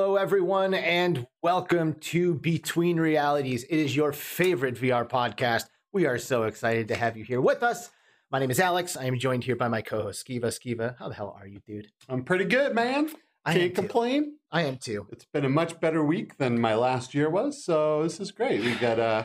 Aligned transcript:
Hello, 0.00 0.14
everyone, 0.14 0.74
and 0.74 1.26
welcome 1.42 1.94
to 1.94 2.34
Between 2.34 3.00
Realities. 3.00 3.64
It 3.64 3.80
is 3.80 3.96
your 3.96 4.12
favorite 4.12 4.76
VR 4.76 5.08
podcast. 5.08 5.64
We 5.92 6.06
are 6.06 6.18
so 6.18 6.44
excited 6.44 6.86
to 6.86 6.94
have 6.94 7.16
you 7.16 7.24
here 7.24 7.40
with 7.40 7.64
us. 7.64 7.90
My 8.30 8.38
name 8.38 8.52
is 8.52 8.60
Alex. 8.60 8.96
I 8.96 9.06
am 9.06 9.18
joined 9.18 9.42
here 9.42 9.56
by 9.56 9.66
my 9.66 9.82
co-host 9.82 10.24
Skeeva. 10.24 10.56
Skeeva, 10.56 10.96
how 11.00 11.08
the 11.08 11.16
hell 11.16 11.36
are 11.36 11.48
you, 11.48 11.58
dude? 11.66 11.88
I'm 12.08 12.22
pretty 12.22 12.44
good, 12.44 12.76
man. 12.76 13.10
I 13.44 13.54
Can't 13.54 13.74
too. 13.74 13.74
complain. 13.74 14.36
I 14.52 14.62
am 14.62 14.76
too. 14.76 15.08
It's 15.10 15.24
been 15.24 15.44
a 15.44 15.48
much 15.48 15.80
better 15.80 16.04
week 16.04 16.38
than 16.38 16.60
my 16.60 16.76
last 16.76 17.12
year 17.12 17.28
was, 17.28 17.64
so 17.64 18.04
this 18.04 18.20
is 18.20 18.30
great. 18.30 18.60
We 18.60 18.76
got 18.76 19.00
uh 19.00 19.24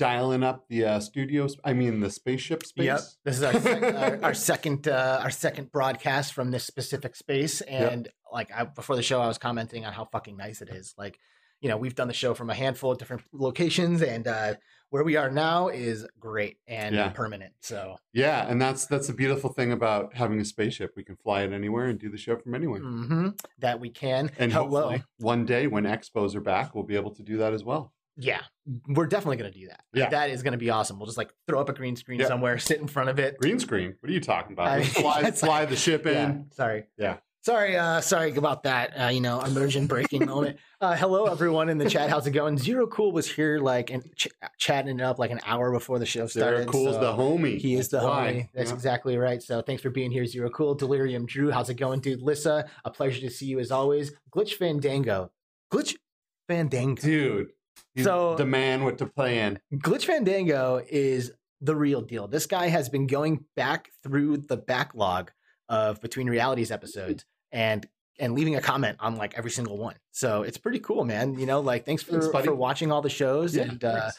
dialing 0.00 0.42
up 0.42 0.66
the 0.68 0.84
uh, 0.86 0.98
studio. 1.00 1.46
sp- 1.46 1.60
I 1.62 1.74
mean, 1.74 2.00
the 2.00 2.10
spaceship 2.10 2.64
space. 2.64 2.86
Yep. 2.86 3.00
This 3.24 3.36
is 3.36 3.42
our 3.42 3.52
sec- 3.60 3.82
our, 3.94 4.24
our 4.24 4.34
second 4.34 4.88
uh, 4.88 5.20
our 5.22 5.30
second 5.30 5.70
broadcast 5.70 6.32
from 6.32 6.50
this 6.50 6.64
specific 6.64 7.14
space, 7.14 7.60
and 7.60 8.08
like 8.32 8.50
I, 8.52 8.64
before 8.64 8.96
the 8.96 9.02
show, 9.02 9.20
I 9.20 9.28
was 9.28 9.38
commenting 9.38 9.84
on 9.84 9.92
how 9.92 10.06
fucking 10.06 10.36
nice 10.36 10.62
it 10.62 10.70
is. 10.70 10.94
Like, 10.96 11.18
you 11.60 11.68
know, 11.68 11.76
we've 11.76 11.94
done 11.94 12.08
the 12.08 12.14
show 12.14 12.32
from 12.34 12.48
a 12.48 12.54
handful 12.54 12.90
of 12.92 12.98
different 12.98 13.22
locations, 13.32 14.00
and 14.02 14.26
uh, 14.26 14.54
where 14.88 15.04
we 15.04 15.16
are 15.16 15.30
now 15.30 15.68
is 15.68 16.06
great 16.18 16.56
and 16.66 16.94
Yeah. 16.94 17.10
permanent. 17.10 17.52
So, 17.60 17.96
Yeah, 18.14 18.48
and 18.48 18.60
that's 18.60 18.86
that's 18.86 19.08
a 19.10 19.14
beautiful 19.14 19.52
thing 19.52 19.70
about 19.70 20.14
having 20.14 20.40
a 20.40 20.44
spaceship. 20.46 20.94
We 20.96 21.04
can 21.04 21.16
fly 21.16 21.42
it 21.42 21.52
anywhere 21.52 21.86
and 21.86 21.98
do 21.98 22.08
the 22.10 22.16
show 22.18 22.36
from 22.36 22.54
anywhere. 22.54 22.80
mhm, 22.80 23.38
that 23.58 23.78
we 23.78 23.90
can. 23.90 24.30
And 24.38 24.50
Hello. 24.52 24.80
hopefully, 24.88 25.04
one 25.18 25.44
day 25.44 25.66
when 25.66 25.84
expos 25.84 26.34
are 26.34 26.40
back, 26.40 26.74
we'll 26.74 26.84
be 26.84 26.96
able 26.96 27.14
to 27.16 27.22
do 27.22 27.36
that 27.36 27.52
as 27.52 27.62
well. 27.64 27.92
Yeah, 28.20 28.40
we're 28.88 29.06
definitely 29.06 29.36
going 29.38 29.52
to 29.52 29.58
do 29.58 29.66
that. 29.68 29.80
Yeah. 29.92 30.10
That 30.10 30.30
is 30.30 30.42
going 30.42 30.52
to 30.52 30.58
be 30.58 30.70
awesome. 30.70 30.98
We'll 30.98 31.06
just 31.06 31.18
like 31.18 31.30
throw 31.48 31.60
up 31.60 31.68
a 31.68 31.72
green 31.72 31.96
screen 31.96 32.20
Yeah. 32.20 32.28
somewhere, 32.28 32.58
sit 32.58 32.80
in 32.80 32.86
front 32.86 33.08
of 33.10 33.18
it. 33.18 33.38
Green 33.38 33.58
screen. 33.58 33.96
What 34.00 34.10
are 34.10 34.12
you 34.12 34.20
talking 34.20 34.52
about? 34.52 34.68
I 34.68 34.78
mean, 34.78 34.86
fly, 34.86 35.30
fly 35.32 35.60
like- 35.60 35.70
the 35.70 35.76
ship 35.76 36.04
Yeah, 36.06 36.26
in. 36.30 36.50
sorry. 36.52 36.84
Yeah. 36.96 37.16
Sorry, 37.42 37.74
uh, 37.74 38.02
sorry 38.02 38.36
about 38.36 38.64
that. 38.64 38.90
Uh, 39.00 39.08
you 39.08 39.22
know, 39.22 39.40
immersion 39.40 39.86
breaking 39.86 40.26
moment. 40.26 40.58
Uh, 40.82 40.96
hello, 40.96 41.26
everyone 41.26 41.68
in 41.68 41.76
the 41.76 41.90
chat. 41.90 42.08
How's 42.08 42.26
it 42.26 42.30
going? 42.30 42.56
Zero 42.56 42.86
Cool 42.86 43.12
was 43.12 43.30
here, 43.30 43.58
like, 43.58 43.90
and 43.90 44.02
ch- 44.16 44.28
chatting 44.58 44.98
it 44.98 45.02
up 45.02 45.18
like 45.18 45.30
an 45.30 45.38
hour 45.44 45.70
before 45.72 45.98
the 45.98 46.06
show 46.06 46.26
started. 46.26 46.60
Zero 46.60 46.72
Cool's 46.72 46.94
so 46.94 47.00
the 47.02 47.12
homie. 47.12 47.58
He 47.58 47.74
is 47.74 47.90
the 47.90 47.98
why. 48.00 48.32
homie. 48.32 48.48
That's 48.54 48.70
Yeah. 48.70 48.76
exactly 48.76 49.18
right. 49.18 49.42
So 49.42 49.60
thanks 49.60 49.82
for 49.82 49.90
being 49.90 50.10
here, 50.10 50.24
Zero 50.24 50.48
Cool. 50.48 50.74
Delirium 50.74 51.26
Drew, 51.26 51.50
how's 51.50 51.68
it 51.68 51.74
going, 51.74 52.00
dude? 52.00 52.22
Lissa, 52.22 52.64
a 52.86 52.90
pleasure 52.90 53.20
to 53.20 53.28
see 53.30 53.44
you 53.44 53.58
as 53.58 53.70
always. 53.70 54.10
Glitch 54.34 54.54
Fandango. 54.54 55.30
Glitch 55.70 55.96
Fandango. 56.48 57.02
Dude. 57.02 57.48
He's 58.00 58.04
So- 58.06 58.34
the 58.36 58.46
man 58.46 58.84
with 58.84 58.98
the 58.98 59.06
plan. 59.06 59.60
Glitch 59.72 60.04
Fandango 60.06 60.82
is 60.88 61.32
the 61.60 61.76
real 61.76 62.00
deal. 62.00 62.26
This 62.28 62.46
guy 62.46 62.68
has 62.68 62.88
been 62.88 63.06
going 63.06 63.44
back 63.56 63.90
through 64.02 64.38
the 64.38 64.56
backlog 64.56 65.30
of 65.68 66.00
Between 66.00 66.28
Realities 66.28 66.70
episodes 66.70 67.24
and 67.52 67.86
and 68.18 68.34
leaving 68.34 68.54
a 68.54 68.60
comment 68.60 68.98
on 69.00 69.16
like 69.16 69.36
every 69.38 69.50
single 69.50 69.78
one. 69.78 69.94
So 70.10 70.42
it's 70.42 70.58
pretty 70.58 70.80
cool, 70.80 71.04
man. 71.06 71.38
You 71.38 71.46
know, 71.46 71.60
like 71.60 71.86
thanks 71.86 72.02
for 72.02 72.20
Thanks, 72.20 72.44
for 72.46 72.54
watching 72.54 72.92
all 72.92 73.00
the 73.00 73.08
shows 73.08 73.56
Yeah, 73.56 73.62
and 73.62 73.84
uh 73.84 74.10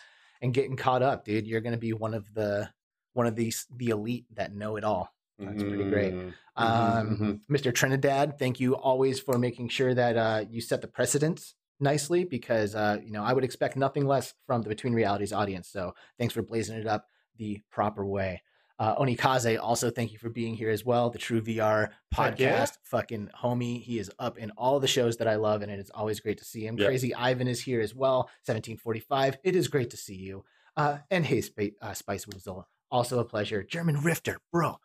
and 0.42 0.54
getting 0.54 0.76
caught 0.76 1.04
up, 1.04 1.24
dude. 1.26 1.46
You're 1.46 1.62
gonna 1.62 1.78
be 1.78 1.94
one 1.94 2.14
of 2.16 2.32
the 2.34 2.70
one 3.14 3.28
of 3.28 3.36
these 3.36 3.68
the 3.76 3.90
elite 3.90 4.26
that 4.36 4.54
know 4.56 4.76
it 4.76 4.84
all. 4.84 5.14
That's 5.38 5.62
pretty 5.64 5.90
great. 5.90 6.14
Mhm, 6.14 6.34
Um, 6.56 7.18
mhm. 7.18 7.40
Mr. 7.50 7.74
Trinidad, 7.74 8.38
thank 8.40 8.60
you 8.60 8.76
always 8.76 9.20
for 9.20 9.38
making 9.40 9.70
sure 9.70 9.94
that 9.94 10.16
uh, 10.18 10.46
you 10.50 10.62
set 10.62 10.82
the 10.82 10.88
precedence 10.88 11.56
nicely 11.82 12.24
because 12.24 12.76
uh, 12.76 12.98
you 13.04 13.12
know 13.12 13.24
I 13.24 13.34
would 13.34 13.44
expect 13.44 13.76
nothing 13.76 14.06
less 14.06 14.34
from 14.46 14.62
the 14.62 14.70
Between 14.70 14.94
Realities 14.94 15.34
audience. 15.34 15.70
So 15.70 15.94
thanks 16.18 16.34
for 16.34 16.42
blazing 16.42 16.78
it 16.78 16.88
up 16.88 17.08
the 17.38 17.62
proper 17.72 18.06
way. 18.06 18.42
Uh, 18.82 18.96
Onikaze, 18.96 19.60
also 19.62 19.92
thank 19.92 20.12
you 20.12 20.18
for 20.18 20.30
being 20.30 20.56
here 20.56 20.72
as 20.72 20.84
well. 20.84 21.12
The 21.12 21.20
True 21.20 21.40
VR 21.40 21.90
podcast, 22.12 22.40
yeah. 22.40 22.66
fucking 22.82 23.30
homie. 23.40 23.80
He 23.80 24.00
is 24.00 24.10
up 24.18 24.40
in 24.40 24.50
all 24.58 24.80
the 24.80 24.88
shows 24.88 25.18
that 25.18 25.28
I 25.28 25.36
love, 25.36 25.62
and 25.62 25.72
it 25.72 25.80
is 25.80 25.92
always 25.92 26.20
great 26.20 26.40
to 26.40 26.46
see 26.46 26.66
him. 26.66 26.80
Yep. 26.80 26.88
Crazy 26.88 27.14
Ivan 27.14 27.48
is 27.48 27.62
here 27.62 27.80
as 27.80 27.94
well. 27.94 28.22
1745. 28.46 29.38
It 29.44 29.56
is 29.56 29.68
great 29.68 29.92
to 29.92 29.98
see 29.98 30.16
you. 30.16 30.44
Uh, 30.76 30.98
and 31.12 31.24
hey, 31.24 31.42
Sp- 31.46 31.78
uh, 31.80 31.94
Spice 31.94 32.26
Weasel, 32.28 32.68
also 32.90 33.20
a 33.20 33.24
pleasure. 33.24 33.62
German 33.62 34.02
Rifter, 34.02 34.40
bro. 34.52 34.78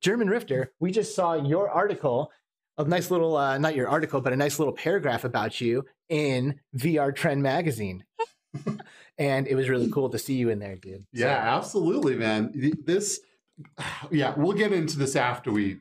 German 0.00 0.28
Rifter, 0.28 0.72
we 0.78 0.90
just 0.90 1.14
saw 1.14 1.32
your 1.32 1.70
article, 1.70 2.30
a 2.78 2.84
nice 2.84 3.10
little, 3.10 3.36
uh, 3.36 3.58
not 3.58 3.74
your 3.76 3.88
article, 3.88 4.20
but 4.20 4.32
a 4.32 4.36
nice 4.36 4.58
little 4.58 4.72
paragraph 4.74 5.24
about 5.24 5.60
you 5.60 5.84
in 6.08 6.60
VR 6.76 7.14
Trend 7.14 7.42
magazine. 7.42 8.04
and 9.18 9.46
it 9.46 9.54
was 9.54 9.68
really 9.68 9.90
cool 9.90 10.08
to 10.10 10.18
see 10.18 10.34
you 10.34 10.48
in 10.48 10.58
there, 10.58 10.76
dude. 10.76 11.00
So- 11.14 11.24
Yeah, 11.24 11.56
absolutely, 11.56 12.16
man. 12.16 12.52
This, 12.84 13.20
yeah, 14.10 14.34
we'll 14.36 14.52
get 14.56 14.72
into 14.72 14.98
this 14.98 15.16
after 15.16 15.50
we. 15.52 15.78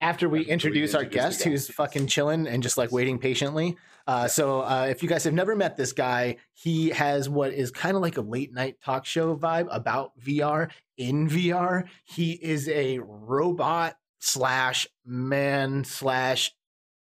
after 0.00 0.28
we 0.28 0.40
After 0.40 0.46
we 0.46 0.52
introduce 0.52 0.94
our 0.94 1.02
introduce 1.02 1.22
the 1.22 1.28
guest 1.30 1.44
who's 1.44 1.68
fucking 1.74 2.06
chilling 2.08 2.46
and 2.46 2.62
just 2.62 2.76
like 2.76 2.92
waiting 2.92 3.18
patiently. 3.18 3.76
Uh, 4.06 4.28
So, 4.28 4.60
uh, 4.60 4.86
if 4.90 5.02
you 5.02 5.08
guys 5.08 5.24
have 5.24 5.32
never 5.32 5.56
met 5.56 5.76
this 5.78 5.92
guy, 5.94 6.36
he 6.52 6.90
has 6.90 7.28
what 7.28 7.52
is 7.54 7.70
kind 7.70 7.96
of 7.96 8.02
like 8.02 8.18
a 8.18 8.20
late 8.20 8.52
night 8.52 8.76
talk 8.84 9.06
show 9.06 9.34
vibe 9.34 9.66
about 9.70 10.12
VR 10.20 10.70
in 10.98 11.26
VR. 11.28 11.84
He 12.04 12.32
is 12.32 12.68
a 12.68 12.98
robot 12.98 13.96
slash 14.24 14.86
man 15.04 15.84
slash 15.84 16.52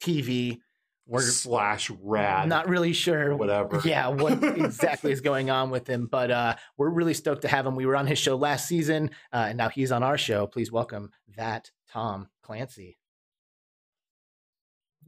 TV. 0.01 0.59
We're 1.05 1.21
slash 1.21 1.89
rad. 2.01 2.47
not 2.47 2.69
really 2.69 2.93
sure 2.93 3.35
whatever. 3.35 3.81
yeah, 3.85 4.07
what 4.09 4.43
exactly 4.57 5.11
is 5.11 5.21
going 5.21 5.49
on 5.49 5.71
with 5.71 5.87
him. 5.87 6.07
But 6.09 6.29
uh, 6.29 6.55
we're 6.77 6.89
really 6.89 7.15
stoked 7.15 7.41
to 7.41 7.47
have 7.47 7.65
him. 7.65 7.75
We 7.75 7.87
were 7.87 7.95
on 7.95 8.05
his 8.05 8.19
show 8.19 8.35
last 8.35 8.67
season, 8.67 9.09
uh, 9.33 9.47
and 9.49 9.57
now 9.57 9.69
he's 9.69 9.91
on 9.91 10.03
our 10.03 10.19
show. 10.19 10.45
Please 10.45 10.71
welcome 10.71 11.09
that 11.35 11.71
Thom 11.91 12.29
Clancy. 12.43 12.99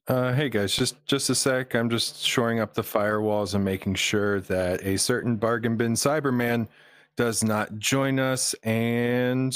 Uh, 0.07 0.33
hey 0.33 0.49
guys, 0.49 0.75
just 0.75 1.05
just 1.05 1.29
a 1.29 1.35
sec. 1.35 1.75
I'm 1.75 1.89
just 1.89 2.25
shoring 2.25 2.59
up 2.59 2.73
the 2.73 2.81
firewalls 2.81 3.53
and 3.53 3.63
making 3.63 3.93
sure 3.93 4.41
that 4.41 4.83
a 4.83 4.97
certain 4.97 5.35
bargain 5.35 5.77
bin 5.77 5.93
Cyberman 5.93 6.67
does 7.15 7.43
not 7.43 7.77
join 7.77 8.17
us. 8.19 8.55
And 8.63 9.55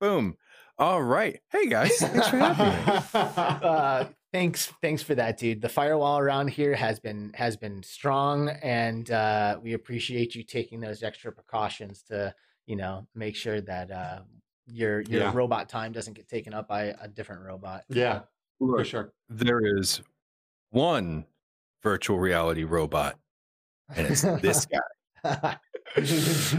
boom. 0.00 0.36
All 0.80 1.02
right. 1.02 1.38
Hey 1.50 1.66
guys, 1.68 1.94
thanks 1.98 2.28
for 2.28 2.38
having 2.38 2.68
me. 2.68 3.02
uh, 3.68 4.06
thanks, 4.32 4.72
thanks 4.80 5.02
for 5.02 5.14
that, 5.14 5.36
dude. 5.36 5.60
The 5.60 5.68
firewall 5.68 6.18
around 6.18 6.48
here 6.48 6.74
has 6.74 6.98
been 6.98 7.32
has 7.34 7.54
been 7.58 7.82
strong, 7.82 8.48
and 8.48 9.10
uh, 9.10 9.58
we 9.62 9.74
appreciate 9.74 10.34
you 10.34 10.42
taking 10.42 10.80
those 10.80 11.02
extra 11.02 11.32
precautions 11.32 12.02
to, 12.04 12.34
you 12.66 12.76
know, 12.76 13.06
make 13.14 13.36
sure 13.36 13.60
that 13.60 13.90
uh, 13.90 14.20
your 14.68 15.02
your 15.02 15.20
Yeah. 15.20 15.32
robot 15.34 15.68
time 15.68 15.92
doesn't 15.92 16.14
get 16.14 16.28
taken 16.28 16.54
up 16.54 16.66
by 16.66 16.94
a 16.98 17.06
different 17.08 17.42
robot. 17.42 17.84
yeah, 17.90 18.20
for 18.58 18.82
sure. 18.82 19.12
there 19.28 19.60
is 19.60 20.00
one 20.70 21.26
virtual 21.82 22.18
reality 22.18 22.64
robot, 22.64 23.18
and 23.94 24.06
it's 24.06 24.22
this 24.22 24.66
guy. 25.24 25.58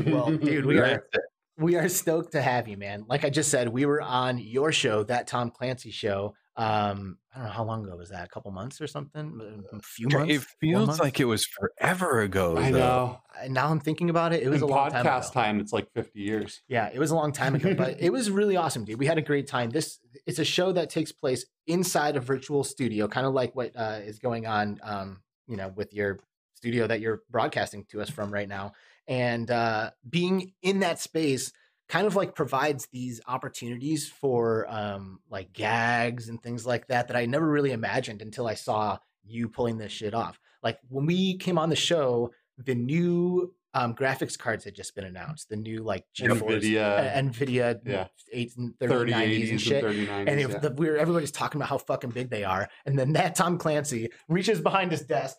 well, 0.06 0.30
dude, 0.38 0.68
we 0.68 0.78
are 0.78 0.86
That's 0.86 1.08
it. 1.16 1.22
We 1.62 1.76
are 1.76 1.88
stoked 1.90 2.32
to 2.32 2.42
have 2.42 2.68
you, 2.68 2.76
man. 2.76 3.06
Like 3.08 3.24
I 3.24 3.30
just 3.30 3.50
said, 3.52 3.70
we 3.70 3.86
were 3.86 4.02
on 4.02 4.40
your 4.40 4.72
show, 4.72 5.04
that 5.04 5.28
Thom 5.28 5.52
Clancy 5.52 5.92
show. 5.92 6.34
Um, 6.58 7.18
I 7.34 7.38
don't 7.38 7.48
know 7.48 7.54
how 7.54 7.64
long 7.64 7.86
ago 7.86 7.96
was 7.96 8.10
that? 8.10 8.26
A 8.26 8.28
couple 8.28 8.52
months 8.52 8.82
or 8.82 8.88
something? 8.88 9.64
A 9.72 9.80
few 9.82 10.10
months. 10.10 10.34
It 10.34 10.42
feels 10.60 10.88
months? 10.88 11.00
like 11.00 11.20
it 11.20 11.26
was 11.26 11.46
forever 11.46 12.22
ago. 12.22 12.58
I 12.58 12.72
though. 12.72 12.80
know. 12.80 13.22
And 13.42 13.54
now 13.54 13.70
I'm 13.70 13.80
thinking 13.80 14.10
about 14.10 14.34
it. 14.34 14.44
It 14.44 14.50
was 14.50 14.62
In 14.62 14.70
a 14.70 14.72
long 14.72 14.90
time 14.90 15.06
podcast 15.06 15.34
time, 15.34 15.60
it's 15.60 15.72
like 15.72 15.88
50 15.94 16.20
years. 16.20 16.62
Yeah, 16.68 16.90
it 16.94 17.00
was 17.00 17.12
a 17.12 17.16
long 17.16 17.32
time 17.32 17.56
ago, 17.56 17.74
but 17.74 17.98
it 18.02 18.12
was 18.12 18.30
really 18.30 18.58
awesome, 18.58 18.84
dude. 18.84 19.00
We 19.00 19.06
had 19.06 19.18
a 19.18 19.22
great 19.22 19.48
time. 19.48 19.70
This 19.70 20.00
it's 20.26 20.40
a 20.40 20.46
show 20.46 20.72
that 20.74 20.90
takes 20.90 21.12
place 21.12 21.46
inside 21.68 22.18
a 22.18 22.20
virtual 22.20 22.64
studio, 22.64 23.08
kind 23.08 23.26
of 23.26 23.34
like 23.34 23.56
what 23.56 23.72
uh, 23.76 24.00
is 24.04 24.20
going 24.20 24.46
on, 24.46 24.80
um, 24.84 25.22
you 25.48 25.58
know, 25.58 25.70
with 25.76 25.94
your 25.94 26.20
studio 26.56 26.86
that 26.86 27.00
you're 27.00 27.22
broadcasting 27.30 27.86
to 27.92 28.02
us 28.02 28.10
from 28.10 28.32
right 28.32 28.50
now. 28.50 28.74
And 29.12 29.52
uh, 29.52 29.92
being 30.10 30.54
in 30.62 30.80
that 30.80 31.00
space 31.02 31.52
kind 31.90 32.08
of 32.08 32.16
like 32.16 32.34
provides 32.34 32.88
these 32.94 33.20
opportunities 33.28 34.08
for 34.08 34.66
um, 34.70 35.20
like 35.30 35.52
gags 35.52 36.30
and 36.30 36.42
things 36.42 36.66
like 36.66 36.88
that 36.88 37.10
that 37.10 37.18
I 37.18 37.26
never 37.26 37.46
really 37.46 37.74
imagined 37.74 38.22
until 38.22 38.48
I 38.48 38.54
saw 38.54 39.00
you 39.26 39.50
pulling 39.50 39.78
this 39.78 39.92
shit 39.92 40.14
off. 40.14 40.40
Like 40.64 40.80
when 40.88 41.06
we 41.06 41.38
came 41.38 41.58
on 41.58 41.70
the 41.70 41.76
show, 41.76 42.32
the 42.58 42.74
new 42.74 43.54
um, 43.74 43.94
graphics 43.96 44.40
cards 44.40 44.64
had 44.64 44.76
just 44.76 44.96
been 44.96 45.04
announced. 45.04 45.50
The 45.50 45.58
new 45.58 45.84
like 45.84 46.06
GeForce, 46.18 46.62
NVIDIA 46.62 47.14
uh, 47.14 47.22
NVIDIA, 47.22 47.80
Yeah. 47.86 48.08
eight 48.32 48.54
and 48.56 48.80
30, 48.80 49.12
90s 49.12 49.16
3080s 49.16 49.42
and 49.42 49.50
and 49.52 49.62
shit. 49.62 49.84
3090s. 49.84 50.28
And 50.28 50.40
if 50.40 50.52
yeah. 50.52 50.58
the, 50.60 50.72
we 50.72 50.90
were, 50.90 50.96
everybody's 50.96 51.32
talking 51.32 51.60
about 51.60 51.68
how 51.68 51.80
fucking 51.80 52.12
big 52.12 52.30
they 52.30 52.46
are, 52.46 52.70
and 52.86 52.98
then 52.98 53.12
that 53.14 53.36
Thom 53.36 53.58
Clancy 53.58 54.10
reaches 54.30 54.62
behind 54.62 54.92
his 54.92 55.02
desk 55.02 55.36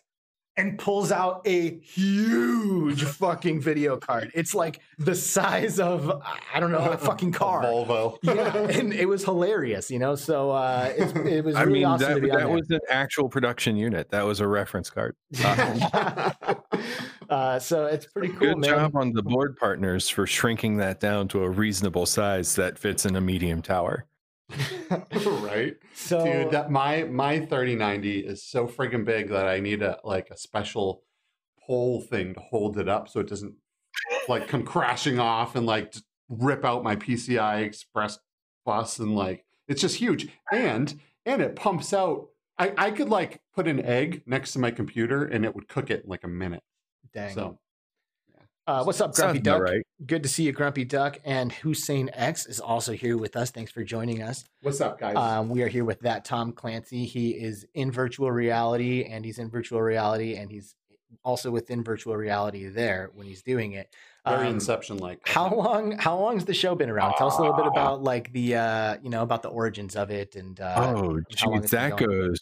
and 0.55 0.77
pulls 0.77 1.11
out 1.11 1.41
a 1.45 1.79
huge 1.79 3.03
fucking 3.03 3.59
video 3.59 3.97
card. 3.97 4.31
It's 4.33 4.53
like 4.53 4.81
the 4.97 5.15
size 5.15 5.79
of 5.79 6.21
I 6.53 6.59
don't 6.59 6.71
know 6.71 6.91
a 6.91 6.97
fucking 7.09 7.33
A 7.35 7.37
car. 7.37 7.63
Volvo. 7.63 8.17
yeah, 8.23 8.55
and 8.55 8.93
it 8.93 9.07
was 9.07 9.23
hilarious, 9.23 9.89
you 9.89 9.99
know. 9.99 10.15
So 10.15 10.51
uh, 10.51 10.93
it's, 10.95 11.13
it 11.13 11.43
was 11.43 11.55
I 11.55 11.63
really 11.63 11.79
mean, 11.79 11.85
awesome 11.85 12.09
that, 12.09 12.15
to 12.15 12.21
be 12.21 12.29
that 12.29 12.49
was 12.49 12.69
an 12.69 12.79
actual 12.89 13.29
production 13.29 13.75
unit. 13.75 14.09
That 14.09 14.23
was 14.25 14.39
a 14.39 14.47
reference 14.47 14.89
card. 14.89 15.15
Uh, 15.43 16.31
uh, 17.29 17.59
so 17.59 17.85
it's 17.85 18.05
pretty 18.05 18.29
cool, 18.29 18.39
Good 18.39 18.57
man. 18.59 18.69
job 18.69 18.95
on 18.95 19.13
the 19.13 19.23
board 19.23 19.57
partners 19.57 20.09
for 20.09 20.27
shrinking 20.27 20.77
that 20.77 20.99
down 20.99 21.27
to 21.29 21.43
a 21.43 21.49
reasonable 21.49 22.05
size 22.05 22.55
that 22.55 22.77
fits 22.77 23.05
in 23.05 23.15
a 23.15 23.21
medium 23.21 23.61
tower. 23.61 24.05
right? 25.25 25.75
So 25.93 26.23
Dude, 26.23 26.51
that 26.51 26.71
my 26.71 27.03
my 27.03 27.39
3090 27.39 28.19
is 28.19 28.43
so 28.43 28.67
friggin' 28.67 29.05
big 29.05 29.29
that 29.29 29.47
I 29.47 29.59
need 29.59 29.81
a 29.81 29.99
like 30.03 30.29
a 30.29 30.37
special 30.37 31.03
pole 31.65 32.01
thing 32.01 32.33
to 32.33 32.39
hold 32.39 32.77
it 32.77 32.89
up 32.89 33.07
so 33.07 33.19
it 33.19 33.27
doesn't 33.27 33.55
like 34.27 34.47
come 34.47 34.63
crashing 34.63 35.19
off 35.19 35.55
and 35.55 35.65
like 35.65 35.93
rip 36.29 36.65
out 36.65 36.83
my 36.83 36.95
PCI 36.95 37.63
Express 37.63 38.19
bus 38.65 38.99
and 38.99 39.15
like 39.15 39.45
it's 39.67 39.81
just 39.81 39.95
huge. 39.95 40.27
And 40.51 40.93
and 41.25 41.41
it 41.41 41.55
pumps 41.55 41.93
out 41.93 42.27
I, 42.57 42.73
I 42.77 42.91
could 42.91 43.09
like 43.09 43.41
put 43.55 43.67
an 43.67 43.83
egg 43.83 44.23
next 44.25 44.53
to 44.53 44.59
my 44.59 44.71
computer 44.71 45.25
and 45.25 45.43
it 45.43 45.55
would 45.55 45.67
cook 45.67 45.89
it 45.89 46.03
in 46.03 46.09
like 46.09 46.23
a 46.23 46.27
minute. 46.27 46.63
dang. 47.13 47.33
So 47.33 47.59
uh, 48.67 48.83
what's 48.83 49.01
up, 49.01 49.13
Grumpy 49.13 49.37
Sounds 49.39 49.43
Duck? 49.43 49.61
right. 49.61 49.81
Good 50.05 50.23
to 50.23 50.29
see 50.29 50.43
you, 50.43 50.51
Grumpy 50.51 50.85
Duck. 50.85 51.19
And 51.25 51.51
Hussein 51.51 52.09
X 52.13 52.45
is 52.45 52.59
also 52.59 52.93
here 52.93 53.17
with 53.17 53.35
us. 53.35 53.51
Thanks 53.51 53.71
for 53.71 53.83
joining 53.83 54.21
us. 54.21 54.43
what's 54.61 54.79
up, 54.81 54.99
guys? 54.99 55.15
Um, 55.15 55.49
we 55.49 55.61
are 55.63 55.67
here 55.67 55.85
with 55.85 55.99
that 56.01 56.25
Thom 56.25 56.51
Clancy. 56.53 57.05
He 57.05 57.31
is 57.31 57.65
in 57.73 57.91
virtual 57.91 58.31
reality, 58.31 59.03
and 59.03 59.25
he's 59.25 59.37
in 59.39 59.49
virtual 59.49 59.81
reality, 59.81 60.35
and 60.35 60.49
he's 60.51 60.75
also 61.23 61.51
within 61.51 61.83
virtual 61.83 62.15
reality 62.17 62.67
there 62.67 63.11
when 63.13 63.27
he's 63.27 63.43
doing 63.43 63.73
it. 63.73 63.93
Very 64.27 64.47
Um, 64.47 64.53
Inception 64.55 64.97
like. 64.97 65.19
How 65.27 65.53
long? 65.53 65.91
How 65.97 66.17
long 66.17 66.35
has 66.35 66.45
the 66.45 66.53
show 66.53 66.73
been 66.75 66.89
around? 66.89 67.13
Tell 67.17 67.27
us 67.27 67.37
a 67.37 67.41
little 67.41 67.55
bit 67.55 67.65
Ah. 67.65 67.71
about 67.71 68.03
like 68.03 68.31
the 68.33 68.55
uh, 68.55 68.97
you 69.03 69.09
know 69.09 69.21
about 69.21 69.41
the 69.43 69.49
origins 69.49 69.95
of 69.95 70.09
it 70.09 70.35
and 70.35 70.59
uh, 70.59 70.73
oh, 70.77 71.19
how 71.37 71.59
geez, 71.59 71.69
that 71.71 71.97
goes 71.97 72.39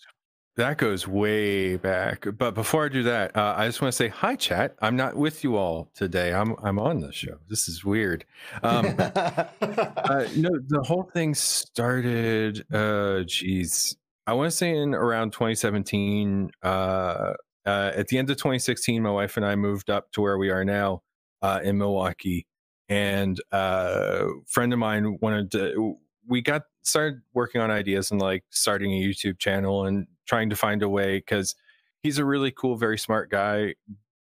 that 0.57 0.77
goes 0.77 1.07
way 1.07 1.77
back. 1.77 2.25
But 2.37 2.51
before 2.51 2.85
I 2.85 2.89
do 2.89 3.03
that, 3.03 3.35
uh, 3.35 3.55
I 3.57 3.67
just 3.67 3.81
want 3.81 3.93
to 3.93 3.95
say 3.95 4.09
hi, 4.09 4.35
chat. 4.35 4.75
I'm 4.81 4.95
not 4.95 5.15
with 5.15 5.43
you 5.43 5.55
all 5.55 5.89
today. 5.93 6.33
I'm 6.33 6.55
I'm 6.61 6.77
on 6.77 6.99
the 6.99 7.11
show. 7.11 7.37
This 7.47 7.69
is 7.69 7.85
weird. 7.85 8.25
Um, 8.61 8.95
uh, 8.99 10.27
no, 10.35 10.49
the 10.67 10.83
whole 10.85 11.09
thing 11.13 11.35
started. 11.35 12.65
Uh, 12.73 13.23
geez, 13.23 13.95
I 14.27 14.33
want 14.33 14.51
to 14.51 14.55
say 14.55 14.75
in 14.75 14.93
around 14.93 15.31
2017. 15.31 16.51
Uh, 16.61 17.33
uh, 17.65 17.91
at 17.95 18.07
the 18.07 18.17
end 18.17 18.29
of 18.29 18.37
2016, 18.37 19.01
my 19.01 19.11
wife 19.11 19.37
and 19.37 19.45
I 19.45 19.55
moved 19.55 19.89
up 19.89 20.11
to 20.13 20.21
where 20.21 20.37
we 20.37 20.49
are 20.49 20.65
now 20.65 21.03
uh, 21.41 21.59
in 21.63 21.77
Milwaukee, 21.77 22.47
and 22.89 23.39
uh, 23.53 24.23
a 24.23 24.27
friend 24.47 24.73
of 24.73 24.79
mine 24.79 25.17
wanted 25.21 25.51
to. 25.51 25.97
We 26.27 26.41
got 26.41 26.63
started 26.83 27.21
working 27.33 27.61
on 27.61 27.71
ideas 27.71 28.11
and 28.11 28.21
like 28.21 28.43
starting 28.49 28.91
a 28.93 29.01
YouTube 29.01 29.39
channel 29.39 29.85
and 29.85 30.07
trying 30.25 30.49
to 30.49 30.55
find 30.55 30.83
a 30.83 30.89
way 30.89 31.17
because 31.17 31.55
he's 32.01 32.17
a 32.17 32.25
really 32.25 32.51
cool, 32.51 32.75
very 32.75 32.97
smart 32.97 33.29
guy, 33.29 33.75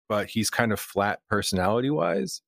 but 0.08 0.28
he's 0.28 0.50
kind 0.50 0.72
of 0.72 0.80
flat 0.80 1.20
personality 1.28 1.90
wise. 1.90 2.42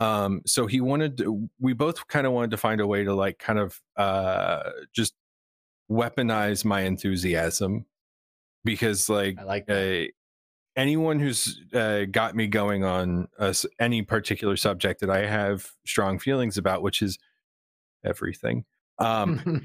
Um, 0.00 0.42
so 0.46 0.66
he 0.66 0.80
wanted 0.80 1.18
to, 1.18 1.48
we 1.60 1.72
both 1.74 2.06
kind 2.08 2.26
of 2.26 2.32
wanted 2.32 2.52
to 2.52 2.56
find 2.56 2.80
a 2.80 2.86
way 2.86 3.04
to 3.04 3.14
like 3.14 3.38
kind 3.38 3.58
of 3.58 3.80
uh 3.96 4.70
just 4.94 5.14
weaponize 5.90 6.64
my 6.64 6.82
enthusiasm 6.82 7.84
because 8.64 9.08
like 9.08 9.38
I 9.38 9.44
like 9.44 9.68
uh, 9.68 10.04
anyone 10.76 11.18
who's 11.18 11.60
uh, 11.74 12.04
got 12.10 12.34
me 12.34 12.46
going 12.46 12.84
on 12.84 13.28
s- 13.38 13.66
any 13.78 14.02
particular 14.02 14.56
subject 14.56 15.00
that 15.00 15.10
I 15.10 15.26
have 15.26 15.70
strong 15.84 16.18
feelings 16.18 16.58
about, 16.58 16.82
which 16.82 17.02
is 17.02 17.18
everything, 18.04 18.64
um, 18.98 19.62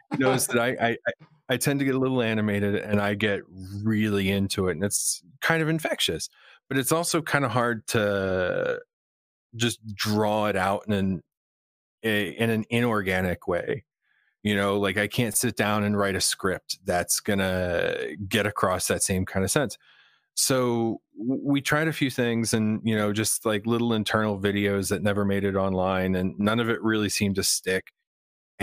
knows 0.18 0.46
that 0.46 0.58
I, 0.58 0.88
I 0.88 0.96
I- 1.48 1.56
tend 1.58 1.78
to 1.80 1.84
get 1.84 1.94
a 1.94 1.98
little 1.98 2.22
animated 2.22 2.76
and 2.76 3.00
I 3.00 3.14
get 3.14 3.42
really 3.82 4.30
into 4.30 4.68
it, 4.68 4.72
and 4.72 4.84
it's 4.84 5.22
kind 5.40 5.62
of 5.62 5.68
infectious. 5.68 6.28
But 6.68 6.78
it's 6.78 6.92
also 6.92 7.20
kind 7.22 7.44
of 7.44 7.50
hard 7.52 7.86
to 7.88 8.80
just 9.56 9.80
draw 9.94 10.46
it 10.46 10.56
out 10.56 10.84
in 10.88 10.94
an 10.94 11.22
a, 12.04 12.30
in 12.30 12.50
an 12.50 12.64
inorganic 12.70 13.48
way. 13.48 13.84
You 14.44 14.56
know, 14.56 14.78
like 14.80 14.98
I 14.98 15.08
can't 15.08 15.36
sit 15.36 15.56
down 15.56 15.84
and 15.84 15.98
write 15.98 16.16
a 16.16 16.22
script 16.22 16.78
that's 16.86 17.20
gonna 17.20 17.96
get 18.28 18.46
across 18.46 18.88
that 18.88 19.02
same 19.04 19.26
kind 19.26 19.44
of 19.44 19.50
sense. 19.52 19.78
So 20.36 21.02
we 21.18 21.62
tried 21.62 21.88
a 21.88 21.94
few 21.94 22.10
things, 22.10 22.54
and 22.54 22.82
you 22.84 22.96
know, 22.96 23.12
just 23.14 23.46
like 23.46 23.66
little 23.66 23.94
internal 23.94 24.40
videos 24.40 24.90
that 24.90 25.02
never 25.04 25.24
made 25.26 25.44
it 25.44 25.56
online, 25.56 26.16
and 26.16 26.38
none 26.40 26.60
of 26.60 26.70
it 26.70 26.82
really 26.82 27.10
seemed 27.10 27.36
to 27.36 27.44
stick. 27.44 27.93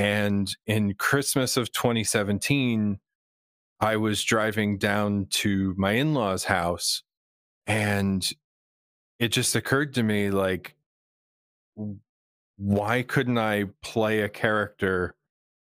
And 0.01 0.57
in 0.65 0.95
Christmas 0.95 1.57
of 1.57 1.71
2017, 1.73 2.99
I 3.79 3.97
was 3.97 4.23
driving 4.23 4.79
down 4.79 5.27
to 5.29 5.75
my 5.77 5.91
in 5.91 6.15
law's 6.15 6.45
house 6.45 7.03
and 7.67 8.27
it 9.19 9.27
just 9.27 9.55
occurred 9.55 9.93
to 9.93 10.01
me 10.01 10.31
like 10.31 10.75
why 12.57 13.03
couldn't 13.03 13.37
I 13.37 13.65
play 13.83 14.21
a 14.21 14.29
character 14.29 15.13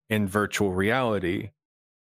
in 0.08 0.28
virtual 0.28 0.72
reality? 0.72 1.50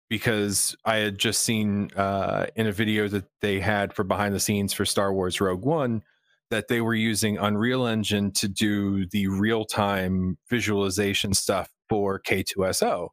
Because 0.08 0.74
I 0.86 0.96
had 0.96 1.18
just 1.18 1.42
seen 1.42 1.90
uh, 1.96 2.46
in 2.56 2.66
a 2.66 2.72
video 2.72 3.08
that 3.08 3.26
they 3.42 3.60
had 3.60 3.92
for 3.92 4.04
behind 4.04 4.34
the 4.34 4.40
scenes 4.40 4.72
for 4.72 4.86
Star 4.86 5.12
Wars 5.12 5.38
Rogue 5.38 5.66
One 5.66 6.02
that 6.48 6.68
they 6.68 6.80
were 6.80 6.94
using 6.94 7.36
Unreal 7.36 7.84
Engine 7.84 8.32
to 8.32 8.48
do 8.48 9.06
the 9.08 9.26
real 9.26 9.66
time 9.66 10.38
visualization 10.48 11.34
stuff 11.34 11.75
for 11.88 12.20
K2SO. 12.20 13.08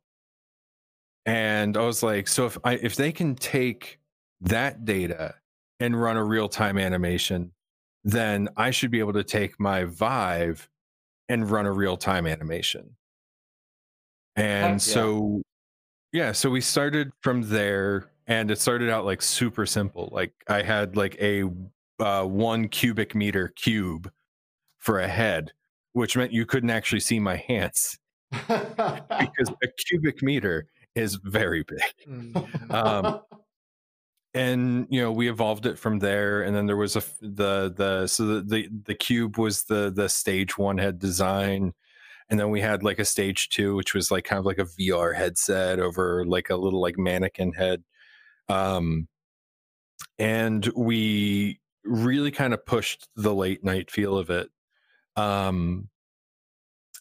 And 1.25 1.77
I 1.77 1.82
was 1.82 2.03
like, 2.03 2.27
so 2.27 2.46
if 2.46 2.58
I 2.63 2.74
if 2.74 2.96
they 2.96 3.12
can 3.12 3.36
take 3.36 4.00
that 4.42 4.86
data 4.86 5.36
and 5.80 6.00
run 6.00 6.18
a 6.18 6.24
real 6.24 6.50
time 6.50 6.77
animation, 6.77 7.51
then 8.03 8.50
I 8.58 8.72
should 8.72 8.92
be 8.92 9.00
able 9.00 9.13
to 9.13 9.24
take 9.24 9.60
my 9.60 9.86
Vive 9.86 10.70
and 11.30 11.50
run 11.50 11.65
a 11.65 11.72
real 11.72 11.98
time 11.98 12.27
animation. 12.27 12.96
And 14.36 14.74
yeah. 14.74 14.77
so, 14.77 15.42
yeah, 16.12 16.32
so 16.32 16.50
we 16.50 16.60
started 16.60 17.12
from 17.22 17.44
there 17.44 18.10
and 18.27 18.51
it 18.51 18.60
started 18.60 18.89
out 18.89 19.06
like 19.06 19.22
super 19.22 19.65
simple. 19.65 20.10
Like 20.12 20.34
I 20.48 20.62
had 20.62 20.98
like 20.98 21.15
a 21.22 21.44
uh, 22.00 22.25
one 22.25 22.68
cubic 22.68 23.15
meter 23.15 23.50
cube 23.56 24.12
for 24.80 25.00
a 25.00 25.08
head, 25.08 25.53
which 25.94 26.18
meant 26.18 26.34
you 26.34 26.46
couldn't 26.46 26.70
actually 26.72 27.00
see 27.00 27.20
my 27.20 27.36
hands 27.48 28.00
because 28.48 29.54
a 29.63 29.68
cubic 29.88 30.22
meter 30.22 30.68
is 30.96 31.16
very 31.24 31.63
big. 31.63 32.08
Mm. 32.08 32.74
Um, 32.74 33.22
and 34.34 34.88
you 34.90 35.02
know 35.02 35.12
we 35.12 35.30
evolved 35.30 35.66
it 35.66 35.78
from 35.78 36.00
there 36.00 36.42
and 36.42 36.56
then 36.56 36.66
there 36.66 36.78
was 36.78 36.96
a 36.96 37.04
the 37.22 37.72
the 37.75 38.08
so 38.08 38.25
the 38.25 38.42
the, 38.42 38.70
the 38.86 38.96
cube 38.96 39.38
was 39.38 39.63
the 39.66 39.92
the 39.96 40.10
stage 40.10 40.58
one 40.58 40.78
head 40.78 40.98
design 40.98 41.74
and 42.30 42.40
then 42.40 42.50
we 42.50 42.62
had 42.62 42.84
like 42.84 43.00
a 43.00 43.06
stage 43.06 43.50
two 43.50 43.75
which 43.75 43.94
was 43.94 44.10
like 44.10 44.24
kind 44.24 44.40
of 44.40 44.46
like 44.46 44.58
a 44.58 44.66
vr 44.66 45.16
headset 45.16 45.80
over 45.80 46.25
like 46.25 46.50
a 46.50 46.56
little 46.56 46.82
like 46.82 46.98
mannequin 46.98 47.54
head 47.54 47.84
um 48.50 49.08
and 50.18 50.72
we 50.75 51.60
really 51.84 52.32
kind 52.32 52.54
of 52.54 52.66
pushed 52.66 53.08
the 53.16 53.34
late 53.34 53.63
night 53.63 53.92
feel 53.92 54.18
of 54.18 54.30
it 54.30 54.50
um 55.16 55.90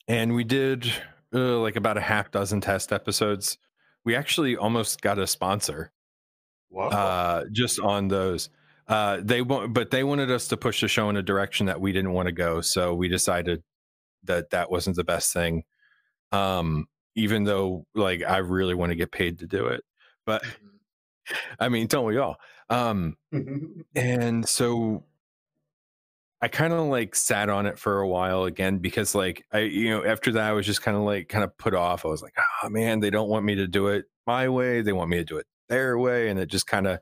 and 0.06 0.34
we 0.34 0.44
did 0.44 0.92
uh, 1.34 1.58
like 1.58 1.76
about 1.76 1.96
a 1.96 2.00
half 2.00 2.30
dozen 2.30 2.60
test 2.60 2.92
episodes 2.92 3.58
we 4.04 4.16
actually 4.16 4.56
almost 4.56 5.00
got 5.00 5.18
a 5.18 5.26
sponsor 5.26 5.92
Whoa. 6.68 6.88
uh, 6.88 7.44
just 7.52 7.78
on 7.80 8.08
those. 8.08 8.50
Uh, 8.88 9.20
they 9.22 9.42
want, 9.42 9.72
but 9.72 9.90
they 9.90 10.04
wanted 10.04 10.30
us 10.30 10.48
to 10.48 10.56
push 10.56 10.80
the 10.80 10.88
show 10.88 11.08
in 11.08 11.16
a 11.16 11.22
direction 11.22 11.66
that 11.66 11.80
we 11.80 11.92
didn't 11.92 12.12
want 12.12 12.26
to 12.26 12.32
go. 12.32 12.60
So 12.60 12.94
we 12.94 13.08
decided 13.08 13.62
that 14.24 14.50
that 14.50 14.70
wasn't 14.70 14.96
the 14.96 15.04
best 15.04 15.32
thing. 15.32 15.64
Um, 16.32 16.86
even 17.14 17.44
though, 17.44 17.86
like, 17.94 18.22
I 18.22 18.38
really 18.38 18.74
want 18.74 18.90
to 18.90 18.96
get 18.96 19.12
paid 19.12 19.38
to 19.40 19.46
do 19.46 19.66
it, 19.66 19.82
but 20.26 20.42
I 21.60 21.68
mean, 21.68 21.86
don't 21.86 22.06
we 22.06 22.18
all? 22.18 22.36
Um, 22.70 23.16
and 23.94 24.48
so 24.48 25.04
I 26.42 26.48
kind 26.48 26.72
of 26.72 26.86
like 26.86 27.14
sat 27.14 27.48
on 27.48 27.66
it 27.66 27.78
for 27.78 28.00
a 28.00 28.08
while 28.08 28.44
again 28.44 28.78
because, 28.78 29.14
like, 29.14 29.44
I, 29.52 29.60
you 29.60 29.90
know, 29.90 30.04
after 30.04 30.32
that, 30.32 30.50
I 30.50 30.52
was 30.52 30.66
just 30.66 30.82
kind 30.82 30.96
of 30.96 31.04
like, 31.04 31.28
kind 31.28 31.44
of 31.44 31.56
put 31.56 31.74
off. 31.74 32.04
I 32.04 32.08
was 32.08 32.22
like, 32.22 32.34
oh 32.62 32.68
man, 32.68 33.00
they 33.00 33.10
don't 33.10 33.28
want 33.28 33.44
me 33.44 33.54
to 33.56 33.68
do 33.68 33.88
it 33.88 34.06
my 34.26 34.48
way. 34.48 34.82
They 34.82 34.92
want 34.92 35.08
me 35.10 35.18
to 35.18 35.24
do 35.24 35.38
it 35.38 35.46
their 35.72 35.98
way 35.98 36.28
and 36.28 36.38
it 36.38 36.50
just 36.50 36.66
kind 36.66 36.86
of 36.86 36.98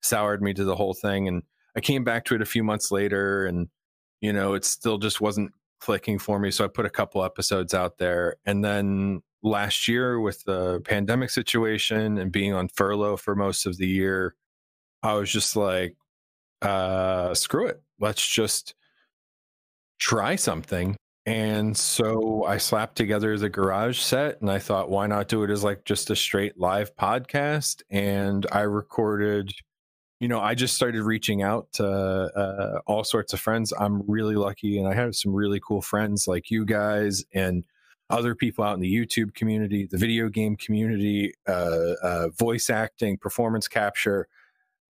soured 0.00 0.40
me 0.40 0.54
to 0.54 0.64
the 0.64 0.76
whole 0.76 0.94
thing 0.94 1.26
and 1.26 1.42
i 1.76 1.80
came 1.80 2.04
back 2.04 2.24
to 2.24 2.34
it 2.36 2.42
a 2.42 2.46
few 2.46 2.62
months 2.62 2.92
later 2.92 3.44
and 3.46 3.66
you 4.20 4.32
know 4.32 4.54
it 4.54 4.64
still 4.64 4.98
just 4.98 5.20
wasn't 5.20 5.50
clicking 5.80 6.18
for 6.18 6.38
me 6.38 6.50
so 6.50 6.64
i 6.64 6.68
put 6.68 6.86
a 6.86 6.90
couple 6.90 7.24
episodes 7.24 7.74
out 7.74 7.98
there 7.98 8.36
and 8.46 8.64
then 8.64 9.20
last 9.42 9.88
year 9.88 10.20
with 10.20 10.42
the 10.44 10.80
pandemic 10.82 11.28
situation 11.28 12.16
and 12.18 12.30
being 12.30 12.52
on 12.54 12.68
furlough 12.68 13.16
for 13.16 13.34
most 13.34 13.66
of 13.66 13.76
the 13.78 13.88
year 13.88 14.36
i 15.02 15.12
was 15.14 15.30
just 15.30 15.56
like 15.56 15.96
uh 16.62 17.34
screw 17.34 17.66
it 17.66 17.82
let's 17.98 18.26
just 18.26 18.74
try 19.98 20.36
something 20.36 20.96
and 21.26 21.76
so 21.76 22.44
I 22.44 22.58
slapped 22.58 22.96
together 22.96 23.38
the 23.38 23.48
garage 23.48 23.98
set 23.98 24.40
and 24.42 24.50
I 24.50 24.58
thought, 24.58 24.90
why 24.90 25.06
not 25.06 25.28
do 25.28 25.42
it 25.42 25.50
as 25.50 25.64
like 25.64 25.84
just 25.84 26.10
a 26.10 26.16
straight 26.16 26.58
live 26.58 26.94
podcast? 26.96 27.82
And 27.90 28.46
I 28.52 28.60
recorded, 28.60 29.50
you 30.20 30.28
know, 30.28 30.38
I 30.38 30.54
just 30.54 30.74
started 30.74 31.02
reaching 31.02 31.42
out 31.42 31.72
to 31.74 31.86
uh, 31.86 32.80
all 32.86 33.04
sorts 33.04 33.32
of 33.32 33.40
friends. 33.40 33.72
I'm 33.78 34.02
really 34.06 34.36
lucky 34.36 34.78
and 34.78 34.86
I 34.86 34.94
have 34.94 35.16
some 35.16 35.32
really 35.32 35.60
cool 35.66 35.80
friends 35.80 36.28
like 36.28 36.50
you 36.50 36.66
guys 36.66 37.24
and 37.32 37.64
other 38.10 38.34
people 38.34 38.62
out 38.62 38.74
in 38.74 38.80
the 38.80 38.94
YouTube 38.94 39.34
community, 39.34 39.88
the 39.90 39.96
video 39.96 40.28
game 40.28 40.56
community, 40.56 41.32
uh, 41.48 41.94
uh, 42.02 42.28
voice 42.38 42.68
acting, 42.68 43.16
performance 43.16 43.66
capture. 43.66 44.28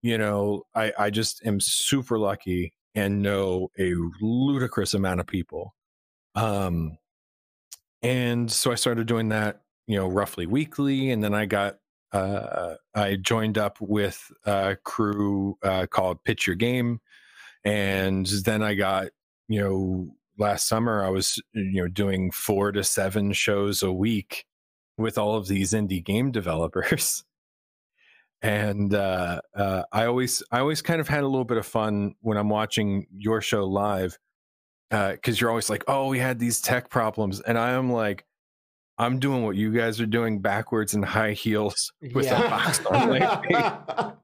You 0.03 0.19
know, 0.19 0.65
I, 0.75 0.93
I 0.99 1.11
just 1.11 1.47
am 1.47 1.61
super 1.61 2.19
lucky 2.19 2.73
and 2.95 3.23
know 3.23 3.71
a 3.79 3.93
ludicrous 4.21 4.95
amount 4.95 5.21
of 5.21 5.27
people 5.27 5.75
um, 6.35 6.99
and 8.03 8.51
so 8.51 8.71
I 8.71 8.75
started 8.75 9.07
doing 9.07 9.31
that, 9.31 9.63
you 9.87 9.97
know, 9.97 10.07
roughly 10.07 10.47
weekly. 10.47 11.11
And 11.11 11.23
then 11.23 11.35
I 11.35 11.47
got, 11.47 11.79
uh, 12.13 12.75
I 12.95 13.17
joined 13.17 13.59
up 13.59 13.79
with 13.81 14.31
a 14.45 14.77
crew 14.85 15.57
uh, 15.63 15.87
called 15.87 16.23
Pitch 16.25 16.47
Your 16.47 16.57
Game. 16.57 17.01
And 17.65 18.27
then 18.27 18.63
I 18.63 18.75
got, 18.75 19.09
you 19.49 19.61
know, 19.61 20.15
last 20.39 20.69
summer 20.69 21.05
I 21.05 21.09
was, 21.09 21.41
you 21.55 21.83
know, 21.83 21.89
doing 21.89 22.31
four 22.31 22.73
to 22.73 22.85
seven 22.85 23.33
shows 23.33 23.83
a 23.83 23.93
week 23.93 24.45
with 24.99 25.17
all 25.17 25.35
of 25.37 25.49
these 25.49 25.73
indie 25.73 26.05
game 26.05 26.31
developers. 26.31 27.25
and 28.45 28.93
uh, 28.93 29.41
uh, 29.57 29.85
I 29.91 30.05
always, 30.05 30.43
I 30.53 30.59
always 30.59 30.83
kind 30.83 31.01
of 31.01 31.09
had 31.09 31.23
a 31.23 31.27
little 31.27 31.47
bit 31.47 31.57
of 31.57 31.65
fun 31.65 32.15
when 32.21 32.37
I'm 32.37 32.51
watching 32.51 33.07
your 33.11 33.41
show 33.41 33.65
live 33.65 34.19
because 34.91 35.37
uh, 35.37 35.39
you're 35.41 35.49
always 35.49 35.71
like, 35.71 35.83
oh, 35.89 36.09
we 36.09 36.19
had 36.19 36.39
these 36.39 36.61
tech 36.61 36.91
problems, 36.91 37.41
and 37.41 37.57
I 37.57 37.71
am 37.71 37.91
like, 37.91 38.27
I'm 38.99 39.19
doing 39.19 39.45
what 39.45 39.57
you 39.57 39.73
guys 39.73 39.99
are 39.99 40.07
doing 40.07 40.41
backwards 40.41 40.93
in 40.93 41.03
high 41.03 41.33
heels 41.33 41.91
with 42.15 42.27
yeah. 42.27 42.47
a 42.47 42.51
box 42.51 42.85
on 42.85 43.09
my 43.09 43.43
feet. 43.43 44.15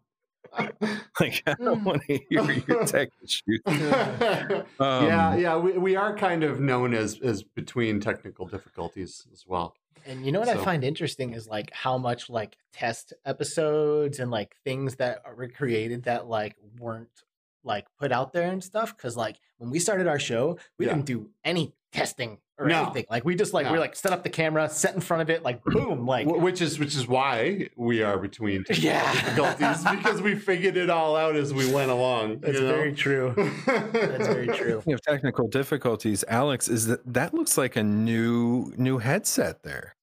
like 1.21 1.43
I 1.47 1.55
don't 1.55 1.83
want 1.83 2.03
to 2.03 2.21
hear 2.29 2.43
your 2.69 2.85
tech 2.85 3.09
issues. 3.25 3.63
Um, 3.67 5.07
yeah, 5.07 5.35
yeah, 5.35 5.57
we, 5.57 5.79
we 5.79 5.97
are 5.97 6.15
kind 6.15 6.45
of 6.45 6.61
known 6.61 6.93
as 6.93 7.19
as 7.21 7.43
between 7.43 8.01
technical 8.01 8.47
difficulties 8.47 9.27
as 9.33 9.47
well. 9.47 9.75
And 10.11 10.27
you 10.27 10.33
know 10.33 10.41
what 10.41 10.49
so. 10.49 10.61
I 10.61 10.65
find 10.65 10.83
interesting 10.83 11.35
is 11.35 11.47
like 11.47 11.71
how 11.73 11.97
much 11.97 12.29
like 12.29 12.57
test 12.73 13.13
episodes 13.25 14.19
and 14.19 14.29
like 14.29 14.57
things 14.65 14.97
that 14.97 15.23
were 15.37 15.49
created 15.49 16.03
that 16.05 16.27
like 16.27 16.57
weren't 16.81 17.23
like 17.63 17.87
put 17.99 18.11
out 18.11 18.33
there 18.33 18.51
and 18.51 18.63
stuff 18.63 18.97
because 18.97 19.17
like 19.17 19.37
when 19.59 19.71
we 19.71 19.79
started 19.79 20.09
our 20.09 20.19
show 20.19 20.59
we 20.79 20.87
yeah. 20.87 20.95
didn't 20.95 21.07
do 21.07 21.29
any 21.45 21.75
testing 21.93 22.39
or 22.59 22.67
no. 22.67 22.85
anything 22.85 23.05
like 23.11 23.25
we 23.25 23.35
just 23.35 23.53
like 23.53 23.67
no. 23.67 23.73
we 23.73 23.79
like 23.79 23.95
set 23.95 24.13
up 24.13 24.23
the 24.23 24.31
camera 24.31 24.69
set 24.69 24.95
in 24.95 25.01
front 25.01 25.21
of 25.21 25.29
it 25.29 25.43
like 25.43 25.63
boom 25.65 26.07
like 26.07 26.27
which 26.27 26.63
is 26.63 26.79
which 26.79 26.95
is 26.97 27.07
why 27.07 27.69
we 27.77 28.03
are 28.03 28.17
between 28.17 28.65
yeah 28.71 29.13
difficulties 29.13 29.85
because 29.91 30.23
we 30.23 30.35
figured 30.35 30.77
it 30.77 30.89
all 30.89 31.17
out 31.17 31.37
as 31.37 31.53
we 31.53 31.71
went 31.73 31.91
along 31.91 32.39
that's 32.41 32.55
you 32.59 32.65
know? 32.65 32.73
very 32.73 32.95
true 32.95 33.35
that's 33.67 34.27
very 34.27 34.47
true 34.57 34.83
you 34.87 34.95
have 34.95 35.03
technical 35.03 35.47
difficulties 35.49 36.25
alex 36.29 36.69
is 36.69 36.87
that 36.87 37.01
that 37.13 37.35
looks 37.35 37.59
like 37.59 37.77
a 37.77 37.83
new 37.83 38.73
new 38.77 38.99
headset 38.99 39.63
there 39.63 39.97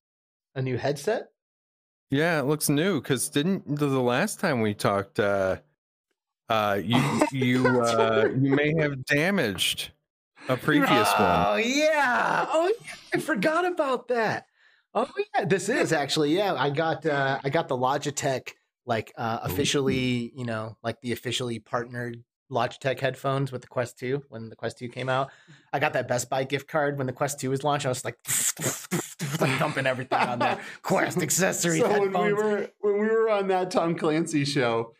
a 0.58 0.62
new 0.62 0.78
headset 0.78 1.30
yeah 2.12 2.40
it 2.40 2.44
looks 2.44 2.68
new 2.68 3.00
because 3.00 3.30
didn't 3.30 3.78
the, 3.78 3.88
the 3.88 4.02
last 4.02 4.40
time 4.40 4.60
we 4.62 4.74
talked 4.74 5.20
uh 5.20 5.56
uh, 6.50 6.80
you 6.84 7.22
you 7.32 7.82
uh, 7.82 8.30
you 8.40 8.56
may 8.56 8.74
have 8.78 9.06
damaged 9.06 9.92
a 10.48 10.58
previous 10.58 10.90
oh, 11.18 11.24
one. 11.24 11.46
Oh 11.48 11.56
yeah. 11.56 12.46
Oh 12.50 12.68
yeah. 12.68 12.94
I 13.14 13.18
forgot 13.20 13.66
about 13.66 14.08
that. 14.10 14.46
Oh 14.94 15.08
yeah. 15.36 15.46
This 15.46 15.70
is 15.70 15.92
actually 15.92 16.36
yeah. 16.36 16.54
I 16.54 16.70
got 16.70 17.06
uh, 17.06 17.40
I 17.44 17.50
got 17.50 17.68
the 17.68 17.78
Logitech 17.78 18.52
like 18.86 19.12
uh, 19.18 19.40
officially 19.44 20.32
you 20.36 20.46
know 20.46 20.78
like 20.84 21.02
the 21.02 21.12
officially 21.12 21.60
partnered 21.60 22.24
Logitech 22.51 23.00
headphones 23.00 23.51
with 23.51 23.62
the 23.62 23.68
Quest 23.68 23.98
2 24.00 24.24
when 24.30 24.50
the 24.50 24.56
Quest 24.56 24.77
2 24.80 24.89
came 24.89 25.10
out. 25.10 25.32
I 25.74 25.80
got 25.80 25.94
that 25.94 26.08
Best 26.08 26.30
Buy 26.30 26.44
gift 26.44 26.68
card 26.68 26.98
when 26.98 27.08
the 27.08 27.13
Quest 27.13 27.39
2 27.39 27.50
was 27.50 27.63
launched. 27.63 27.86
I 27.86 27.89
was 27.89 28.06
like, 28.06 28.18
like 29.42 29.60
dumping 29.60 29.86
everything 29.86 30.20
on 30.20 30.39
that 30.39 30.60
Quest 30.82 31.18
accessory 31.22 31.80
so 31.80 31.88
headphones. 31.89 32.13
When 32.13 32.25
we 32.25 32.34
were 32.34 32.70
when 32.80 32.94
we 33.00 33.08
were 33.08 33.30
on 33.30 33.48
that 33.48 33.72
Thom 33.72 33.96
Clancy 33.96 34.46
show, 34.46 34.94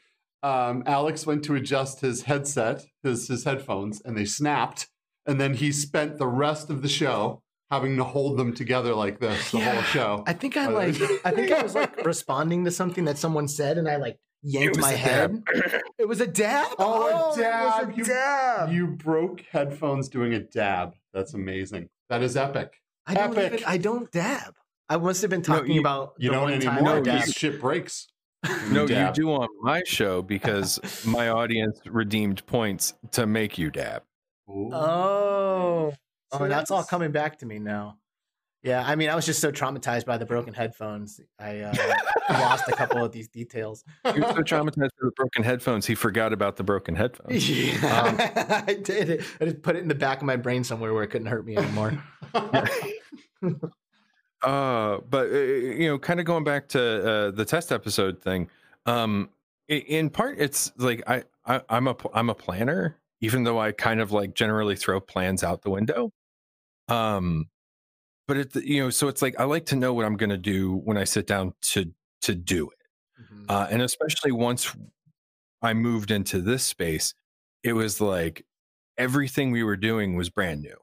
um, 0.44 0.84
Alex 0.86 1.26
went 1.26 1.44
to 1.46 1.56
adjust 1.56 2.02
his 2.02 2.24
headset, 2.24 2.86
his 3.04 3.28
his 3.28 3.44
headphones, 3.44 4.02
and 4.02 4.18
they 4.18 4.26
snapped. 4.26 4.88
And 5.26 5.42
then 5.42 5.56
he 5.56 5.72
spent 5.74 6.18
the 6.18 6.28
rest 6.28 6.70
of 6.70 6.82
the 6.82 6.88
show 6.88 7.42
having 7.70 7.98
to 7.98 8.04
hold 8.04 8.38
them 8.38 8.54
together 8.54 8.96
like 8.96 9.20
this 9.20 9.52
the 9.52 9.58
yeah, 9.58 9.74
whole 9.74 9.84
show. 9.84 10.24
I 10.26 10.34
think 10.34 10.56
I 10.58 10.68
like 10.68 10.96
I 11.26 11.32
think 11.32 11.52
I 11.52 11.62
was 11.62 11.76
like 11.76 12.06
responding 12.06 12.66
to 12.66 12.72
something 12.72 13.06
that 13.06 13.18
someone 13.18 13.48
said, 13.48 13.78
and 13.78 13.90
I 13.90 13.98
like 13.98 14.20
yanked 14.44 14.78
was 14.78 14.86
my 14.86 14.94
a 14.94 14.98
head. 14.98 15.44
dab. 15.46 15.82
It 16.00 16.08
was 16.08 16.22
a 16.22 16.28
dab. 16.28 16.68
Oh, 16.80 17.08
a 17.08 17.12
oh, 17.12 17.12
it 17.12 17.14
was 17.14 17.38
dab. 17.38 17.90
a 17.90 17.96
You- 17.96 18.04
dab. 18.06 18.72
You 18.72 18.88
broke 18.88 19.42
headphones 19.52 20.10
doing 20.10 20.34
a 20.34 20.40
dab. 20.40 20.94
That's 21.14 21.34
amazing. 21.34 21.90
That 22.10 22.22
is 22.24 22.38
epic. 22.38 22.74
I 23.06 23.14
don't 23.14 23.38
epic. 23.38 23.54
even. 23.54 23.66
I 23.66 23.78
don't 23.78 24.12
dab. 24.12 24.54
I 24.90 24.98
must 24.98 25.22
have 25.22 25.30
been 25.32 25.42
No, 25.48 25.56
talking 25.56 25.74
you- 25.74 25.82
about 25.82 26.14
You 26.18 26.30
the 26.30 26.36
don't 26.36 26.44
one 26.44 26.54
anymore 26.54 26.78
I 26.78 26.82
No, 26.96 27.02
because 27.02 27.34
shit 27.34 27.60
breaks. 27.60 28.08
when 28.46 28.74
No, 28.74 28.86
you 28.86 29.12
do 29.14 29.32
on 29.32 29.48
my 29.62 29.82
show 29.86 30.22
because 30.22 30.80
my 31.06 31.30
audience 31.30 31.80
redeemed 31.86 32.46
points 32.46 32.94
to 33.12 33.26
make 33.28 33.58
you 33.58 33.70
dab. 33.72 34.04
Ooh. 34.50 34.70
Oh, 34.74 35.94
So 36.32 36.40
oh, 36.42 36.48
that's 36.48 36.72
all 36.72 36.84
coming 36.84 37.12
back 37.12 37.40
to 37.40 37.46
me 37.46 37.60
now. 37.60 37.98
Yeah, 38.64 38.84
I 38.86 38.96
mean, 38.96 39.10
I 39.10 39.16
was 39.16 39.26
just 39.26 39.40
so 39.40 39.52
traumatized 39.52 40.06
by 40.06 40.18
the 40.18 40.26
broken 40.26 40.54
headphones. 40.54 41.22
I 41.40 41.60
uh, 41.60 41.74
lost 42.30 42.68
a 42.68 42.72
couple 42.72 43.06
of 43.06 43.12
these 43.12 43.28
details. 43.28 43.84
He 44.14 44.20
was 44.20 44.32
so 44.32 44.42
traumatized 44.44 44.78
by 44.78 44.88
the 45.02 45.12
broken 45.16 45.44
headphones, 45.44 45.86
he 45.86 45.96
forgot 45.96 46.34
about 46.34 46.58
the 46.58 46.64
broken 46.64 46.96
headphones. 46.96 47.50
Yeah, 47.50 48.64
I 48.68 48.74
did. 48.74 49.24
I 49.40 49.46
just 49.46 49.62
put 49.62 49.76
it 49.76 49.84
in 49.84 49.88
the 49.88 49.96
back 49.96 50.18
of 50.18 50.24
my 50.24 50.36
brain 50.36 50.64
somewhere 50.64 50.94
where 50.94 51.04
it 51.04 51.08
couldn't 51.08 51.28
hurt 51.28 51.46
me 51.46 51.56
anymore. 51.56 52.04
Uh, 54.42 55.00
but 55.10 55.32
uh, 55.32 55.38
you 55.38 55.88
know, 55.88 55.98
kind 55.98 56.20
of 56.20 56.26
going 56.26 56.44
back 56.44 56.68
to 56.70 56.82
uh, 56.82 57.32
the 57.32 57.46
test 57.46 57.72
episode 57.72 58.22
thing. 58.22 58.50
Um, 58.86 59.30
in 59.68 60.10
part, 60.10 60.40
it's 60.40 60.72
like 60.78 61.04
I, 61.08 61.24
I 61.46 61.62
I'm 61.70 61.88
a 61.88 61.96
I'm 62.14 62.30
a 62.30 62.36
planner, 62.36 62.98
even 63.20 63.44
though 63.44 63.60
I 63.60 63.72
kind 63.72 64.00
of 64.00 64.12
like 64.12 64.36
generally 64.36 64.76
throw 64.76 65.00
plans 65.00 65.44
out 65.44 65.64
the 65.64 65.70
window. 65.70 66.12
Um, 66.88 67.50
but 68.28 68.38
it 68.38 68.56
you 68.58 68.84
know, 68.84 68.90
so 68.90 69.08
it's 69.08 69.22
like 69.22 69.40
I 69.40 69.46
like 69.46 69.66
to 69.68 69.76
know 69.76 69.94
what 69.94 70.06
I'm 70.06 70.18
going 70.18 70.30
to 70.32 70.38
do 70.38 70.76
when 70.78 70.98
I 70.98 71.04
sit 71.06 71.28
down 71.28 71.54
to 71.74 71.94
to 72.24 72.36
do 72.36 72.70
it. 72.72 72.78
Mhm. 73.34 73.46
uh, 73.50 73.68
and 73.72 73.82
especially 73.82 74.32
once 74.32 74.76
I 75.64 75.74
moved 75.76 76.12
into 76.12 76.42
this 76.42 76.64
space, 76.66 77.14
it 77.64 77.74
was 77.74 78.02
like 78.02 78.46
everything 78.98 79.52
we 79.52 79.64
were 79.64 79.78
doing 79.78 80.16
was 80.18 80.30
brand 80.30 80.62
new. 80.64 80.78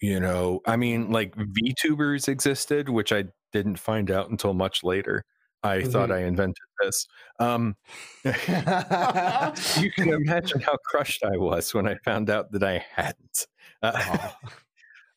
You 0.00 0.18
know, 0.20 0.60
I 0.66 0.76
mean, 0.76 1.10
like 1.10 1.34
VTubers 1.36 2.26
existed, 2.28 2.88
which 2.88 3.12
I 3.12 3.24
didn't 3.52 3.76
find 3.78 4.10
out 4.10 4.30
until 4.30 4.54
much 4.54 4.82
later. 4.82 5.24
I 5.62 5.82
thought 5.82 6.08
Mhm. 6.08 6.14
I 6.14 6.20
invented 6.24 6.56
this. 6.82 7.06
Um, 7.38 7.76
you 9.78 9.90
can 9.92 10.08
imagine 10.12 10.60
how 10.60 10.76
crushed 10.86 11.22
I 11.24 11.36
was 11.36 11.74
when 11.74 11.86
I 11.86 11.96
found 12.04 12.30
out 12.30 12.52
that 12.52 12.62
I 12.62 12.78
hadn't. 12.94 13.46
Uh. 13.82 14.30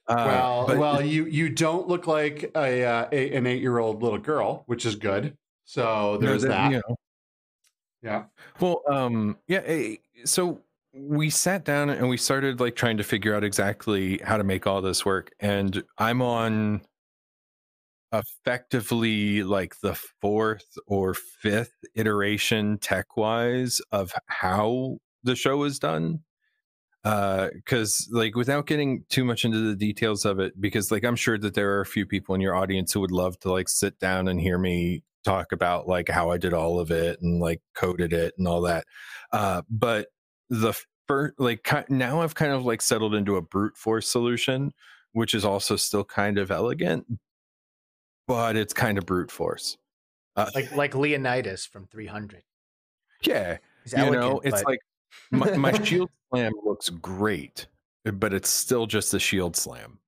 uh, 0.07 0.15
well, 0.17 0.67
but- 0.67 0.77
well, 0.77 1.01
you 1.01 1.25
you 1.25 1.49
don't 1.49 1.87
look 1.87 2.07
like 2.07 2.51
a, 2.55 2.83
uh, 2.83 3.07
a 3.11 3.33
an 3.35 3.47
eight 3.47 3.61
year 3.61 3.79
old 3.79 4.01
little 4.03 4.19
girl, 4.19 4.63
which 4.67 4.85
is 4.85 4.95
good. 4.95 5.37
So 5.65 6.17
no, 6.19 6.27
there's 6.27 6.41
that- 6.43 6.49
that. 6.49 6.71
you 6.71 6.81
know, 6.87 6.95
Yeah. 8.01 8.23
Well, 8.59 8.81
um, 8.89 9.37
yeah. 9.47 9.95
So 10.25 10.61
we 10.93 11.29
sat 11.29 11.63
down 11.65 11.89
and 11.89 12.07
we 12.09 12.17
started 12.17 12.59
like 12.59 12.75
trying 12.75 12.97
to 12.97 13.03
figure 13.03 13.33
out 13.33 13.43
exactly 13.43 14.17
how 14.19 14.37
to 14.37 14.43
make 14.43 14.67
all 14.67 14.81
this 14.81 15.05
work. 15.05 15.31
And 15.39 15.83
I'm 15.97 16.21
on 16.21 16.81
effectively 18.11 19.41
like 19.43 19.79
the 19.81 19.95
fourth 20.21 20.77
or 20.85 21.13
fifth 21.13 21.73
iteration 21.95 22.77
tech 22.77 23.17
wise 23.17 23.81
of 23.91 24.13
how 24.27 24.97
the 25.23 25.35
show 25.35 25.63
is 25.63 25.79
done. 25.79 26.19
Uh, 27.03 27.49
because 27.53 28.07
like 28.11 28.35
without 28.35 28.65
getting 28.65 29.03
too 29.09 29.25
much 29.25 29.43
into 29.43 29.59
the 29.59 29.75
details 29.75 30.23
of 30.23 30.39
it, 30.39 30.59
because 30.59 30.91
like 30.91 31.03
I'm 31.03 31.17
sure 31.17 31.37
that 31.37 31.53
there 31.53 31.73
are 31.73 31.81
a 31.81 31.85
few 31.85 32.05
people 32.05 32.33
in 32.33 32.41
your 32.41 32.55
audience 32.55 32.93
who 32.93 33.01
would 33.01 33.11
love 33.11 33.37
to 33.41 33.51
like 33.51 33.67
sit 33.67 33.99
down 33.99 34.27
and 34.29 34.39
hear 34.39 34.57
me 34.57 35.03
talk 35.25 35.51
about 35.51 35.87
like 35.87 36.09
how 36.09 36.31
I 36.31 36.37
did 36.37 36.53
all 36.53 36.79
of 36.79 36.91
it 36.91 37.21
and 37.21 37.39
like 37.41 37.61
coded 37.75 38.13
it 38.13 38.33
and 38.37 38.47
all 38.47 38.61
that. 38.61 38.85
Uh, 39.31 39.63
but 39.69 40.07
the 40.49 40.73
first, 41.07 41.33
like 41.39 41.67
now 41.89 42.21
I've 42.21 42.35
kind 42.35 42.53
of 42.53 42.65
like 42.65 42.81
settled 42.81 43.15
into 43.15 43.35
a 43.35 43.41
brute 43.41 43.75
force 43.75 44.07
solution, 44.07 44.71
which 45.11 45.33
is 45.33 45.43
also 45.43 45.75
still 45.75 46.03
kind 46.05 46.37
of 46.37 46.51
elegant, 46.51 47.05
but 48.27 48.55
it's 48.55 48.73
kind 48.73 48.97
of 48.97 49.05
brute 49.05 49.31
force. 49.31 49.77
Uh, 50.35 50.49
like 50.55 50.71
like 50.75 50.95
Leonidas 50.95 51.65
from 51.65 51.85
300. 51.87 52.43
yeah, 53.23 53.57
you 53.97 54.11
know, 54.11 54.39
it's 54.43 54.61
but- 54.61 54.65
like 54.65 54.79
my, 55.31 55.57
my 55.57 55.71
shield 55.83 56.09
slam 56.29 56.53
looks 56.63 56.89
great, 56.89 57.67
but 58.05 58.33
it's 58.33 58.49
still 58.49 58.85
just 58.85 59.13
a 59.13 59.19
shield 59.19 59.55
slam. 59.55 59.99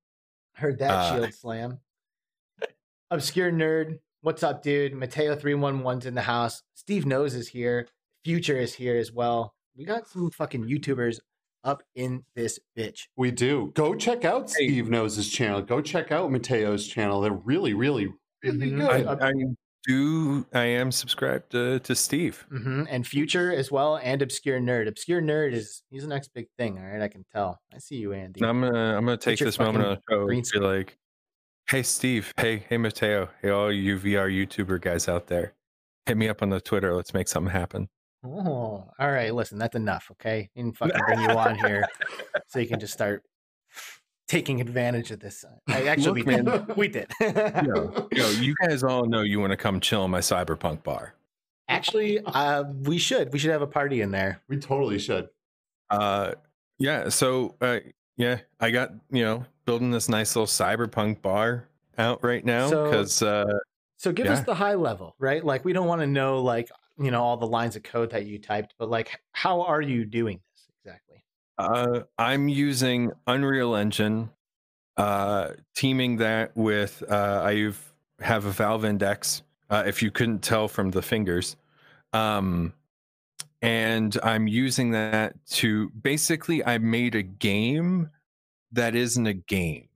Heard 0.54 0.80
that 0.80 0.92
Uh, 0.92 1.16
shield 1.16 1.34
slam. 1.34 1.80
Obscure 3.12 3.52
nerd. 3.52 4.00
What's 4.22 4.42
up, 4.44 4.64
dude? 4.64 4.94
Mateo 4.94 5.36
three 5.36 5.54
one 5.54 5.84
one's 5.84 6.06
in 6.06 6.16
the 6.16 6.22
house. 6.22 6.64
Steve 6.74 7.06
Knows 7.06 7.36
is 7.36 7.48
here. 7.48 7.88
Future 8.24 8.58
is 8.58 8.74
here 8.74 8.98
as 8.98 9.12
well. 9.12 9.54
We 9.78 9.86
got 9.86 10.08
some 10.08 10.32
fucking 10.32 10.64
YouTubers 10.66 11.20
up 11.64 11.84
in 11.96 12.24
this 12.36 12.60
bitch. 12.78 13.02
We 13.16 13.30
do. 13.32 13.72
Go 13.76 13.94
check 13.96 14.26
out 14.26 14.44
Hey. 14.50 14.68
Steve 14.68 14.90
Knows' 14.90 15.30
channel. 15.30 15.62
Go 15.62 15.82
check 15.82 16.12
out 16.12 16.32
Mateo's 16.32 16.88
channel. 16.88 17.22
They're 17.22 17.34
really, 17.34 17.74
really, 17.74 18.08
really 18.44 18.72
Mhm. 18.72 18.80
good. 18.80 19.08
I, 19.08 19.28
I 19.30 19.34
do. 19.88 20.46
I 20.54 20.64
am 20.64 20.92
subscribed 20.92 21.52
to, 21.52 21.80
to 21.80 21.96
Steve. 21.96 22.46
hmm 22.50 22.84
And 22.90 23.06
Future 23.06 23.54
as 23.54 23.72
well, 23.72 23.98
and 23.98 24.22
Obscure 24.22 24.60
Nerd. 24.60 24.88
Obscure 24.88 25.22
Nerd 25.22 25.54
is 25.54 25.84
he's 25.90 26.04
the 26.04 26.08
next 26.08 26.34
big 26.34 26.48
thing. 26.58 26.78
All 26.78 26.86
right, 26.86 27.02
I 27.02 27.08
can 27.08 27.26
tell. 27.34 27.60
I 27.74 27.78
see 27.80 27.96
you, 27.96 28.14
Andy. 28.14 28.42
And 28.42 28.50
I'm 28.50 28.62
gonna 28.62 28.98
I'm 28.98 29.06
gonna 29.06 29.18
take 29.18 29.40
this 29.40 29.60
moment 29.60 29.86
on 29.86 29.96
the 29.96 30.02
show 30.10 30.30
and 30.30 30.46
be 30.54 30.60
like, 30.60 30.98
"Hey 31.70 31.84
Steve, 31.84 32.34
hey 32.38 32.64
hey 32.70 32.78
Mateo, 32.78 33.30
hey 33.42 33.50
all 33.50 33.72
you 33.72 33.98
VR 34.00 34.30
YouTuber 34.30 34.82
guys 34.82 35.08
out 35.08 35.28
there, 35.28 35.54
hit 36.06 36.18
me 36.18 36.30
up 36.30 36.42
on 36.42 36.50
the 36.50 36.62
Twitter. 36.62 36.94
Let's 36.94 37.14
make 37.14 37.28
something 37.28 37.52
happen." 37.52 37.90
Oh, 38.26 38.90
all 38.98 39.12
right. 39.12 39.34
Listen, 39.34 39.60
that's 39.60 39.76
enough. 39.76 40.08
Okay, 40.12 40.50
didn't 40.56 40.78
fucking 40.78 41.00
bring 41.06 41.22
you 41.22 41.30
on 41.30 41.56
here 41.56 41.86
so 42.48 42.60
you 42.60 42.68
can 42.68 42.80
just 42.80 42.94
start 42.94 43.24
taking 44.28 44.62
advantage 44.62 45.12
of 45.12 45.20
this. 45.20 45.46
I 45.68 45.88
actually 45.88 46.24
Look, 46.24 46.76
we 46.76 46.88
did. 46.88 47.10
man. 47.20 47.22
We 47.22 47.32
did. 47.58 47.66
Yo, 47.66 48.08
yo, 48.12 48.30
you 48.40 48.56
guys 48.62 48.84
all 48.84 49.06
know 49.06 49.22
you 49.22 49.40
want 49.40 49.52
to 49.52 49.58
come 49.58 49.80
chill 49.80 50.04
in 50.06 50.12
my 50.12 50.20
cyberpunk 50.20 50.84
bar. 50.84 51.14
Actually, 51.68 52.20
uh, 52.20 52.64
we 52.84 52.98
should. 52.98 53.34
We 53.34 53.40
should 53.40 53.52
have 53.52 53.62
a 53.62 53.68
party 53.68 54.02
in 54.02 54.12
there. 54.12 54.42
we 54.48 54.58
totally 54.58 55.00
should. 55.00 55.30
Uh, 55.90 56.34
yeah. 56.78 57.10
So, 57.10 57.56
uh, 57.62 57.80
yeah, 58.18 58.40
I 58.60 58.72
got 58.72 58.92
you 59.12 59.24
know 59.24 59.46
building 59.66 59.92
this 59.92 60.08
nice 60.10 60.36
little 60.36 60.48
cyberpunk 60.48 61.22
bar 61.22 61.68
out 61.98 62.24
right 62.24 62.44
now 62.46 62.70
So- 62.70 62.86
because 62.86 63.22
uh, 63.22 63.46
So 63.98 64.12
give 64.12 64.28
us 64.28 64.42
the 64.42 64.54
high 64.56 64.76
level, 64.76 65.16
right? 65.20 65.44
Like 65.44 65.66
we 65.66 65.74
don't 65.74 65.88
want 65.88 66.02
to 66.02 66.08
know 66.08 66.40
like, 66.42 66.70
you 67.00 67.10
know, 67.12 67.24
all 67.24 67.38
the 67.38 67.48
lines 67.48 67.76
of 67.76 67.82
code 67.84 68.12
that 68.12 68.26
you 68.28 68.38
typed, 68.38 68.76
but 68.78 68.90
like 68.90 69.20
how 69.32 69.62
are 69.62 69.82
you 69.82 70.06
doing 70.06 70.40
this 70.54 70.55
exactly? 70.55 70.55
Uh, 71.58 72.02
I'm 72.18 72.48
using 72.48 73.12
Unreal 73.28 73.76
Engine, 73.76 74.30
uh, 74.98 75.50
teaming 75.76 76.18
that 76.18 76.56
with 76.56 77.04
uh, 77.10 77.42
I 77.44 77.72
have 78.20 78.46
a 78.46 78.52
Valve 78.52 78.86
Index. 78.86 79.42
Uh, 79.70 79.84
if 79.86 80.02
you 80.02 80.12
couldn't 80.12 80.40
tell 80.40 80.68
from 80.68 80.92
the 80.92 81.02
fingers, 81.02 81.56
um, 82.14 82.74
and 83.62 84.18
I'm 84.22 84.48
using 84.48 84.92
that 84.92 85.34
to 85.52 85.90
basically 85.90 86.64
I 86.64 86.78
made 86.78 87.16
a 87.16 87.24
game 87.24 88.10
that 88.74 88.96
isn't 88.96 89.26
a 89.26 89.34
game. 89.34 89.88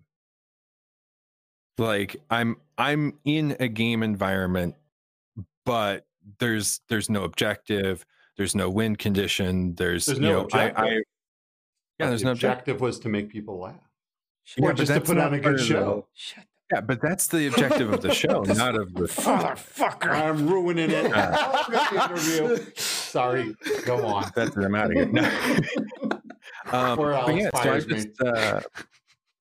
Like 1.78 2.16
I'm 2.30 2.58
I'm 2.78 3.20
in 3.26 3.56
a 3.60 3.68
game 3.68 4.02
environment, 4.02 4.76
but 5.66 6.06
there's 6.40 6.82
there's 6.90 7.10
no 7.10 7.24
objective, 7.24 8.06
there's 8.38 8.56
no 8.56 8.70
win 8.70 8.96
condition, 8.96 9.76
there's, 9.76 10.08
There's 10.08 10.20
you 10.20 10.26
no 10.26 10.32
know 10.32 10.48
I, 10.54 10.64
objective. 10.64 10.84
I 10.86 10.90
But 10.90 11.19
yeah, 12.00 12.08
there's 12.10 12.22
the 12.22 12.26
no 12.26 12.32
objective. 12.32 12.76
objective 12.76 12.82
was 12.82 13.00
to 13.00 13.10
make 13.10 13.30
people 13.30 13.60
laugh. 13.60 13.76
Shut 14.44 14.64
Or 14.64 14.70
but 14.70 14.78
just 14.78 14.94
to 14.94 15.02
put 15.02 15.18
on 15.18 15.34
a 15.34 15.40
good 15.40 15.54
of 15.54 15.60
the- 15.60 15.66
show. 15.66 16.08
Shut 16.14 16.46
Yeah, 16.72 16.82
but 16.82 17.02
that's 17.02 17.28
the 17.28 17.48
objective 17.48 17.92
of 17.92 18.02
the 18.02 18.14
show, 18.24 18.42
not 18.44 18.76
of 18.76 18.94
the 18.94 19.02
Motherfucker. 19.08 20.10
I'm 20.10 20.48
ruining 20.48 20.92
it. 20.92 21.12
Uh. 21.14 21.64
interview. 22.10 22.58
Sorry. 22.76 23.56
Go 23.86 24.06
on. 24.06 24.32
That's. 24.36 24.56
I'm 24.56 24.76
out 24.76 24.88
of 24.88 24.92
here. 24.94 25.06
No. 25.08 25.22
um, 26.72 26.98
but 26.98 27.36
yeah, 27.36 27.50
so 27.64 27.74
I 27.74 27.80
just 27.80 28.22
uh, 28.22 28.62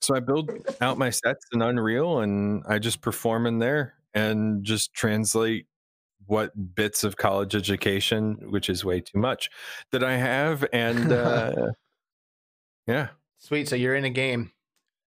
so 0.00 0.14
I 0.14 0.20
build 0.20 0.50
out 0.80 0.96
my 0.98 1.10
sets 1.10 1.44
in 1.52 1.60
Unreal, 1.62 2.20
and 2.20 2.62
I 2.68 2.78
just 2.78 3.00
perform 3.02 3.46
in 3.46 3.58
there 3.58 3.94
and 4.14 4.64
just 4.64 4.94
translate 4.94 5.66
what 6.26 6.74
bits 6.74 7.04
of 7.04 7.16
college 7.16 7.54
education, 7.54 8.36
which 8.50 8.68
is 8.70 8.84
way 8.84 9.00
too 9.00 9.18
much, 9.18 9.48
that 9.92 10.02
I 10.04 10.16
have, 10.16 10.64
and 10.72 11.12
uh, 11.12 11.52
yeah, 12.88 13.08
Sweet. 13.38 13.68
So 13.68 13.76
you're 13.76 13.94
in 13.94 14.04
a 14.04 14.10
game. 14.10 14.50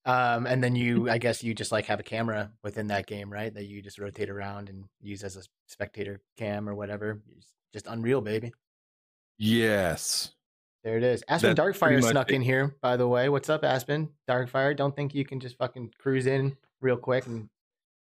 Um, 0.06 0.46
and 0.48 0.64
then 0.64 0.76
you, 0.76 1.10
I 1.10 1.18
guess 1.18 1.44
you 1.44 1.54
just 1.54 1.72
like 1.72 1.86
have 1.86 2.00
a 2.00 2.04
camera 2.04 2.52
within 2.64 2.88
that 2.88 3.06
game, 3.06 3.32
right? 3.32 3.54
That 3.54 3.66
you 3.66 3.82
just 3.82 4.00
rotate 4.00 4.30
around 4.30 4.70
and 4.70 4.86
use 5.02 5.24
as 5.24 5.36
a 5.36 5.42
spectator 5.68 6.22
cam 6.38 6.70
or 6.70 6.74
whatever. 6.76 7.22
It's 7.38 7.48
Just 7.74 7.88
Unreal, 7.88 8.22
baby. 8.22 8.52
yes, 9.38 10.32
There 10.84 10.98
it 10.98 11.04
is. 11.04 11.24
Aspen 11.28 11.54
That's 11.56 11.78
Darkfire 11.80 12.04
snuck 12.04 12.32
it. 12.32 12.36
in 12.36 12.42
here, 12.42 12.76
by 12.82 12.98
the 12.98 13.08
way. 13.08 13.30
What's 13.30 13.50
up, 13.50 13.64
Aspen 13.64 14.10
Darkfire? 14.28 14.76
Don't 14.76 14.96
think 14.96 15.14
you 15.14 15.26
can 15.26 15.40
just 15.40 15.58
fucking 15.58 15.94
cruise 16.00 16.28
in 16.28 16.56
real 16.82 16.98
quick 16.98 17.28
and 17.28 17.50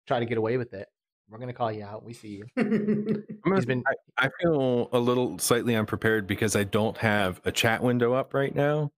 try 0.06 0.20
to 0.20 0.26
get 0.26 0.38
away 0.38 0.58
with 0.58 0.74
it. 0.74 0.88
We're 1.30 1.40
gonna 1.40 1.54
call 1.54 1.72
you 1.72 1.84
out. 1.84 2.04
We 2.04 2.14
see 2.14 2.44
you. 2.44 2.46
He's 3.56 3.66
been 3.66 3.84
I, 4.18 4.26
I 4.26 4.30
feel 4.42 4.90
a 4.92 5.00
little 5.00 5.40
slightly 5.40 5.76
unprepared 5.76 6.28
because 6.28 6.56
I 6.56 6.66
don't 6.66 6.98
have 6.98 7.42
a 7.46 7.52
chat 7.52 7.82
window 7.82 8.14
up 8.14 8.34
right 8.34 8.54
now. 8.54 8.92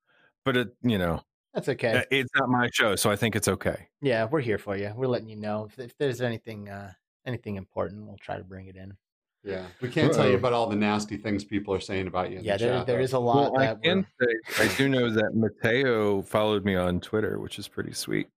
But 0.48 0.56
it, 0.56 0.70
you 0.82 0.98
know, 0.98 1.22
that's 1.54 1.68
okay. 1.68 1.98
uh, 1.98 2.04
it's 2.10 2.30
not 2.34 2.48
my 2.48 2.70
show, 2.72 2.96
so 2.96 3.12
I 3.12 3.18
think 3.18 3.36
it's 3.36 3.50
okay. 3.50 3.90
Yeah, 4.00 4.30
we're 4.32 4.40
here 4.40 4.58
for 4.58 4.78
you. 4.78 4.94
We're 4.96 5.08
letting 5.08 5.28
you 5.28 5.36
know 5.36 5.66
if, 5.70 5.78
if 5.78 5.98
there's 5.98 6.22
anything 6.22 6.70
uh 6.70 6.94
anything 7.26 7.58
important, 7.58 8.08
we'll 8.08 8.16
try 8.16 8.38
to 8.38 8.46
bring 8.46 8.68
it 8.68 8.78
in. 8.78 8.96
yeah, 9.44 9.66
we 9.82 9.90
can't 9.90 10.14
tell 10.14 10.26
you 10.26 10.36
about 10.38 10.54
all 10.54 10.68
the 10.70 10.76
nasty 10.78 11.18
things 11.18 11.44
people 11.44 11.74
are 11.74 11.82
saying 11.82 12.08
about 12.08 12.32
you. 12.32 12.38
in 12.38 12.46
Yeah, 12.46 12.56
the 12.56 12.64
there, 12.64 12.78
chat, 12.78 12.88
there 12.88 13.02
a 13.02 13.20
lot 13.20 13.52
Well, 13.52 13.62
I 13.62 13.76
can 13.76 14.08
say 14.22 14.64
I 14.64 14.74
do 14.78 14.88
know 14.88 15.10
that 15.12 15.32
Mateo 15.36 16.22
followed 16.22 16.64
me 16.64 16.76
on 16.78 17.02
Twitter, 17.02 17.40
which 17.40 17.60
is 17.60 17.68
pretty 17.68 17.92
sweet. 17.92 18.30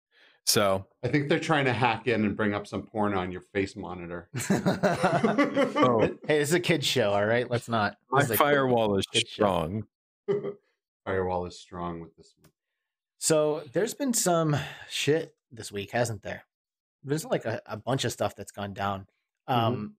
So 0.47 0.85
I 1.05 1.09
think 1.09 1.29
they're 1.29 1.39
trying 1.39 1.67
to 1.67 1.73
hack 1.73 2.09
in 2.09 2.25
and 2.25 2.37
bring 2.37 2.55
up 2.55 2.67
some 2.67 2.83
porn 2.83 3.15
on 3.15 3.31
your 3.31 3.43
face 3.43 3.77
monitor. 3.77 4.29
Oh. 4.51 6.11
Hey, 6.27 6.39
this 6.41 6.49
is 6.49 6.55
a 6.55 6.61
kid's 6.61 6.87
show, 6.89 7.13
all 7.13 7.25
right? 7.25 7.49
Let's 7.49 7.69
not. 7.69 7.99
my 8.11 8.23
this 8.23 8.31
is 8.31 8.35
a- 8.35 8.39
firewall 8.39 8.99
is 8.99 9.05
strong. 9.15 9.85
Firewall 11.05 11.47
is 11.47 11.59
strong 11.59 12.01
with 12.01 12.17
this 12.17 12.35
one. 12.41 12.51
So 13.19 13.63
there's 13.73 13.95
been 13.95 14.15
some 14.15 14.57
shit 14.89 15.35
this 15.51 15.71
week, 15.71 15.91
hasn't 15.91 16.23
there? 16.23 16.45
There's 17.03 17.25
like 17.25 17.45
a, 17.45 17.61
a 17.67 17.77
bunch 17.77 18.05
of 18.05 18.13
stuff 18.13 18.37
that's 18.37 18.53
gone 18.53 18.75
down. 18.75 19.07
Um 19.49 19.95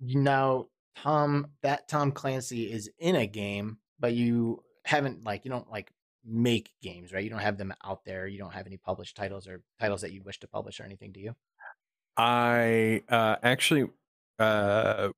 you 0.00 0.18
now 0.20 0.66
Thom 0.96 1.48
that 1.62 1.88
Thom 1.88 2.12
Clancy 2.12 2.70
is 2.70 2.90
in 2.98 3.16
a 3.16 3.26
game, 3.26 3.78
but 3.98 4.14
you 4.14 4.62
haven't 4.84 5.24
like 5.24 5.44
you 5.44 5.50
don't 5.50 5.70
like 5.70 5.92
make 6.24 6.72
games, 6.82 7.12
right? 7.12 7.22
You 7.22 7.30
don't 7.30 7.40
have 7.40 7.58
them 7.58 7.74
out 7.84 8.04
there. 8.04 8.26
You 8.26 8.38
don't 8.38 8.54
have 8.54 8.66
any 8.66 8.76
published 8.76 9.16
titles 9.16 9.46
or 9.46 9.62
titles 9.80 10.00
that 10.02 10.12
you'd 10.12 10.24
wish 10.24 10.40
to 10.40 10.48
publish 10.48 10.80
or 10.80 10.84
anything, 10.84 11.12
do 11.12 11.20
you? 11.20 11.34
I 12.16 13.02
uh, 13.08 13.36
actually 13.42 13.90
uh, 14.38 15.08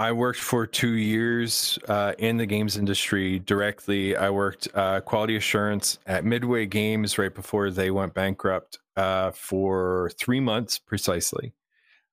I 0.00 0.12
worked 0.12 0.38
for 0.38 0.66
two 0.66 0.94
years 0.94 1.78
uh, 1.86 2.14
in 2.16 2.38
the 2.38 2.46
games 2.46 2.78
industry 2.78 3.38
directly. 3.38 4.16
I 4.16 4.30
worked 4.30 4.66
uh, 4.72 5.02
quality 5.02 5.36
assurance 5.36 5.98
at 6.06 6.24
Midway 6.24 6.64
Games 6.64 7.18
right 7.18 7.34
before 7.34 7.70
they 7.70 7.90
went 7.90 8.14
bankrupt 8.14 8.78
uh, 8.96 9.30
for 9.32 10.10
three 10.18 10.40
months 10.40 10.78
precisely. 10.78 11.52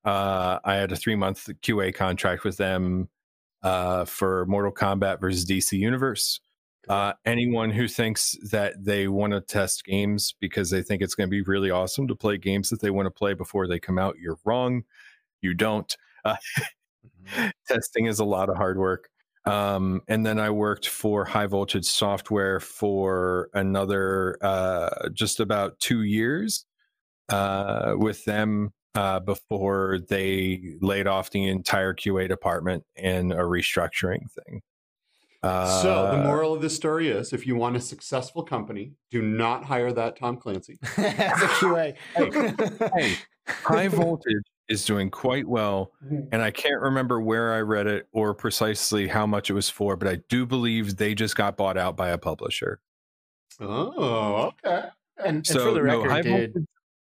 Uh, 0.04 0.60
I 0.66 0.76
had 0.76 0.92
a 0.92 0.98
three 0.98 1.16
month 1.16 1.48
QA 1.62 1.96
contract 1.96 2.44
with 2.44 2.58
them 2.58 3.08
uh, 3.64 4.04
for 4.04 4.46
Mortal 4.48 4.74
Kombat 4.74 5.22
versus 5.22 5.46
DC 5.46 5.80
Universe. 5.80 6.42
Uh, 6.90 7.14
anyone 7.26 7.72
who 7.72 7.88
thinks 7.88 8.36
that 8.52 8.84
they 8.84 9.08
want 9.08 9.32
to 9.32 9.40
test 9.40 9.86
games 9.86 10.36
because 10.42 10.70
they 10.70 10.82
think 10.82 11.02
it's 11.02 11.16
going 11.16 11.30
to 11.30 11.32
be 11.32 11.42
really 11.42 11.72
awesome 11.72 12.06
to 12.10 12.16
play 12.16 12.38
games 12.38 12.70
that 12.70 12.82
they 12.82 12.92
want 12.92 13.06
to 13.06 13.12
play 13.12 13.34
before 13.34 13.66
they 13.66 13.80
come 13.80 13.98
out, 13.98 14.18
you're 14.20 14.40
wrong. 14.44 14.84
You 15.40 15.54
don't. 15.54 15.96
Uh, 17.36 17.50
testing 17.68 18.06
is 18.06 18.20
a 18.20 18.26
lot 18.26 18.50
of 18.50 18.58
hard 18.58 18.78
work. 18.78 19.10
Um, 19.46 20.02
and 20.10 20.26
then 20.26 20.40
I 20.40 20.50
worked 20.50 20.90
for 20.90 21.24
High 21.24 21.48
Voltage 21.48 21.86
Software 21.86 22.60
for 22.60 23.50
another 23.54 24.38
uh, 24.42 25.10
just 25.14 25.40
about 25.40 25.80
two 25.80 26.04
years 26.04 26.66
uh, 27.30 27.94
with 27.96 28.26
them 28.26 28.74
uh, 28.94 29.20
before 29.22 30.00
they 30.10 30.76
laid 30.82 31.08
off 31.08 31.30
the 31.30 31.48
entire 31.48 31.94
QA 31.94 32.28
department 32.28 32.84
in 32.96 33.32
a 33.32 33.44
restructuring 33.44 34.30
thing. 34.32 34.62
Uh, 35.44 35.82
so 35.82 36.12
the 36.12 36.24
moral 36.24 36.54
of 36.54 36.62
this 36.62 36.76
story 36.76 37.10
is: 37.10 37.32
if 37.32 37.46
you 37.46 37.56
want 37.56 37.78
a 37.78 37.80
successful 37.80 38.44
company, 38.44 38.94
do 39.12 39.22
not 39.22 39.64
hire 39.64 39.94
that 39.94 40.18
Thom 40.18 40.36
Clancy. 40.36 40.78
As 40.98 41.42
a 41.42 41.48
QA. 41.60 41.96
hey, 42.96 43.16
High 43.48 43.88
Voltage 43.88 44.44
is 44.70 44.84
doing 44.86 45.10
quite 45.10 45.48
well, 45.48 45.92
and 46.32 46.42
I 46.42 46.52
can't 46.52 46.82
remember 46.82 47.22
where 47.22 47.54
I 47.54 47.60
read 47.62 47.88
it 47.88 48.08
or 48.12 48.34
precisely 48.34 49.08
how 49.08 49.26
much 49.26 49.50
it 49.50 49.54
was 49.54 49.70
for, 49.70 49.96
but 49.96 50.08
I 50.08 50.20
do 50.30 50.46
believe 50.46 50.98
they 50.98 51.16
just 51.16 51.36
got 51.36 51.56
bought 51.58 51.78
out 51.78 51.96
by 51.96 52.10
a 52.10 52.18
publisher. 52.18 52.80
Oh, 53.60 54.52
okay. 54.66 54.88
And, 55.18 55.38
and 55.38 55.48
So 55.48 55.66
for 55.66 55.72
the 55.72 55.82
record, 55.82 56.12
High 56.12 56.22
dude, 56.22 56.32
Voltage- 56.54 56.68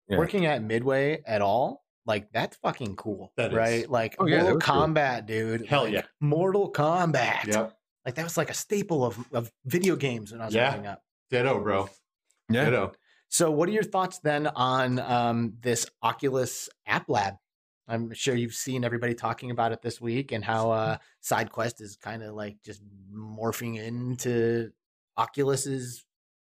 yeah. 0.08 0.18
working 0.18 0.46
at 0.46 0.62
Midway 0.62 1.20
at 1.26 1.42
all, 1.42 1.84
like 2.06 2.30
that's 2.32 2.56
fucking 2.58 2.96
cool, 2.96 3.32
That 3.36 3.50
is. 3.50 3.56
right? 3.56 3.90
Like 3.90 4.16
Oh, 4.18 4.26
yeah, 4.26 4.36
that 4.38 4.42
Mortal 4.44 4.56
was 4.56 4.64
cool. 4.64 5.20
Dude. 5.26 5.66
Hell 5.66 5.84
like, 5.84 5.92
yeah. 5.92 6.02
Mortal 6.20 6.72
Kombat. 6.72 7.46
Yep. 7.46 7.74
Like 8.06 8.14
that 8.14 8.24
was 8.24 8.36
like 8.38 8.48
a 8.50 8.54
staple 8.54 9.04
of, 9.04 9.18
of 9.32 9.50
video 9.66 9.94
games 9.96 10.32
when 10.32 10.40
I 10.40 10.46
was 10.46 10.54
Yeah. 10.54 10.70
growing 10.70 10.86
up. 10.86 11.02
Ditto, 11.30 11.60
bro. 11.60 11.90
yeah. 12.48 12.64
Ditto. 12.64 12.92
So, 13.28 13.50
what 13.50 13.68
are 13.68 13.72
your 13.72 13.82
thoughts 13.82 14.20
then 14.20 14.46
on 14.46 14.98
um, 15.00 15.52
this 15.60 15.86
Oculus 16.02 16.70
App 16.86 17.10
Lab? 17.10 17.34
I'm 17.88 18.12
sure 18.12 18.34
you've 18.34 18.54
seen 18.54 18.84
everybody 18.84 19.14
talking 19.14 19.50
about 19.50 19.72
it 19.72 19.80
this 19.82 20.00
week 20.00 20.32
and 20.32 20.44
how 20.44 20.70
uh, 20.70 20.98
SideQuest 21.24 21.80
is 21.80 21.96
kind 21.96 22.22
of 22.22 22.34
like 22.34 22.58
just 22.62 22.82
morphing 23.12 23.82
into 23.82 24.70
Oculus's 25.18 26.04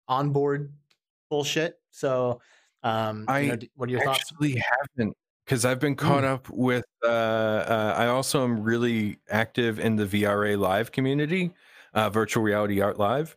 onboard 0.07 0.71
bullshit. 1.29 1.79
So, 1.91 2.39
um, 2.83 3.25
you 3.41 3.47
know, 3.47 3.57
what 3.75 3.89
are 3.89 3.91
your 3.91 4.03
thoughts? 4.03 4.19
actually 4.31 4.61
haven't 4.97 5.17
because 5.45 5.65
I've 5.65 5.79
been 5.79 5.95
caught 5.95 6.23
up 6.23 6.49
with. 6.49 6.85
Uh, 7.03 7.07
uh, 7.07 7.95
I 7.97 8.07
also 8.07 8.43
am 8.43 8.61
really 8.61 9.17
active 9.29 9.79
in 9.79 9.95
the 9.95 10.05
VRA 10.05 10.57
Live 10.57 10.91
community, 10.91 11.51
uh, 11.93 12.09
Virtual 12.09 12.43
Reality 12.43 12.79
Art 12.81 12.97
Live, 12.99 13.35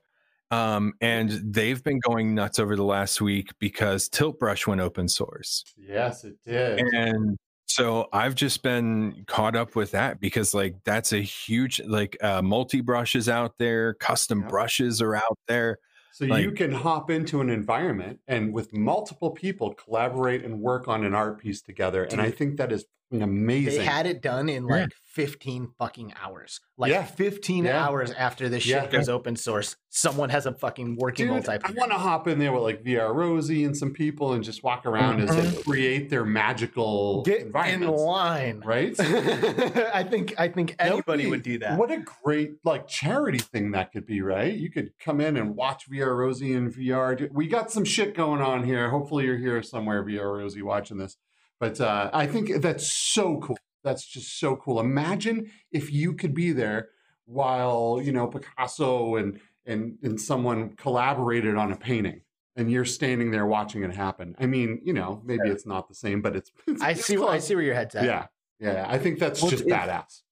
um, 0.50 0.92
and 1.00 1.30
they've 1.30 1.82
been 1.82 1.98
going 2.00 2.34
nuts 2.34 2.58
over 2.58 2.76
the 2.76 2.84
last 2.84 3.20
week 3.20 3.50
because 3.58 4.08
Tilt 4.08 4.38
Brush 4.38 4.66
went 4.66 4.80
open 4.80 5.08
source, 5.08 5.64
Yes, 5.76 6.24
it 6.24 6.36
did. 6.44 6.80
and 6.92 7.36
so 7.76 8.08
I've 8.10 8.34
just 8.34 8.62
been 8.62 9.24
caught 9.26 9.54
up 9.54 9.76
with 9.76 9.90
that 9.90 10.18
because 10.18 10.54
like 10.54 10.76
that's 10.84 11.12
a 11.12 11.18
huge 11.18 11.78
like 11.86 12.16
uh, 12.22 12.40
multi 12.40 12.80
brushes 12.80 13.28
out 13.28 13.58
there, 13.58 13.94
custom 13.94 14.40
Yep. 14.40 14.48
brushes 14.48 15.02
are 15.02 15.14
out 15.14 15.38
there. 15.46 15.78
So 16.12 16.24
you 16.24 16.52
can 16.52 16.72
hop 16.72 17.10
into 17.10 17.42
an 17.42 17.50
environment 17.50 18.20
and 18.26 18.54
with 18.54 18.72
multiple 18.72 19.30
people 19.30 19.74
collaborate 19.74 20.42
and 20.42 20.60
work 20.60 20.88
on 20.88 21.04
an 21.04 21.14
art 21.14 21.38
piece 21.38 21.60
together. 21.60 22.04
And 22.04 22.22
I 22.22 22.30
think 22.30 22.56
that 22.56 22.72
is 22.72 22.86
amazing. 23.12 23.78
They 23.78 23.84
had 23.84 24.06
it 24.06 24.20
done 24.22 24.48
in 24.48 24.66
Yeah. 24.66 24.74
like 24.82 24.90
15 25.14 25.68
fucking 25.78 26.12
hours. 26.20 26.60
Like 26.76 26.90
Yeah. 26.92 27.04
15 27.04 27.64
Yeah. 27.64 27.82
hours 27.86 28.10
after 28.10 28.48
this 28.48 28.66
Yeah. 28.66 28.82
shit 28.82 28.90
goes 28.90 29.08
open 29.08 29.36
source, 29.36 29.76
someone 29.88 30.28
has 30.30 30.44
a 30.44 30.52
fucking 30.52 30.96
working 30.96 31.26
Dude, 31.26 31.32
multi. 31.46 31.52
I 31.64 31.70
want 31.72 31.90
to 31.92 31.96
hop 31.98 32.28
in 32.28 32.38
there 32.38 32.52
with 32.52 32.62
like 32.62 32.82
VR 32.84 33.14
Rosie 33.14 33.64
and 33.64 33.76
some 33.76 33.92
people 33.92 34.32
and 34.32 34.44
just 34.44 34.62
walk 34.62 34.84
around 34.84 35.20
and 35.20 35.28
Mhm. 35.30 35.64
create 35.64 36.10
their 36.10 36.24
magical 36.24 37.22
Get 37.22 37.42
in 37.46 37.80
line. 37.86 38.60
Right? 38.64 38.94
I 39.00 40.02
think 40.02 40.34
I 40.38 40.48
think 40.48 40.74
anybody 40.78 41.24
be- 41.24 41.30
would 41.30 41.42
do 41.42 41.58
that. 41.60 41.78
What 41.78 41.90
a 41.90 42.04
great 42.22 42.56
like 42.64 42.86
charity 42.88 43.38
thing 43.38 43.70
that 43.70 43.92
could 43.92 44.04
be, 44.06 44.20
right? 44.20 44.52
You 44.54 44.70
could 44.70 44.90
come 44.98 45.20
in 45.20 45.36
and 45.36 45.56
watch 45.56 45.88
VR 45.88 46.14
Rosie 46.16 46.52
in 46.52 46.70
VR. 46.70 47.28
We 47.32 47.46
got 47.46 47.70
some 47.70 47.84
shit 47.84 48.14
going 48.14 48.42
on 48.42 48.64
here. 48.64 48.90
Hopefully 48.90 49.24
you're 49.24 49.38
here 49.38 49.62
somewhere, 49.62 50.02
VR 50.04 50.36
Rosie, 50.38 50.62
watching 50.62 50.98
this. 50.98 51.16
But 51.60 51.80
uh, 51.80 52.10
I 52.12 52.26
think 52.26 52.60
that's 52.62 52.92
so 52.92 53.38
cool. 53.40 53.56
That's 53.84 54.04
just 54.06 54.38
so 54.38 54.56
cool. 54.56 54.80
Imagine 54.80 55.50
if 55.72 55.92
you 55.92 56.12
could 56.14 56.34
be 56.34 56.52
there 56.52 56.88
while 57.24 58.00
you 58.02 58.12
know 58.12 58.26
Picasso 58.26 59.16
and 59.16 59.40
and 59.64 59.96
and 60.02 60.20
someone 60.20 60.76
collaborated 60.76 61.56
on 61.56 61.72
a 61.72 61.76
painting. 61.76 62.20
And 62.58 62.72
you're 62.72 62.86
standing 62.86 63.32
there 63.32 63.44
watching 63.44 63.82
it 63.82 63.94
happen. 63.94 64.34
I 64.38 64.46
mean, 64.46 64.80
you 64.82 64.94
know, 64.94 65.20
maybe 65.26 65.50
it's 65.50 65.66
not 65.66 65.88
the 65.88 65.94
same, 65.94 66.22
but 66.22 66.34
it's. 66.34 66.50
it's 66.66 66.80
I 66.80 66.92
it's 66.92 67.04
see. 67.04 67.18
I 67.18 67.38
see 67.38 67.54
where 67.54 67.62
your 67.64 67.74
head's 67.74 67.94
at. 67.94 68.04
Yeah, 68.04 68.26
yeah. 68.58 68.86
I 68.88 68.96
think 68.98 69.18
that's 69.18 69.42
Well, 69.42 69.50
just 69.50 69.64
it's- 69.66 69.88
badass. 69.88 70.22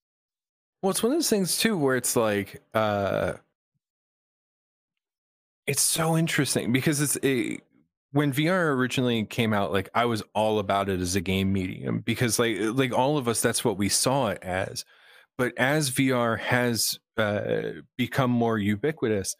Well, 0.82 0.90
it's 0.90 1.02
one 1.02 1.12
of 1.12 1.16
those 1.18 1.28
things 1.30 1.58
too 1.58 1.76
where 1.78 1.96
it's 1.96 2.16
like 2.16 2.62
uh 2.74 3.34
it's 5.66 5.82
so 5.82 6.16
interesting 6.16 6.72
because 6.72 7.00
it's 7.00 7.16
a 7.24 7.58
when 8.14 8.32
VR 8.32 8.74
originally 8.76 9.24
came 9.24 9.52
out, 9.52 9.72
like 9.72 9.90
I 9.94 10.04
was 10.06 10.22
all 10.34 10.58
about 10.60 10.88
it 10.88 11.00
as 11.00 11.16
a 11.16 11.20
game 11.20 11.52
medium 11.52 11.98
because 12.00 12.38
like 12.38 12.56
like 12.60 12.92
all 12.92 13.18
of 13.18 13.26
us 13.28 13.42
that's 13.42 13.64
what 13.64 13.76
we 13.76 13.88
saw 13.88 14.28
it 14.28 14.38
as. 14.42 14.84
But 15.36 15.52
as 15.58 15.90
VR 15.90 16.38
has 16.38 16.98
uh 17.16 17.80
become 17.98 18.30
more 18.30 18.56
ubiquitous, 18.58 19.34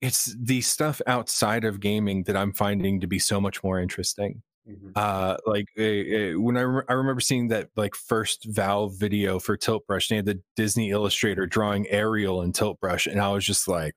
it's 0.00 0.34
the 0.38 0.62
stuff 0.62 1.00
outside 1.06 1.64
of 1.64 1.78
gaming 1.80 2.22
that 2.24 2.36
I'm 2.36 2.52
finding 2.54 3.00
to 3.00 3.06
be 3.06 3.18
so 3.18 3.40
much 3.40 3.62
more 3.62 3.78
interesting 3.78 4.42
Mhm. 4.68 4.92
uh 4.94 5.38
like 5.46 5.68
uh, 5.78 5.82
uh, 5.82 6.40
when 6.40 6.58
I, 6.58 6.60
re- 6.60 6.84
I 6.88 6.92
remember 6.92 7.20
seeing 7.20 7.48
that 7.48 7.70
like 7.76 7.94
first 7.94 8.44
valve 8.44 8.94
video 8.98 9.38
for 9.38 9.56
tilt 9.56 9.86
brush 9.86 10.08
they 10.08 10.16
had 10.16 10.26
the 10.26 10.40
disney 10.54 10.90
illustrator 10.90 11.46
drawing 11.46 11.88
ariel 11.88 12.42
in 12.42 12.52
tilt 12.52 12.78
brush 12.78 13.06
and 13.06 13.18
i 13.22 13.32
was 13.32 13.44
just 13.46 13.66
like 13.68 13.94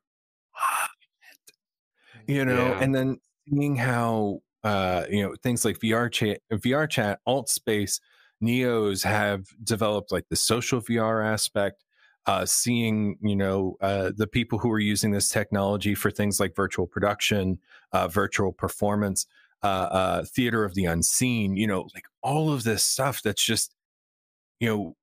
"Ah, 0.56 0.90
you 2.28 2.46
know 2.46 2.56
Yeah. 2.70 2.80
and 2.82 2.96
then 2.96 3.20
seeing 3.50 3.76
how 3.76 4.40
uh 4.64 5.04
you 5.10 5.22
know 5.24 5.36
things 5.44 5.66
like 5.66 5.80
vr 5.80 6.12
chat 6.12 6.40
vr 6.52 6.90
chat 6.90 7.20
alt 7.26 7.50
space 7.50 8.00
neos 8.44 9.04
have 9.04 9.46
developed 9.64 10.12
like 10.12 10.26
the 10.30 10.36
social 10.36 10.80
vr 10.82 11.26
aspect 11.26 11.84
uh 12.26 12.46
seeing 12.46 13.18
you 13.22 13.36
know 13.36 13.76
uh 13.82 14.12
the 14.16 14.28
people 14.28 14.60
who 14.60 14.72
are 14.72 14.80
using 14.80 15.12
this 15.12 15.30
technology 15.30 15.96
for 15.96 16.12
things 16.12 16.40
like 16.40 16.56
virtual 16.56 16.88
production 16.88 17.60
uh 17.92 18.08
virtual 18.08 18.52
performance 18.54 19.26
uh, 19.64 19.66
uh, 19.92 20.24
theater 20.26 20.66
of 20.66 20.74
the 20.76 20.86
unseen. 20.86 21.56
You 21.56 21.68
know, 21.68 21.88
like 21.94 22.06
all 22.22 22.52
of 22.52 22.64
this 22.64 22.84
stuff 22.84 23.22
that's 23.24 23.44
just, 23.44 23.74
you 24.60 24.70
know, 24.70 24.96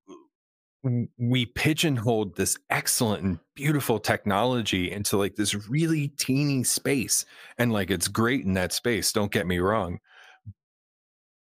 we 0.82 1.46
pigeonholed 1.46 2.36
this 2.36 2.56
excellent 2.70 3.22
and 3.22 3.38
beautiful 3.54 3.98
technology 3.98 4.90
into 4.90 5.16
like 5.18 5.36
this 5.36 5.68
really 5.68 6.08
teeny 6.08 6.64
space, 6.64 7.24
and 7.58 7.72
like 7.72 7.90
it's 7.90 8.08
great 8.08 8.44
in 8.44 8.54
that 8.54 8.72
space. 8.72 9.12
Don't 9.12 9.32
get 9.32 9.46
me 9.46 9.58
wrong. 9.58 9.98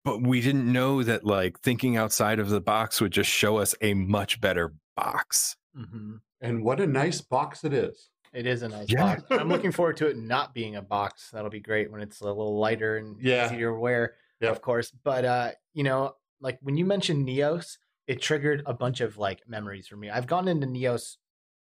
But 0.06 0.22
we 0.22 0.42
didn't 0.42 0.72
know 0.72 1.04
that 1.04 1.26
like 1.26 1.60
thinking 1.60 1.98
outside 1.98 2.40
of 2.40 2.50
the 2.50 2.62
box 2.62 3.02
would 3.02 3.12
just 3.12 3.30
show 3.30 3.58
us 3.58 3.76
a 3.82 3.94
much 3.94 4.40
better 4.42 4.74
box. 4.96 5.56
hmm 5.76 6.16
And 6.42 6.64
what 6.64 6.80
a 6.80 6.88
nice 6.88 7.22
box 7.22 7.64
it 7.64 7.74
is. 7.74 8.10
It 8.34 8.46
is 8.48 8.62
a 8.62 8.70
nice 8.70 8.88
Yeah. 8.90 9.18
box. 9.18 9.24
I'm 9.32 9.50
looking 9.50 9.72
forward 9.74 9.98
to 9.98 10.08
it 10.08 10.18
not 10.18 10.54
being 10.54 10.76
a 10.78 10.82
box. 10.82 11.30
That'll 11.32 11.50
be 11.50 11.60
great 11.60 11.92
when 11.92 12.02
it's 12.02 12.22
a 12.22 12.26
little 12.26 12.58
lighter 12.58 12.98
and 12.98 13.20
Yeah. 13.22 13.46
easier 13.48 13.72
to 13.74 13.80
wear, 13.80 14.16
Yep. 14.40 14.52
of 14.52 14.62
course. 14.62 14.92
But 14.92 15.26
uh, 15.26 15.52
you 15.74 15.84
know, 15.84 16.16
like 16.40 16.58
when 16.62 16.78
you 16.78 16.86
mentioned 16.86 17.28
Neos, 17.28 17.78
it 18.10 18.20
triggered 18.20 18.64
a 18.66 18.74
bunch 18.74 19.02
of 19.02 19.20
like 19.20 19.48
memories 19.48 19.88
for 19.88 19.96
me. 19.96 20.10
I've 20.10 20.26
gone 20.26 20.48
into 20.48 20.66
Neos 20.66 21.18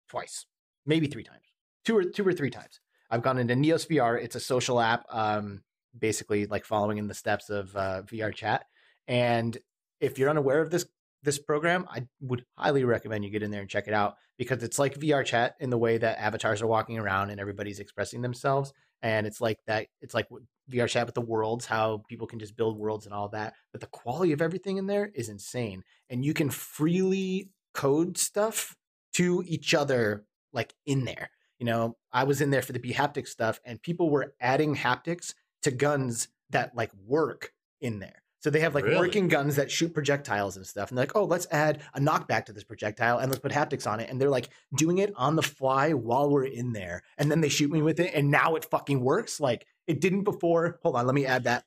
twice, 0.08 0.46
maybe 0.86 1.08
three 1.08 1.24
times, 1.24 1.42
two 1.84 1.96
or 1.96 2.04
two 2.04 2.26
or 2.26 2.32
three 2.32 2.48
times. 2.48 2.78
I've 3.10 3.22
gone 3.22 3.38
into 3.38 3.54
Neos 3.54 3.88
VR. 3.88 4.22
It's 4.22 4.36
a 4.36 4.40
social 4.40 4.80
app, 4.80 5.04
um, 5.10 5.62
basically 5.98 6.46
like 6.46 6.64
following 6.64 6.98
in 6.98 7.08
the 7.08 7.14
steps 7.14 7.50
of 7.50 7.74
uh, 7.74 8.02
VR 8.02 8.32
chat. 8.32 8.66
And 9.08 9.58
if 10.00 10.16
you're 10.16 10.30
unaware 10.30 10.60
of 10.60 10.70
this 10.70 10.86
this 11.24 11.40
program, 11.40 11.86
I 11.90 12.06
would 12.20 12.44
highly 12.56 12.84
recommend 12.84 13.24
you 13.24 13.32
get 13.32 13.42
in 13.42 13.50
there 13.50 13.62
and 13.62 13.68
check 13.68 13.88
it 13.88 13.94
out 13.94 14.14
because 14.38 14.62
it's 14.62 14.78
like 14.78 14.94
VR 14.94 15.24
chat 15.24 15.56
in 15.58 15.70
the 15.70 15.78
way 15.78 15.98
that 15.98 16.20
avatars 16.20 16.62
are 16.62 16.68
walking 16.68 16.98
around 16.98 17.30
and 17.30 17.40
everybody's 17.40 17.80
expressing 17.80 18.22
themselves. 18.22 18.72
And 19.02 19.26
it's 19.26 19.40
like 19.40 19.58
that. 19.66 19.88
It's 20.00 20.14
like 20.14 20.28
VR 20.70 20.88
chat 20.88 21.06
with 21.06 21.14
the 21.14 21.20
worlds, 21.20 21.66
how 21.66 22.02
people 22.08 22.26
can 22.26 22.38
just 22.38 22.56
build 22.56 22.78
worlds 22.78 23.06
and 23.06 23.14
all 23.14 23.28
that. 23.30 23.54
But 23.72 23.80
the 23.80 23.86
quality 23.86 24.32
of 24.32 24.42
everything 24.42 24.76
in 24.76 24.86
there 24.86 25.10
is 25.14 25.28
insane, 25.28 25.84
and 26.10 26.24
you 26.24 26.34
can 26.34 26.50
freely 26.50 27.50
code 27.74 28.18
stuff 28.18 28.76
to 29.14 29.42
each 29.46 29.74
other 29.74 30.24
like 30.52 30.74
in 30.86 31.04
there. 31.04 31.30
You 31.58 31.66
know, 31.66 31.96
I 32.12 32.24
was 32.24 32.40
in 32.40 32.50
there 32.50 32.62
for 32.62 32.72
the 32.72 32.78
B 32.78 32.92
haptic 32.92 33.26
stuff, 33.26 33.60
and 33.64 33.82
people 33.82 34.10
were 34.10 34.34
adding 34.40 34.76
haptics 34.76 35.34
to 35.62 35.70
guns 35.70 36.28
that 36.50 36.74
like 36.74 36.90
work 37.06 37.52
in 37.80 37.98
there. 37.98 38.22
So 38.40 38.50
they 38.50 38.60
have 38.60 38.74
like 38.74 38.84
Really? 38.84 38.96
working 38.98 39.28
guns 39.28 39.56
that 39.56 39.70
shoot 39.70 39.92
projectiles 39.92 40.56
and 40.56 40.64
stuff. 40.64 40.90
And 40.90 40.96
they're 40.96 41.02
like, 41.06 41.16
oh, 41.16 41.24
let's 41.24 41.48
add 41.50 41.82
a 41.94 42.00
knockback 42.00 42.46
to 42.46 42.52
this 42.52 42.62
projectile 42.62 43.18
and 43.18 43.30
let's 43.30 43.40
put 43.40 43.50
haptics 43.50 43.90
on 43.90 43.98
it. 43.98 44.08
And 44.08 44.20
they're 44.20 44.30
like 44.30 44.48
doing 44.76 44.98
it 44.98 45.12
on 45.16 45.34
the 45.34 45.42
fly 45.42 45.92
while 45.92 46.30
we're 46.30 46.44
in 46.44 46.72
there. 46.72 47.02
And 47.18 47.30
then 47.30 47.40
they 47.40 47.48
shoot 47.48 47.70
me 47.70 47.82
with 47.82 47.98
it. 47.98 48.14
And 48.14 48.30
now 48.30 48.54
it 48.54 48.64
fucking 48.64 49.00
works. 49.00 49.40
Like 49.40 49.66
it 49.88 50.00
didn't 50.00 50.22
before. 50.24 50.78
Hold 50.82 50.96
on, 50.96 51.06
let 51.06 51.14
me 51.14 51.26
add 51.26 51.44
that. 51.44 51.64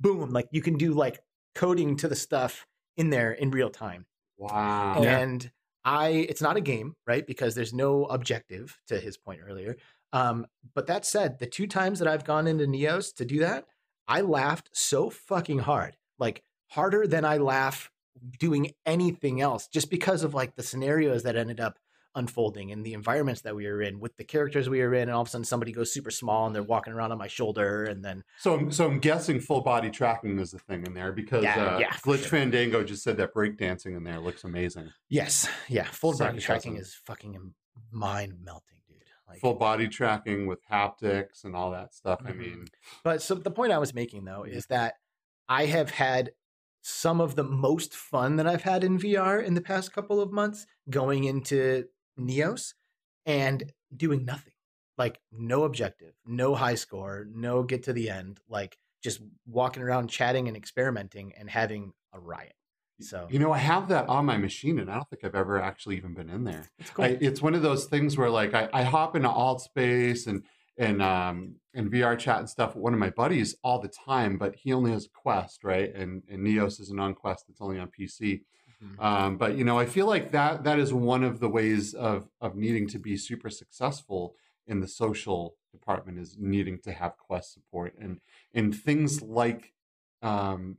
Boom. 0.00 0.30
Like 0.30 0.48
you 0.50 0.62
can 0.62 0.76
do 0.76 0.92
like 0.92 1.20
coding 1.54 1.96
to 1.98 2.08
the 2.08 2.16
stuff 2.16 2.66
in 2.96 3.10
there 3.10 3.32
in 3.32 3.50
real 3.50 3.70
time. 3.70 4.06
Wow. 4.36 5.02
Yeah. 5.02 5.18
And 5.18 5.50
I, 5.84 6.08
it's 6.08 6.42
not 6.42 6.56
a 6.56 6.60
game, 6.60 6.96
right? 7.06 7.26
Because 7.26 7.54
there's 7.54 7.72
no 7.72 8.04
objective 8.06 8.78
to 8.88 8.98
his 8.98 9.16
point 9.16 9.40
earlier. 9.46 9.76
Um, 10.12 10.46
but 10.74 10.86
that 10.86 11.04
said, 11.04 11.38
the 11.38 11.46
two 11.46 11.66
times 11.66 11.98
that 11.98 12.08
I've 12.08 12.24
gone 12.24 12.46
into 12.46 12.66
Neos 12.66 13.14
to 13.16 13.24
do 13.24 13.40
that, 13.40 13.66
I 14.06 14.22
laughed 14.22 14.70
so 14.72 15.10
fucking 15.10 15.60
hard, 15.60 15.96
like 16.18 16.42
harder 16.68 17.06
than 17.06 17.24
I 17.24 17.36
laugh 17.36 17.90
doing 18.38 18.72
anything 18.86 19.40
else, 19.40 19.68
just 19.68 19.90
because 19.90 20.24
of 20.24 20.34
like 20.34 20.56
the 20.56 20.62
scenarios 20.62 21.24
that 21.24 21.36
ended 21.36 21.60
up 21.60 21.78
unfolding 22.14 22.72
and 22.72 22.84
the 22.84 22.94
environments 22.94 23.42
that 23.42 23.54
we 23.54 23.66
were 23.66 23.82
in 23.82 24.00
with 24.00 24.16
the 24.16 24.24
characters 24.24 24.68
we 24.68 24.80
were 24.80 24.94
in. 24.94 25.02
And 25.02 25.12
all 25.12 25.22
of 25.22 25.28
a 25.28 25.30
sudden 25.30 25.44
somebody 25.44 25.72
goes 25.72 25.92
super 25.92 26.10
small 26.10 26.46
and 26.46 26.54
they're 26.54 26.62
walking 26.62 26.92
around 26.92 27.12
on 27.12 27.18
my 27.18 27.28
shoulder. 27.28 27.84
And 27.84 28.04
then, 28.04 28.24
So, 28.38 28.54
I'm- 28.56 28.70
so 28.72 28.86
I'm 28.86 28.98
guessing 28.98 29.40
full 29.40 29.60
body 29.60 29.90
tracking 29.90 30.38
is 30.38 30.54
a 30.54 30.58
thing 30.58 30.84
in 30.86 30.94
there 30.94 31.12
because 31.12 31.44
Yeah, 31.44 31.64
uh, 31.76 31.78
yeah, 31.78 31.92
Glitch 31.96 32.20
sure. 32.20 32.28
Fandango 32.30 32.82
just 32.82 33.02
said 33.02 33.16
that 33.18 33.34
breakdancing 33.34 33.96
in 33.96 34.04
there 34.04 34.18
looks 34.20 34.44
amazing. 34.44 34.90
yes, 35.08 35.48
yeah, 35.68 35.84
full 35.84 36.16
body 36.16 36.38
tracking 36.40 36.76
is 36.76 36.94
fucking 37.06 37.54
mind 37.92 38.34
melting, 38.42 38.78
dude. 38.88 38.96
Like, 39.28 39.40
Full 39.40 39.54
body 39.54 39.88
tracking 39.88 40.46
with 40.46 40.60
haptics 40.70 41.44
and 41.44 41.54
all 41.54 41.70
that 41.72 41.94
stuff. 41.94 42.20
I 42.24 42.32
Mhm. 42.32 42.38
mean, 42.38 42.64
But 43.04 43.22
so 43.22 43.34
the 43.34 43.50
point 43.50 43.72
I 43.72 43.78
was 43.78 43.92
making 43.94 44.24
though 44.24 44.42
is 44.44 44.66
that 44.66 44.94
I 45.48 45.66
have 45.66 45.90
had 45.90 46.32
some 46.80 47.20
of 47.20 47.34
the 47.34 47.44
most 47.44 47.94
fun 47.94 48.36
that 48.36 48.46
I've 48.46 48.62
had 48.62 48.82
in 48.84 48.98
VR 48.98 49.38
in 49.40 49.54
the 49.54 49.60
past 49.60 49.92
couple 49.92 50.20
of 50.20 50.32
months 50.32 50.66
going 50.88 51.24
into 51.24 51.84
Neos 52.18 52.74
and 53.26 53.72
doing 53.94 54.24
nothing. 54.24 54.52
Like 54.96 55.20
no 55.30 55.62
objective, 55.62 56.14
no 56.26 56.56
high 56.56 56.74
score, 56.74 57.26
no 57.32 57.62
get 57.62 57.84
to 57.84 57.92
the 57.92 58.10
end, 58.10 58.40
like 58.48 58.76
just 59.02 59.20
walking 59.46 59.82
around 59.82 60.08
chatting 60.08 60.48
and 60.48 60.56
experimenting 60.56 61.32
and 61.38 61.48
having 61.48 61.92
a 62.12 62.18
riot. 62.18 62.54
So 63.00 63.28
you 63.30 63.38
know, 63.38 63.52
I 63.52 63.58
have 63.58 63.88
that 63.88 64.08
on 64.08 64.26
my 64.26 64.36
machine, 64.36 64.80
and 64.80 64.90
I 64.90 64.94
don't 64.94 65.08
think 65.08 65.24
I've 65.24 65.36
ever 65.36 65.62
actually 65.62 65.96
even 65.96 66.14
been 66.14 66.28
in 66.28 66.44
there. 66.44 66.68
it's 66.78 66.90
cool. 66.90 67.04
I, 67.04 67.16
it's 67.20 67.40
one 67.40 67.54
of 67.54 67.62
those 67.62 67.84
things 67.84 68.18
where 68.18 68.30
like 68.30 68.54
I, 68.54 68.68
I 68.72 68.82
hop 68.82 69.14
into 69.14 69.28
alt 69.28 69.62
space 69.62 70.26
and 70.26 70.42
and 70.76 71.00
um 71.00 71.56
and 71.74 71.92
VR 71.92 72.18
chat 72.18 72.40
and 72.40 72.50
stuff 72.50 72.74
with 72.74 72.82
one 72.82 72.94
of 72.94 72.98
my 72.98 73.10
buddies 73.10 73.54
all 73.62 73.80
the 73.80 73.88
time, 73.88 74.36
but 74.36 74.56
he 74.56 74.72
only 74.72 74.90
has 74.90 75.06
a 75.06 75.10
Quest, 75.10 75.62
right? 75.62 75.94
And 75.94 76.22
and 76.28 76.44
Neos 76.44 76.80
is 76.80 76.90
a 76.90 76.94
non 76.94 77.14
Quest 77.14 77.44
that's 77.46 77.60
only 77.60 77.78
on 77.78 77.88
PC. 77.88 78.42
Mhm. 78.82 79.02
Um, 79.02 79.36
but 79.38 79.56
you 79.56 79.64
know, 79.64 79.78
I 79.78 79.86
feel 79.86 80.06
like 80.06 80.30
that 80.32 80.64
that 80.64 80.78
is 80.78 80.92
one 80.92 81.24
of 81.24 81.40
the 81.40 81.48
ways 81.48 81.94
of 81.94 82.28
of 82.40 82.56
needing 82.56 82.86
to 82.88 82.98
be 82.98 83.16
super 83.16 83.50
successful 83.50 84.34
in 84.66 84.80
the 84.80 84.88
social 84.88 85.56
department 85.72 86.18
is 86.18 86.36
needing 86.38 86.78
to 86.80 86.92
have 86.92 87.16
Quest 87.16 87.52
support 87.54 87.94
and 87.98 88.20
and 88.54 88.74
things 88.74 89.20
like 89.22 89.72
um, 90.22 90.78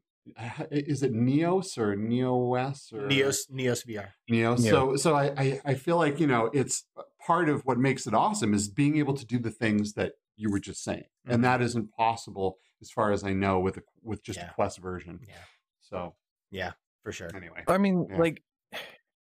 is 0.71 1.01
it 1.03 1.13
Neos 1.13 1.77
or 1.77 1.95
NeoS 1.95 2.93
or 2.93 3.07
Neos 3.07 3.49
Neos 3.51 3.85
VR. 3.85 4.09
Neo. 4.29 4.51
Yeah. 4.57 4.69
So 4.71 4.95
so 4.95 5.15
I, 5.15 5.25
I 5.37 5.61
I 5.65 5.73
feel 5.73 5.97
like 5.97 6.19
you 6.19 6.27
know 6.27 6.49
it's 6.53 6.85
part 7.25 7.49
of 7.49 7.65
what 7.65 7.77
makes 7.77 8.07
it 8.07 8.13
awesome 8.13 8.53
is 8.53 8.67
being 8.69 8.97
able 8.97 9.13
to 9.15 9.25
do 9.25 9.39
the 9.39 9.51
things 9.51 9.93
that 9.93 10.13
you 10.37 10.49
were 10.49 10.59
just 10.59 10.83
saying, 10.83 11.03
Mhm. 11.27 11.33
and 11.33 11.43
that 11.43 11.61
isn't 11.61 11.91
possible 11.91 12.57
as 12.81 12.89
far 12.91 13.11
as 13.11 13.25
I 13.25 13.33
know 13.33 13.59
with 13.59 13.75
a, 13.77 13.83
with 14.01 14.23
just 14.23 14.39
Yeah. 14.39 14.51
a 14.51 14.53
Quest 14.53 14.77
version. 14.79 15.19
Yeah. 15.27 15.33
So 15.81 16.15
Yeah, 16.51 16.71
for 17.03 17.11
sure. 17.11 17.29
anyway, 17.35 17.63
I 17.67 17.77
mean, 17.77 18.07
Yeah. 18.09 18.17
like, 18.17 18.43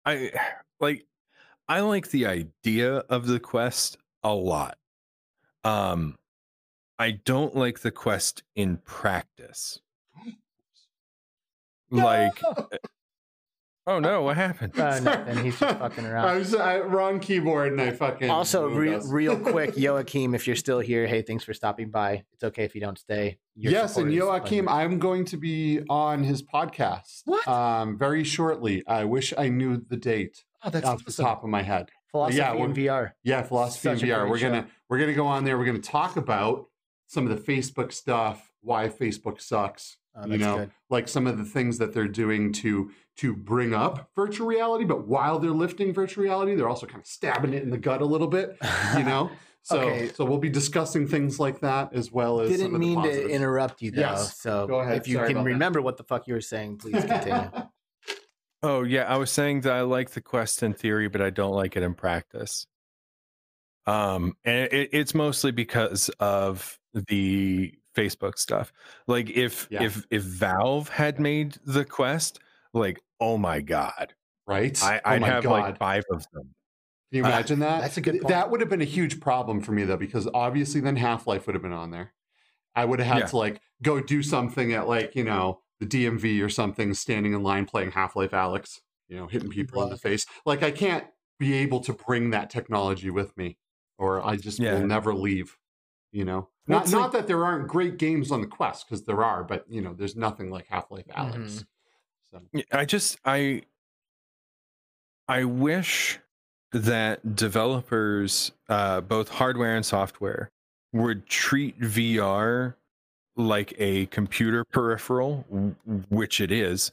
I 0.05 0.31
like, 0.79 1.05
I 1.67 1.79
like 1.81 2.09
the 2.09 2.25
idea 2.25 2.97
of 2.97 3.27
the 3.27 3.39
quest 3.39 3.97
a 4.23 4.33
lot. 4.33 4.77
Um, 5.63 6.17
I 6.99 7.11
don't 7.11 7.55
like 7.55 7.79
the 7.79 7.91
quest 7.91 8.43
in 8.55 8.77
practice. 8.77 9.79
Like, 11.89 12.41
oh 13.87 13.99
no, 13.99 14.21
what 14.23 14.37
happened? 14.37 14.73
Uh, 14.79 14.99
nothing. 14.99 15.37
He's 15.45 15.59
just 15.59 15.77
fucking 15.79 16.05
around. 16.05 16.25
I 16.27 16.35
was 16.35 16.53
I, 16.55 16.79
wrong 16.79 17.19
keyboard 17.19 17.71
and 17.71 17.81
I 17.81 17.91
fucking 17.91 18.29
Also, 18.29 18.69
moved 18.69 19.07
re- 19.11 19.27
real 19.27 19.37
quick, 19.51 19.77
Joachim, 19.77 20.35
if 20.35 20.47
you're 20.47 20.55
still 20.55 20.79
here, 20.79 21.07
hey, 21.07 21.21
thanks 21.21 21.43
for 21.43 21.53
stopping 21.53 21.89
by. 21.89 22.23
It's 22.33 22.43
okay 22.43 22.63
if 22.63 22.75
you 22.75 22.81
don't 22.81 22.97
stay. 22.97 23.37
Your 23.55 23.71
yes, 23.71 23.97
and 23.97 24.09
is 24.09 24.15
Joachim, 24.15 24.67
unmatched. 24.67 24.75
I'm 24.75 24.99
going 24.99 25.25
to 25.25 25.37
be 25.37 25.81
on 25.89 26.23
his 26.23 26.41
podcast. 26.43 27.21
What? 27.25 27.47
Um, 27.47 27.97
very 27.97 28.23
shortly. 28.23 28.83
I 28.87 29.05
wish 29.05 29.33
I 29.37 29.49
knew 29.49 29.83
the 29.87 29.97
date 29.97 30.43
oh, 30.63 30.69
that's 30.69 30.85
off 30.85 31.05
the 31.05 31.11
top 31.13 31.43
of 31.43 31.49
my 31.49 31.61
head. 31.61 31.89
Philosophy 32.11 32.37
Yeah, 32.37 32.53
in 32.53 32.73
VR. 32.73 33.11
Yeah, 33.23 33.41
philosophy 33.43 33.89
in 33.89 33.97
Such 33.97 34.03
a 34.03 34.11
VR. 34.11 34.29
We're 34.29 34.39
gonna 34.39 34.67
we're 34.89 34.99
gonna 34.99 35.13
go 35.13 35.25
on 35.27 35.45
there. 35.45 35.57
We're 35.57 35.65
gonna 35.65 35.79
talk 35.79 36.15
about 36.15 36.67
some 37.07 37.27
of 37.27 37.35
the 37.35 37.53
Facebook 37.53 37.91
stuff, 37.91 38.51
why 38.61 38.87
Facebook 38.89 39.41
sucks. 39.41 39.97
Oh, 40.15 40.27
you 40.27 40.37
know, 40.37 40.57
good. 40.59 40.71
like 40.91 41.07
some 41.07 41.25
of 41.25 41.37
the 41.39 41.43
things 41.45 41.79
that 41.79 41.93
they're 41.93 42.07
doing 42.07 42.53
to 42.53 42.91
to 43.17 43.35
bring 43.35 43.73
up 43.73 44.09
virtual 44.15 44.47
reality, 44.47 44.85
but 44.85 45.07
while 45.07 45.39
they're 45.39 45.51
lifting 45.51 45.93
virtual 45.93 46.23
reality, 46.23 46.55
they're 46.55 46.69
also 46.69 46.85
kind 46.85 46.99
of 46.99 47.07
stabbing 47.07 47.53
it 47.53 47.63
in 47.63 47.69
the 47.71 47.77
gut 47.77 48.01
a 48.01 48.05
little 48.05 48.27
bit. 48.27 48.57
You 48.97 49.03
know, 49.05 49.31
so 49.63 49.79
Okay. 49.79 50.09
so 50.09 50.23
we'll 50.25 50.37
be 50.37 50.49
discussing 50.49 51.07
things 51.07 51.39
like 51.39 51.61
that 51.61 51.93
as 51.93 52.11
well 52.11 52.39
as 52.41 52.49
some 52.49 52.57
Didn't 52.57 52.65
of 52.67 52.71
the 52.73 52.79
mean 52.79 53.01
to 53.03 53.27
interrupt 53.27 53.81
you 53.81 53.89
though. 53.91 54.01
Yes. 54.01 54.39
So 54.39 54.67
Go 54.67 54.81
ahead. 54.81 54.97
if 54.97 55.07
you 55.07 55.15
Sorry 55.15 55.29
can 55.29 55.37
about 55.37 55.45
that. 55.45 55.51
remember 55.53 55.81
what 55.81 55.97
the 55.97 56.03
fuck 56.03 56.27
you 56.27 56.35
were 56.35 56.41
saying, 56.41 56.77
please 56.77 57.03
continue. 57.03 57.49
Oh 58.65 58.83
yeah, 58.83 59.03
I 59.13 59.17
was 59.17 59.29
saying 59.29 59.61
that 59.61 59.73
I 59.73 59.81
like 59.81 60.11
the 60.11 60.21
quest 60.21 60.63
in 60.63 60.73
theory, 60.73 61.09
but 61.09 61.21
I 61.21 61.31
don't 61.31 61.51
like 61.53 61.75
it 61.75 61.83
in 61.83 61.93
practice. 61.95 62.65
Um, 63.85 64.37
and 64.45 64.71
it, 64.71 64.89
it's 64.93 65.13
mostly 65.13 65.51
because 65.51 66.07
of 66.17 66.79
the 66.93 67.73
Facebook 67.93 68.37
stuff. 68.37 68.71
Like 69.07 69.29
if 69.29 69.67
Yeah. 69.71 69.83
if 69.83 70.05
if 70.09 70.23
Valve 70.23 70.89
had 70.89 71.19
made 71.19 71.57
the 71.65 71.85
quest, 71.85 72.39
like 72.73 73.01
oh 73.19 73.37
my 73.37 73.61
god, 73.61 74.13
right? 74.47 74.81
I, 74.83 75.01
oh 75.05 75.09
I'd 75.11 75.21
my 75.21 75.27
have 75.27 75.43
god! 75.43 75.51
like 75.51 75.77
five 75.77 76.03
of 76.11 76.25
them. 76.33 76.53
Can 77.11 77.17
you 77.19 77.23
Uh, 77.25 77.27
imagine 77.27 77.59
that? 77.59 77.81
that's 77.81 77.97
a 77.97 78.01
good 78.01 78.15
point. 78.15 78.27
That 78.29 78.49
would 78.51 78.59
have 78.59 78.69
been 78.69 78.81
a 78.81 78.85
huge 78.85 79.19
problem 79.21 79.61
for 79.61 79.71
me 79.71 79.83
though, 79.83 79.97
because 79.97 80.27
obviously 80.33 80.81
then 80.81 80.95
Half 80.95 81.27
Life 81.27 81.45
would 81.45 81.55
have 81.55 81.61
been 81.61 81.71
on 81.73 81.91
there. 81.91 82.13
I 82.75 82.85
would 82.85 82.99
have 82.99 83.07
had 83.07 83.19
Yeah. 83.19 83.27
to 83.27 83.37
like 83.37 83.61
go 83.83 83.99
do 84.01 84.23
something 84.23 84.73
at 84.73 84.87
like 84.87 85.15
you 85.15 85.23
know 85.23 85.61
the 85.79 85.85
DMV 85.85 86.41
or 86.43 86.49
something, 86.49 86.93
standing 86.93 87.33
in 87.33 87.43
line 87.43 87.65
playing 87.65 87.91
Half 87.91 88.15
Life 88.15 88.31
Alyx, 88.31 88.79
you 89.07 89.17
know, 89.17 89.27
hitting 89.27 89.49
people 89.49 89.83
in 89.83 89.89
the 89.89 89.97
face. 89.97 90.25
Like 90.45 90.63
I 90.63 90.71
can't 90.71 91.05
be 91.39 91.53
able 91.53 91.81
to 91.81 91.93
bring 91.93 92.31
that 92.31 92.49
technology 92.49 93.09
with 93.09 93.35
me, 93.37 93.57
or 93.97 94.25
I 94.25 94.37
just 94.37 94.59
Yeah. 94.59 94.75
will 94.79 94.87
never 94.87 95.13
leave. 95.13 95.57
You 96.13 96.23
know, 96.25 96.47
not 96.67 96.89
not 96.91 97.11
that 97.13 97.25
there 97.27 97.43
aren't 97.43 97.67
great 97.67 97.97
games 97.97 98.31
on 98.31 98.39
the 98.41 98.47
Quest 98.47 98.85
because 98.87 99.03
there 99.03 99.23
are, 99.23 99.43
but 99.43 99.65
you 99.67 99.81
know, 99.81 99.93
there's 99.95 100.15
nothing 100.15 100.49
like 100.51 100.67
Half 100.67 100.91
Life 100.91 101.07
Alyx. 101.07 101.65
Mhm. 102.31 102.41
So 102.53 102.61
I 102.71 102.85
just 102.85 103.17
I 103.25 103.63
I 105.27 105.43
wish 105.45 106.19
that 106.71 107.35
developers, 107.35 108.51
uh, 108.69 109.01
both 109.01 109.29
hardware 109.29 109.75
and 109.75 109.85
software, 109.85 110.51
would 110.91 111.25
treat 111.25 111.79
VR 111.79 112.75
like 113.35 113.73
a 113.79 114.05
computer 114.07 114.63
peripheral, 114.63 115.41
which 116.09 116.39
it 116.39 116.51
is, 116.51 116.91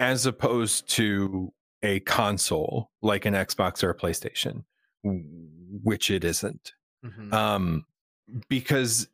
as 0.00 0.26
opposed 0.26 0.88
to 0.88 1.52
a 1.84 2.00
console 2.00 2.90
like 3.02 3.24
an 3.24 3.34
Xbox 3.34 3.84
or 3.84 3.90
a 3.90 3.94
PlayStation, 3.96 4.64
which 5.04 6.10
it 6.10 6.24
isn't 6.24 6.72
Mhm. 7.04 7.32
um 7.32 7.86
because 8.48 9.08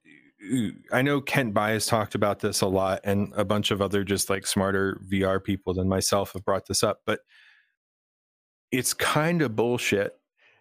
uh, 0.53 0.69
i 0.93 1.03
know 1.03 1.21
Kent 1.21 1.55
Bye's 1.55 1.87
talked 1.87 2.15
about 2.15 2.41
this 2.41 2.61
a 2.61 2.67
lot 2.67 3.01
and 3.05 3.33
a 3.37 3.45
bunch 3.45 3.71
of 3.71 3.81
other 3.81 4.05
just 4.05 4.31
like 4.31 4.47
smarter 4.47 5.01
vr 5.11 5.43
people 5.43 5.75
than 5.75 5.89
myself 5.89 6.33
have 6.33 6.45
brought 6.45 6.67
this 6.67 6.83
up 6.83 7.01
but 7.07 7.21
it's 8.71 8.93
kind 8.93 9.41
of 9.41 9.55
bullshit 9.55 10.15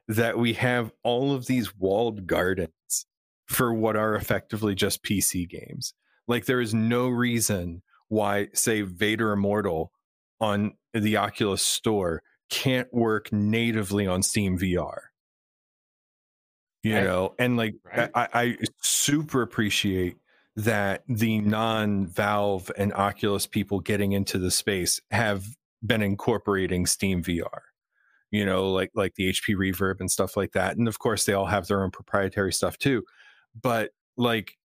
that 0.08 0.38
we 0.38 0.54
have 0.54 0.92
all 1.04 1.34
of 1.34 1.48
these 1.48 1.76
walled 1.76 2.28
gardens 2.28 3.08
for 3.48 3.74
what 3.74 3.96
are 3.96 4.16
effectively 4.16 4.76
just 4.76 5.04
pc 5.04 5.50
games. 5.50 5.94
Like 6.28 6.46
there 6.46 6.62
is 6.62 6.74
no 6.74 7.08
reason 7.08 7.82
why 8.10 8.50
say 8.54 8.82
vader 8.82 9.32
immortal 9.32 9.92
on 10.40 10.74
the 10.94 11.18
oculus 11.18 11.64
store 11.64 12.22
can't 12.50 12.94
work 12.94 13.32
natively 13.32 14.06
on 14.06 14.22
steam 14.22 14.60
vr 14.60 14.98
you 16.84 17.00
Right. 17.00 17.02
know 17.02 17.36
and 17.40 17.58
like 17.58 17.76
Right. 17.96 18.14
I, 18.16 18.28
I 18.34 18.58
super 18.82 19.42
appreciate 19.42 20.18
that 20.56 21.04
the 21.08 21.40
non-valve 21.42 22.72
and 22.78 22.94
oculus 22.94 23.48
people 23.48 23.80
getting 23.80 24.12
into 24.12 24.38
the 24.38 24.52
space 24.52 25.02
have 25.12 25.46
been 25.86 26.02
incorporating 26.02 26.86
steam 26.86 27.24
vr 27.24 27.62
you 28.32 28.46
know 28.46 28.72
like 28.72 28.92
like 28.96 29.16
the 29.16 29.30
hp 29.32 29.56
reverb 29.56 30.00
and 30.00 30.12
stuff 30.12 30.38
like 30.38 30.54
that 30.54 30.78
and 30.78 30.88
of 30.88 31.00
course 31.00 31.26
they 31.26 31.34
all 31.34 31.48
have 31.48 31.68
their 31.68 31.84
own 31.84 31.92
proprietary 31.92 32.54
stuff 32.54 32.78
too 32.78 33.04
but 33.62 33.92
like 34.18 34.58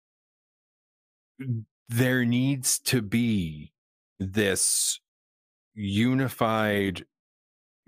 there 1.90 2.26
needs 2.26 2.80
to 2.80 3.02
be 3.02 3.74
this 4.20 5.00
unified 5.76 7.06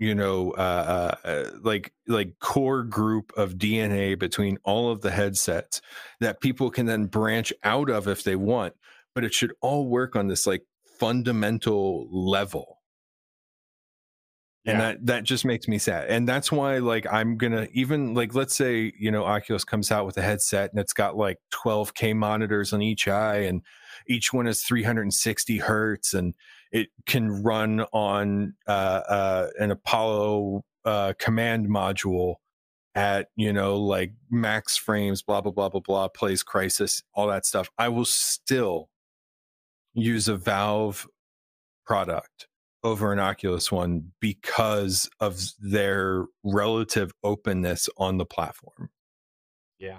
you 0.00 0.14
know 0.14 0.50
uh, 0.52 1.14
uh 1.24 1.28
uh, 1.28 1.50
like 1.62 1.92
like 2.08 2.36
core 2.40 2.82
group 2.82 3.32
of 3.36 3.54
dna 3.54 4.18
between 4.18 4.58
all 4.64 4.90
of 4.90 5.02
the 5.02 5.12
headsets 5.12 5.80
that 6.18 6.40
people 6.40 6.70
can 6.70 6.86
then 6.86 7.06
branch 7.06 7.52
out 7.62 7.88
of 7.88 8.08
if 8.08 8.24
they 8.24 8.34
want 8.34 8.74
but 9.14 9.24
it 9.24 9.34
should 9.34 9.52
all 9.60 9.86
work 9.88 10.16
on 10.16 10.28
this 10.28 10.46
like 10.46 10.64
fundamental 10.98 12.06
level. 12.10 12.78
And 14.66 14.80
that 14.80 15.06
that 15.06 15.24
just 15.24 15.44
makes 15.46 15.66
me 15.66 15.78
sad 15.78 16.08
and 16.10 16.28
that's 16.28 16.52
why 16.52 16.78
like 16.78 17.06
i'm 17.10 17.38
gonna 17.38 17.66
even 17.72 18.14
like 18.14 18.34
let's 18.34 18.54
say 18.54 18.92
you 18.96 19.10
know 19.10 19.24
oculus 19.24 19.64
comes 19.64 19.90
out 19.90 20.06
with 20.06 20.18
a 20.18 20.22
headset 20.22 20.70
and 20.70 20.78
it's 20.78 20.92
got 20.92 21.16
like 21.16 21.38
12k 21.52 22.14
monitors 22.14 22.72
on 22.74 22.82
each 22.82 23.08
eye 23.08 23.38
and 23.38 23.62
each 24.06 24.34
one 24.34 24.46
is 24.46 24.62
360 24.62 25.58
hertz 25.58 26.12
and 26.12 26.34
it 26.72 26.88
can 27.06 27.42
run 27.42 27.80
on 27.92 28.54
uh, 28.66 28.70
uh, 29.08 29.46
an 29.58 29.70
apollo 29.70 30.62
uh, 30.84 31.12
command 31.18 31.68
module 31.68 32.36
at 32.94 33.28
you 33.36 33.52
know 33.52 33.76
like 33.76 34.12
max 34.30 34.76
frames 34.76 35.22
blah 35.22 35.40
blah 35.40 35.52
blah 35.52 35.68
blah 35.68 35.80
blah 35.80 36.08
plays 36.08 36.42
Crysis 36.42 37.02
all 37.14 37.28
that 37.28 37.46
stuff 37.46 37.68
i 37.78 37.88
will 37.88 38.04
still 38.04 38.88
use 39.94 40.28
a 40.28 40.36
valve 40.36 41.06
product 41.86 42.46
over 42.82 43.12
an 43.12 43.18
Oculus 43.18 43.70
one 43.70 44.12
because 44.20 45.10
of 45.20 45.38
their 45.60 46.24
relative 46.42 47.12
openness 47.22 47.88
on 47.96 48.18
the 48.18 48.24
platform. 48.24 48.90
Yeah, 49.78 49.98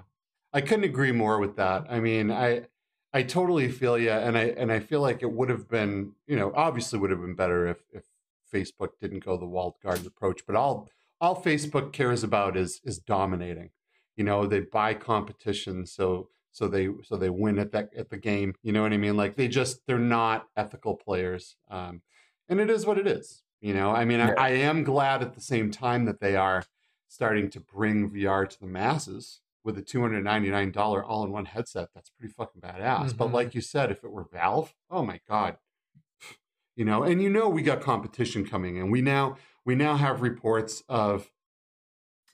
I 0.52 0.60
couldn't 0.60 0.84
agree 0.84 1.12
more 1.12 1.38
with 1.38 1.56
that. 1.56 1.86
I 1.88 2.00
mean, 2.00 2.30
I 2.30 2.62
I 3.12 3.22
totally 3.22 3.68
feel 3.68 3.98
you, 3.98 4.10
and 4.10 4.38
I 4.38 4.44
and 4.44 4.72
I 4.72 4.80
feel 4.80 5.00
like 5.00 5.22
it 5.22 5.30
would 5.30 5.50
have 5.50 5.68
been, 5.68 6.12
you 6.26 6.36
know, 6.36 6.52
obviously 6.54 6.98
would 6.98 7.10
have 7.10 7.20
been 7.20 7.34
better 7.34 7.66
if 7.66 7.78
if 7.92 8.04
Facebook 8.52 8.90
didn't 9.00 9.24
go 9.24 9.36
the 9.36 9.46
walled 9.46 9.74
garden 9.82 10.06
approach. 10.06 10.46
But 10.46 10.56
all 10.56 10.88
all 11.20 11.40
Facebook 11.40 11.92
cares 11.92 12.22
about 12.24 12.56
is 12.56 12.80
is 12.84 12.98
dominating. 12.98 13.70
You 14.16 14.24
know, 14.24 14.46
they 14.46 14.60
buy 14.60 14.94
competition, 14.94 15.86
so 15.86 16.28
so 16.52 16.68
they 16.68 16.88
so 17.02 17.16
they 17.16 17.30
win 17.30 17.58
at 17.58 17.72
that 17.72 17.90
at 17.94 18.08
the 18.10 18.16
game. 18.16 18.54
You 18.62 18.72
know 18.72 18.82
what 18.82 18.92
I 18.92 18.96
mean? 18.98 19.16
Like 19.16 19.36
they 19.36 19.48
just 19.48 19.86
they're 19.86 19.98
not 19.98 20.48
ethical 20.56 20.96
players, 20.96 21.56
um, 21.70 22.00
and 22.48 22.60
it 22.60 22.70
is 22.70 22.86
what 22.86 22.98
it 22.98 23.06
is. 23.06 23.42
You 23.60 23.74
know, 23.74 23.90
I 23.92 24.04
mean, 24.04 24.18
Yeah. 24.18 24.34
I, 24.38 24.46
I 24.46 24.50
am 24.50 24.84
glad 24.84 25.22
at 25.22 25.34
the 25.34 25.40
same 25.40 25.70
time 25.70 26.06
that 26.06 26.20
they 26.20 26.34
are 26.34 26.64
starting 27.08 27.50
to 27.50 27.60
bring 27.60 28.10
VR 28.10 28.48
to 28.48 28.58
the 28.58 28.66
masses 28.66 29.41
with 29.64 29.78
a 29.78 29.82
$299 29.82 31.02
all-in-one 31.04 31.46
headset. 31.46 31.90
That's 31.94 32.10
pretty 32.10 32.32
fucking 32.32 32.60
badass. 32.60 33.16
But 33.16 33.28
Mhm. 33.28 33.32
like 33.32 33.54
you 33.54 33.60
said, 33.60 33.90
if 33.90 34.04
it 34.04 34.10
were 34.10 34.24
Valve, 34.24 34.74
oh 34.90 35.04
my 35.04 35.20
god. 35.28 35.58
You 36.76 36.84
know, 36.86 37.02
and 37.02 37.22
you 37.22 37.28
know 37.28 37.48
we 37.50 37.62
got 37.62 37.82
competition 37.82 38.46
coming 38.46 38.78
and 38.78 38.90
We 38.90 39.02
now 39.02 39.36
we 39.64 39.74
now 39.74 39.96
have 39.96 40.22
reports 40.22 40.82
of 40.88 41.30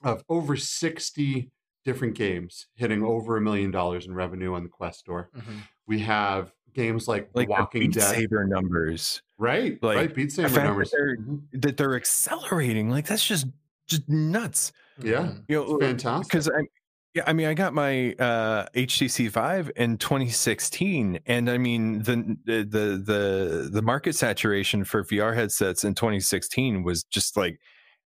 of 0.01 0.23
over 0.29 0.55
60 0.55 1.51
different 1.83 2.15
games 2.15 2.67
hitting 2.75 3.03
over 3.03 3.37
a 3.37 3.41
million 3.41 3.71
dollars 3.71 4.05
in 4.05 4.13
revenue 4.13 4.53
on 4.53 4.63
the 4.63 4.69
Quest 4.69 4.99
store. 4.99 5.29
Mhm. 5.33 5.69
We 5.87 5.99
have 5.99 6.53
games 6.73 7.07
like, 7.07 7.29
Like 7.33 7.55
The 7.57 7.63
Walking 7.63 7.81
Beat 7.81 7.93
Dead. 7.93 8.15
Saber 8.15 8.45
numbers 8.45 9.21
Right, 9.37 9.81
like, 9.81 9.97
right. 9.97 10.13
Beat 10.13 10.31
Saber 10.31 10.59
numbers. 10.61 10.91
that 10.91 10.97
they're, 10.97 11.17
Mhm. 11.17 11.47
that 11.53 11.77
they're 11.77 11.95
accelerating, 11.95 12.89
like 12.89 13.07
that's 13.07 13.25
just 13.25 13.47
just 13.87 14.07
nuts. 14.09 14.71
Yeah. 15.01 15.31
Mhm. 15.31 15.45
You 15.47 15.61
It's 15.63 15.71
know, 15.71 15.79
fantastic. 15.79 16.27
because 16.27 16.49
I, 16.49 16.67
yeah, 17.15 17.23
I 17.25 17.33
mean, 17.33 17.47
I 17.47 17.55
got 17.55 17.73
my 17.73 18.13
uh, 18.13 18.67
HTC 18.75 19.29
Vive 19.31 19.71
in 19.75 19.97
2016, 19.97 21.19
and 21.25 21.49
I 21.49 21.57
mean 21.57 22.03
the 22.03 22.37
the 22.45 22.63
the 22.63 23.69
the, 23.71 23.81
market 23.81 24.13
saturation 24.13 24.83
for 24.83 25.03
VR 25.03 25.33
headsets 25.33 25.83
in 25.83 25.95
2016 25.95 26.83
was 26.83 27.03
just 27.05 27.35
like 27.35 27.59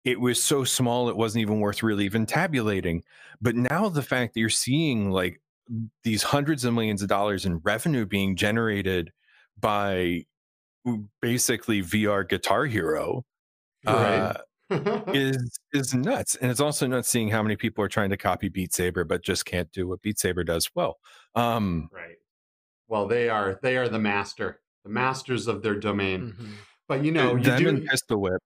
it 0.05 0.21
was 0.21 0.41
so 0.43 0.63
small 0.63 1.09
it 1.09 1.17
wasn't 1.17 1.43
even 1.43 1.59
worth 1.59 1.83
really 1.83 2.05
even 2.05 2.27
tabulating. 2.27 3.03
But 3.41 3.57
now 3.57 3.89
the 3.89 4.03
fact 4.03 4.35
that 4.35 4.41
you're 4.41 4.49
seeing 4.49 5.11
like 5.11 5.41
these 6.05 6.23
hundreds 6.23 6.65
of 6.65 6.73
millions 6.73 7.03
of 7.03 7.09
dollars 7.09 7.45
in 7.45 7.59
revenue 7.59 8.07
being 8.07 8.37
generated 8.37 9.11
by 9.59 10.27
basically 11.21 11.83
VR 11.83 12.29
Guitar 12.29 12.67
Hero 12.67 13.25
uh, 13.87 13.93
right. 13.93 14.37
is 15.15 15.59
is 15.73 15.95
nuts 15.95 16.37
and 16.37 16.51
it's 16.51 16.61
also 16.61 16.87
nuts 16.87 17.09
seeing 17.09 17.29
how 17.29 17.43
many 17.43 17.57
people 17.57 17.85
are 17.85 17.89
trying 17.89 18.11
to 18.11 18.17
copy 18.17 18.49
beat 18.49 18.73
saber 18.73 19.05
but 19.05 19.23
just 19.23 19.45
can't 19.45 19.71
do 19.73 19.87
what 19.89 20.03
beat 20.03 20.19
saber 20.19 20.45
does 20.45 20.71
well 20.75 20.99
um 21.35 21.89
Right. 21.93 22.17
Well, 22.89 23.07
they 23.07 23.31
are 23.31 23.59
they 23.63 23.79
are 23.79 23.89
the 23.89 23.99
master, 23.99 24.61
the 24.85 24.91
masters 24.91 25.49
of 25.49 25.63
their 25.63 25.77
domain. 25.77 26.35
Mhm. 26.39 26.49
But 26.89 27.03
you 27.03 27.11
know, 27.11 27.37
you 27.37 27.43
them 27.43 27.81
do. 27.81 27.87
pistol 27.87 28.21
whip 28.21 28.43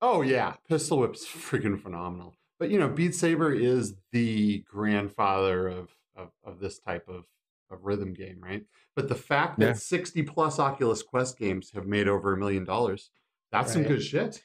oh 0.00 0.22
yeah, 0.22 0.54
Pistol 0.68 1.00
Whip's 1.00 1.26
freaking 1.26 1.80
phenomenal. 1.80 2.34
But 2.58 2.70
you 2.70 2.78
know, 2.78 2.88
Beat 2.88 3.14
Saber 3.14 3.52
is 3.52 3.94
the 4.12 4.60
grandfather 4.60 5.68
of 5.68 5.94
of, 6.16 6.30
of 6.44 6.60
this 6.60 6.78
type 6.78 7.08
of 7.08 7.24
of 7.70 7.84
rhythm 7.84 8.14
game, 8.14 8.38
right? 8.40 8.64
But 8.94 9.08
the 9.08 9.14
fact 9.14 9.58
that 9.58 9.78
sixty 9.78 10.22
plus 10.22 10.58
Oculus 10.58 11.02
Quest 11.02 11.38
games 11.38 11.70
have 11.74 11.86
made 11.86 12.08
over 12.08 12.32
a 12.32 12.36
million 12.36 12.64
dollars, 12.64 13.10
that's 13.50 13.72
some 13.72 13.82
good 13.82 14.02
shit. 14.02 14.42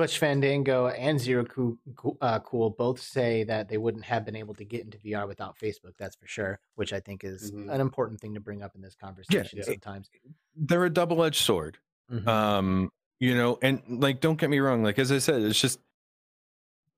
Glitch 0.00 0.18
Fandango 0.18 0.88
and 0.88 1.20
Zero 1.20 1.44
Cool, 1.44 1.76
uh, 2.20 2.38
cool 2.40 2.70
both 2.70 3.00
say 3.00 3.44
that 3.44 3.68
they 3.68 3.76
wouldn't 3.76 4.04
have 4.04 4.24
been 4.24 4.36
able 4.36 4.54
to 4.54 4.64
get 4.64 4.82
into 4.84 4.98
VR 4.98 5.26
without 5.28 5.58
Facebook. 5.58 5.92
That's 5.98 6.16
for 6.16 6.26
sure, 6.26 6.58
which 6.76 6.92
I 6.92 7.00
think 7.00 7.22
is 7.24 7.52
Mhm. 7.52 7.70
an 7.72 7.80
important 7.80 8.20
thing 8.20 8.34
to 8.34 8.40
bring 8.40 8.62
up 8.62 8.74
in 8.74 8.80
this 8.80 8.94
conversation 8.94 9.58
Yeah. 9.58 9.64
sometimes. 9.64 10.08
they're 10.56 10.84
a 10.84 10.90
double-edged 10.90 11.40
sword 11.42 11.78
Mhm. 12.10 12.26
um 12.26 12.92
you 13.20 13.34
know 13.36 13.58
and 13.62 13.80
like 13.88 14.20
don't 14.20 14.38
get 14.38 14.50
me 14.50 14.58
wrong 14.58 14.82
like 14.82 14.98
as 14.98 15.12
i 15.12 15.18
said 15.18 15.40
it's 15.42 15.60
just 15.60 15.78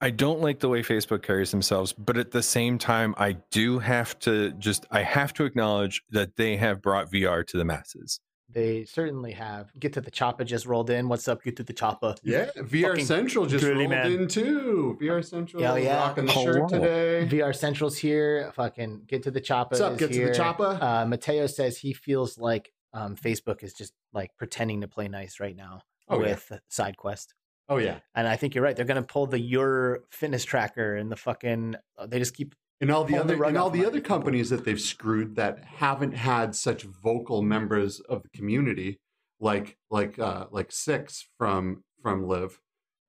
i 0.01 0.09
don't 0.11 0.41
like 0.41 0.59
the 0.61 0.69
way 0.71 0.83
facebook 0.83 1.23
carries 1.23 1.51
themselves 1.51 1.93
but 1.93 2.17
at 2.17 2.31
the 2.31 2.43
same 2.43 2.79
time 2.79 3.15
i 3.19 3.33
do 3.51 3.79
have 3.79 4.19
to 4.21 4.53
just 4.53 4.87
i 4.91 5.03
have 5.03 5.33
to 5.35 5.45
acknowledge 5.45 6.03
that 6.11 6.35
they 6.37 6.57
have 6.57 6.81
brought 6.81 7.11
vr 7.13 7.47
to 7.47 7.59
the 7.59 7.65
masses 7.65 8.21
they 8.53 8.85
certainly 8.85 9.33
have. 9.33 9.73
Get 9.79 9.93
to 9.95 10.01
the 10.01 10.11
Choppa 10.11 10.45
just 10.45 10.67
rolled 10.67 10.91
in. 10.91 11.09
What's 11.09 11.27
up? 11.29 11.43
Get 11.43 11.57
to 11.57 11.63
the 11.63 11.73
Choppa. 11.73 12.17
Yeah, 12.23 12.47
VR 12.57 12.91
fucking 12.91 13.05
Central 13.07 13.47
just 13.47 13.65
rolled 13.65 13.91
man. 13.91 14.13
in 14.13 14.29
too. 14.29 14.99
VR 15.01 15.25
Central, 15.25 15.63
Hell 15.63 15.79
yeah. 15.79 15.97
rocking 15.97 16.27
the 16.27 16.33
Hello. 16.33 16.45
shirt 16.53 16.69
today. 16.69 17.29
VR 17.31 17.55
Central's 17.55 17.97
here. 17.99 18.53
Fucking 18.55 19.03
get 19.07 19.23
to 19.25 19.31
the 19.31 19.41
Choppa. 19.41 19.71
What's 19.73 19.81
up? 19.81 19.93
is 19.95 19.99
Get 19.99 20.13
to 20.13 20.27
the 20.27 20.33
Choppa. 20.33 20.83
Uh, 20.83 21.07
Mateo 21.07 21.47
says 21.47 21.79
he 21.79 21.93
feels 21.93 22.39
like 22.39 22.73
um, 22.93 23.17
Facebook 23.17 23.63
is 23.63 23.73
just 23.73 23.93
like 24.13 24.31
pretending 24.37 24.83
to 24.83 24.89
play 24.89 25.09
nice 25.09 25.41
right 25.41 25.57
now 25.57 25.83
Oh, 26.09 26.17
yeah. 26.21 26.29
with 26.33 26.53
side 26.69 26.97
quest. 26.97 27.35
oh 27.69 27.79
yeah, 27.79 28.01
And 28.15 28.29
I 28.29 28.37
think 28.37 28.55
you're 28.55 28.65
right. 28.65 28.77
They're 28.77 28.85
gonna 28.85 29.03
pull 29.03 29.27
the 29.27 29.39
YUR 29.41 30.01
fitness 30.11 30.45
tracker 30.45 30.97
and 30.97 31.11
the 31.11 31.17
fucking. 31.17 31.77
uh, 31.97 32.07
They 32.07 32.19
just 32.19 32.35
keep 32.37 32.55
and 32.83 32.91
all 32.91 33.05
the 33.05 33.17
other 33.17 33.43
and 33.45 33.57
all 33.57 33.71
the 33.71 33.87
other 33.87 34.01
companies 34.01 34.51
that 34.51 34.65
they've 34.65 34.81
screwed 34.81 35.37
that 35.37 35.65
haven't 35.65 36.15
had 36.15 36.55
such 36.55 36.83
vocal 36.83 37.41
members 37.41 38.01
of 38.01 38.23
the 38.25 38.29
community 38.31 38.99
like 39.41 39.79
like 39.89 40.19
uh 40.19 40.47
like 40.51 40.73
six 40.73 41.29
from 41.39 41.85
from 42.03 42.27
live 42.27 42.61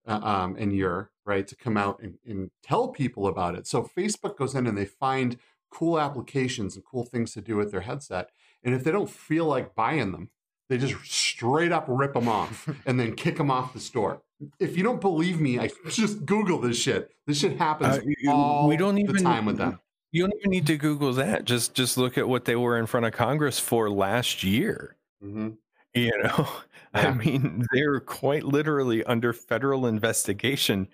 uh, 0.07 0.19
um 0.23 0.55
and 0.57 0.73
your 0.73 1.09
right 1.25 1.47
to 1.47 1.55
come 1.55 1.75
out 1.75 1.99
and, 2.01 2.19
and 2.25 2.51
tell 2.61 2.89
people 2.89 3.27
about 3.27 3.55
it. 3.55 3.65
So 3.65 3.81
facebook 3.83 4.37
goes 4.37 4.53
in 4.53 4.67
and 4.67 4.77
they 4.77 4.85
find 4.85 5.37
cool 5.71 5.99
applications 5.99 6.75
and 6.75 6.85
cool 6.85 7.03
things 7.03 7.33
to 7.33 7.41
do 7.41 7.55
with 7.55 7.71
their 7.71 7.81
headset. 7.81 8.29
And 8.63 8.75
if 8.75 8.83
they 8.83 8.91
don't 8.91 9.09
feel 9.09 9.45
like 9.45 9.75
buying 9.75 10.11
them 10.11 10.29
they 10.69 10.77
just 10.77 10.95
straight 11.05 11.71
up 11.71 11.85
rip 11.87 12.13
them 12.13 12.27
off 12.27 12.69
and 12.85 12.99
then 12.99 13.15
kick 13.15 13.37
them 13.37 13.51
off 13.51 13.73
the 13.73 13.79
store 13.79 14.21
if 14.59 14.77
you 14.77 14.83
don't 14.83 15.01
believe 15.01 15.39
me 15.39 15.59
i 15.59 15.69
just 15.89 16.25
google 16.25 16.59
this 16.59 16.77
shit 16.77 17.11
this 17.27 17.39
shit 17.39 17.57
happens 17.57 17.97
Uh, 17.97 18.31
all 18.31 18.67
we 18.67 18.77
don't 18.77 18.95
the 18.95 19.01
even 19.01 19.23
time 19.23 19.45
with 19.45 19.57
them 19.57 19.79
You 20.11 20.27
don't 20.27 20.37
even 20.39 20.51
need 20.51 20.67
to 20.67 20.77
Google 20.77 21.11
that. 21.13 21.43
Just 21.43 21.73
just 21.73 21.97
look 21.97 22.19
at 22.19 22.27
what 22.27 22.45
they 22.45 22.55
were 22.55 22.77
in 22.77 22.85
front 22.85 23.07
of 23.07 23.13
Congress 23.13 23.57
for 23.57 23.89
last 23.89 24.43
year. 24.43 24.95
hmm 25.19 25.49
You 25.95 26.11
know, 26.21 26.47
I 26.93 27.09
mean, 27.11 27.65
they're 27.73 27.99
quite 27.99 28.43
literally 28.43 29.03
under 29.05 29.33
federal 29.33 29.87
investigation 29.87 30.87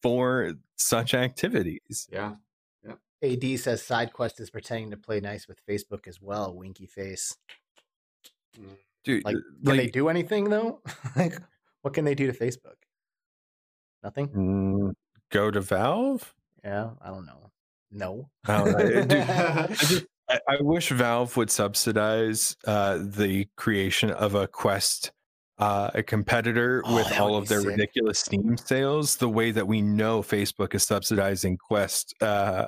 for 0.00 0.54
such 0.76 1.12
activities. 1.12 2.08
yeah 2.10 2.36
AD 3.22 3.44
says 3.58 3.82
SideQuest 3.82 4.40
is 4.40 4.48
pretending 4.50 4.90
to 4.92 4.96
play 4.96 5.20
nice 5.20 5.46
with 5.48 5.60
Facebook 5.66 6.06
as 6.06 6.20
well. 6.22 6.54
Winky 6.54 6.86
face. 6.86 7.36
Dude, 9.04 9.24
Like, 9.24 9.36
like, 9.36 9.44
Can 9.64 9.76
they 9.76 9.86
do 9.88 10.08
anything 10.08 10.48
though? 10.48 10.80
like, 11.16 11.34
what 11.86 11.94
can 11.94 12.04
they 12.04 12.16
do 12.16 12.26
to 12.26 12.32
Facebook? 12.32 12.74
Nothing. 14.02 14.26
mm, 14.30 14.92
go 15.30 15.52
to 15.52 15.60
Valve? 15.60 16.34
Yeah, 16.64 16.90
I 17.00 17.10
don't 17.10 17.24
know. 17.24 17.52
No. 17.92 18.28
I 18.44 18.56
don't 18.58 18.72
know. 18.72 19.02
Dude, 19.04 19.12
I 19.12 19.66
just 19.74 20.04
I, 20.28 20.40
I 20.48 20.56
wish 20.62 20.88
Valve 20.90 21.36
would 21.36 21.48
subsidize 21.48 22.56
uh, 22.66 22.98
the 23.00 23.46
creation 23.56 24.10
of 24.10 24.34
a 24.34 24.48
Quest 24.48 25.12
uh, 25.58 25.92
a 25.94 26.02
competitor 26.02 26.82
Oh, 26.84 26.96
with 26.96 27.20
all 27.20 27.36
of 27.36 27.46
their 27.46 27.60
sick. 27.60 27.68
ridiculous 27.70 28.18
Steam 28.18 28.56
sales, 28.56 29.16
the 29.18 29.28
way 29.28 29.52
that 29.52 29.68
we 29.68 29.80
know 29.80 30.22
Facebook 30.22 30.74
is 30.74 30.82
subsidizing 30.82 31.56
Quest 31.56 32.14
uh, 32.20 32.66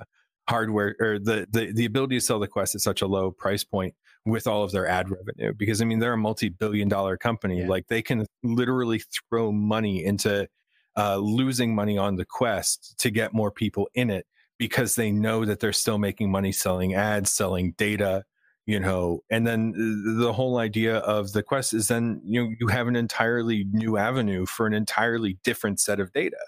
hardware 0.49 0.95
or 1.01 1.19
the, 1.19 1.45
the 1.51 1.73
the 1.73 1.87
ability 1.87 2.19
to 2.19 2.21
sell 2.25 2.39
the 2.39 2.47
Quest 2.47 2.77
at 2.77 2.81
such 2.83 3.03
a 3.03 3.07
low 3.09 3.33
price 3.33 3.65
point 3.65 3.97
with 4.25 4.47
all 4.47 4.63
of 4.63 4.73
their 4.73 4.87
ad 4.87 5.11
revenue. 5.11 5.53
Because 5.55 5.81
I 5.81 5.85
mean, 5.85 5.99
they're 5.99 6.13
a 6.15 6.19
multi-billion 6.19 6.89
dollar 6.89 7.17
company. 7.17 7.61
Yeah. 7.61 7.69
Like 7.69 7.89
they 7.89 8.03
can 8.03 8.27
literally 8.43 9.01
throw 9.31 9.53
money 9.53 10.05
into 10.05 10.49
uh, 10.97 11.17
losing 11.17 11.75
money 11.75 11.97
on 11.99 12.17
the 12.17 12.25
Quest 12.25 12.95
to 12.99 13.11
get 13.11 13.33
more 13.33 13.51
people 13.51 13.89
in 13.95 14.11
it 14.11 14.27
because 14.59 14.97
they 14.97 15.11
know 15.13 15.45
that 15.45 15.61
they're 15.61 15.73
still 15.73 15.99
making 15.99 16.31
money 16.31 16.53
selling 16.53 16.95
ads, 16.95 17.31
selling 17.31 17.73
data, 17.79 18.25
you 18.67 18.81
know. 18.81 19.21
And 19.31 19.47
then 19.47 19.73
the 20.19 20.33
whole 20.33 20.59
idea 20.59 20.99
of 20.99 21.33
the 21.33 21.43
Quest 21.43 21.73
is 21.75 21.89
then 21.89 22.21
you 22.25 22.43
know 22.45 22.55
you 22.59 22.67
have 22.69 22.89
an 22.89 22.97
entirely 22.97 23.65
new 23.71 23.97
avenue 23.97 24.47
for 24.47 24.67
an 24.67 24.75
entirely 24.75 25.39
different 25.45 25.81
set 25.81 26.01
of 26.01 26.13
data, 26.13 26.39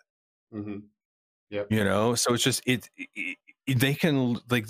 hmm 0.53 0.79
you 1.69 1.85
know. 1.85 2.15
So 2.15 2.35
it's 2.35 2.43
just 2.45 2.63
it, 2.67 2.89
it, 2.97 3.09
it- 3.15 3.37
they 3.79 3.95
can 3.95 4.37
like 4.51 4.67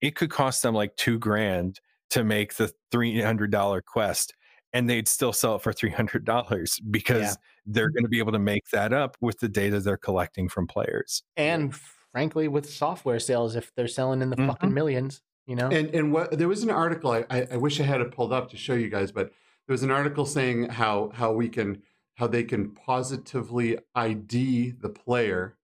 it 0.00 0.14
could 0.14 0.30
cost 0.30 0.62
them 0.62 0.72
like 0.72 0.94
two 0.94 1.18
grand 1.18 1.80
to 2.10 2.24
make 2.24 2.54
the 2.54 2.72
three 2.90 3.20
hundred 3.20 3.50
dollar 3.50 3.80
Quest. 3.82 4.34
And 4.74 4.88
they'd 4.88 5.08
still 5.08 5.32
sell 5.32 5.56
it 5.56 5.62
for 5.62 5.72
three 5.72 5.90
hundred 5.90 6.24
dollars 6.24 6.78
because 6.90 7.22
Yeah. 7.22 7.34
they're 7.66 7.90
going 7.90 8.04
to 8.04 8.08
be 8.08 8.18
able 8.18 8.32
to 8.32 8.38
make 8.38 8.68
that 8.70 8.92
up 8.92 9.16
with 9.20 9.38
the 9.40 9.48
data 9.48 9.80
they're 9.80 9.96
collecting 9.96 10.48
from 10.48 10.66
players. 10.66 11.22
And 11.36 11.74
frankly, 11.74 12.48
with 12.48 12.68
software 12.68 13.18
sales, 13.18 13.56
if 13.56 13.72
they're 13.74 13.88
selling 13.88 14.20
in 14.22 14.30
the 14.30 14.36
fucking 14.36 14.70
Mhm. 14.70 14.74
millions, 14.74 15.22
you 15.46 15.56
know. 15.56 15.68
And 15.70 15.94
and 15.94 16.12
what 16.12 16.36
there 16.38 16.48
was 16.48 16.62
an 16.62 16.70
article 16.70 17.10
I, 17.10 17.24
I 17.30 17.46
I 17.52 17.56
wish 17.56 17.80
I 17.80 17.84
had 17.84 18.00
it 18.02 18.10
pulled 18.12 18.32
up 18.32 18.50
to 18.50 18.56
show 18.56 18.74
you 18.74 18.88
guys, 18.90 19.10
but 19.10 19.32
there 19.66 19.74
was 19.74 19.82
an 19.82 19.90
article 19.90 20.26
saying 20.26 20.68
how 20.68 21.10
how 21.14 21.32
we 21.32 21.48
can 21.48 21.82
how 22.16 22.26
they 22.26 22.42
can 22.44 22.72
positively 22.72 23.78
ID 23.94 24.72
the 24.72 24.88
player 24.90 25.56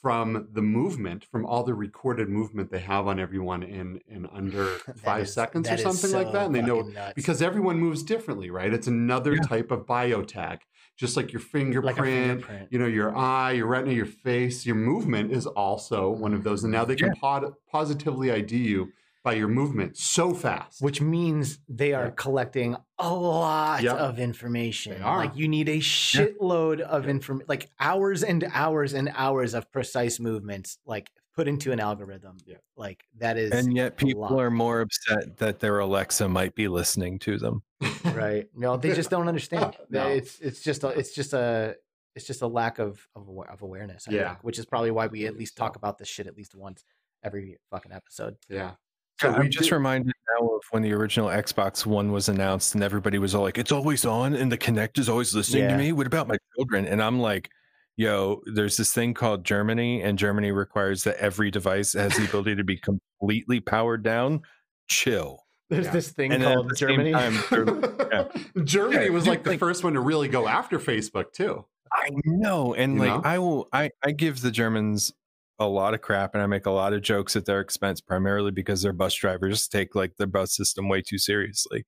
from 0.00 0.48
the 0.52 0.62
movement 0.62 1.24
from 1.24 1.44
all 1.44 1.64
the 1.64 1.74
recorded 1.74 2.28
movement 2.28 2.70
they 2.70 2.78
have 2.78 3.06
on 3.06 3.18
everyone 3.18 3.62
in 3.62 4.00
in 4.06 4.26
under 4.32 4.66
five 5.04 5.22
is- 5.24 5.34
seconds 5.34 5.66
or 5.68 5.70
that 5.70 5.80
is 5.80 5.82
something 6.00 6.12
like 6.16 6.32
that, 6.32 6.46
and 6.46 6.54
they 6.54 6.62
know 6.62 6.82
nuts. 6.82 7.14
because 7.16 7.42
everyone 7.42 7.78
moves 7.78 8.02
differently, 8.02 8.50
right? 8.50 8.72
It's 8.72 8.86
another 8.86 9.34
Yeah. 9.34 9.42
type 9.42 9.70
of 9.70 9.86
biotag, 9.86 10.58
just 10.96 11.16
like 11.16 11.32
your 11.32 11.40
fingerprint, 11.40 11.84
like 11.96 12.04
fingerprint. 12.04 12.68
you 12.70 12.78
know, 12.78 12.86
your 12.86 13.16
eye, 13.16 13.52
your 13.52 13.66
retina, 13.66 13.92
your 13.94 14.06
face, 14.06 14.64
your 14.64 14.76
movement 14.76 15.32
is 15.32 15.46
also 15.46 16.10
one 16.10 16.32
of 16.34 16.44
those. 16.44 16.62
And 16.64 16.72
now 16.72 16.84
they 16.84 16.96
can 16.96 17.12
pod- 17.14 17.52
positively 17.70 18.30
ID 18.30 18.56
you 18.56 18.88
by 19.24 19.34
your 19.34 19.48
movement 19.48 19.96
so 19.96 20.32
fast. 20.32 20.80
which 20.80 21.00
means 21.00 21.58
they 21.68 21.92
are 21.92 22.06
Yeah. 22.06 22.10
collecting 22.16 22.76
a 22.98 23.12
lot 23.14 23.82
Yep. 23.82 23.96
of 23.96 24.18
information. 24.18 24.94
They 24.94 25.00
are. 25.00 25.18
Like 25.18 25.36
you 25.36 25.48
need 25.48 25.68
a 25.68 25.78
shitload 25.78 26.80
of 26.80 27.08
information, 27.08 27.46
like 27.48 27.68
hours 27.80 28.22
and 28.22 28.44
hours 28.52 28.94
and 28.94 29.10
hours 29.14 29.54
of 29.54 29.70
precise 29.70 30.18
movements, 30.20 30.78
like 30.86 31.10
put 31.34 31.46
into 31.48 31.70
an 31.72 31.78
algorithm. 31.80 32.36
Yeah. 32.46 32.56
Like 32.76 33.04
that 33.18 33.36
is 33.36 33.52
and 33.52 33.76
yet 33.76 33.92
a 33.92 33.96
people 34.06 34.22
lot. 34.22 34.32
are 34.40 34.50
more 34.50 34.80
upset 34.80 35.36
that 35.38 35.60
their 35.60 35.78
Alexa 35.78 36.28
might 36.28 36.54
be 36.54 36.66
listening 36.68 37.18
to 37.20 37.38
them. 37.38 37.62
right. 38.04 38.46
No, 38.54 38.76
they 38.76 38.92
just 38.94 39.10
don't 39.10 39.28
understand. 39.28 39.76
No. 39.90 40.08
It's 40.08 40.40
it's 40.40 40.62
just 40.62 40.82
a, 40.84 40.88
it's 40.88 41.12
just 41.12 41.32
a 41.32 41.76
it's 42.16 42.26
just 42.26 42.42
a 42.42 42.46
lack 42.48 42.78
of 42.80 43.06
of, 43.14 43.28
of 43.48 43.62
awareness. 43.62 44.06
I 44.08 44.12
Yeah. 44.12 44.28
think, 44.30 44.44
which 44.44 44.58
is 44.58 44.66
probably 44.66 44.90
why 44.90 45.06
we 45.06 45.26
at 45.26 45.36
least 45.36 45.56
talk 45.56 45.76
about 45.76 45.98
this 45.98 46.08
shit 46.08 46.26
at 46.26 46.36
least 46.36 46.54
once 46.56 46.82
every 47.22 47.58
fucking 47.70 47.92
episode. 47.92 48.36
yeah. 48.48 48.72
So 49.20 49.30
we 49.30 49.34
I'm 49.36 49.50
just 49.50 49.64
did- 49.68 49.74
reminded 49.74 50.12
now 50.40 50.46
of 50.46 50.62
when 50.70 50.82
the 50.82 50.92
original 50.92 51.28
Xbox 51.28 51.84
One 51.84 52.12
was 52.12 52.28
announced, 52.28 52.74
and 52.74 52.84
everybody 52.84 53.18
was 53.18 53.34
all 53.34 53.42
like, 53.42 53.58
"It's 53.58 53.72
always 53.72 54.04
on, 54.04 54.34
and 54.34 54.50
the 54.52 54.58
Kinect 54.58 54.98
is 54.98 55.08
always 55.08 55.34
listening 55.34 55.64
Yeah. 55.64 55.70
to 55.72 55.76
me." 55.78 55.92
What 55.92 56.06
about 56.06 56.28
my 56.28 56.36
children? 56.54 56.86
And 56.86 57.02
I'm 57.02 57.18
like, 57.18 57.50
"Yo, 57.96 58.42
there's 58.46 58.76
this 58.76 58.92
thing 58.92 59.14
called 59.14 59.44
Germany, 59.44 60.02
and 60.02 60.18
Germany 60.18 60.52
requires 60.52 61.02
that 61.04 61.16
every 61.16 61.50
device 61.50 61.94
has 61.94 62.16
the 62.16 62.24
ability 62.26 62.54
to 62.56 62.64
be 62.64 62.76
completely 62.76 63.58
powered 63.60 64.02
down. 64.04 64.42
Chill." 64.88 65.44
There's 65.70 65.86
Yeah. 65.86 65.92
this 65.92 66.10
thing 66.10 66.32
And 66.32 66.42
called 66.42 66.70
the 66.70 66.74
Germany. 66.76 67.12
time, 67.12 67.34
they're- 67.50 67.64
Germany 68.64 69.04
Yeah, 69.06 69.10
was 69.10 69.24
dude, 69.24 69.30
like 69.30 69.42
the 69.42 69.50
like- 69.50 69.58
first 69.58 69.84
one 69.84 69.94
to 69.94 70.00
really 70.00 70.28
go 70.28 70.46
after 70.48 70.78
Facebook 70.78 71.32
too. 71.32 71.66
I 71.92 72.08
know, 72.24 72.72
and 72.74 72.94
You 72.94 73.00
like 73.00 73.10
know? 73.10 73.22
I 73.28 73.38
will, 73.38 73.68
I 73.72 73.90
I 74.04 74.12
give 74.12 74.40
the 74.42 74.50
Germans 74.50 75.12
a 75.58 75.66
lot 75.66 75.94
of 75.94 76.00
crap, 76.00 76.34
and 76.34 76.42
I 76.42 76.46
make 76.46 76.66
a 76.66 76.70
lot 76.70 76.92
of 76.92 77.02
jokes 77.02 77.36
at 77.36 77.44
their 77.44 77.60
expense, 77.60 78.00
primarily 78.00 78.50
because 78.50 78.82
their 78.82 78.92
bus 78.92 79.14
drivers 79.14 79.68
take 79.68 79.94
like 79.94 80.16
their 80.16 80.26
bus 80.26 80.54
system 80.54 80.88
way 80.88 81.02
too 81.02 81.18
seriously. 81.18 81.84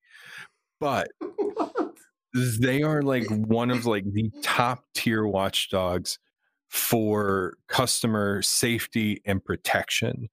But 0.80 1.10
they 2.34 2.82
are 2.82 3.02
like 3.02 3.26
one 3.30 3.70
of 3.70 3.86
like 3.86 4.04
the 4.12 4.30
top 4.42 4.84
tier 4.94 5.26
watchdogs 5.26 6.18
for 6.68 7.54
customer 7.68 8.42
safety 8.42 9.20
and 9.24 9.44
protection. 9.44 10.28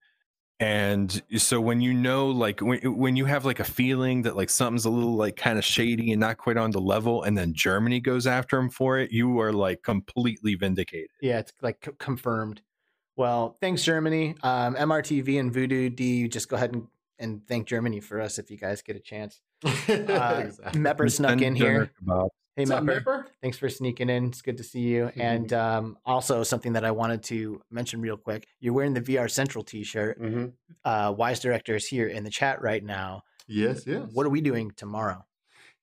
And 0.60 1.22
so 1.36 1.60
when 1.60 1.80
you 1.80 1.94
know, 1.94 2.28
like 2.28 2.60
when 2.60 2.80
when 2.98 3.14
you 3.14 3.26
have 3.26 3.44
like 3.44 3.60
a 3.60 3.64
feeling 3.64 4.22
that 4.22 4.36
like 4.36 4.50
something's 4.50 4.86
a 4.86 4.90
little 4.90 5.14
like 5.14 5.36
kind 5.36 5.56
of 5.56 5.64
shady 5.64 6.10
and 6.10 6.18
not 6.18 6.38
quite 6.38 6.56
on 6.56 6.72
the 6.72 6.80
level, 6.80 7.22
and 7.22 7.38
then 7.38 7.54
Germany 7.54 8.00
goes 8.00 8.26
after 8.26 8.56
them 8.56 8.68
for 8.68 8.98
it, 8.98 9.12
you 9.12 9.38
are 9.38 9.52
like 9.52 9.84
completely 9.84 10.56
vindicated. 10.56 11.10
Yeah, 11.22 11.38
it's 11.38 11.52
like 11.62 11.84
c- 11.84 11.92
confirmed. 12.00 12.62
Well, 13.18 13.56
thanks 13.60 13.82
Germany. 13.82 14.36
Um, 14.44 14.76
MRTV 14.76 15.40
and 15.40 15.52
Voodoo 15.52 15.90
D, 15.90 16.28
just 16.28 16.48
go 16.48 16.54
ahead 16.54 16.72
and, 16.72 16.86
and 17.18 17.44
thank 17.48 17.66
Germany 17.66 17.98
for 17.98 18.20
us 18.20 18.38
if 18.38 18.48
you 18.48 18.56
guys 18.56 18.80
get 18.80 18.96
a 18.96 19.00
chance. 19.00 19.40
Uh, 19.88 20.44
exactly. 20.46 20.80
Mepper 20.80 21.10
snuck 21.10 21.40
in 21.42 21.56
here. 21.56 21.90
Hey 22.54 22.64
What's 22.64 22.70
Mepper, 22.70 23.02
Mepper? 23.02 23.24
thanks 23.42 23.58
for 23.58 23.68
sneaking 23.68 24.08
in. 24.08 24.26
It's 24.26 24.40
good 24.40 24.56
to 24.58 24.62
see 24.62 24.80
you. 24.82 25.10
And 25.16 25.52
um, 25.52 25.98
also 26.06 26.44
something 26.44 26.74
that 26.74 26.84
I 26.84 26.92
wanted 26.92 27.24
to 27.24 27.60
mention 27.70 28.00
real 28.00 28.16
quick: 28.16 28.46
you're 28.60 28.72
wearing 28.72 28.94
the 28.94 29.00
VR 29.00 29.28
Central 29.28 29.64
T-shirt. 29.64 30.20
Mhm. 30.20 30.52
Uh, 30.84 31.12
Wise 31.16 31.40
Director 31.40 31.74
is 31.74 31.86
here 31.86 32.06
in 32.06 32.22
the 32.22 32.30
chat 32.30 32.62
right 32.62 32.84
now. 32.84 33.24
Yes, 33.48 33.84
yes. 33.84 34.08
What 34.12 34.26
are 34.26 34.30
we 34.30 34.40
doing 34.40 34.70
tomorrow? 34.76 35.24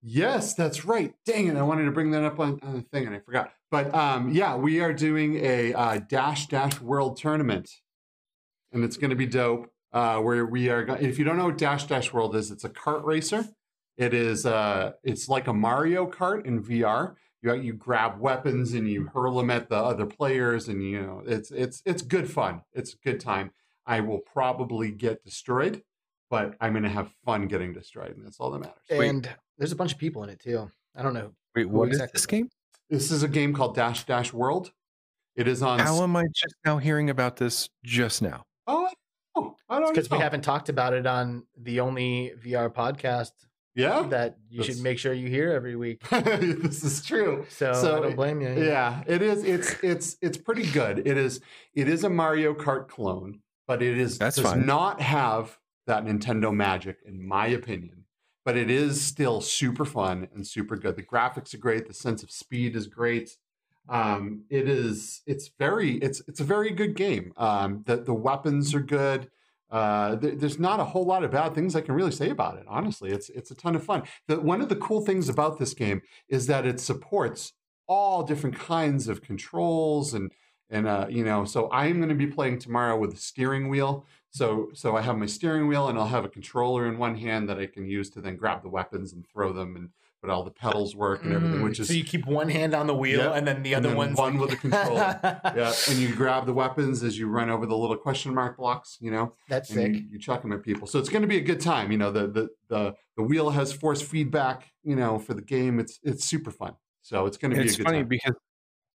Yes, 0.02 0.54
that's 0.54 0.86
right. 0.86 1.14
Dang 1.26 1.48
it. 1.48 1.58
I 1.58 1.64
wanted 1.64 1.86
to 1.86 1.92
bring 1.92 2.12
that 2.12 2.24
up 2.24 2.40
on, 2.40 2.60
on 2.62 2.76
the 2.76 2.82
thing 2.82 3.08
and 3.08 3.16
I 3.16 3.20
forgot. 3.20 3.52
But 3.76 3.94
um, 3.94 4.32
yeah, 4.32 4.56
we 4.56 4.80
are 4.80 4.94
doing 4.94 5.36
a 5.44 5.74
uh, 5.74 6.00
Dash 6.08 6.48
Dash 6.48 6.80
World 6.80 7.18
Tournament. 7.18 7.70
And 8.72 8.86
it's 8.86 8.96
going 8.96 9.10
to 9.10 9.18
be 9.18 9.26
dope. 9.26 9.70
Uh, 9.92 10.20
where 10.20 10.46
we 10.46 10.70
are, 10.70 10.86
go- 10.86 10.94
if 10.94 11.20
you 11.20 11.26
don't 11.26 11.38
know 11.38 11.48
what 11.48 11.58
Dash 11.58 11.86
Dash 11.86 12.14
World 12.14 12.38
is, 12.38 12.52
it's 12.52 12.64
a 12.64 12.70
kart 12.70 13.04
racer. 13.04 13.46
It 13.98 14.14
is, 14.14 14.46
uh, 14.46 14.92
it's 15.04 15.28
like 15.28 15.48
a 15.48 15.54
Mario 15.54 16.10
Kart 16.10 16.46
in 16.46 16.64
VR. 16.64 17.16
You, 17.42 17.56
you 17.56 17.74
grab 17.74 18.18
weapons 18.20 18.74
and 18.74 18.90
you 18.90 19.10
hurl 19.14 19.36
them 19.36 19.50
at 19.50 19.68
the 19.68 19.76
other 19.76 20.06
players, 20.06 20.70
and 20.70 20.82
you 20.82 21.02
know 21.02 21.24
it's 21.26 21.52
it's 21.52 21.82
it's 21.86 22.02
good 22.02 22.30
fun. 22.30 22.62
It's 22.74 22.94
a 22.94 22.98
good 22.98 23.20
time. 23.20 23.52
I 23.86 24.00
will 24.00 24.20
probably 24.20 24.92
get 24.92 25.24
destroyed, 25.24 25.84
but 26.30 26.56
I'm 26.62 26.72
going 26.74 26.84
to 26.84 26.90
have 26.90 27.12
fun 27.26 27.48
getting 27.48 27.74
destroyed, 27.74 28.16
and 28.16 28.26
that's 28.26 28.40
all 28.40 28.52
that 28.52 28.60
matters. 28.60 28.84
Wait. 28.90 29.10
And 29.10 29.30
there's 29.58 29.74
a 29.74 29.78
bunch 29.78 29.94
of 29.94 29.98
people 29.98 30.24
in 30.24 30.30
it 30.30 30.40
too. 30.40 30.70
I 30.96 31.04
don't 31.04 31.14
know. 31.14 31.32
Wait, 31.56 31.70
what 31.70 31.90
is 31.90 31.96
exactly 31.96 32.18
this 32.18 32.26
game? 32.26 32.50
This 32.90 33.12
is 33.12 33.24
a 33.24 33.28
game 33.28 33.54
called 33.54 33.76
Dash 33.76 34.06
Dash 34.06 34.32
World. 34.34 34.72
It 35.36 35.48
is 35.48 35.62
on. 35.62 35.80
How 35.80 36.02
am 36.04 36.16
I 36.16 36.24
just 36.34 36.56
now 36.66 36.78
hearing 36.78 37.10
about 37.10 37.38
this 37.38 37.70
just 37.84 38.22
now? 38.22 38.46
oh, 38.68 38.90
Oh, 39.36 39.56
I 39.68 39.80
don't 39.80 39.94
because 39.94 40.10
we 40.10 40.18
haven't 40.18 40.44
talked 40.44 40.70
about 40.70 40.94
it 40.94 41.06
on 41.06 41.46
the 41.58 41.82
only 41.82 42.32
VR 42.42 42.74
podcast 42.74 43.32
Yeah, 43.74 44.04
that 44.04 44.38
you 44.50 44.64
should 44.64 44.80
make 44.80 44.98
sure 44.98 45.12
you 45.12 45.28
hear 45.28 45.52
every 45.52 45.76
week. 45.76 46.08
this 46.10 46.84
is 46.86 47.04
true. 47.04 47.46
So, 47.50 47.74
So, 47.74 47.98
I 47.98 48.00
don't 48.02 48.16
blame 48.16 48.40
you. 48.40 48.54
Yeah, 48.64 49.04
it 49.06 49.22
is. 49.22 49.44
It's 49.44 49.76
it's 49.84 50.16
it's 50.22 50.38
pretty 50.38 50.66
good. 50.72 51.06
It 51.06 51.18
is 51.18 51.42
it 51.74 51.90
is 51.90 52.06
a 52.06 52.10
Mario 52.10 52.54
Kart 52.54 52.88
clone, 52.88 53.42
but 53.68 53.82
it 53.84 53.98
is 53.98 54.18
That's 54.18 54.38
does 54.38 54.46
fine. 54.46 54.66
not 54.66 55.02
have 55.02 55.58
that 55.86 56.06
Nintendo 56.06 56.54
magic, 56.56 57.00
in 57.06 57.28
my 57.28 57.48
opinion. 57.48 58.05
But 58.46 58.56
it 58.56 58.70
is 58.70 59.02
still 59.02 59.42
super 59.42 59.84
fun 59.84 60.30
and 60.34 60.48
super 60.48 60.78
good. 60.78 60.96
The 60.96 61.04
graphics 61.04 61.54
are 61.54 61.58
great. 61.58 61.88
The 61.88 61.94
sense 61.94 62.24
of 62.24 62.32
speed 62.32 62.76
is 62.76 62.88
great. 62.88 63.38
Um, 63.90 64.44
it 64.50 64.70
is. 64.70 65.22
It's 65.26 65.50
very. 65.60 65.94
It's 65.98 66.22
it's 66.28 66.40
a 66.40 66.44
very 66.46 66.72
good 66.72 66.96
game. 66.96 67.34
Um, 67.38 67.84
the 67.86 67.98
the 67.98 68.14
weapons 68.14 68.74
are 68.74 68.82
good. 68.82 69.30
Uh, 69.72 70.16
there, 70.16 70.36
there's 70.36 70.60
not 70.60 70.80
a 70.80 70.86
whole 70.86 71.06
lot 71.06 71.24
of 71.24 71.32
bad 71.32 71.54
things 71.54 71.76
I 71.76 71.82
can 71.82 71.96
really 71.96 72.12
say 72.12 72.30
about 72.30 72.58
it. 72.58 72.66
Honestly, 72.68 73.12
it's 73.12 73.30
it's 73.30 73.52
a 73.52 73.56
ton 73.56 73.76
of 73.76 73.84
fun. 73.84 74.04
The, 74.28 74.40
one 74.40 74.62
of 74.62 74.70
the 74.70 74.76
cool 74.76 75.02
things 75.02 75.28
about 75.28 75.60
this 75.60 75.74
game 75.74 76.02
is 76.30 76.48
that 76.48 76.66
it 76.66 76.80
supports 76.80 77.54
all 77.88 78.24
different 78.24 78.58
kinds 78.58 79.08
of 79.08 79.22
controls 79.22 80.14
and 80.14 80.32
and 80.70 80.88
uh, 80.88 81.08
you 81.10 81.24
know. 81.24 81.46
So 81.46 81.70
I'm 81.72 81.98
going 81.98 82.10
to 82.10 82.16
be 82.16 82.28
playing 82.28 82.60
tomorrow 82.60 82.98
with 82.98 83.14
a 83.14 83.18
steering 83.18 83.70
wheel. 83.70 84.06
So 84.36 84.70
so 84.74 84.98
I 84.98 85.02
have 85.02 85.18
my 85.18 85.28
steering 85.28 85.68
wheel 85.70 85.88
and 85.88 85.98
I'll 85.98 86.08
have 86.08 86.26
a 86.26 86.30
controller 86.30 86.88
in 86.88 86.98
one 86.98 87.16
hand 87.16 87.48
that 87.50 87.58
I 87.58 87.68
can 87.68 87.86
use 87.88 88.10
to 88.12 88.22
then 88.22 88.36
grab 88.36 88.62
the 88.64 88.70
weapons 88.70 89.14
and 89.14 89.26
throw 89.26 89.54
them 89.54 89.76
and 89.78 89.90
but 90.22 90.30
all 90.30 90.44
the 90.44 90.52
pedals 90.52 90.96
work 90.96 91.24
and 91.24 91.32
everything, 91.34 91.60
Mm, 91.60 91.64
which 91.64 91.80
is 91.80 91.88
so 91.88 91.94
you 91.94 92.04
keep 92.04 92.26
one 92.26 92.50
hand 92.50 92.74
on 92.74 92.88
the 92.88 92.96
wheel 92.96 93.20
Yeah, 93.20 93.34
and 93.34 93.48
then 93.48 93.62
the 93.64 93.74
and 93.74 93.86
other 93.86 93.90
then 93.90 93.98
one's 93.98 94.18
one 94.18 94.34
like- 94.34 94.42
with 94.42 94.50
the 94.50 94.56
controller. 94.58 95.20
yeah, 95.56 95.72
and 95.90 95.98
you 96.00 96.14
grab 96.16 96.46
the 96.48 96.54
weapons 96.54 97.02
as 97.04 97.18
you 97.18 97.28
run 97.30 97.50
over 97.50 97.66
the 97.68 97.78
little 97.78 97.96
question 97.96 98.34
mark 98.34 98.58
blocks, 98.58 98.98
you 99.00 99.12
know, 99.12 99.32
That's 99.48 99.70
and 99.70 99.80
sick. 99.80 99.94
you, 99.94 100.08
you 100.14 100.20
chuck 100.20 100.42
them 100.42 100.52
at 100.52 100.64
people. 100.64 100.88
So 100.88 100.98
it's 101.00 101.10
going 101.10 101.22
to 101.22 101.28
be 101.28 101.38
a 101.38 101.42
good 101.52 101.62
time. 101.62 101.92
You 101.92 101.98
know, 102.00 102.12
the 102.12 102.26
the 102.28 102.50
the 102.68 102.96
the 103.18 103.24
wheel 103.24 103.52
has 103.52 103.72
force 103.72 104.02
feedback. 104.02 104.72
You 104.84 104.96
know, 104.96 105.18
for 105.20 105.34
the 105.36 105.44
game, 105.44 105.80
it's 105.80 106.00
it's 106.04 106.26
super 106.26 106.50
fun. 106.52 106.74
So 107.04 107.26
it's 107.28 107.38
going 107.38 107.52
to 107.52 107.58
be 107.58 107.64
It's 107.66 107.76
a 107.76 107.78
good 107.78 107.84
funny 107.86 108.00
time. 108.00 108.08
because 108.10 108.36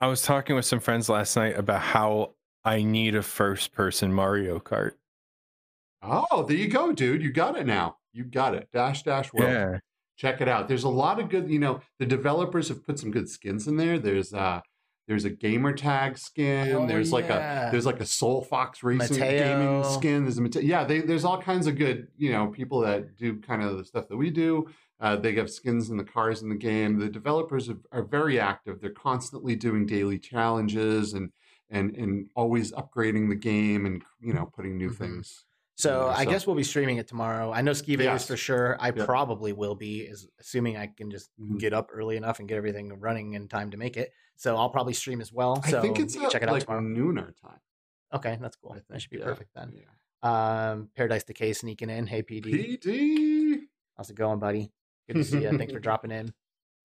I 0.02 0.08
was 0.08 0.22
talking 0.24 0.56
with 0.56 0.66
some 0.66 0.80
friends 0.82 1.08
last 1.10 1.36
night 1.38 1.56
about 1.58 1.82
how 1.82 2.34
I 2.66 2.82
need 2.82 3.14
a 3.16 3.22
first 3.22 3.72
person 3.72 4.12
Mario 4.12 4.58
Kart. 4.60 4.94
Oh, 6.02 6.44
there 6.44 6.58
you 6.58 6.68
go, 6.68 6.92
dude. 6.94 7.22
You 7.22 7.32
got 7.32 7.58
it 7.58 7.66
now. 7.66 7.98
You 8.14 8.24
got 8.24 8.56
it. 8.56 8.70
Dash 8.72 9.04
Dash 9.04 9.32
World. 9.34 9.52
Yeah. 9.52 9.78
Check 10.18 10.42
it 10.42 10.48
out. 10.48 10.68
There's 10.68 10.84
a 10.84 10.90
lot 10.90 11.20
of 11.20 11.30
good. 11.30 11.50
You 11.50 11.60
know, 11.60 11.82
the 12.00 12.06
developers 12.06 12.68
have 12.70 12.86
put 12.86 13.00
some 13.00 13.12
good 13.12 13.30
skins 13.30 13.68
in 13.68 13.78
there. 13.78 14.00
There's 14.00 14.34
uh 14.34 14.62
there's 15.08 15.26
a 15.26 15.30
gamer 15.30 15.74
tag 15.74 16.18
skin. 16.18 16.72
Oh, 16.76 16.86
there's 16.88 17.12
like 17.12 17.30
a 17.30 17.70
there's 17.72 17.86
like 17.86 18.00
a 18.00 18.06
Soul 18.06 18.42
Fox 18.44 18.84
racing 18.84 19.20
Mateo. 19.20 19.40
gaming 19.60 19.84
skin. 19.84 20.24
There's 20.24 20.38
a 20.38 20.42
Mate- 20.42 20.64
yeah. 20.64 20.84
They, 20.84 21.00
there's 21.02 21.26
all 21.26 21.42
kinds 21.42 21.68
of 21.68 21.78
good 21.78 22.08
you 22.18 22.32
know 22.32 22.48
people 22.48 22.82
that 22.82 23.16
do 23.18 23.40
kind 23.40 23.62
of 23.64 23.78
the 23.78 23.86
stuff 23.86 24.08
that 24.10 24.18
we 24.18 24.30
do. 24.30 24.68
Uh, 25.02 25.16
they 25.16 25.34
have 25.36 25.50
skins 25.50 25.90
in 25.90 25.96
the 25.98 26.04
cars 26.04 26.42
in 26.42 26.50
the 26.50 26.56
game. 26.56 27.00
The 27.00 27.08
developers 27.10 27.70
are, 27.70 27.78
are 27.94 28.04
very 28.04 28.38
active. 28.40 28.82
They're 28.82 28.90
constantly 28.92 29.56
doing 29.56 29.86
daily 29.86 30.20
challenges 30.20 31.14
and 31.14 31.32
and 31.70 31.96
and 31.96 32.30
always 32.36 32.72
upgrading 32.74 33.30
the 33.30 33.36
game 33.36 33.86
and 33.86 34.04
you 34.20 34.34
know 34.34 34.50
putting 34.54 34.78
new 34.78 34.90
Mhm. 34.90 34.98
things. 34.98 35.46
So 35.80 36.08
Yeah, 36.08 36.18
I 36.18 36.24
so- 36.26 36.30
guess 36.30 36.46
we'll 36.46 36.58
be 36.58 36.64
streaming 36.64 36.98
it 36.98 37.08
tomorrow. 37.08 37.54
I 37.54 37.62
know 37.62 37.72
Skeeva's 37.72 38.04
Yes. 38.04 38.28
for 38.28 38.36
sure. 38.36 38.76
I 38.82 38.88
Yep. 38.88 39.06
probably 39.06 39.54
will 39.54 39.76
be, 39.76 40.02
is 40.02 40.28
assuming 40.38 40.76
I 40.76 40.88
can 40.88 41.10
just 41.10 41.32
Mhm. 41.40 41.58
get 41.58 41.72
up 41.74 41.90
early 41.94 42.18
enough 42.18 42.40
and 42.40 42.50
get 42.50 42.58
everything 42.58 43.00
running 43.00 43.32
in 43.34 43.48
time 43.48 43.72
to 43.72 43.78
make 43.78 43.96
it. 43.96 44.12
So 44.36 44.58
I'll 44.58 44.70
probably 44.72 44.92
stream 44.92 45.22
as 45.22 45.32
well. 45.32 45.64
So 45.64 45.80
I 45.80 45.82
think 45.82 45.98
it's 46.00 46.16
you 46.16 46.20
can 46.20 46.26
at 46.26 46.32
check 46.34 46.42
it 46.42 46.50
out 46.50 46.54
like 46.54 46.64
tomorrow. 46.66 46.82
noon 46.82 47.18
our 47.18 47.32
time. 47.32 47.62
Okay, 48.12 48.38
that's 48.42 48.58
cool. 48.58 48.74
I 48.74 48.82
That 48.90 49.02
should 49.02 49.10
be 49.12 49.20
yeah, 49.20 49.24
perfect 49.24 49.54
then. 49.54 49.72
Yeah. 49.74 49.86
Um, 50.72 50.90
Paradise 50.96 51.24
Decay 51.24 51.54
sneaking 51.54 51.90
in. 51.90 52.08
Hey 52.08 52.24
PD, 52.24 52.52
PD. 52.52 53.62
how's 53.96 54.10
it 54.10 54.16
going, 54.18 54.40
buddy? 54.40 54.74
Good 55.08 55.16
to 55.16 55.24
see 55.24 55.44
you. 55.44 55.58
Thanks 55.58 55.72
for 55.72 55.80
dropping 55.80 56.12
in. 56.12 56.34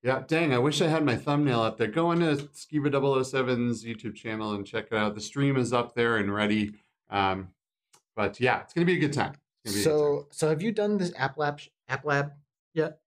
Yeah, 0.05 0.23
dang, 0.29 0.53
I 0.55 0.59
wish 0.59 0.81
I 0.81 0.87
had 0.87 1.05
my 1.05 1.17
thumbnail 1.17 1.63
up 1.63 1.79
there. 1.79 1.89
Go 1.89 2.13
into 2.13 2.27
Skeeva 2.53 2.93
007's 2.93 3.85
YouTube 3.85 4.15
channel 4.15 4.53
and 4.55 4.65
check 4.65 4.87
it 4.87 4.93
out. 4.93 5.17
The 5.17 5.21
stream 5.21 5.57
is 5.57 5.73
up 5.73 5.95
there 5.97 6.17
and 6.19 6.33
ready. 6.33 6.75
Um, 7.11 7.54
but 8.17 8.41
yeah, 8.41 8.61
it's 8.61 8.73
going 8.73 8.87
to 8.87 8.93
be 8.93 8.97
a 8.97 9.01
good 9.01 9.13
time. 9.13 9.35
It's 9.65 9.73
gonna 9.73 9.75
be 9.75 9.81
a 9.81 9.85
good 9.85 9.91
So, 9.91 10.27
so 10.31 10.49
have 10.49 10.63
you 10.63 10.73
done 10.73 10.99
this 10.99 11.13
app 11.17 11.39
lab 11.39 11.61
app 11.89 12.05
lab 12.05 12.33
yet? 12.75 12.99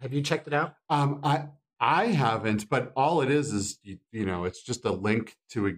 Have 0.00 0.12
you 0.12 0.22
checked 0.22 0.46
it 0.46 0.52
out? 0.52 0.74
um, 0.90 1.20
I 1.22 1.48
I 1.80 2.06
haven't, 2.06 2.68
but 2.68 2.92
all 2.96 3.20
it 3.20 3.30
is 3.30 3.52
is 3.52 3.78
you, 3.82 3.98
you 4.12 4.26
know, 4.26 4.44
it's 4.44 4.62
just 4.62 4.84
a 4.84 4.92
link 4.92 5.36
to 5.50 5.66
a 5.66 5.72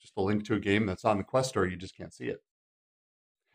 just 0.00 0.14
a 0.16 0.22
link 0.22 0.44
to 0.46 0.54
a 0.54 0.60
game 0.60 0.86
that's 0.86 1.04
on 1.04 1.18
the 1.18 1.24
Quest 1.24 1.50
store. 1.50 1.66
You 1.66 1.76
just 1.76 1.96
can't 1.96 2.12
see 2.12 2.26
it. 2.26 2.42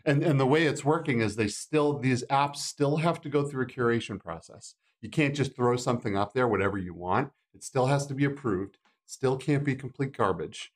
And 0.06 0.24
and 0.24 0.40
the 0.40 0.46
way 0.48 0.66
it's 0.66 0.84
working 0.86 1.22
is 1.22 1.36
they 1.36 1.48
still 1.48 1.98
these 2.00 2.24
apps 2.26 2.58
still 2.58 2.98
have 2.98 3.22
to 3.22 3.30
go 3.30 3.44
through 3.44 3.64
a 3.64 3.68
curation 3.68 4.20
process. 4.20 4.76
You 5.02 5.10
can't 5.10 5.36
just 5.36 5.56
throw 5.56 5.76
something 5.78 6.16
up 6.16 6.34
there, 6.34 6.48
whatever 6.48 6.78
you 6.78 6.94
want. 6.94 7.32
It 7.54 7.64
still 7.64 7.88
has 7.88 8.06
to 8.08 8.14
be 8.14 8.26
approved. 8.26 8.78
Still 9.06 9.36
can't 9.38 9.64
be 9.64 9.76
complete 9.76 10.16
garbage, 10.16 10.72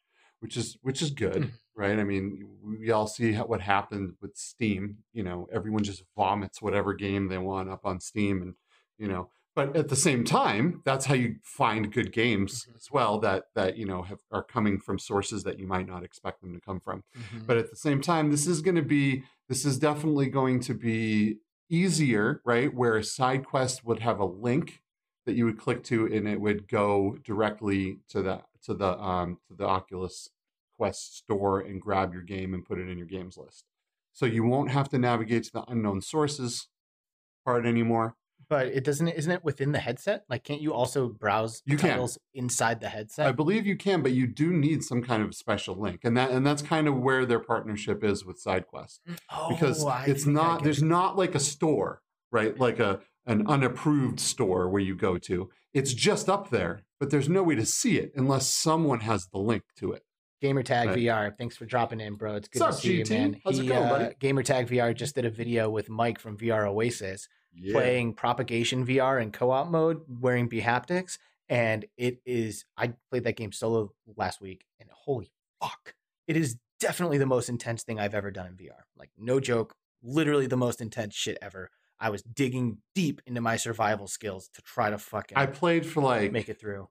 which 0.45 0.57
is 0.57 0.77
which 0.83 1.01
is 1.01 1.09
good, 1.09 1.41
Mhm. 1.41 1.51
right? 1.75 1.97
I 1.97 2.03
mean, 2.03 2.47
we 2.61 2.91
all 2.91 3.07
see 3.07 3.33
how, 3.33 3.45
what 3.47 3.61
happened 3.61 4.13
with 4.21 4.37
Steam. 4.37 4.99
You 5.11 5.23
know, 5.23 5.47
everyone 5.51 5.83
just 5.83 6.03
vomits 6.15 6.61
whatever 6.61 6.93
game 6.93 7.27
they 7.29 7.39
want 7.39 7.67
up 7.67 7.83
on 7.83 7.99
Steam, 7.99 8.43
and 8.43 8.53
you 8.99 9.07
know. 9.07 9.31
But 9.55 9.75
at 9.75 9.87
the 9.87 9.95
same 9.95 10.23
time, 10.23 10.81
that's 10.85 11.05
how 11.05 11.15
you 11.15 11.37
find 11.41 11.91
good 11.91 12.11
games 12.11 12.65
Mhm. 12.65 12.75
as 12.75 12.91
well. 12.91 13.17
That 13.19 13.45
that 13.55 13.75
you 13.75 13.87
know 13.87 14.03
have, 14.03 14.19
are 14.29 14.43
coming 14.43 14.79
from 14.79 14.99
sources 14.99 15.43
that 15.45 15.57
you 15.59 15.65
might 15.65 15.87
not 15.87 16.03
expect 16.03 16.41
them 16.41 16.53
to 16.53 16.61
come 16.61 16.79
from 16.79 17.03
Mhm. 17.17 17.47
but 17.47 17.57
at 17.57 17.71
the 17.71 17.75
same 17.75 18.01
time 18.01 18.29
this 18.29 18.45
is 18.45 18.61
going 18.61 18.75
to 18.75 18.83
be 18.97 19.23
this 19.49 19.65
is 19.65 19.79
definitely 19.79 20.27
going 20.29 20.59
to 20.59 20.75
be 20.75 21.39
easier 21.69 22.41
right 22.45 22.71
where 22.71 22.95
a 22.97 23.03
side 23.03 23.43
quest 23.43 23.83
would 23.83 23.99
have 24.01 24.19
a 24.19 24.25
link 24.25 24.83
that 25.25 25.33
you 25.35 25.45
would 25.45 25.57
click 25.57 25.83
to 25.85 26.05
and 26.05 26.27
it 26.27 26.39
would 26.39 26.67
go 26.67 27.17
directly 27.23 27.97
to 28.09 28.21
the 28.21 28.43
to 28.61 28.73
the 28.73 28.91
um 29.01 29.39
to 29.47 29.53
the 29.55 29.65
oculus 29.65 30.29
quest 30.77 31.17
store 31.17 31.59
and 31.59 31.81
grab 31.81 32.13
your 32.13 32.23
game 32.23 32.53
and 32.53 32.65
put 32.65 32.79
it 32.79 32.89
in 32.89 32.97
your 32.97 33.07
games 33.07 33.37
list 33.37 33.65
so 34.13 34.25
you 34.25 34.43
won't 34.43 34.71
have 34.71 34.89
to 34.89 34.97
navigate 34.97 35.43
to 35.43 35.51
the 35.51 35.63
unknown 35.67 36.01
sources 36.01 36.67
part 37.43 37.65
anymore 37.65 38.15
But 38.47 38.67
it 38.67 38.83
doesn't. 38.83 39.07
Isn't 39.07 39.31
it 39.31 39.43
within 39.43 39.71
the 39.71 39.79
headset? 39.79 40.23
Like, 40.29 40.43
can't 40.43 40.61
you 40.61 40.73
also 40.73 41.07
browse 41.07 41.63
You 41.65 41.77
can. 41.77 41.91
titles 41.91 42.19
inside 42.33 42.79
the 42.79 42.89
headset? 42.89 43.27
I 43.27 43.31
believe 43.31 43.65
you 43.65 43.75
can, 43.75 44.03
but 44.03 44.11
you 44.11 44.27
do 44.27 44.53
need 44.53 44.83
some 44.83 45.01
kind 45.01 45.23
of 45.23 45.33
special 45.33 45.75
link, 45.75 46.01
and 46.03 46.15
that 46.17 46.31
and 46.31 46.45
that's 46.45 46.61
mm. 46.61 46.67
kind 46.67 46.87
of 46.87 46.95
where 46.97 47.25
their 47.25 47.39
partnership 47.39 48.03
is 48.03 48.23
with 48.25 48.43
SideQuest. 48.43 48.99
Mm. 49.07 49.49
because 49.49 49.83
Oh, 49.83 49.87
I 49.87 50.05
it's 50.07 50.25
not 50.25 50.63
there's 50.63 50.83
not 50.83 51.17
like 51.17 51.33
a 51.33 51.39
store 51.39 52.01
right 52.31 52.59
like 52.59 52.79
a 52.79 52.99
an 53.25 53.47
unapproved 53.47 54.19
store 54.19 54.69
where 54.69 54.81
you 54.81 54.95
go 54.95 55.17
to 55.17 55.49
it's 55.73 55.93
just 55.93 56.29
up 56.29 56.49
there 56.49 56.83
but 56.99 57.09
there's 57.09 57.29
no 57.29 57.41
way 57.43 57.55
to 57.55 57.65
see 57.65 57.97
it 57.97 58.11
unless 58.15 58.47
someone 58.47 58.99
has 59.01 59.27
the 59.31 59.39
link 59.39 59.63
to 59.77 59.91
it 59.91 60.03
Gamertag 60.45 60.87
Right. 60.87 60.97
VR. 60.97 61.37
Thanks 61.37 61.57
for 61.57 61.65
dropping 61.65 61.99
in, 61.99 62.15
bro. 62.15 62.35
It's 62.35 62.47
good 62.47 62.61
What's 62.61 62.81
to 62.81 62.87
up, 62.87 63.07
see 63.07 63.13
you, 63.13 63.19
man. 63.19 63.39
How's 63.43 63.59
it 63.59 63.63
He, 63.63 63.67
going, 63.67 63.83
uh, 63.83 63.89
buddy? 63.89 64.15
Gamertag 64.15 64.67
VR 64.67 64.95
just 64.95 65.15
did 65.15 65.25
a 65.25 65.29
video 65.29 65.69
with 65.69 65.89
Mike 65.89 66.19
from 66.19 66.37
VR 66.37 66.67
Oasis 66.67 67.27
yeah 67.53 67.73
playing 67.73 68.13
Propagation 68.13 68.85
VR 68.85 69.21
in 69.21 69.31
co-op 69.31 69.69
mode, 69.69 70.01
wearing 70.07 70.49
bHaptics, 70.49 71.17
and 71.49 71.85
it 71.97 72.19
is. 72.25 72.65
I 72.77 72.93
played 73.09 73.23
that 73.23 73.37
game 73.37 73.51
solo 73.51 73.93
last 74.17 74.41
week, 74.41 74.65
and 74.79 74.89
holy 74.91 75.31
fuck, 75.61 75.95
it 76.27 76.35
is 76.35 76.57
definitely 76.79 77.17
the 77.17 77.25
most 77.25 77.47
intense 77.49 77.83
thing 77.83 77.99
I've 77.99 78.13
ever 78.13 78.29
done 78.31 78.47
in 78.47 78.53
VR. 78.55 78.83
Like, 78.97 79.09
no 79.17 79.39
joke, 79.39 79.75
literally 80.03 80.47
the 80.47 80.57
most 80.57 80.81
intense 80.81 81.15
shit 81.15 81.37
ever. 81.41 81.71
I 81.97 82.09
was 82.09 82.21
digging 82.23 82.79
deep 82.93 83.21
into 83.25 83.39
my 83.39 83.55
survival 83.55 84.07
skills 84.07 84.49
to 84.53 84.61
try 84.61 84.89
to 84.89 84.97
fucking 84.97 85.37
i 85.37 85.45
played 85.45 85.85
for 85.85 86.01
like 86.01 86.29
make 86.33 86.49
it 86.49 86.59
through. 86.59 86.89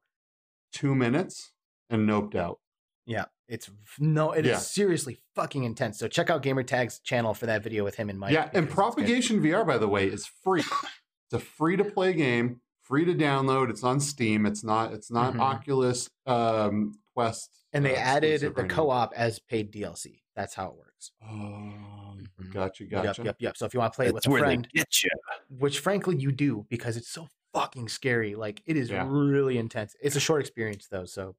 two 0.73 0.95
minutes 0.95 1.53
and 1.91 2.09
noped 2.09 2.35
out 2.35 2.59
Yeah, 3.05 3.27
it's 3.49 3.71
no, 3.99 4.33
it 4.33 4.47
is 4.47 4.51
Yeah. 4.51 4.59
seriously 4.59 5.19
fucking 5.35 5.65
intense. 5.65 5.99
So 5.99 6.09
check 6.09 6.31
out 6.31 6.43
Gamertag's 6.43 6.99
channel 7.01 7.35
for 7.35 7.47
that 7.47 7.63
video 7.63 7.85
with 7.85 7.95
him 7.97 8.09
and 8.11 8.19
Mike. 8.19 8.33
yeah 8.33 8.45
and 8.45 8.51
because 8.53 8.63
it's 8.65 8.71
good. 8.71 8.75
propagation 8.75 9.43
vr 9.43 9.67
by 9.67 9.79
the 9.79 9.89
way 9.89 10.07
is 10.07 10.27
free 10.43 10.61
it's 10.63 11.33
a 11.35 11.39
free 11.39 11.77
to 11.77 11.85
play 11.85 12.13
game 12.15 12.61
free 12.83 13.05
to 13.05 13.15
download 13.15 13.71
it's 13.71 13.83
on 13.85 13.99
steam 14.01 14.45
it's 14.47 14.63
not 14.65 14.93
it's 14.93 15.11
not 15.11 15.35
Mhm. 15.35 15.41
oculus 15.41 16.09
um 16.27 16.93
quest 17.15 17.51
and 17.73 17.85
they 17.85 17.97
uh, 17.97 18.01
added 18.01 18.41
the 18.41 18.51
right 18.51 18.71
co-op 18.71 19.13
as 19.17 19.39
paid 19.41 19.73
DLC. 19.73 20.21
That's 20.37 20.55
how 20.55 20.69
it 20.71 20.77
works. 20.77 21.13
oh 21.23 21.27
Mhm. 21.27 22.53
gotcha 22.53 22.85
gotcha 22.85 23.07
Yep, 23.23 23.27
yep, 23.27 23.37
yep. 23.41 23.57
So 23.57 23.67
if 23.67 23.75
you 23.75 23.81
want 23.81 23.93
to 23.93 23.97
play 23.97 24.07
it 24.07 24.15
with 24.15 24.27
a 24.27 24.31
friend, 24.31 24.69
they 24.73 24.79
get 24.81 25.03
you. 25.03 25.11
which 25.49 25.81
frankly 25.81 26.17
you 26.17 26.33
do 26.33 26.67
because 26.69 26.97
it's 26.97 27.09
so 27.11 27.29
fucking 27.53 27.89
scary. 27.89 28.35
Like 28.35 28.63
it 28.67 28.77
is 28.77 28.91
Yeah. 28.91 29.07
really 29.09 29.59
intense. 29.59 29.95
It's 30.01 30.17
a 30.17 30.21
short 30.21 30.41
experience 30.41 30.87
though, 30.89 31.05
so 31.05 31.37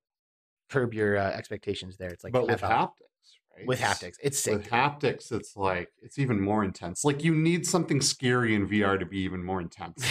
curb 0.70 0.94
your 0.94 1.18
uh, 1.18 1.32
expectations 1.32 1.98
there. 1.98 2.10
It's 2.10 2.24
like 2.24 2.34
but 2.34 2.48
with 2.48 2.62
haptics 2.62 2.92
right 3.58 3.68
with 3.68 3.80
haptics, 3.80 4.16
it's 4.22 4.38
sick. 4.40 4.54
with 4.58 4.70
haptics 4.70 5.32
it's 5.32 5.56
like 5.56 5.90
it's 6.02 6.20
even 6.20 6.42
more 6.42 6.66
intense 6.66 7.06
like 7.06 7.24
you 7.24 7.34
need 7.34 7.66
something 7.66 8.02
scary 8.02 8.54
in 8.54 8.68
vr 8.68 9.00
to 9.00 9.06
be 9.06 9.20
even 9.20 9.42
more 9.42 9.62
intense 9.68 10.04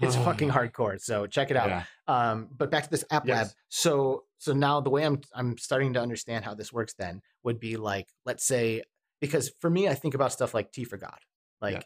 it's 0.00 0.16
fucking 0.16 0.50
hardcore. 0.56 1.00
So 1.00 1.26
check 1.26 1.50
it 1.50 1.56
out. 1.56 1.68
yeah 1.68 1.84
Um, 2.08 2.48
but 2.56 2.70
back 2.70 2.84
to 2.84 2.90
this 2.90 3.04
app 3.10 3.26
lab. 3.28 3.46
So 3.68 4.24
so 4.38 4.52
now 4.52 4.80
the 4.80 4.90
way 4.90 5.04
I'm 5.04 5.20
I'm 5.34 5.56
starting 5.58 5.92
to 5.94 6.00
understand 6.00 6.44
how 6.44 6.54
this 6.54 6.72
works 6.72 6.94
then 6.98 7.22
would 7.44 7.60
be 7.60 7.76
like 7.76 8.08
let's 8.26 8.44
say 8.44 8.82
because 9.20 9.52
for 9.60 9.68
me, 9.70 9.86
I 9.86 9.94
think 9.94 10.14
about 10.14 10.32
stuff 10.32 10.54
like 10.54 10.72
Tea 10.72 10.84
for 10.84 10.96
God. 10.96 11.18
Like 11.60 11.74
Yeah. 11.74 11.82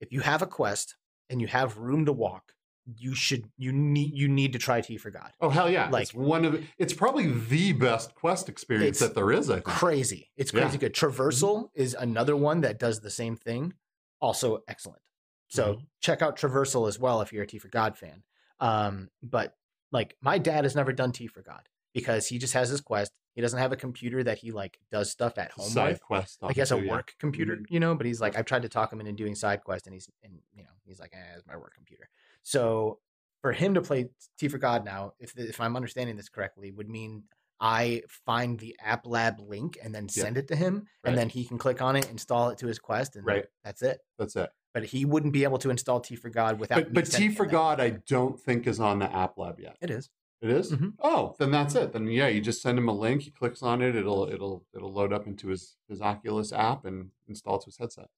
if 0.00 0.12
you 0.12 0.20
have 0.20 0.40
a 0.42 0.46
quest 0.46 0.96
and 1.28 1.40
you 1.40 1.48
have 1.48 1.76
room 1.78 2.06
to 2.06 2.12
walk, 2.12 2.52
you 2.96 3.14
should 3.14 3.48
you 3.56 3.72
need 3.72 4.12
you 4.14 4.28
need 4.28 4.52
to 4.52 4.58
try 4.58 4.80
Tea 4.80 4.96
for 4.96 5.10
God. 5.10 5.32
Oh 5.40 5.48
hell 5.50 5.68
yeah! 5.70 5.88
Like- 5.90 6.04
it's 6.04 6.14
one 6.14 6.44
of 6.44 6.64
it's 6.78 6.92
probably 6.92 7.26
the 7.32 7.72
best 7.72 8.14
quest 8.14 8.48
experience 8.48 8.98
that 9.00 9.14
there 9.14 9.32
is. 9.32 9.50
I 9.50 9.54
think. 9.54 9.64
Crazy. 9.64 10.30
It's 10.36 10.52
Yeah. 10.52 10.62
crazy 10.62 10.78
good. 10.78 10.94
Traversal 10.94 11.70
is 11.74 11.94
another 11.94 12.36
one 12.36 12.60
that 12.60 12.78
does 12.78 13.00
the 13.00 13.10
same 13.10 13.36
thing. 13.36 13.74
Also 14.20 14.62
excellent. 14.68 15.02
So 15.48 15.80
check 16.00 16.22
out 16.22 16.36
Traversal 16.38 16.88
as 16.88 16.98
well 16.98 17.20
if 17.20 17.32
you're 17.32 17.44
a 17.44 17.46
Tea 17.46 17.58
for 17.58 17.68
God 17.68 17.96
fan. 17.96 18.22
Um, 18.60 19.08
but 19.22 19.54
like 19.92 20.16
my 20.20 20.38
dad 20.38 20.64
has 20.64 20.74
never 20.74 20.92
done 20.92 21.12
Tea 21.12 21.26
for 21.28 21.42
God 21.42 21.62
because 21.94 22.26
he 22.28 22.38
just 22.38 22.54
has 22.54 22.68
his 22.68 22.80
quest. 22.80 23.12
He 23.34 23.42
doesn't 23.42 23.58
have 23.58 23.70
a 23.72 23.76
computer 23.76 24.24
that 24.24 24.38
he 24.38 24.50
like 24.50 24.78
does 24.90 25.10
stuff 25.10 25.36
at 25.38 25.52
home 25.52 25.68
Side 25.68 25.92
with. 25.94 26.00
quest. 26.02 26.42
Like 26.42 26.54
he 26.54 26.60
has 26.60 26.72
a 26.72 26.78
too, 26.78 26.84
yeah. 26.86 26.90
work 26.92 27.12
computer, 27.20 27.58
you 27.68 27.78
know, 27.80 27.94
but 27.94 28.06
he's 28.06 28.20
like, 28.20 28.36
I've 28.38 28.46
tried 28.46 28.62
to 28.62 28.68
talk 28.68 28.92
him 28.92 28.98
into 29.00 29.12
doing 29.12 29.34
side 29.34 29.62
quest 29.62 29.86
and 29.86 29.92
he's 29.94 30.08
and 30.24 30.38
you 30.54 30.62
know, 30.62 30.70
he's 30.84 30.98
like, 30.98 31.12
eh, 31.14 31.34
it's 31.36 31.46
my 31.46 31.56
work 31.56 31.74
computer. 31.74 32.08
So 32.46 33.00
for 33.42 33.52
him 33.52 33.74
to 33.74 33.82
play 33.82 34.08
Tea 34.38 34.46
for 34.46 34.58
God 34.58 34.84
now, 34.84 35.14
if 35.18 35.36
if 35.36 35.60
I'm 35.60 35.74
understanding 35.74 36.14
this 36.16 36.28
correctly, 36.28 36.70
would 36.70 36.88
mean 36.88 37.24
I 37.58 38.02
find 38.24 38.56
the 38.60 38.76
App 38.80 39.04
Lab 39.04 39.40
link 39.40 39.78
and 39.82 39.92
then 39.92 40.04
Yeah. 40.14 40.22
send 40.24 40.38
it 40.38 40.46
to 40.48 40.56
him, 40.56 40.86
Right. 41.02 41.10
and 41.10 41.18
then 41.18 41.28
he 41.28 41.44
can 41.44 41.58
click 41.58 41.82
on 41.82 41.96
it, 41.96 42.08
install 42.08 42.50
it 42.50 42.58
to 42.58 42.68
his 42.68 42.78
quest, 42.78 43.16
and 43.16 43.26
Right. 43.26 43.46
that's 43.64 43.82
it. 43.82 44.00
That's 44.16 44.36
it. 44.36 44.50
But 44.74 44.84
he 44.84 45.04
wouldn't 45.04 45.32
be 45.32 45.42
able 45.42 45.58
to 45.58 45.70
install 45.70 46.00
Tea 46.00 46.14
for 46.14 46.30
God 46.30 46.60
without. 46.60 46.76
But 46.76 46.88
me 46.90 46.94
but 46.94 47.10
T 47.10 47.30
for. 47.30 47.46
God, 47.46 47.80
I 47.80 47.90
don't 48.06 48.38
think 48.40 48.68
is 48.68 48.78
on 48.78 49.00
the 49.00 49.12
App 49.12 49.36
Lab 49.38 49.58
yet. 49.58 49.76
it 49.80 49.90
is. 49.90 50.08
It 50.40 50.50
is? 50.50 50.70
Mhm. 50.70 50.94
Oh, 51.00 51.34
then 51.40 51.50
that's 51.50 51.74
it. 51.74 51.92
Then 51.94 52.06
yeah, 52.08 52.28
you 52.28 52.40
just 52.40 52.62
send 52.62 52.78
him 52.78 52.88
a 52.88 52.92
link. 52.92 53.22
He 53.22 53.30
clicks 53.32 53.60
on 53.62 53.82
it. 53.82 53.96
It'll 53.96 54.28
it'll 54.28 54.64
it'll 54.72 54.92
load 54.92 55.12
up 55.12 55.26
into 55.26 55.48
his 55.48 55.76
his 55.88 56.00
Oculus 56.00 56.52
app 56.52 56.84
and 56.84 57.10
install 57.26 57.58
to 57.58 57.64
his 57.64 57.78
headset. 57.78 58.08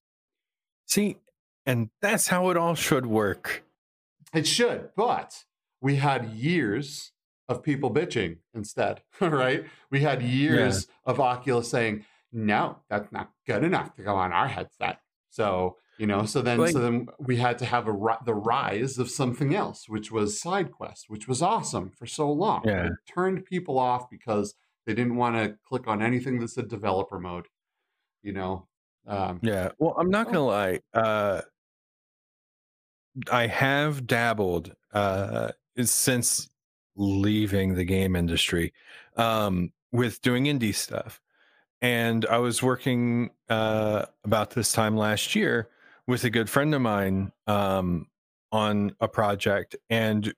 See, 0.84 1.16
and 1.64 1.88
that's 2.02 2.26
how 2.28 2.50
it 2.50 2.56
all 2.58 2.74
should 2.74 3.06
work. 3.06 3.62
It 4.34 4.46
should, 4.46 4.90
but 4.96 5.44
we 5.80 5.96
had 5.96 6.30
years 6.30 7.12
of 7.48 7.62
people 7.62 7.90
bitching 7.92 8.38
instead, 8.54 9.02
right? 9.20 9.64
We 9.90 10.00
had 10.00 10.22
years 10.22 10.86
of 11.06 11.18
Oculus 11.20 11.70
saying, 11.70 12.04
"No, 12.32 12.80
that's 12.90 13.10
not 13.12 13.30
good 13.46 13.64
enough 13.64 13.94
to 13.94 14.02
go 14.02 14.14
on 14.16 14.32
our 14.32 14.48
headset." 14.48 15.00
So 15.30 15.76
you 15.98 16.06
know, 16.06 16.24
so 16.26 16.42
then 16.42 16.58
Like- 16.58 16.72
so 16.72 16.78
then 16.78 17.08
we 17.18 17.38
had 17.38 17.58
to 17.58 17.64
have 17.64 17.88
a 17.88 18.18
the 18.24 18.34
rise 18.34 18.98
of 18.98 19.10
something 19.10 19.54
else, 19.54 19.88
which 19.88 20.12
was 20.12 20.40
SideQuest, 20.40 21.04
which 21.08 21.26
was 21.26 21.42
awesome 21.42 21.90
for 21.90 22.06
so 22.06 22.30
long. 22.30 22.62
Yeah. 22.64 22.86
It 22.86 22.92
turned 23.12 23.44
people 23.46 23.78
off 23.80 24.08
because 24.08 24.54
they 24.86 24.94
didn't 24.94 25.16
want 25.16 25.34
to 25.36 25.58
click 25.66 25.88
on 25.88 26.00
anything 26.02 26.38
that 26.38 26.48
said 26.48 26.68
developer 26.68 27.18
mode. 27.18 27.46
You 28.22 28.32
know, 28.32 28.68
um, 29.06 29.40
Yeah. 29.42 29.72
Well, 29.78 29.94
I'm 29.98 30.10
not 30.10 30.28
Oh. 30.28 30.30
gonna 30.32 30.44
lie. 30.46 30.80
Uh, 30.94 31.42
I 33.30 33.46
have 33.46 34.06
dabbled 34.06 34.74
uh, 34.92 35.52
since 35.82 36.48
leaving 36.96 37.74
the 37.74 37.84
game 37.84 38.16
industry 38.16 38.72
um, 39.16 39.72
with 39.92 40.22
doing 40.22 40.44
indie 40.44 40.74
stuff, 40.74 41.20
and 41.80 42.26
I 42.26 42.38
was 42.38 42.62
working 42.62 43.30
uh, 43.48 44.06
about 44.24 44.50
this 44.50 44.72
time 44.72 44.96
last 44.96 45.34
year 45.34 45.68
with 46.06 46.24
a 46.24 46.30
good 46.30 46.50
friend 46.50 46.74
of 46.74 46.82
mine 46.82 47.32
um, 47.46 48.06
on 48.52 48.94
a 49.00 49.08
project, 49.08 49.76
and 49.90 50.32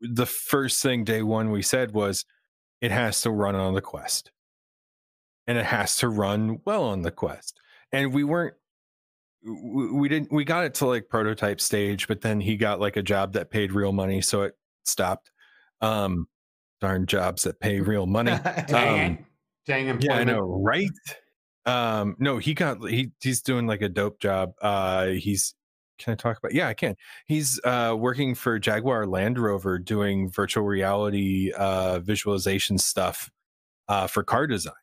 the 0.00 0.26
first 0.26 0.82
thing 0.82 1.04
day 1.04 1.22
one 1.22 1.50
we 1.50 1.62
said 1.62 1.92
was, 1.92 2.24
"It 2.80 2.90
has 2.90 3.20
to 3.22 3.30
run 3.30 3.54
on 3.54 3.74
the 3.74 3.82
Quest." 3.82 4.32
And 5.46 5.58
it 5.58 5.66
has 5.66 5.96
to 5.96 6.08
run 6.08 6.60
well 6.64 6.84
on 6.84 7.02
the 7.02 7.10
Quest 7.10 7.60
and 7.92 8.12
we 8.12 8.24
weren't 8.24 8.54
we 9.42 10.08
didn't 10.08 10.30
we 10.30 10.44
got 10.44 10.64
it 10.64 10.74
to 10.74 10.86
like 10.86 11.08
prototype 11.08 11.60
stage 11.60 12.06
but 12.08 12.20
then 12.20 12.40
he 12.40 12.56
got 12.56 12.78
like 12.78 12.96
a 12.96 13.02
job 13.02 13.32
that 13.32 13.50
paid 13.50 13.72
real 13.72 13.92
money 13.92 14.20
so 14.20 14.42
it 14.42 14.54
stopped. 14.84 15.30
Um 15.80 16.26
darn 16.80 17.06
jobs 17.06 17.42
that 17.44 17.58
pay 17.60 17.80
real 17.80 18.06
money. 18.18 18.32
Dang 18.68 19.16
Um, 19.18 19.26
dang 19.66 20.00
yeah 20.00 20.14
i 20.14 20.24
know 20.24 20.40
right? 20.40 20.90
Um 21.66 22.16
no 22.18 22.38
he 22.38 22.54
got 22.54 22.86
he 22.88 23.12
he's 23.20 23.40
doing 23.42 23.66
like 23.66 23.82
a 23.82 23.88
dope 23.88 24.20
job. 24.20 24.52
Uh 24.60 25.06
he's 25.08 25.54
can 25.98 26.12
i 26.12 26.16
talk 26.16 26.38
about 26.38 26.52
yeah 26.54 26.68
i 26.68 26.74
can. 26.74 26.96
He's 27.26 27.60
uh 27.64 27.94
working 27.98 28.34
for 28.34 28.58
jaguar 28.58 29.06
land 29.06 29.38
rover 29.38 29.78
doing 29.78 30.30
virtual 30.30 30.64
reality 30.64 31.52
uh 31.52 32.00
visualization 32.00 32.76
stuff 32.78 33.30
uh 33.88 34.06
for 34.06 34.22
car 34.22 34.46
design. 34.46 34.74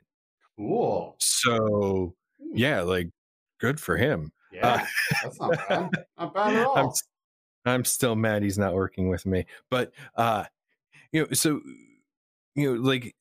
Cool. 0.55 1.15
so 1.19 2.15
yeah 2.53 2.81
like 2.81 3.09
good 3.59 3.79
for 3.79 3.97
him 3.97 4.31
Yeah, 4.57 4.85
that's 5.23 5.39
not 5.39 5.51
bad. 5.69 5.89
Not 6.17 6.33
bad 6.33 6.53
at 6.55 6.65
all. 6.65 6.77
I'm, 6.77 6.85
s- 6.87 7.03
I'm 7.65 7.85
still 7.85 8.15
mad 8.15 8.43
he's 8.43 8.57
not 8.57 8.73
working 8.73 9.09
with 9.09 9.25
me. 9.25 9.45
But 9.69 9.91
uh 10.15 10.45
you 11.11 11.21
know, 11.21 11.27
so 11.33 11.61
you 12.55 12.73
know, 12.75 12.81
like 12.81 13.15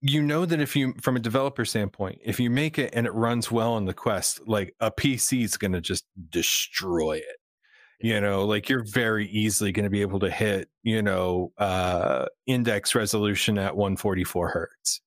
you 0.00 0.22
know 0.22 0.44
that 0.44 0.60
if 0.60 0.76
you 0.76 0.94
from 1.00 1.16
a 1.16 1.20
developer 1.20 1.64
standpoint, 1.64 2.20
if 2.24 2.38
you 2.38 2.50
make 2.50 2.78
it 2.78 2.90
and 2.94 3.06
it 3.06 3.14
runs 3.14 3.50
well 3.50 3.72
on 3.72 3.86
the 3.86 3.94
quest, 3.94 4.46
like 4.46 4.74
a 4.80 4.90
PC 4.90 5.44
is 5.44 5.56
gonna 5.56 5.80
just 5.80 6.04
destroy 6.30 7.18
it. 7.18 7.36
You 8.00 8.20
know, 8.20 8.44
like 8.44 8.68
you're 8.68 8.84
very 8.84 9.26
easily 9.28 9.72
gonna 9.72 9.88
be 9.88 10.02
able 10.02 10.20
to 10.20 10.30
hit, 10.30 10.68
you 10.82 11.00
know, 11.00 11.52
uh 11.58 12.26
index 12.46 12.94
resolution 12.94 13.56
at 13.58 13.76
144 13.76 14.48
hertz 14.50 15.00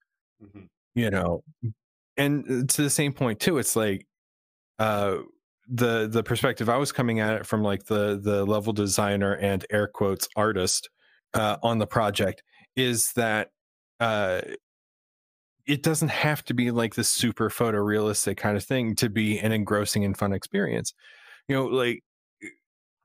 Mhm. 0.44 0.68
you 0.96 1.10
know 1.10 1.44
and 2.16 2.44
uh, 2.46 2.66
to 2.68 2.82
the 2.84 2.90
same 2.92 3.12
point 3.14 3.40
too 3.40 3.58
it's 3.58 3.76
like 3.76 4.06
uh 4.80 5.18
the 5.70 6.08
the 6.08 6.24
perspective 6.24 6.70
i 6.70 6.78
was 6.78 6.92
coming 6.92 7.20
at 7.20 7.34
it 7.34 7.46
from 7.46 7.62
like 7.62 7.86
the 7.86 8.20
the 8.22 8.46
level 8.46 8.72
designer 8.74 9.34
and 9.34 9.66
air 9.70 9.88
quotes 9.88 10.28
artist 10.36 10.90
uh 11.34 11.58
on 11.62 11.78
the 11.78 11.88
project 11.88 12.44
is 12.76 13.12
that 13.14 13.50
uh 14.00 14.42
it 15.66 15.84
doesn't 15.84 16.10
have 16.10 16.46
to 16.46 16.54
be 16.54 16.72
like 16.72 16.96
the 16.96 17.04
super 17.04 17.50
photorealistic 17.50 18.38
kind 18.38 18.56
of 18.56 18.64
thing 18.64 18.96
to 18.96 19.10
be 19.10 19.38
an 19.38 19.52
engrossing 19.52 20.06
and 20.06 20.18
fun 20.18 20.32
experience. 20.32 20.94
You 21.50 21.56
know 21.56 21.66
like 21.66 22.04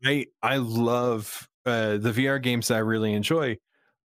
i 0.04 0.26
i 0.42 0.56
love 0.56 1.48
uh 1.66 1.96
the 1.96 2.12
vr 2.12 2.42
games 2.42 2.68
that 2.68 2.74
i 2.76 2.78
really 2.78 3.12
enjoy 3.12 3.56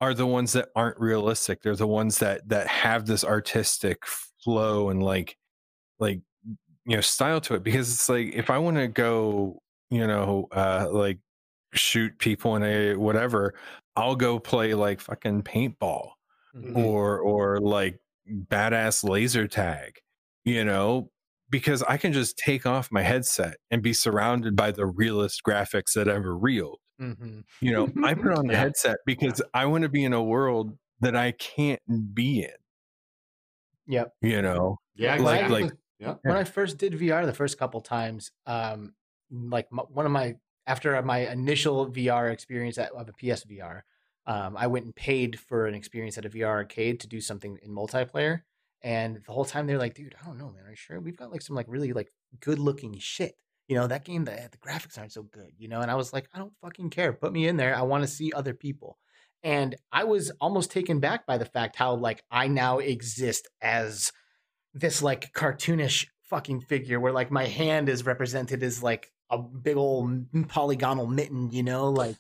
are 0.01 0.13
the 0.13 0.25
ones 0.25 0.53
that 0.53 0.69
aren't 0.75 0.99
realistic. 0.99 1.61
They're 1.61 1.75
the 1.75 1.87
ones 1.87 2.19
that 2.19 2.47
that 2.49 2.67
have 2.67 3.05
this 3.05 3.23
artistic 3.23 4.03
flow 4.43 4.89
and 4.89 5.01
like 5.01 5.37
like 5.99 6.21
you 6.85 6.95
know 6.95 7.01
style 7.01 7.41
to 7.41 7.55
it 7.55 7.63
because 7.63 7.91
it's 7.91 8.09
like 8.09 8.33
if 8.33 8.49
i 8.49 8.57
want 8.57 8.77
to 8.77 8.87
go 8.87 9.59
you 9.89 10.05
know 10.05 10.47
uh 10.51 10.87
like 10.91 11.19
shoot 11.73 12.17
people 12.19 12.55
in 12.55 12.63
a 12.63 12.95
whatever 12.95 13.53
i'll 13.95 14.15
go 14.15 14.39
play 14.39 14.73
like 14.73 14.99
fucking 15.01 15.43
paintball 15.43 16.11
Mhm. 16.55 16.77
or 16.77 17.19
or 17.19 17.59
like 17.59 17.99
badass 18.49 19.03
laser 19.07 19.45
tag 19.47 19.97
you 20.45 20.63
know 20.63 21.11
because 21.49 21.83
i 21.83 21.97
can 21.97 22.13
just 22.13 22.37
take 22.37 22.65
off 22.65 22.89
my 22.91 23.01
headset 23.01 23.57
and 23.71 23.83
be 23.83 23.91
surrounded 23.91 24.55
by 24.55 24.71
the 24.71 24.85
realest 24.85 25.41
graphics 25.45 25.93
that 25.95 26.07
ever 26.07 26.35
reeled 26.37 26.79
Mhm. 27.01 27.43
you 27.59 27.71
know 27.73 27.89
i 28.05 28.13
put 28.13 28.31
on 28.37 28.47
the 28.47 28.53
Yeah. 28.53 28.59
headset 28.59 28.97
because 29.05 29.41
i 29.53 29.65
want 29.65 29.81
to 29.83 29.89
be 29.89 30.05
in 30.05 30.13
a 30.13 30.23
world 30.23 30.77
that 31.01 31.15
i 31.15 31.31
can't 31.33 31.81
be 32.15 32.43
in 32.43 32.51
Yep. 33.87 34.13
you 34.21 34.41
know 34.41 34.77
Yeah, 34.95 35.15
Like- 35.17 35.41
exactly. 35.41 35.63
like- 35.63 35.73
yeah. 35.99 36.15
when 36.23 36.37
I 36.37 36.43
first 36.43 36.77
did 36.77 36.93
VR 36.93 37.25
the 37.25 37.33
first 37.33 37.57
couple 37.57 37.81
times, 37.81 38.31
um, 38.45 38.93
like 39.31 39.67
m 39.71 39.79
one 39.89 40.05
of 40.05 40.11
my 40.11 40.35
after 40.67 40.99
my 41.01 41.19
initial 41.29 41.91
VR 41.91 42.31
experience 42.31 42.77
at, 42.77 42.91
of 42.91 43.07
a 43.07 43.13
PSVR, 43.13 43.81
um, 44.27 44.57
I 44.57 44.67
went 44.67 44.85
and 44.85 44.95
paid 44.95 45.39
for 45.39 45.67
an 45.67 45.75
experience 45.75 46.17
at 46.17 46.25
a 46.25 46.29
VR 46.29 46.47
arcade 46.47 46.99
to 47.01 47.07
do 47.07 47.21
something 47.21 47.57
in 47.61 47.71
multiplayer. 47.71 48.41
And 48.81 49.21
the 49.25 49.31
whole 49.31 49.45
time 49.45 49.67
they're 49.67 49.77
like, 49.77 49.93
"Dude, 49.95 50.15
I 50.21 50.25
don't 50.25 50.37
know, 50.37 50.51
man. 50.51 50.65
Are 50.65 50.69
you 50.71 50.75
sure 50.75 50.99
we've 50.99 51.17
got 51.17 51.31
like 51.31 51.41
some 51.41 51.55
like 51.55 51.67
really 51.69 51.93
like 51.93 52.11
good 52.39 52.59
looking 52.59 52.97
shit? 52.99 53.35
You 53.67 53.75
know, 53.75 53.87
that 53.87 54.05
game 54.05 54.25
the 54.25 54.49
the 54.51 54.57
graphics 54.57 54.97
aren't 54.97 55.13
so 55.13 55.23
good. 55.23 55.51
You 55.57 55.67
know." 55.67 55.81
And 55.81 55.91
I 55.91 55.95
was 55.95 56.13
like, 56.13 56.27
"I 56.33 56.39
don't 56.39 56.53
fucking 56.61 56.89
care. 56.91 57.13
Put 57.13 57.33
me 57.33 57.47
in 57.47 57.57
there. 57.57 57.75
I 57.75 57.81
want 57.83 58.03
to 58.03 58.07
see 58.07 58.31
other 58.33 58.53
people." 58.53 58.97
And 59.43 59.75
I 59.91 60.03
was 60.05 60.31
almost 60.41 60.71
taken 60.71 60.99
back 60.99 61.27
by 61.27 61.37
the 61.37 61.45
fact 61.45 61.75
how 61.75 61.93
like 61.95 62.23
I 62.31 62.47
now 62.47 62.79
exist 62.79 63.47
as 63.61 64.11
this 64.75 65.01
like 65.01 65.33
cartoonish 65.33 66.07
fucking 66.29 66.59
figure 66.61 66.99
where 66.99 67.11
like 67.13 67.31
my 67.31 67.45
hand 67.45 67.89
is 67.89 68.05
represented 68.05 68.61
as 68.61 68.83
like 68.83 69.11
a 69.31 69.37
big 69.39 69.77
old 69.77 70.27
polygonal 70.49 71.07
mitten, 71.07 71.49
you 71.51 71.63
know, 71.63 71.89
like 71.89 72.15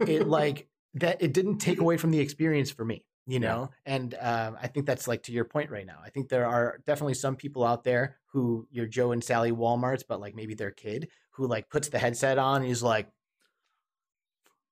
it 0.00 0.26
like 0.26 0.66
that 0.94 1.22
it 1.22 1.32
didn't 1.32 1.58
take 1.58 1.80
away 1.80 1.96
from 1.96 2.10
the 2.10 2.18
experience 2.18 2.70
for 2.70 2.84
me, 2.84 3.04
you 3.26 3.34
Yeah. 3.38 3.48
know? 3.48 3.70
And 3.86 4.14
um, 4.20 4.56
I 4.60 4.66
think 4.66 4.86
that's 4.86 5.06
like 5.06 5.22
to 5.24 5.32
your 5.32 5.44
point 5.44 5.70
right 5.70 5.86
now. 5.86 5.98
I 6.04 6.10
think 6.10 6.28
there 6.28 6.46
are 6.46 6.80
definitely 6.86 7.14
some 7.14 7.36
people 7.36 7.64
out 7.64 7.84
there 7.84 8.16
who 8.32 8.66
you're 8.72 8.86
Joe 8.86 9.12
and 9.12 9.22
Sally 9.22 9.52
Walmarts, 9.52 10.02
but 10.08 10.20
like 10.20 10.34
maybe 10.34 10.54
their 10.54 10.70
kid 10.72 11.08
who 11.32 11.46
like 11.46 11.68
puts 11.68 11.88
the 11.88 11.98
headset 11.98 12.38
on 12.38 12.62
and 12.62 12.70
is 12.70 12.82
like, 12.82 13.08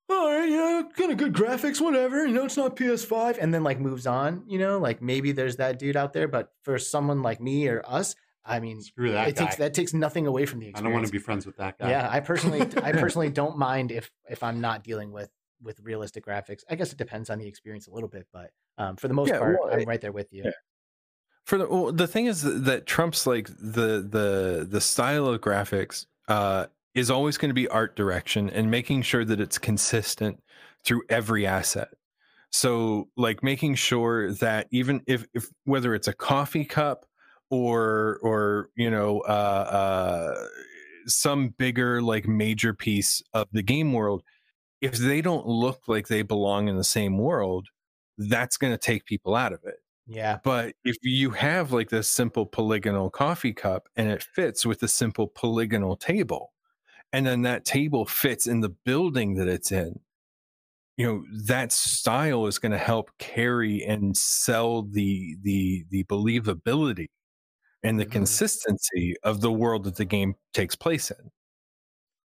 all 0.09 0.31
right, 0.31 0.49
yeah, 0.49 0.83
kind 0.95 1.11
of 1.11 1.17
good 1.17 1.33
graphics, 1.33 1.79
whatever. 1.81 2.25
You 2.25 2.33
know, 2.33 2.45
it's 2.45 2.57
not 2.57 2.75
PS5, 2.75 3.37
and 3.39 3.53
then 3.53 3.63
like 3.63 3.79
moves 3.79 4.07
on. 4.07 4.43
You 4.47 4.59
know, 4.59 4.79
like 4.79 5.01
maybe 5.01 5.31
there's 5.31 5.57
that 5.57 5.79
dude 5.79 5.95
out 5.95 6.13
there, 6.13 6.27
but 6.27 6.51
for 6.63 6.77
someone 6.79 7.21
like 7.21 7.39
me 7.39 7.67
or 7.67 7.81
us, 7.87 8.15
I 8.45 8.59
mean, 8.59 8.81
Screw 8.81 9.11
that 9.11 9.27
it 9.29 9.35
guy. 9.35 9.43
takes 9.45 9.55
that 9.57 9.73
takes 9.73 9.93
nothing 9.93 10.25
away 10.27 10.45
from 10.45 10.59
the 10.59 10.67
experience. 10.67 10.79
I 10.79 10.83
don't 10.83 10.93
want 10.93 11.05
to 11.05 11.11
be 11.11 11.19
friends 11.19 11.45
with 11.45 11.57
that 11.57 11.77
guy. 11.77 11.89
Yeah, 11.91 12.07
I 12.09 12.19
personally, 12.21 12.61
I 12.83 12.91
personally 12.93 13.29
don't 13.29 13.57
mind 13.57 13.91
if 13.91 14.09
if 14.29 14.41
I'm 14.43 14.59
not 14.61 14.83
dealing 14.83 15.11
with 15.11 15.29
with 15.61 15.79
realistic 15.81 16.25
graphics. 16.25 16.61
I 16.69 16.75
guess 16.75 16.91
it 16.91 16.97
depends 16.97 17.29
on 17.29 17.37
the 17.37 17.47
experience 17.47 17.87
a 17.87 17.91
little 17.91 18.09
bit, 18.09 18.27
but 18.33 18.51
um, 18.77 18.95
for 18.95 19.07
the 19.07 19.13
most 19.13 19.29
Yeah, 19.29 19.39
part, 19.39 19.57
well, 19.61 19.73
I'm 19.73 19.83
right 19.85 19.99
there 20.01 20.11
with 20.13 20.31
you. 20.31 20.43
yeah. 20.45 20.51
for 21.45 21.57
the 21.57 21.67
well, 21.67 21.91
the 21.91 22.07
thing 22.07 22.25
is 22.27 22.41
that 22.63 22.85
Trump's 22.87 23.27
like 23.27 23.47
the 23.47 24.01
the 24.09 24.65
the 24.69 24.81
style 24.81 25.27
of 25.27 25.41
graphics 25.41 26.05
uh 26.27 26.67
is 26.95 27.11
always 27.11 27.37
going 27.37 27.49
to 27.49 27.55
be 27.55 27.67
art 27.67 27.95
direction 27.95 28.49
and 28.49 28.71
making 28.71 29.01
sure 29.03 29.23
that 29.25 29.39
it's 29.39 29.57
consistent 29.57 30.41
through 30.83 31.03
every 31.09 31.45
asset. 31.45 31.89
So 32.51 33.09
like 33.15 33.43
making 33.43 33.75
sure 33.75 34.33
that 34.33 34.67
even 34.71 35.01
if 35.07 35.25
if 35.33 35.49
whether 35.65 35.93
it's 35.93 36.07
a 36.07 36.13
coffee 36.13 36.65
cup 36.65 37.05
or 37.49 38.19
or 38.21 38.69
you 38.75 38.89
know 38.89 39.21
uh 39.21 40.35
uh 40.41 40.45
some 41.07 41.49
bigger 41.49 42.01
like 42.01 42.27
major 42.27 42.73
piece 42.73 43.21
of 43.33 43.47
the 43.51 43.63
game 43.63 43.93
world 43.93 44.23
if 44.81 44.93
they 44.93 45.21
don't 45.21 45.47
look 45.47 45.87
like 45.87 46.07
they 46.07 46.21
belong 46.21 46.67
in 46.67 46.77
the 46.77 46.83
same 46.83 47.17
world 47.17 47.67
that's 48.17 48.57
going 48.57 48.71
to 48.71 48.77
take 48.77 49.05
people 49.05 49.35
out 49.35 49.53
of 49.53 49.59
it 49.63 49.77
Yeah, 50.07 50.39
but 50.43 50.73
if 50.83 50.97
you 51.03 51.31
have 51.31 51.71
like 51.71 51.89
this 51.89 52.07
simple 52.07 52.45
polygonal 52.45 53.09
coffee 53.09 53.53
cup 53.53 53.87
and 53.95 54.09
it 54.09 54.23
fits 54.23 54.65
with 54.65 54.81
a 54.83 54.87
simple 54.87 55.27
polygonal 55.27 55.95
table, 55.95 56.51
and 57.13 57.25
then 57.25 57.41
that 57.43 57.65
table 57.65 58.05
fits 58.05 58.47
in 58.47 58.61
the 58.61 58.69
building 58.69 59.35
that 59.35 59.47
it's 59.47 59.71
in, 59.71 59.99
you 60.97 61.07
know, 61.07 61.25
that 61.45 61.71
style 61.71 62.47
is 62.47 62.59
going 62.59 62.71
to 62.73 62.77
help 62.79 63.11
carry 63.19 63.83
and 63.85 64.17
sell 64.17 64.83
the 64.83 65.37
the 65.43 65.85
the 65.89 66.03
believability 66.05 67.07
and 67.83 67.99
the 67.99 68.05
Mhm. 68.05 68.05
consistency 68.07 69.15
of 69.23 69.41
the 69.41 69.51
world 69.53 69.85
that 69.85 69.97
the 69.97 70.05
game 70.05 70.35
takes 70.53 70.75
place 70.75 71.11
in. 71.11 71.31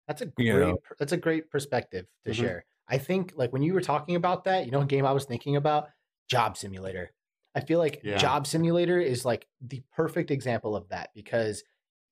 that's 0.07 0.21
a 0.21 0.25
great 0.25 0.37
You 0.37 0.53
know. 0.59 0.77
that's 0.99 1.11
a 1.11 1.17
great 1.17 1.49
perspective 1.49 2.07
to 2.25 2.31
Mhm. 2.31 2.33
share. 2.33 2.65
I 2.87 2.97
think 2.97 3.33
like 3.35 3.53
when 3.53 3.61
you 3.63 3.73
were 3.73 3.81
talking 3.81 4.15
about 4.15 4.43
that, 4.45 4.65
you 4.65 4.71
know, 4.71 4.81
a 4.81 4.85
game 4.85 5.05
I 5.05 5.11
was 5.13 5.25
thinking 5.25 5.55
about, 5.55 5.89
Job 6.29 6.57
Simulator. 6.57 7.11
I 7.55 7.61
feel 7.61 7.79
like 7.79 8.03
Yeah. 8.03 8.15
Job 8.15 8.47
Simulator 8.47 8.99
is 8.99 9.25
like 9.25 9.47
the 9.61 9.83
perfect 9.91 10.31
example 10.31 10.75
of 10.75 10.89
that 10.89 11.11
because 11.13 11.63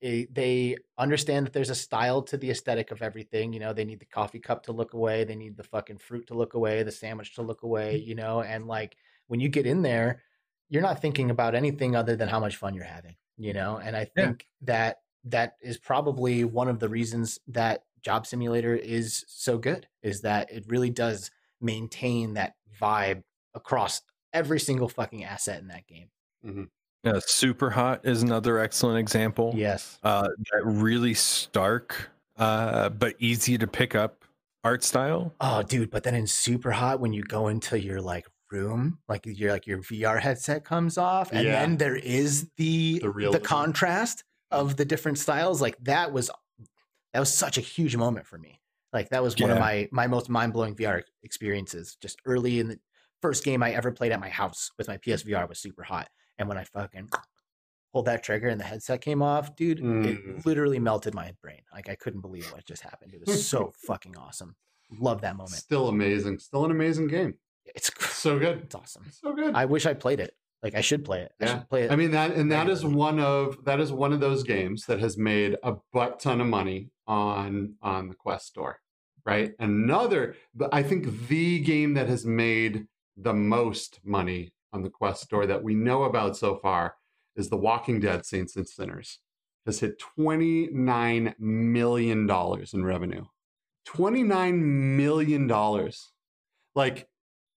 it, 0.01 0.33
they 0.33 0.77
understand 0.97 1.45
that 1.45 1.53
there's 1.53 1.69
a 1.69 1.75
style 1.75 2.21
to 2.23 2.37
the 2.37 2.49
aesthetic 2.49 2.91
of 2.91 3.01
everything. 3.01 3.53
You 3.53 3.59
know, 3.59 3.71
they 3.71 3.85
need 3.85 3.99
the 3.99 4.05
coffee 4.05 4.39
cup 4.39 4.63
to 4.63 4.71
look 4.71 4.93
away, 4.93 5.23
they 5.23 5.35
need 5.35 5.55
the 5.55 5.63
fucking 5.63 5.99
fruit 5.99 6.27
to 6.27 6.33
look 6.33 6.55
away, 6.55 6.83
the 6.83 6.91
sandwich 6.91 7.35
to 7.35 7.41
look 7.41 7.63
away. 7.63 7.97
Mm-hmm. 7.99 8.09
You 8.09 8.15
know, 8.15 8.41
and 8.41 8.67
like 8.67 8.97
when 9.27 9.39
you 9.39 9.47
get 9.47 9.65
in 9.67 9.81
there, 9.81 10.23
you're 10.69 10.81
not 10.81 11.01
thinking 11.01 11.29
about 11.29 11.55
anything 11.55 11.95
other 11.95 12.15
than 12.15 12.27
how 12.27 12.39
much 12.39 12.55
fun 12.57 12.73
you're 12.73 12.83
having. 12.83 13.15
You 13.37 13.53
know, 13.53 13.77
and 13.77 13.95
I 13.95 14.01
Yeah. 14.15 14.25
think 14.25 14.47
that 14.61 14.97
that 15.25 15.55
is 15.61 15.77
probably 15.77 16.43
one 16.43 16.67
of 16.67 16.79
the 16.79 16.89
reasons 16.89 17.39
that 17.47 17.83
Job 18.01 18.25
Simulator 18.25 18.75
is 18.75 19.23
so 19.27 19.57
good. 19.57 19.87
Is 20.01 20.21
that 20.21 20.51
it 20.51 20.65
really 20.67 20.89
does 20.89 21.29
maintain 21.59 22.33
that 22.33 22.55
vibe 22.79 23.23
across 23.53 24.01
every 24.33 24.59
single 24.59 24.89
fucking 24.89 25.23
asset 25.23 25.61
in 25.61 25.67
that 25.67 25.85
game. 25.85 26.09
Uh, 27.03 27.19
Super 27.19 27.69
Hot 27.71 28.01
is 28.05 28.21
another 28.21 28.59
excellent 28.59 28.99
example. 28.99 29.53
Yes. 29.55 29.97
uh, 30.03 30.27
that 30.51 30.61
really 30.63 31.13
stark 31.13 32.09
uh, 32.37 32.89
but 32.89 33.15
easy 33.19 33.57
to 33.57 33.67
pick 33.67 33.95
up 33.95 34.23
art 34.63 34.83
style. 34.83 35.33
Oh, 35.41 35.63
dude, 35.63 35.89
but 35.91 36.03
then 36.03 36.15
in 36.15 36.27
Super 36.27 36.71
Hot, 36.71 36.99
when 36.99 37.13
you 37.13 37.23
go 37.23 37.47
into 37.47 37.79
your 37.79 38.01
like 38.01 38.25
room, 38.51 38.99
like 39.07 39.25
your 39.25 39.51
like 39.51 39.65
your 39.65 39.79
VR 39.79 40.19
headset 40.19 40.63
comes 40.63 40.97
off, 40.97 41.31
and 41.31 41.43
Yeah. 41.45 41.51
then 41.61 41.77
there 41.77 41.95
is 41.95 42.49
the 42.57 42.99
The 42.99 43.29
the, 43.31 43.39
contrast 43.39 44.23
of 44.51 44.75
the 44.77 44.85
different 44.85 45.17
styles. 45.17 45.61
Like 45.61 45.77
that 45.81 46.11
was 46.13 46.29
that 47.13 47.19
was 47.19 47.33
such 47.33 47.57
a 47.57 47.61
huge 47.61 47.95
moment 47.95 48.27
for 48.27 48.37
me. 48.37 48.59
Like 48.93 49.09
that 49.09 49.23
was 49.23 49.37
one 49.39 49.49
of 49.51 49.57
my 49.59 49.87
my 49.91 50.05
most 50.07 50.29
mind 50.29 50.53
blowing 50.53 50.75
VR 50.75 51.01
experiences. 51.23 51.97
Just 52.01 52.19
early 52.25 52.59
in 52.59 52.67
the 52.67 52.79
first 53.21 53.43
game 53.43 53.63
I 53.63 53.71
ever 53.71 53.91
played 53.91 54.11
at 54.11 54.19
my 54.19 54.29
house 54.29 54.71
with 54.77 54.87
my 54.87 54.97
PSVR 54.97 55.47
was 55.47 55.59
Super 55.59 55.83
Hot, 55.83 56.09
and 56.41 56.49
when 56.49 56.57
I 56.57 56.63
fucking 56.65 57.09
pulled 57.93 58.05
that 58.05 58.23
trigger 58.23 58.47
and 58.49 58.59
the 58.59 58.65
headset 58.65 59.01
came 59.01 59.21
off, 59.21 59.55
dude, 59.55 59.79
Mm. 59.79 60.05
it 60.05 60.45
literally 60.45 60.79
melted 60.79 61.13
my 61.13 61.33
brain. 61.41 61.61
Like 61.73 61.89
I 61.89 61.95
couldn't 61.95 62.21
believe 62.21 62.45
what 62.51 62.65
just 62.65 62.81
happened. 62.81 63.13
It 63.13 63.25
was 63.25 63.47
so 63.47 63.71
fucking 63.87 64.17
awesome. 64.17 64.55
Love 64.99 65.21
that 65.21 65.35
moment. 65.37 65.51
Still 65.55 65.87
amazing. 65.87 66.39
Still 66.39 66.65
an 66.65 66.71
amazing 66.71 67.07
game. 67.07 67.35
It's 67.65 67.91
So 68.13 68.39
good. 68.39 68.59
it's 68.63 68.75
awesome. 68.75 69.05
So 69.11 69.33
good. 69.33 69.55
I 69.55 69.65
wish 69.65 69.85
I 69.85 69.93
played 69.93 70.19
it. 70.19 70.35
Like 70.63 70.75
I 70.75 70.81
should 70.81 71.03
play 71.05 71.21
it. 71.21 71.31
I 71.39 71.45
Yeah. 71.45 71.51
should 71.59 71.69
play 71.69 71.83
it. 71.83 71.91
I 71.91 71.95
mean 71.95 72.11
that, 72.11 72.31
and 72.35 72.51
that 72.51 72.69
is 72.69 72.83
one 72.85 73.19
of 73.19 73.63
that 73.65 73.79
is 73.79 73.91
one 73.91 74.13
of 74.13 74.19
those 74.19 74.43
games 74.43 74.85
that 74.87 74.99
has 74.99 75.17
made 75.17 75.57
a 75.63 75.75
butt 75.93 76.19
ton 76.19 76.39
of 76.41 76.47
money 76.47 76.89
on 77.07 77.75
on 77.81 78.09
the 78.09 78.15
Quest 78.15 78.47
store, 78.47 78.79
right? 79.25 79.53
Another, 79.59 80.35
but 80.53 80.69
I 80.73 80.83
think 80.83 81.27
the 81.27 81.59
game 81.59 81.93
that 81.95 82.07
has 82.07 82.25
made 82.25 82.87
the 83.17 83.33
most 83.33 83.99
money 84.03 84.53
on 84.73 84.81
the 84.83 84.89
Quest 84.89 85.23
store 85.23 85.45
that 85.45 85.63
we 85.63 85.73
know 85.75 86.03
about 86.03 86.37
so 86.37 86.55
far 86.55 86.95
is 87.35 87.49
The 87.49 87.57
Walking 87.57 87.99
Dead: 87.99 88.25
Saints 88.25 88.55
and 88.55 88.67
Sinners. 88.67 89.19
Has 89.65 89.79
hit 89.79 89.99
twenty 89.99 90.67
nine 90.71 91.35
million 91.37 92.25
dollars 92.25 92.73
in 92.73 92.83
revenue. 92.83 93.25
Twenty 93.85 94.23
nine 94.23 94.97
million 94.97 95.45
dollars. 95.47 96.11
Like, 96.75 97.07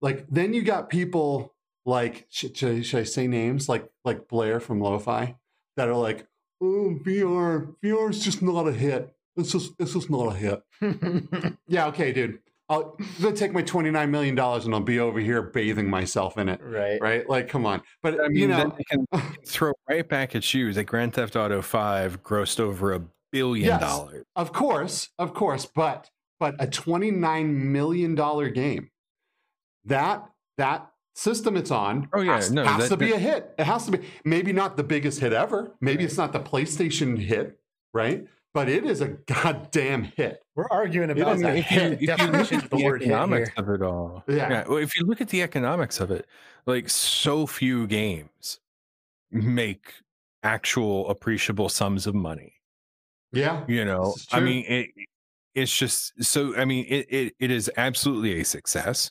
like 0.03 0.27
then 0.29 0.53
you 0.53 0.63
got 0.63 0.91
people 0.91 1.55
like 1.87 2.27
should, 2.31 2.57
should, 2.57 2.77
I- 2.79 2.83
should 2.83 3.01
I 3.01 3.05
say 3.05 3.27
names 3.27 3.69
like 3.69 3.89
like 4.05 4.29
Blair 4.29 4.61
from 4.61 4.81
Lo-Fi 4.81 5.37
that 5.77 5.89
are 5.89 5.95
like, 5.97 6.27
oh 6.61 6.99
VR 7.05 7.75
VR 7.83 8.11
is 8.11 8.23
just 8.23 8.43
not 8.43 8.69
a 8.69 8.73
hit. 8.73 9.15
It's 9.37 9.53
just 9.53 9.73
it's 9.79 9.95
just 9.95 10.11
not 10.11 10.35
a 10.35 10.37
hit. 10.37 10.63
Yeah, 11.67 11.87
okay, 11.87 12.13
dude. 12.13 12.41
I'll 12.69 12.97
I'm 13.23 13.35
take 13.35 13.53
my 13.53 13.63
twenty 13.63 13.91
nine 13.91 14.11
million 14.11 14.35
dollars 14.35 14.65
and 14.65 14.75
I'll 14.75 14.81
be 14.81 14.99
over 15.01 15.21
here 15.21 15.43
bathing 15.43 15.89
myself 15.89 16.39
in 16.39 16.49
it. 16.49 16.61
right. 16.63 16.99
Right? 17.01 17.29
Like, 17.29 17.49
come 17.49 17.67
on. 17.67 17.83
But 18.03 18.21
I 18.21 18.29
mean, 18.29 18.37
you 18.39 18.47
then 18.49 18.69
know, 18.69 18.79
can 18.91 19.07
throw 19.45 19.73
right 19.89 20.09
back 20.09 20.35
at 20.35 20.55
you 20.55 20.73
that 20.73 20.85
Grand 20.85 21.13
Theft 21.15 21.37
Auto 21.37 21.61
5 21.61 22.23
grossed 22.23 22.61
over 22.61 22.93
a 22.95 23.03
billion 23.33 23.67
Yes. 23.67 23.81
dollars. 23.81 24.25
of 24.37 24.53
course, 24.53 25.11
of 25.19 25.35
course, 25.35 25.67
but 25.67 26.11
but 26.41 26.55
a 26.59 26.67
twenty 26.67 27.11
nine 27.11 27.73
million 27.73 28.15
dollar 28.15 28.49
game, 28.49 28.91
that 29.85 30.25
that 30.59 30.91
system 31.15 31.57
it's 31.57 31.71
on 31.71 32.09
Oh, 32.13 32.21
yeah, 32.23 32.37
has, 32.37 32.51
no, 32.51 32.65
has 32.65 32.85
that- 32.85 32.89
to 32.89 32.97
be 32.97 33.11
that- 33.11 33.17
a 33.17 33.19
hit. 33.19 33.55
It 33.59 33.65
has 33.65 33.85
to 33.87 33.93
be 33.93 34.05
maybe 34.25 34.53
not 34.53 34.77
the 34.77 34.83
biggest 34.85 35.21
hit 35.21 35.33
ever. 35.33 35.75
Maybe 35.81 36.05
it's 36.05 36.17
not 36.17 36.33
the 36.33 36.41
PlayStation 36.41 37.19
hit, 37.19 37.59
right? 37.93 38.27
But 38.55 38.69
it 38.69 38.85
is 38.87 39.01
a 39.03 39.09
goddamn 39.09 40.05
hit. 40.05 40.43
We're 40.55 40.69
arguing 40.71 41.11
about 41.11 41.29
I 41.29 41.35
mean, 41.35 41.43
the 41.43 41.57
if 41.59 41.71
you, 41.73 41.81
hit 41.81 41.93
if 41.95 42.01
you 42.03 42.07
definition 42.07 42.57
look 42.59 42.65
of 42.65 42.65
at 42.65 42.71
the 42.71 42.77
the 42.79 42.85
word 42.85 43.03
economics 43.03 43.51
here. 43.51 43.65
of 43.65 43.69
it 43.71 43.83
all, 43.83 44.25
Yeah. 44.29 44.65
well, 44.69 44.79
if 44.79 44.97
you 44.97 45.05
look 45.07 45.21
at 45.21 45.29
the 45.29 45.43
economics 45.43 46.01
of 46.01 46.11
it, 46.13 46.27
like 46.67 46.89
so 46.89 47.47
few 47.47 47.87
games 47.89 48.61
make 49.33 49.93
actual 50.45 51.11
appreciable 51.11 51.69
sums 51.69 52.07
of 52.07 52.15
money. 52.15 52.55
Yeah. 53.33 53.65
You 53.67 53.85
know, 53.85 54.15
I 54.33 54.41
mean, 54.41 54.65
it, 54.69 54.91
it's 55.57 55.77
just 55.77 56.23
so. 56.25 56.57
I 56.57 56.65
mean, 56.65 56.87
it, 56.89 57.07
it 57.11 57.35
it 57.41 57.51
is 57.51 57.71
absolutely 57.77 58.41
a 58.41 58.45
success, 58.45 59.11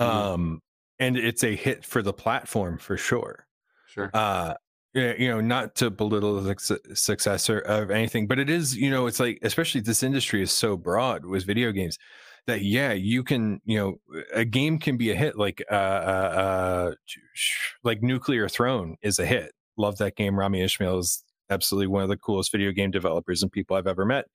Mhm. 0.00 0.04
um, 0.06 0.60
and 0.98 1.16
it's 1.16 1.42
a 1.44 1.54
hit 1.56 1.84
for 1.84 2.02
the 2.02 2.12
platform 2.12 2.78
for 2.78 2.96
sure. 2.98 3.46
Sure. 3.86 4.10
uh 4.14 4.54
yeah, 4.54 4.54
you 4.94 5.28
know 5.28 5.40
not 5.40 5.74
to 5.74 5.90
belittle 5.90 6.40
the 6.40 6.54
suc- 6.58 6.78
successor 6.94 7.58
of 7.60 7.90
anything 7.90 8.26
but 8.26 8.38
it 8.38 8.48
is 8.48 8.76
you 8.76 8.90
know 8.90 9.06
it's 9.06 9.18
like 9.18 9.38
especially 9.42 9.80
this 9.80 10.02
industry 10.02 10.40
is 10.40 10.52
so 10.52 10.76
broad 10.76 11.24
with 11.24 11.44
video 11.44 11.72
games 11.72 11.98
that 12.46 12.62
yeah 12.62 12.92
you 12.92 13.22
can 13.22 13.60
you 13.64 13.78
know 13.78 14.18
a 14.34 14.44
game 14.44 14.78
can 14.78 14.96
be 14.96 15.10
a 15.10 15.14
hit 15.14 15.36
like 15.36 15.62
uh 15.70 15.74
uh, 15.74 15.76
uh 15.76 16.94
like 17.84 18.02
nuclear 18.02 18.48
throne 18.48 18.96
is 19.02 19.18
a 19.18 19.26
hit. 19.26 19.52
Love 19.76 19.98
that 19.98 20.14
game. 20.14 20.38
Rami 20.38 20.62
Ismail 20.62 20.98
is 20.98 21.24
absolutely 21.50 21.88
one 21.88 22.02
of 22.02 22.08
the 22.08 22.16
coolest 22.16 22.52
video 22.52 22.70
game 22.70 22.90
developers 22.90 23.42
and 23.42 23.52
people 23.52 23.76
i've 23.76 23.86
ever 23.86 24.04
met. 24.04 24.26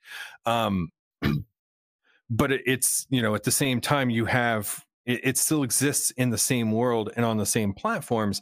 Um 0.45 0.89
but 2.29 2.51
it, 2.51 2.61
it's 2.65 3.07
you 3.09 3.21
know 3.21 3.35
at 3.35 3.43
the 3.43 3.51
same 3.51 3.81
time 3.81 4.09
you 4.09 4.25
have 4.25 4.83
it, 5.05 5.21
it 5.23 5.37
still 5.37 5.63
exists 5.63 6.11
in 6.11 6.29
the 6.29 6.37
same 6.37 6.71
world 6.71 7.11
and 7.15 7.25
on 7.25 7.37
the 7.37 7.45
same 7.45 7.73
platforms 7.73 8.41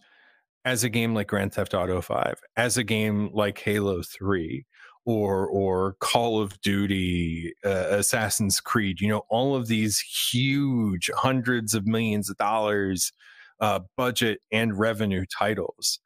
as 0.68 0.84
a 0.84 0.89
game 0.89 1.13
like 1.15 1.28
Grand 1.28 1.53
Theft 1.53 1.74
Auto 1.74 2.01
5, 2.01 2.41
as 2.57 2.78
a 2.78 2.84
game 2.84 3.30
like 3.34 3.57
Halo 3.59 4.01
3 4.01 4.65
or 5.05 5.47
or 5.47 5.95
Call 6.01 6.41
of 6.41 6.59
Duty, 6.61 7.53
uh, 7.65 7.70
Assassin's 7.91 8.59
Creed, 8.59 8.99
you 8.99 9.07
know, 9.07 9.24
all 9.30 9.55
of 9.55 9.68
these 9.68 9.99
huge 9.99 11.09
hundreds 11.15 11.74
of 11.74 11.88
millions 11.88 12.30
of 12.30 12.36
dollars 12.38 13.13
uh, 13.61 13.80
budget 13.95 14.41
and 14.51 14.78
revenue 14.78 15.26
titles. 15.26 15.99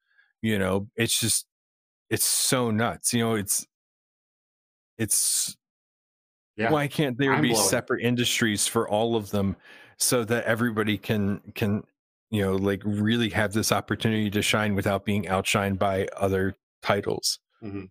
You 0.44 0.60
know, 0.60 0.88
it's 0.96 1.20
just 1.20 1.48
it's 2.12 2.26
so 2.26 2.70
nuts. 2.70 3.14
You 3.14 3.22
know, 3.22 3.34
it's 3.36 3.66
it's 5.00 5.58
Yeah. 6.56 6.72
why 6.72 6.88
can't 6.88 7.18
there 7.18 7.32
be 7.38 7.50
Mind-blowing. 7.50 7.68
separate 7.70 8.04
industries 8.04 8.68
for 8.68 8.88
all 8.88 9.16
of 9.16 9.32
them 9.32 9.56
so 9.98 10.24
that 10.26 10.44
everybody 10.46 10.98
can 11.00 11.40
can 11.56 11.84
you 12.32 12.42
know 12.42 12.56
like 12.56 12.82
really 12.86 13.30
have 13.30 13.54
this 13.54 13.72
opportunity 13.72 14.30
to 14.32 14.42
shine 14.42 14.76
without 14.76 15.06
being 15.06 15.26
outshined 15.26 15.78
by 15.78 16.08
other 16.18 16.56
titles 16.82 17.40
Mhm. 17.64 17.90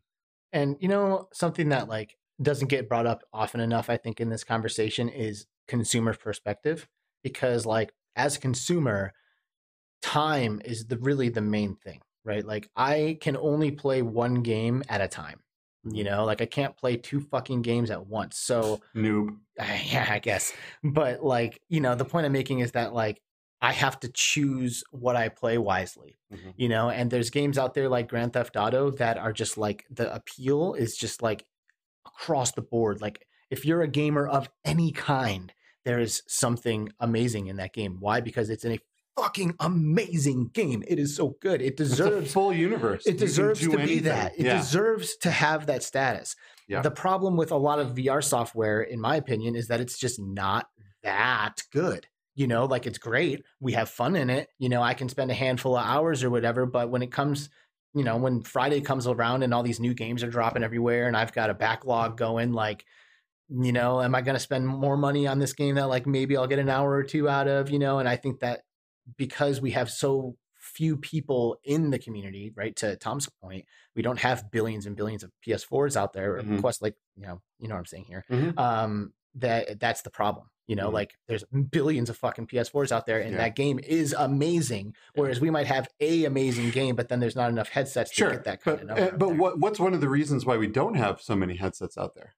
And 0.53 0.77
you 0.81 0.89
know, 0.89 1.29
something 1.33 1.69
that 1.71 1.89
like 1.89 2.17
doesn't 2.43 2.69
get 2.69 2.89
brought 2.89 3.07
up 3.07 3.23
often 3.33 3.61
enough, 3.61 3.91
I 3.91 3.97
think, 3.97 4.21
in 4.21 4.31
this 4.31 4.45
conversation 4.45 5.09
is 5.09 5.47
consumer 5.69 6.15
perspective. 6.15 6.89
Because 7.23 7.67
like 7.67 7.93
as 8.17 8.37
a 8.37 8.41
consumer, 8.41 9.13
time 10.03 10.61
is 10.65 10.87
the 10.87 10.99
really 10.99 11.29
the 11.29 11.41
main 11.43 11.77
thing, 11.77 12.01
right? 12.25 12.45
Like 12.45 12.71
I 12.77 13.19
can 13.21 13.37
only 13.37 13.71
play 13.71 14.03
one 14.03 14.43
game 14.43 14.83
at 14.89 15.01
a 15.01 15.09
time. 15.09 15.41
You 15.85 16.05
know, 16.05 16.25
like 16.27 16.43
I 16.43 16.47
can't 16.47 16.77
play 16.77 16.97
two 16.97 17.21
fucking 17.21 17.63
games 17.63 17.91
at 17.91 18.07
once. 18.07 18.39
So 18.39 18.83
Noob. 18.95 19.39
yeah, 19.59 20.07
I 20.11 20.19
guess. 20.19 20.53
But 20.83 21.25
like, 21.25 21.61
you 21.69 21.81
know, 21.81 21.95
the 21.95 22.05
point 22.05 22.27
I'm 22.27 22.33
making 22.33 22.61
is 22.61 22.73
that 22.73 22.93
like 22.93 23.23
I 23.63 23.73
have 23.73 24.01
to 24.01 24.09
choose 24.09 24.83
what 24.91 25.17
I 25.17 25.29
play 25.29 25.59
wisely, 25.59 26.19
Mhm. 26.33 26.55
you 26.57 26.69
know, 26.69 26.89
and 26.89 27.11
there's 27.11 27.31
games 27.31 27.59
out 27.59 27.75
there 27.75 27.89
like 27.89 28.09
Grand 28.09 28.33
Theft 28.33 28.57
Auto 28.57 28.91
that 28.93 29.19
are 29.19 29.33
just 29.33 29.59
like 29.59 29.85
the 29.91 30.13
appeal 30.15 30.75
is 30.75 30.97
just 30.97 31.23
like 31.23 31.45
across 32.07 32.53
the 32.53 32.63
board. 32.63 33.01
Like 33.01 33.27
if 33.51 33.65
you're 33.65 33.83
a 33.83 33.89
gamer 33.89 34.27
of 34.27 34.49
any 34.65 34.93
kind, 34.93 35.53
there 35.85 35.99
is 35.99 36.23
something 36.27 36.91
amazing 37.01 37.49
in 37.49 37.57
that 37.57 37.73
game. 37.73 37.97
Why? 38.01 38.21
Because 38.21 38.49
it's 38.51 38.65
in 38.65 38.73
a 38.73 38.79
fucking 39.17 39.55
amazing 39.61 40.49
game. 40.55 40.83
It 40.89 40.99
is 40.99 41.17
so 41.17 41.37
good. 41.41 41.61
It 41.61 41.77
deserves 41.77 42.33
full 42.33 42.53
universe. 42.55 43.07
It 43.07 43.19
deserves 43.19 43.61
to 43.61 43.77
be 43.77 43.99
that. 44.01 44.33
It 44.39 44.47
yeah. 44.47 44.57
deserves 44.59 45.17
to 45.19 45.31
have 45.31 45.67
that 45.67 45.83
status. 45.83 46.35
Yeah. 46.69 46.81
The 46.83 46.91
problem 46.91 47.37
with 47.37 47.51
a 47.51 47.57
lot 47.57 47.79
of 47.81 47.95
VR 47.95 48.23
software, 48.23 48.81
in 48.81 49.01
my 49.01 49.17
opinion, 49.17 49.57
is 49.57 49.69
that 49.69 49.81
it's 49.81 49.99
just 49.99 50.19
not 50.21 50.69
that 51.03 51.63
good. 51.73 52.07
You 52.35 52.47
know, 52.47 52.65
like 52.65 52.87
it's 52.87 52.99
great. 52.99 53.45
We 53.61 53.73
have 53.73 53.91
fun 53.91 54.17
in 54.17 54.31
it. 54.31 54.49
You 54.59 54.69
know, 54.69 54.83
I 54.83 54.95
can 54.95 55.09
spend 55.09 55.31
a 55.31 55.35
handful 55.35 55.77
of 55.77 55.85
hours 55.85 56.23
or 56.25 56.31
whatever, 56.31 56.65
but 56.67 56.91
when 56.91 57.03
it 57.03 57.13
comes, 57.13 57.51
you 57.95 58.05
know, 58.05 58.17
when 58.17 58.43
Friday 58.43 58.81
comes 58.81 59.07
around 59.07 59.43
and 59.43 59.53
all 59.53 59.63
these 59.65 59.81
new 59.81 59.95
games 59.95 60.23
are 60.23 60.31
dropping 60.31 60.63
everywhere 60.63 61.07
and 61.09 61.17
I've 61.17 61.33
got 61.33 61.51
a 61.51 61.55
backlog 61.55 62.17
going, 62.17 62.53
like, 62.53 62.85
you 63.49 63.73
know, 63.73 64.01
am 64.01 64.15
I 64.15 64.23
going 64.23 64.37
to 64.37 64.41
spend 64.41 64.67
more 64.69 64.97
money 64.97 65.27
on 65.27 65.39
this 65.41 65.53
game 65.53 65.75
that 65.75 65.89
like 65.89 66.07
maybe 66.07 66.37
I'll 66.37 66.47
get 66.47 66.61
an 66.61 66.69
hour 66.69 66.91
or 66.93 67.03
two 67.03 67.29
out 67.29 67.49
of, 67.49 67.71
you 67.71 67.79
know? 67.79 67.99
And 67.99 68.09
I 68.09 68.17
think 68.17 68.41
that 68.41 68.63
because 69.17 69.61
we 69.61 69.73
have 69.73 69.91
so 69.91 70.37
few 70.57 70.97
people 70.97 71.59
in 71.65 71.91
the 71.91 71.99
community, 71.99 72.53
right? 72.55 72.77
To 72.77 72.97
Tom's 72.97 73.29
point, 73.43 73.65
we 73.97 74.03
don't 74.03 74.19
have 74.19 74.51
billions 74.51 74.87
and 74.87 74.97
billions 74.97 75.25
of 75.25 75.33
PS4s 75.41 75.97
out 75.97 76.13
there, 76.13 76.37
or 76.37 76.43
Mhm. 76.43 76.61
Quest, 76.61 76.83
like 76.83 76.97
you 77.17 77.23
know, 77.23 77.43
you 77.59 77.67
know 77.69 77.75
what 77.75 77.81
I'm 77.81 77.87
saying 77.87 78.05
here. 78.05 78.25
Mhm. 78.31 78.59
Um, 78.59 79.15
that 79.35 79.81
that's 79.81 80.03
the 80.03 80.11
problem. 80.11 80.51
You 80.71 80.77
know, 80.77 80.89
Mhm. 80.91 80.93
like 80.93 81.15
there's 81.27 81.43
billions 81.73 82.09
of 82.11 82.17
fucking 82.17 82.47
PS4s 82.47 82.93
out 82.93 83.05
there, 83.05 83.19
and 83.21 83.33
Yeah. 83.33 83.39
that 83.39 83.57
game 83.57 83.81
is 83.81 84.15
amazing. 84.17 84.95
Whereas 85.17 85.41
we 85.41 85.51
might 85.51 85.67
have 85.67 85.89
a 85.99 86.25
amazing 86.27 86.71
game, 86.71 86.95
but 86.95 87.09
then 87.09 87.19
there's 87.19 87.35
not 87.35 87.51
enough 87.51 87.71
headsets 87.71 88.15
to 88.15 88.31
get 88.31 88.45
that 88.45 88.63
kind 88.63 88.77
but 88.77 88.83
of 88.83 88.87
number. 88.87 89.15
uh, 89.15 89.17
but 89.19 89.37
what 89.37 89.59
what's 89.59 89.81
one 89.81 89.95
of 89.95 90.01
the 90.01 90.09
reasons 90.09 90.47
why 90.47 90.57
we 90.57 90.69
don't 90.69 90.95
have 90.95 91.21
so 91.21 91.35
many 91.35 91.57
headsets 91.57 91.99
out 91.99 92.15
there? 92.15 92.37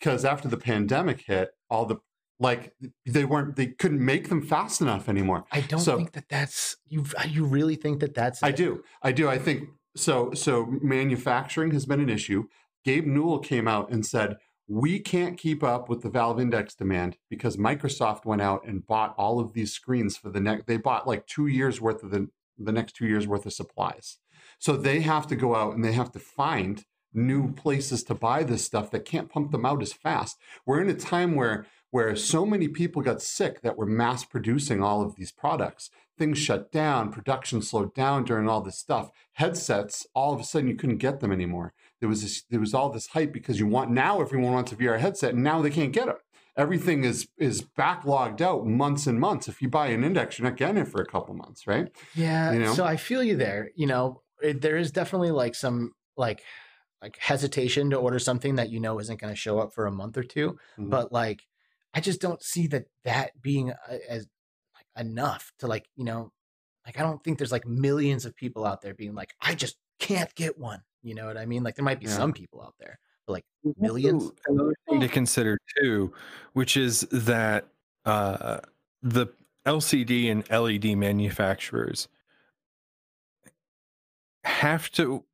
Because 0.00 0.24
after 0.24 0.48
the 0.48 0.56
pandemic 0.56 1.20
hit, 1.28 1.50
all 1.70 1.86
the 1.86 1.98
like 2.40 2.74
they 3.06 3.24
weren't 3.24 3.54
they 3.54 3.68
couldn't 3.68 4.04
make 4.04 4.28
them 4.30 4.42
fast 4.42 4.80
enough 4.80 5.08
anymore. 5.08 5.44
I 5.52 5.60
don't 5.60 5.78
so- 5.78 5.96
think 5.96 6.10
that 6.14 6.28
that's 6.28 6.76
you. 6.88 7.04
You 7.28 7.44
really 7.44 7.76
think 7.76 8.00
that 8.00 8.14
that's 8.14 8.42
I 8.42 8.48
it? 8.48 8.56
do, 8.56 8.82
I 9.00 9.12
do. 9.12 9.28
I 9.28 9.38
think 9.38 9.68
so. 9.94 10.32
So 10.34 10.66
manufacturing 10.82 11.70
has 11.70 11.86
been 11.86 12.00
an 12.00 12.10
issue. 12.10 12.48
Gabe 12.84 13.06
Newell 13.06 13.38
came 13.38 13.68
out 13.68 13.92
and 13.92 14.04
said 14.04 14.38
we 14.66 14.98
can't 14.98 15.36
keep 15.36 15.62
up 15.62 15.88
with 15.88 16.02
the 16.02 16.08
Valve 16.08 16.40
Index 16.40 16.74
demand 16.74 17.18
because 17.28 17.56
Microsoft 17.56 18.24
went 18.24 18.40
out 18.40 18.66
and 18.66 18.86
bought 18.86 19.14
all 19.18 19.38
of 19.38 19.52
these 19.52 19.72
screens 19.72 20.16
for 20.16 20.30
the 20.30 20.40
next. 20.40 20.66
They 20.66 20.78
bought 20.78 21.06
like 21.06 21.26
two 21.26 21.46
years 21.46 21.80
worth 21.80 22.02
of 22.02 22.10
the 22.10 22.28
the 22.58 22.72
next 22.72 22.94
two 22.94 23.06
years 23.06 23.26
worth 23.26 23.46
of 23.46 23.52
supplies. 23.52 24.18
So 24.58 24.76
they 24.76 25.00
have 25.00 25.26
to 25.26 25.36
go 25.36 25.54
out 25.54 25.74
and 25.74 25.84
they 25.84 25.92
have 25.92 26.12
to 26.12 26.20
find 26.20 26.84
new 27.12 27.52
places 27.52 28.02
to 28.04 28.14
buy 28.14 28.42
this 28.42 28.64
stuff 28.64 28.90
that 28.90 29.04
can't 29.04 29.30
pump 29.30 29.50
them 29.50 29.66
out 29.66 29.82
as 29.82 29.92
fast. 29.92 30.36
We're 30.66 30.80
in 30.80 30.88
a 30.88 30.94
time 30.94 31.34
where 31.34 31.66
where 31.90 32.16
so 32.16 32.44
many 32.44 32.66
people 32.66 33.02
got 33.02 33.22
sick 33.22 33.60
that 33.60 33.78
we're 33.78 33.86
mass 33.86 34.24
producing 34.24 34.82
all 34.82 35.00
of 35.00 35.14
these 35.14 35.30
products. 35.30 35.90
Things 36.18 36.38
shut 36.38 36.72
down, 36.72 37.12
production 37.12 37.62
slowed 37.62 37.94
down 37.94 38.24
during 38.24 38.48
all 38.48 38.60
this 38.60 38.78
stuff. 38.78 39.12
Headsets, 39.34 40.04
all 40.12 40.34
of 40.34 40.40
a 40.40 40.44
sudden 40.44 40.68
you 40.68 40.74
couldn't 40.74 40.98
get 40.98 41.20
them 41.20 41.30
anymore. 41.30 41.72
There 42.04 42.08
was 42.10 42.20
this, 42.20 42.42
there 42.50 42.60
was 42.60 42.74
all 42.74 42.90
this 42.90 43.06
hype 43.06 43.32
because 43.32 43.58
you 43.58 43.66
want 43.66 43.90
now 43.90 44.20
everyone 44.20 44.52
wants 44.52 44.72
a 44.72 44.76
VR 44.76 44.98
headset 44.98 45.32
and 45.32 45.42
now 45.42 45.62
they 45.62 45.70
can't 45.70 45.90
get 45.90 46.04
them. 46.04 46.16
Everything 46.54 47.02
is 47.02 47.26
is 47.38 47.62
backlogged 47.62 48.42
out 48.42 48.66
months 48.66 49.06
and 49.06 49.18
months. 49.18 49.48
If 49.48 49.62
you 49.62 49.70
buy 49.70 49.86
an 49.86 50.04
index, 50.04 50.38
you're 50.38 50.46
not 50.46 50.58
getting 50.58 50.76
it 50.82 50.88
for 50.88 51.00
a 51.00 51.06
couple 51.06 51.32
months, 51.34 51.66
right? 51.66 51.88
Yeah. 52.14 52.52
you 52.52 52.58
know? 52.60 52.74
So 52.74 52.84
I 52.84 52.98
feel 52.98 53.22
you 53.24 53.36
there. 53.38 53.70
You 53.74 53.86
know, 53.86 54.20
it, 54.42 54.60
there 54.60 54.76
is 54.76 54.92
definitely 54.92 55.30
like 55.30 55.54
some 55.54 55.92
like 56.18 56.42
like 57.00 57.16
hesitation 57.18 57.88
to 57.90 57.96
order 57.96 58.18
something 58.18 58.56
that 58.56 58.68
you 58.68 58.80
know 58.80 59.00
isn't 59.00 59.18
going 59.18 59.32
to 59.32 59.40
show 59.40 59.58
up 59.58 59.72
for 59.72 59.86
a 59.86 59.90
month 59.92 60.18
or 60.18 60.22
2 60.24 60.58
Mhm. 60.78 60.90
But 60.90 61.10
like, 61.10 61.40
I 61.94 62.00
just 62.00 62.20
don't 62.20 62.42
see 62.42 62.66
that 62.66 62.84
that 63.04 63.40
being 63.40 63.70
a- 63.70 64.10
as 64.12 64.26
like, 64.76 65.06
enough 65.06 65.52
to 65.60 65.66
like 65.66 65.86
you 65.96 66.04
know, 66.04 66.32
like 66.86 67.00
I 67.00 67.02
don't 67.02 67.24
think 67.24 67.38
there's 67.38 67.52
like 67.52 67.66
millions 67.66 68.26
of 68.26 68.36
people 68.36 68.66
out 68.66 68.82
there 68.82 68.92
being 68.94 69.14
like, 69.14 69.32
I 69.40 69.54
just 69.54 69.76
can't 69.98 70.34
get 70.34 70.58
one. 70.58 70.82
You 71.04 71.14
know 71.14 71.26
what 71.26 71.36
I 71.36 71.44
mean? 71.46 71.62
Like 71.62 71.76
there 71.76 71.84
might 71.84 72.00
be 72.00 72.06
Yeah. 72.06 72.16
some 72.16 72.32
people 72.32 72.62
out 72.62 72.74
there, 72.80 72.98
but 73.26 73.34
like 73.34 73.44
millions. 73.78 74.22
Also, 74.24 74.34
Another 74.48 74.74
thing 74.88 75.00
to 75.00 75.08
consider 75.08 75.58
too, 75.78 76.12
which 76.54 76.76
is 76.76 77.02
that 77.12 77.68
uh, 78.06 78.60
the 79.02 79.26
LCD 79.66 80.30
and 80.30 80.48
LED 80.50 80.96
manufacturers 80.96 82.08
have 84.44 84.90
to 84.92 85.24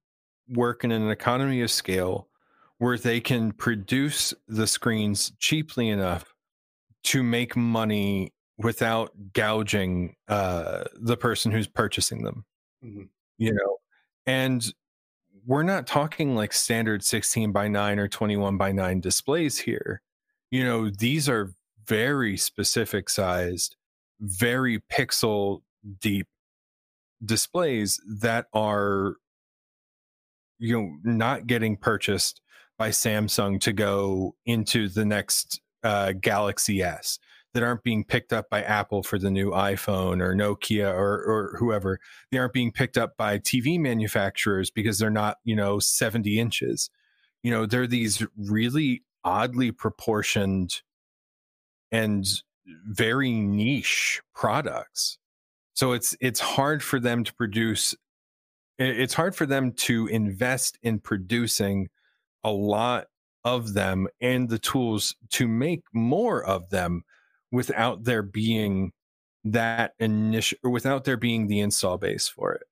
work 0.48 0.82
in 0.84 0.90
an 0.92 1.08
economy 1.10 1.62
of 1.62 1.70
scale 1.70 2.28
where 2.78 2.98
they 2.98 3.20
can 3.20 3.52
produce 3.52 4.34
the 4.48 4.66
screens 4.66 5.32
cheaply 5.38 5.88
enough 5.88 6.34
to 7.04 7.22
make 7.22 7.56
money 7.56 8.32
without 8.58 9.12
gouging 9.32 10.14
uh, 10.28 10.84
the 10.94 11.16
person 11.16 11.52
who's 11.52 11.66
purchasing 11.66 12.22
them. 12.24 12.44
Mhm. 12.84 13.08
You 13.38 13.52
know, 13.54 13.76
and 14.26 14.72
we're 15.46 15.62
not 15.62 15.86
talking 15.86 16.34
like 16.34 16.52
standard 16.52 17.04
16 17.04 17.52
by 17.52 17.68
9 17.68 17.98
or 17.98 18.08
21 18.08 18.56
by 18.56 18.72
9 18.72 19.00
displays 19.00 19.58
here. 19.58 20.02
You 20.50 20.64
know, 20.64 20.90
these 20.90 21.28
are 21.28 21.52
very 21.86 22.36
specific 22.36 23.08
sized, 23.08 23.76
very 24.20 24.80
pixel 24.92 25.62
deep 26.00 26.26
displays 27.24 28.00
that 28.20 28.46
are 28.52 29.16
you 30.58 30.80
know 30.80 30.96
not 31.02 31.46
getting 31.46 31.76
purchased 31.76 32.40
by 32.78 32.90
Samsung 32.90 33.60
to 33.60 33.72
go 33.72 34.34
into 34.46 34.88
the 34.88 35.04
next 35.04 35.60
uh, 35.82 36.12
Galaxy 36.12 36.82
S 36.82 37.18
that 37.54 37.62
aren't 37.62 37.82
being 37.82 38.04
picked 38.04 38.32
up 38.32 38.48
by 38.48 38.62
Apple 38.62 39.02
for 39.02 39.18
the 39.18 39.30
new 39.30 39.50
iPhone 39.50 40.22
or 40.22 40.34
Nokia 40.34 40.92
or 40.92 41.22
or 41.24 41.56
whoever. 41.58 41.98
They 42.30 42.38
aren't 42.38 42.52
being 42.52 42.72
picked 42.72 42.96
up 42.96 43.16
by 43.16 43.38
TV 43.38 43.78
manufacturers 43.78 44.70
because 44.70 44.98
they're 44.98 45.10
not, 45.10 45.38
you 45.44 45.56
know, 45.56 45.78
70 45.78 46.38
inches. 46.38 46.90
You 47.42 47.50
know, 47.50 47.66
they're 47.66 47.86
these 47.86 48.24
really 48.36 49.02
oddly 49.24 49.72
proportioned 49.72 50.82
and 51.90 52.26
very 52.86 53.32
niche 53.32 54.20
products. 54.34 55.18
So 55.74 55.92
it's 55.92 56.16
it's 56.20 56.40
hard 56.40 56.82
for 56.82 57.00
them 57.00 57.24
to 57.24 57.34
produce 57.34 57.94
it's 58.78 59.14
hard 59.14 59.36
for 59.36 59.44
them 59.44 59.72
to 59.72 60.06
invest 60.06 60.78
in 60.82 61.00
producing 61.00 61.88
a 62.42 62.50
lot 62.50 63.08
of 63.44 63.74
them 63.74 64.08
and 64.20 64.48
the 64.48 64.58
tools 64.58 65.14
to 65.30 65.46
make 65.46 65.82
more 65.92 66.42
of 66.42 66.70
them 66.70 67.02
without 67.52 68.04
there 68.04 68.22
being 68.22 68.92
that 69.44 69.94
initial 70.00 70.58
or 70.64 70.70
without 70.70 71.04
there 71.04 71.16
being 71.16 71.46
the 71.48 71.60
install 71.60 71.98
base 71.98 72.28
for 72.28 72.52
it. 72.54 72.64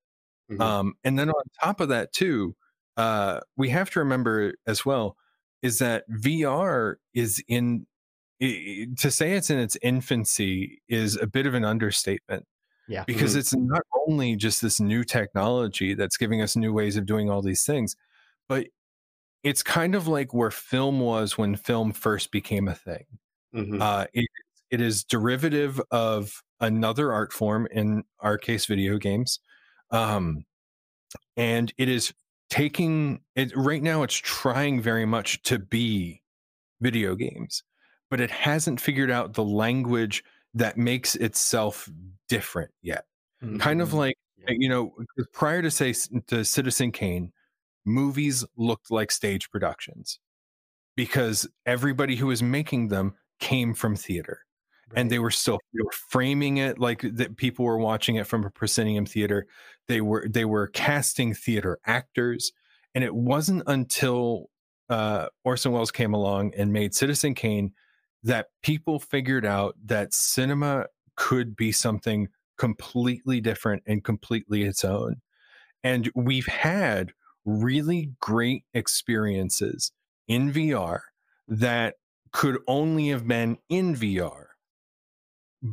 Mhm. 0.53 0.61
Um, 0.61 0.95
and 1.05 1.19
then 1.19 1.31
on 1.31 1.43
top 1.63 1.81
of 1.81 1.89
that 1.91 2.13
too, 2.13 2.57
uh, 2.97 3.41
we 3.57 3.69
have 3.71 3.91
to 3.91 4.01
remember 4.01 4.55
as 4.67 4.85
well 4.87 5.17
is 5.63 5.79
that 5.81 6.05
VR 6.11 6.99
is 7.15 7.43
in 7.49 7.87
i- 8.43 8.47
i- 8.47 8.95
to 8.99 9.11
say 9.11 9.35
it's 9.35 9.51
in 9.51 9.59
its 9.59 9.77
infancy 9.83 10.83
is 10.89 11.17
a 11.17 11.27
bit 11.27 11.47
of 11.47 11.55
an 11.55 11.65
understatement 11.65 12.47
Yeah. 12.89 13.05
because 13.07 13.37
it's 13.37 13.55
not 13.55 13.83
only 14.09 14.37
just 14.37 14.63
this 14.63 14.81
new 14.81 15.05
technology 15.05 15.95
that's 15.95 16.17
giving 16.19 16.43
us 16.43 16.57
new 16.57 16.73
ways 16.73 16.97
of 16.97 17.07
doing 17.07 17.31
all 17.31 17.43
these 17.43 17.65
things, 17.67 17.97
but 18.49 18.69
it's 19.45 19.63
kind 19.63 19.95
of 19.95 20.09
like 20.09 20.35
where 20.35 20.51
film 20.51 21.01
was 21.01 21.39
when 21.39 21.57
film 21.57 21.93
first 21.93 22.33
became 22.33 22.69
a 22.69 22.75
thing. 22.75 23.07
Mhm. 23.55 23.81
Uh, 23.83 24.07
it, 24.15 24.29
it 24.71 24.81
is 24.81 25.05
derivative 25.05 25.81
of 25.91 26.43
another 26.61 27.13
art 27.13 27.33
form, 27.33 27.67
in 27.71 28.05
our 28.21 28.39
case, 28.39 28.67
video 28.67 28.99
games. 28.99 29.41
Um, 29.91 30.45
and 31.37 31.73
it 31.79 31.89
is 31.89 32.13
taking 32.51 33.21
it 33.37 33.55
right 33.57 33.83
now, 33.83 34.03
it's 34.03 34.15
trying 34.17 34.81
very 34.81 35.07
much 35.07 35.43
to 35.43 35.59
be 35.59 36.23
video 36.81 37.15
games, 37.15 37.63
but 38.11 38.21
it 38.21 38.31
hasn't 38.31 38.81
figured 38.81 39.11
out 39.11 39.35
the 39.35 39.45
language 39.45 40.25
that 40.55 40.77
makes 40.79 41.15
itself 41.17 41.89
different 42.29 42.73
yet. 42.83 43.07
Kind 43.59 43.81
of 43.83 43.91
Mhm. 43.91 43.95
like, 43.95 44.19
Yeah. 44.39 44.47
you 44.59 44.69
know, 44.69 44.97
prior 45.33 45.63
to 45.63 45.71
say 45.71 45.93
to 46.29 46.45
Citizen 46.45 46.93
Kane, 46.93 47.33
movies 47.85 48.45
looked 48.57 48.91
like 48.91 49.11
stage 49.11 49.51
productions 49.51 50.21
because 50.97 51.49
everybody 51.67 52.17
who 52.17 52.27
was 52.27 52.43
making 52.43 52.89
them 52.89 53.15
came 53.41 53.75
from 53.75 53.97
theater 53.97 54.45
and 54.95 55.11
they 55.11 55.19
were 55.19 55.31
still 55.31 55.59
they 55.75 55.83
were 55.83 55.93
framing 55.93 56.59
it 56.59 56.79
like 56.79 57.03
that 57.03 57.37
people 57.37 57.65
were 57.65 57.79
watching 57.79 58.17
it 58.17 58.27
from 58.27 58.45
a 58.45 58.51
proscenium 58.51 59.07
theater. 59.07 59.47
They 59.87 60.01
were 60.01 60.27
they 60.29 60.45
were 60.45 60.69
casting 60.69 61.35
theater 61.35 61.79
actors 61.87 62.53
and 62.95 63.05
it 63.05 63.15
wasn't 63.15 63.63
until 63.67 64.51
uh, 64.89 65.29
Orson 65.45 65.73
Welles 65.73 65.91
came 65.91 66.15
along 66.15 66.55
and 66.57 66.73
made 66.73 66.95
Citizen 66.95 67.35
Kane 67.35 67.73
that 68.23 68.47
people 68.63 68.99
figured 68.99 69.47
out 69.47 69.77
that 69.85 70.15
cinema 70.15 70.87
could 71.17 71.55
be 71.55 71.73
something 71.73 72.29
completely 72.57 73.41
different 73.41 73.83
and 73.87 74.03
completely 74.03 74.65
its 74.65 74.85
own. 74.85 75.21
And 75.85 76.11
we've 76.15 76.47
had 76.47 77.13
really 77.45 78.11
great 78.21 78.65
experiences 78.75 79.93
in 80.27 80.53
VR 80.53 81.01
that 81.47 81.95
could 82.33 82.59
only 82.67 83.09
have 83.09 83.27
been 83.27 83.59
in 83.69 83.95
VR, 83.95 84.47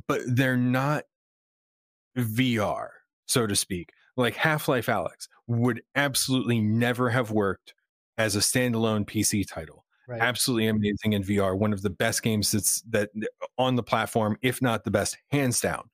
but 0.07 0.21
they're 0.27 0.57
not 0.57 1.03
VR, 2.17 2.89
so 3.27 3.47
to 3.47 3.55
speak. 3.55 3.91
Like 4.17 4.36
Half 4.36 4.67
Life 4.67 4.88
Alyx 4.88 5.27
would 5.47 5.81
absolutely 5.95 6.61
never 6.61 7.09
have 7.09 7.31
worked 7.31 7.73
as 8.17 8.36
a 8.36 8.39
standalone 8.39 9.05
PC 9.05 9.45
title. 9.47 9.86
Right. 10.07 10.21
Absolutely 10.21 10.67
amazing 10.67 11.13
in 11.13 11.23
VR. 11.23 11.57
One 11.57 11.73
of 11.73 11.81
the 11.81 11.89
best 11.89 12.21
games 12.21 12.51
that's 12.51 12.81
that 12.89 13.09
on 13.57 13.75
the 13.75 13.83
platform, 13.83 14.38
if 14.41 14.61
not 14.61 14.83
the 14.83 14.91
best, 14.91 15.17
hands 15.31 15.59
down. 15.59 15.89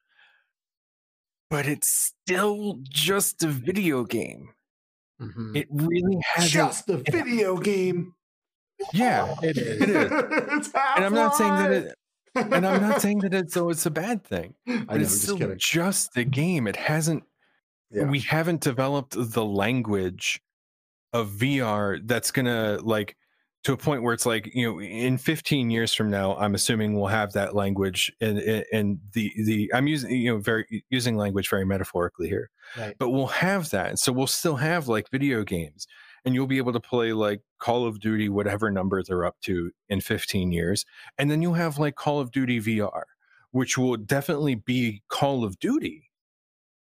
But 1.50 1.66
it's 1.66 1.90
still 1.90 2.80
just 2.84 3.44
a 3.44 3.48
video 3.48 4.04
game. 4.04 4.50
Mm-hmm. 5.22 5.56
It 5.56 5.68
really 5.72 6.18
has 6.34 6.50
just 6.50 6.90
a 6.90 6.98
video 7.12 7.58
game. 7.58 8.14
Yeah, 8.94 9.36
it 9.42 9.58
is. 9.58 9.82
It 9.82 9.90
is. 9.90 10.72
and 10.96 11.06
I'm 11.06 11.14
not 11.14 11.36
saying 11.36 11.56
that 11.56 11.72
it 11.72 11.96
and 12.36 12.66
I'm 12.66 12.82
not 12.82 13.02
saying 13.02 13.20
that 13.20 13.34
it's 13.34 13.54
so 13.54 13.70
it's 13.70 13.86
a 13.86 13.92
bad 13.92 14.24
thing. 14.24 14.56
But 14.66 14.88
know, 14.88 14.96
it's 14.96 15.22
still 15.22 15.38
just, 15.38 15.60
just 15.60 16.18
a 16.18 16.24
game. 16.24 16.68
It 16.68 16.76
hasn't 16.76 17.24
yeah. 17.92 18.04
we 18.04 18.20
haven't 18.20 18.62
developed 18.62 19.16
the 19.18 19.46
language 19.46 20.42
of 21.14 21.30
VR 21.30 22.00
that's 22.06 22.32
gonna 22.32 22.80
like 22.82 23.16
to 23.64 23.74
a 23.74 23.78
point 23.78 24.02
where 24.02 24.14
it's 24.14 24.26
like 24.26 24.54
you 24.56 24.70
know 24.70 24.82
in 24.82 25.18
15 25.18 25.70
years 25.70 25.94
from 25.94 26.10
now 26.10 26.36
i'm 26.38 26.56
assuming 26.56 26.96
we'll 26.96 27.08
have 27.08 27.32
that 27.34 27.56
language 27.56 28.12
and 28.20 28.40
and 28.40 29.00
the 29.14 29.32
the 29.46 29.72
i'm 29.74 29.88
using 29.88 30.12
you 30.12 30.32
know 30.32 30.40
very 30.40 30.84
using 30.90 31.16
language 31.16 31.50
very 31.50 31.66
metaphorically 31.66 32.28
here 32.28 32.50
right. 32.78 32.96
but 32.98 33.10
we'll 33.10 33.28
have 33.28 33.70
that 33.70 34.00
so 34.00 34.12
we'll 34.12 34.28
still 34.28 34.56
have 34.56 34.88
like 34.88 35.10
video 35.12 35.44
games 35.44 35.88
and 36.26 36.36
you'll 36.36 36.48
be 36.48 36.58
able 36.58 36.74
to 36.74 36.80
play 36.80 37.14
like 37.14 37.42
call 37.60 37.86
of 37.86 38.00
duty 38.00 38.30
whatever 38.30 38.70
number 38.72 39.02
they're 39.04 39.26
up 39.26 39.36
to 39.42 39.72
in 39.90 40.02
15 40.02 40.52
years 40.52 40.86
and 41.18 41.30
then 41.30 41.42
you'll 41.42 41.54
have 41.54 41.78
like 41.78 41.96
call 41.96 42.20
of 42.20 42.32
duty 42.32 42.60
vr 42.60 43.04
which 43.52 43.78
will 43.78 43.98
definitely 43.98 44.56
be 44.56 45.02
call 45.10 45.44
of 45.44 45.60
duty 45.60 46.10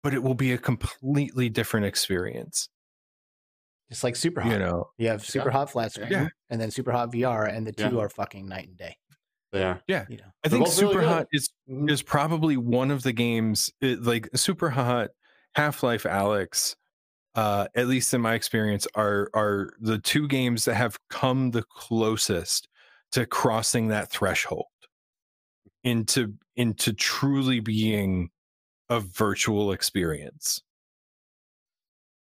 but 0.03 0.13
it 0.13 0.23
will 0.23 0.35
be 0.35 0.51
a 0.51 0.57
completely 0.57 1.49
different 1.49 1.85
experience 1.85 2.69
just 3.89 4.03
like 4.03 4.15
super 4.15 4.41
hot. 4.41 4.51
You 4.51 4.59
know, 4.59 4.89
you 4.97 5.07
have 5.09 5.23
super 5.23 5.49
yeah. 5.49 5.53
hot 5.53 5.71
flat 5.71 5.93
screen 5.93 6.11
yeah. 6.11 6.27
and 6.49 6.59
then 6.59 6.71
super 6.71 6.91
hot 6.91 7.11
VR, 7.11 7.51
and 7.51 7.67
the 7.67 7.71
two 7.71 7.95
yeah. 7.95 8.01
are 8.01 8.09
fucking 8.09 8.47
night 8.47 8.67
and 8.67 8.77
day. 8.77 8.97
Yeah, 9.53 9.77
yeah. 9.87 10.05
You 10.09 10.17
know, 10.17 10.31
I 10.43 10.49
think 10.49 10.67
super 10.67 10.99
really 10.99 11.07
hot 11.07 11.27
is 11.31 11.49
mm-hmm. 11.69 11.89
is 11.89 12.01
probably 12.01 12.57
one 12.57 12.91
of 12.91 13.03
the 13.03 13.13
games 13.13 13.71
it, 13.81 14.03
like 14.03 14.29
super 14.35 14.71
hot, 14.71 15.11
Half 15.53 15.83
Life, 15.83 16.03
Alyx. 16.03 16.75
Uh, 17.35 17.67
at 17.75 17.87
least 17.87 18.13
in 18.13 18.21
my 18.21 18.33
experience, 18.33 18.87
are 18.95 19.29
are 19.33 19.73
the 19.79 19.99
two 19.99 20.27
games 20.27 20.65
that 20.65 20.75
have 20.75 20.97
come 21.09 21.51
the 21.51 21.63
closest 21.63 22.69
to 23.11 23.25
crossing 23.25 23.89
that 23.89 24.09
threshold 24.09 24.65
into 25.83 26.33
into 26.55 26.93
truly 26.93 27.59
being 27.59 28.29
a 28.89 28.99
virtual 28.99 29.71
experience. 29.71 30.61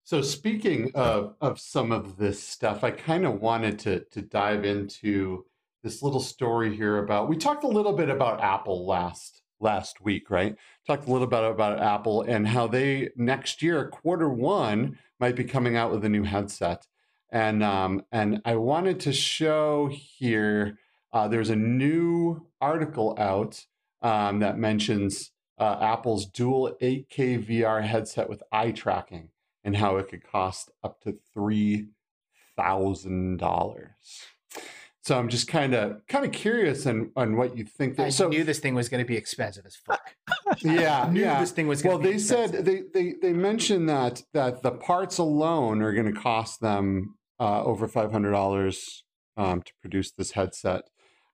So 0.03 0.21
speaking 0.21 0.91
of 0.95 1.37
of 1.41 1.61
some 1.61 1.93
of 1.93 2.17
this 2.17 2.43
stuff, 2.43 2.83
I 2.83 2.91
kind 2.91 3.25
of 3.25 3.41
wanted 3.41 3.79
to 3.81 4.01
to 4.11 4.23
dive 4.23 4.65
into 4.65 5.47
this 5.85 6.03
little 6.03 6.21
story 6.21 6.75
here 6.75 6.99
about 6.99 7.29
we 7.29 7.37
talked 7.37 7.65
a 7.65 7.69
little 7.69 7.93
bit 7.93 8.11
about 8.11 8.43
Apple 8.43 8.87
last 8.87 9.44
last 9.65 10.01
week, 10.01 10.31
right? 10.31 10.57
Talked 10.87 11.09
a 11.09 11.13
little 11.13 11.27
bit 11.27 11.43
about 11.43 11.81
Apple 11.81 12.23
and 12.23 12.47
how 12.47 12.67
they 12.67 13.11
next 13.17 13.63
year, 13.63 13.89
quarter 13.89 14.29
one, 14.29 14.99
might 15.19 15.35
be 15.35 15.45
coming 15.45 15.77
out 15.77 15.91
with 15.91 16.05
a 16.05 16.09
new 16.09 16.23
headset. 16.23 16.87
And 17.31 17.63
um, 17.65 18.05
and 18.13 18.41
I 18.45 18.57
wanted 18.57 19.01
to 19.01 19.13
show 19.13 19.91
here. 19.91 20.79
Uh, 21.13 21.29
there's 21.29 21.51
a 21.51 21.57
new 21.57 22.47
article 22.61 23.17
out 23.19 23.65
um, 24.03 24.41
that 24.41 24.59
mentions 24.59 25.31
uh, 25.59 25.79
Apple's 25.81 26.27
dual 26.27 26.77
8K 26.83 27.47
VR 27.47 27.83
headset 27.83 28.29
with 28.29 28.43
eye 28.53 28.73
tracking 28.73 29.31
and 29.63 29.77
how 29.77 29.97
it 29.97 30.09
could 30.09 30.25
cost 30.25 30.71
up 30.83 31.01
to 31.03 31.17
three 31.33 31.89
thousand 32.57 33.39
dollars. 33.39 34.27
So 35.05 35.19
I'm 35.19 35.29
just 35.29 35.49
kind 35.49 35.75
of 35.75 36.01
kind 36.09 36.25
of 36.25 36.33
curious 36.33 36.87
on 36.87 37.11
on 37.15 37.37
what 37.37 37.59
you 37.59 37.65
think. 37.65 37.97
That, 37.97 38.07
I 38.07 38.09
so, 38.09 38.29
knew 38.29 38.43
this 38.43 38.59
thing 38.59 38.75
was 38.75 38.89
going 38.89 39.05
to 39.05 39.07
be 39.07 39.17
expensive 39.17 39.67
as 39.67 39.77
fuck. 39.77 40.15
Yeah, 40.63 41.09
knew 41.13 41.21
yeah. 41.21 41.41
This 41.41 41.51
thing 41.51 41.69
was. 41.69 41.83
Well, 41.85 41.99
they 41.99 42.15
expensive. 42.15 42.57
said 42.57 42.65
they 42.65 42.83
they 42.93 43.15
they 43.21 43.33
mentioned 43.33 43.89
that 43.89 44.23
that 44.33 44.63
the 44.63 44.71
parts 44.71 45.19
alone 45.19 45.83
are 45.83 45.93
going 45.93 46.13
to 46.13 46.19
cost 46.19 46.61
them 46.61 47.17
uh, 47.39 47.63
over 47.65 47.87
five 47.87 48.13
hundred 48.13 48.31
dollars 48.33 49.05
um, 49.37 49.63
to 49.63 49.73
produce 49.83 50.13
this 50.13 50.33
headset. 50.33 50.83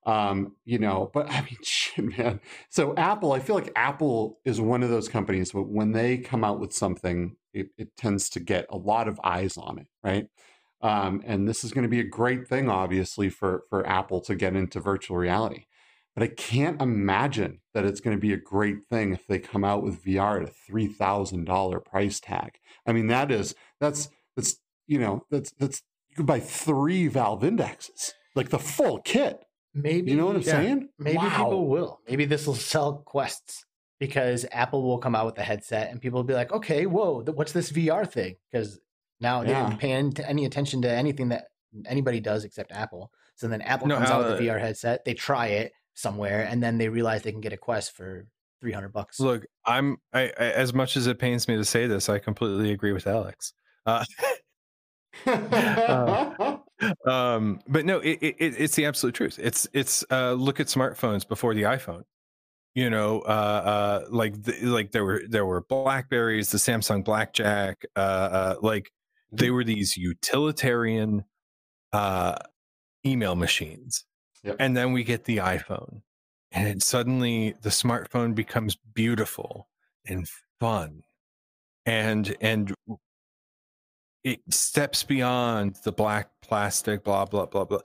Um, 0.06 0.56
you 0.64 0.78
know, 0.78 1.10
but 1.12 1.30
I 1.30 1.42
mean, 1.42 1.58
shit, 1.62 2.18
man. 2.18 2.40
So 2.70 2.94
Apple, 2.96 3.32
I 3.32 3.38
feel 3.38 3.54
like 3.54 3.70
Apple 3.76 4.40
is 4.44 4.60
one 4.60 4.82
of 4.82 4.90
those 4.90 5.08
companies. 5.08 5.52
But 5.52 5.68
when 5.68 5.92
they 5.92 6.18
come 6.18 6.42
out 6.42 6.58
with 6.58 6.72
something 6.72 7.36
it, 7.52 7.68
it 7.76 7.96
tends 7.96 8.28
to 8.30 8.40
get 8.40 8.66
a 8.70 8.76
lot 8.76 9.08
of 9.08 9.20
eyes 9.22 9.56
on 9.56 9.78
it, 9.78 9.86
right? 10.02 10.26
Um, 10.82 11.22
and 11.26 11.46
this 11.46 11.64
is 11.64 11.72
going 11.72 11.82
to 11.82 11.88
be 11.88 12.00
a 12.00 12.04
great 12.04 12.48
thing, 12.48 12.68
obviously, 12.68 13.28
for 13.28 13.64
for 13.68 13.86
Apple 13.86 14.20
to 14.22 14.34
get 14.34 14.56
into 14.56 14.80
virtual 14.80 15.16
reality. 15.16 15.66
But 16.14 16.24
I 16.24 16.28
can't 16.28 16.80
imagine 16.80 17.60
that 17.74 17.84
it's 17.84 18.00
going 18.00 18.16
to 18.16 18.20
be 18.20 18.32
a 18.32 18.38
great 18.38 18.86
thing 18.90 19.12
if 19.12 19.26
they 19.26 19.38
come 19.38 19.64
out 19.64 19.82
with 19.82 20.04
VR 20.04 20.42
at 20.42 20.48
a 20.48 20.52
three 20.52 20.88
thousand 20.88 21.44
dollar 21.44 21.80
price 21.80 22.18
tag. 22.18 22.58
I 22.86 22.92
mean, 22.92 23.08
that 23.08 23.30
is 23.30 23.54
that's 23.78 24.08
that's 24.36 24.56
you 24.86 24.98
know 24.98 25.24
that's 25.30 25.52
that's 25.52 25.82
you 26.08 26.16
could 26.16 26.26
buy 26.26 26.40
three 26.40 27.06
Valve 27.08 27.44
indexes, 27.44 28.14
like 28.34 28.48
the 28.48 28.58
full 28.58 29.00
kit. 29.00 29.44
Maybe 29.74 30.10
you 30.10 30.16
know 30.16 30.26
what 30.26 30.36
I'm 30.36 30.42
yeah, 30.42 30.50
saying. 30.50 30.88
Maybe 30.98 31.18
wow. 31.18 31.28
people 31.28 31.68
will. 31.68 32.00
Maybe 32.08 32.24
this 32.24 32.46
will 32.46 32.54
sell 32.72 32.94
quests 33.04 33.64
because 34.00 34.46
Apple 34.50 34.82
will 34.82 34.98
come 34.98 35.14
out 35.14 35.26
with 35.26 35.38
a 35.38 35.42
headset 35.42 35.90
and 35.90 36.00
people 36.00 36.18
will 36.18 36.24
be 36.24 36.34
like, 36.34 36.52
okay, 36.52 36.86
whoa, 36.86 37.22
what's 37.34 37.52
this 37.52 37.70
VR 37.70 38.10
thing? 38.10 38.36
Because 38.50 38.80
now 39.20 39.42
yeah. 39.42 39.46
they 39.46 39.68
didn't 39.68 40.14
pay 40.16 40.24
any 40.24 40.44
attention 40.44 40.82
to 40.82 40.90
anything 40.90 41.28
that 41.28 41.48
anybody 41.86 42.20
does 42.20 42.44
except 42.44 42.72
Apple. 42.72 43.10
So 43.36 43.48
then 43.48 43.62
Apple 43.62 43.88
no, 43.88 43.96
comes 43.96 44.10
out 44.10 44.24
with 44.24 44.40
a 44.40 44.42
VR 44.42 44.60
headset, 44.60 45.04
they 45.04 45.14
try 45.14 45.46
it 45.46 45.72
somewhere, 45.94 46.46
and 46.48 46.62
then 46.62 46.78
they 46.78 46.88
realize 46.88 47.22
they 47.22 47.32
can 47.32 47.40
get 47.40 47.52
a 47.52 47.56
Quest 47.56 47.92
for 47.92 48.26
300 48.60 48.92
bucks. 48.92 49.20
Look, 49.20 49.46
I'm 49.64 49.98
I, 50.12 50.24
I, 50.38 50.50
as 50.52 50.74
much 50.74 50.96
as 50.96 51.06
it 51.06 51.18
pains 51.18 51.48
me 51.48 51.56
to 51.56 51.64
say 51.64 51.86
this, 51.86 52.08
I 52.08 52.18
completely 52.18 52.72
agree 52.72 52.92
with 52.92 53.06
Alex. 53.06 53.52
Uh, 53.86 54.04
uh, 55.26 56.58
um, 57.06 57.60
but 57.66 57.86
no, 57.86 57.98
it, 58.00 58.18
it, 58.20 58.36
it's 58.38 58.74
the 58.74 58.84
absolute 58.84 59.14
truth. 59.14 59.38
It's 59.42 59.66
it's 59.72 60.04
uh, 60.10 60.32
look 60.32 60.60
at 60.60 60.66
smartphones 60.66 61.26
before 61.26 61.54
the 61.54 61.62
iPhone 61.62 62.04
you 62.74 62.88
know 62.88 63.18
uh 63.22 63.24
uh 63.28 64.04
like 64.10 64.40
the, 64.44 64.52
like 64.62 64.92
there 64.92 65.04
were 65.04 65.22
there 65.28 65.44
were 65.44 65.62
blackberries 65.62 66.52
the 66.52 66.58
samsung 66.58 67.04
blackjack 67.04 67.84
uh 67.96 67.98
uh 67.98 68.54
like 68.62 68.92
they 69.32 69.50
were 69.50 69.64
these 69.64 69.96
utilitarian 69.96 71.24
uh 71.92 72.34
email 73.06 73.34
machines 73.34 74.04
yep. 74.42 74.56
and 74.58 74.76
then 74.76 74.92
we 74.92 75.02
get 75.02 75.24
the 75.24 75.38
iphone 75.38 76.02
and 76.52 76.68
it 76.68 76.82
suddenly 76.82 77.54
the 77.62 77.70
smartphone 77.70 78.34
becomes 78.34 78.76
beautiful 78.94 79.68
and 80.06 80.28
fun 80.58 81.02
and 81.86 82.36
and 82.40 82.74
it 84.22 84.40
steps 84.50 85.02
beyond 85.02 85.76
the 85.84 85.92
black 85.92 86.28
plastic 86.42 87.02
blah 87.04 87.24
blah 87.24 87.46
blah 87.46 87.64
blah 87.64 87.80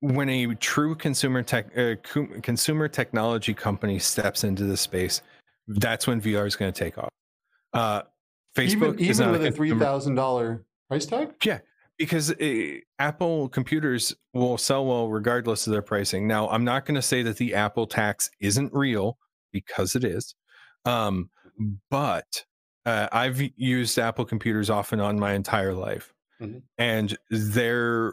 when 0.00 0.28
a 0.28 0.54
true 0.56 0.94
consumer 0.94 1.42
tech 1.42 1.76
uh, 1.76 1.94
consumer 2.42 2.88
technology 2.88 3.54
company 3.54 3.98
steps 3.98 4.44
into 4.44 4.64
this 4.64 4.80
space, 4.80 5.22
that's 5.66 6.06
when 6.06 6.20
VR 6.20 6.46
is 6.46 6.56
going 6.56 6.72
to 6.72 6.78
take 6.78 6.98
off. 6.98 7.10
Uh, 7.72 8.02
Facebook 8.58 9.00
even, 9.00 9.22
even 9.22 9.30
with 9.30 9.44
a, 9.44 9.52
three 9.52 9.76
thousand 9.78 10.14
dollar 10.14 10.64
price 10.88 11.06
tag. 11.06 11.34
Yeah, 11.44 11.60
because 11.96 12.30
uh, 12.32 12.78
Apple 12.98 13.48
computers 13.48 14.14
will 14.32 14.58
sell 14.58 14.86
well 14.86 15.08
regardless 15.08 15.66
of 15.66 15.72
their 15.72 15.82
pricing. 15.82 16.26
Now, 16.26 16.48
I'm 16.48 16.64
not 16.64 16.84
going 16.86 16.96
to 16.96 17.02
say 17.02 17.22
that 17.22 17.36
the 17.36 17.54
Apple 17.54 17.86
tax 17.86 18.30
isn't 18.40 18.72
real 18.72 19.18
because 19.52 19.94
it 19.96 20.04
is, 20.04 20.34
um, 20.84 21.30
but 21.90 22.44
uh, 22.84 23.08
I've 23.12 23.40
used 23.56 23.98
Apple 23.98 24.24
computers 24.24 24.70
off 24.70 24.92
and 24.92 25.00
on 25.02 25.18
my 25.18 25.32
entire 25.34 25.74
life. 25.74 26.12
Mhm. 26.40 26.62
and 26.78 27.18
their 27.30 28.12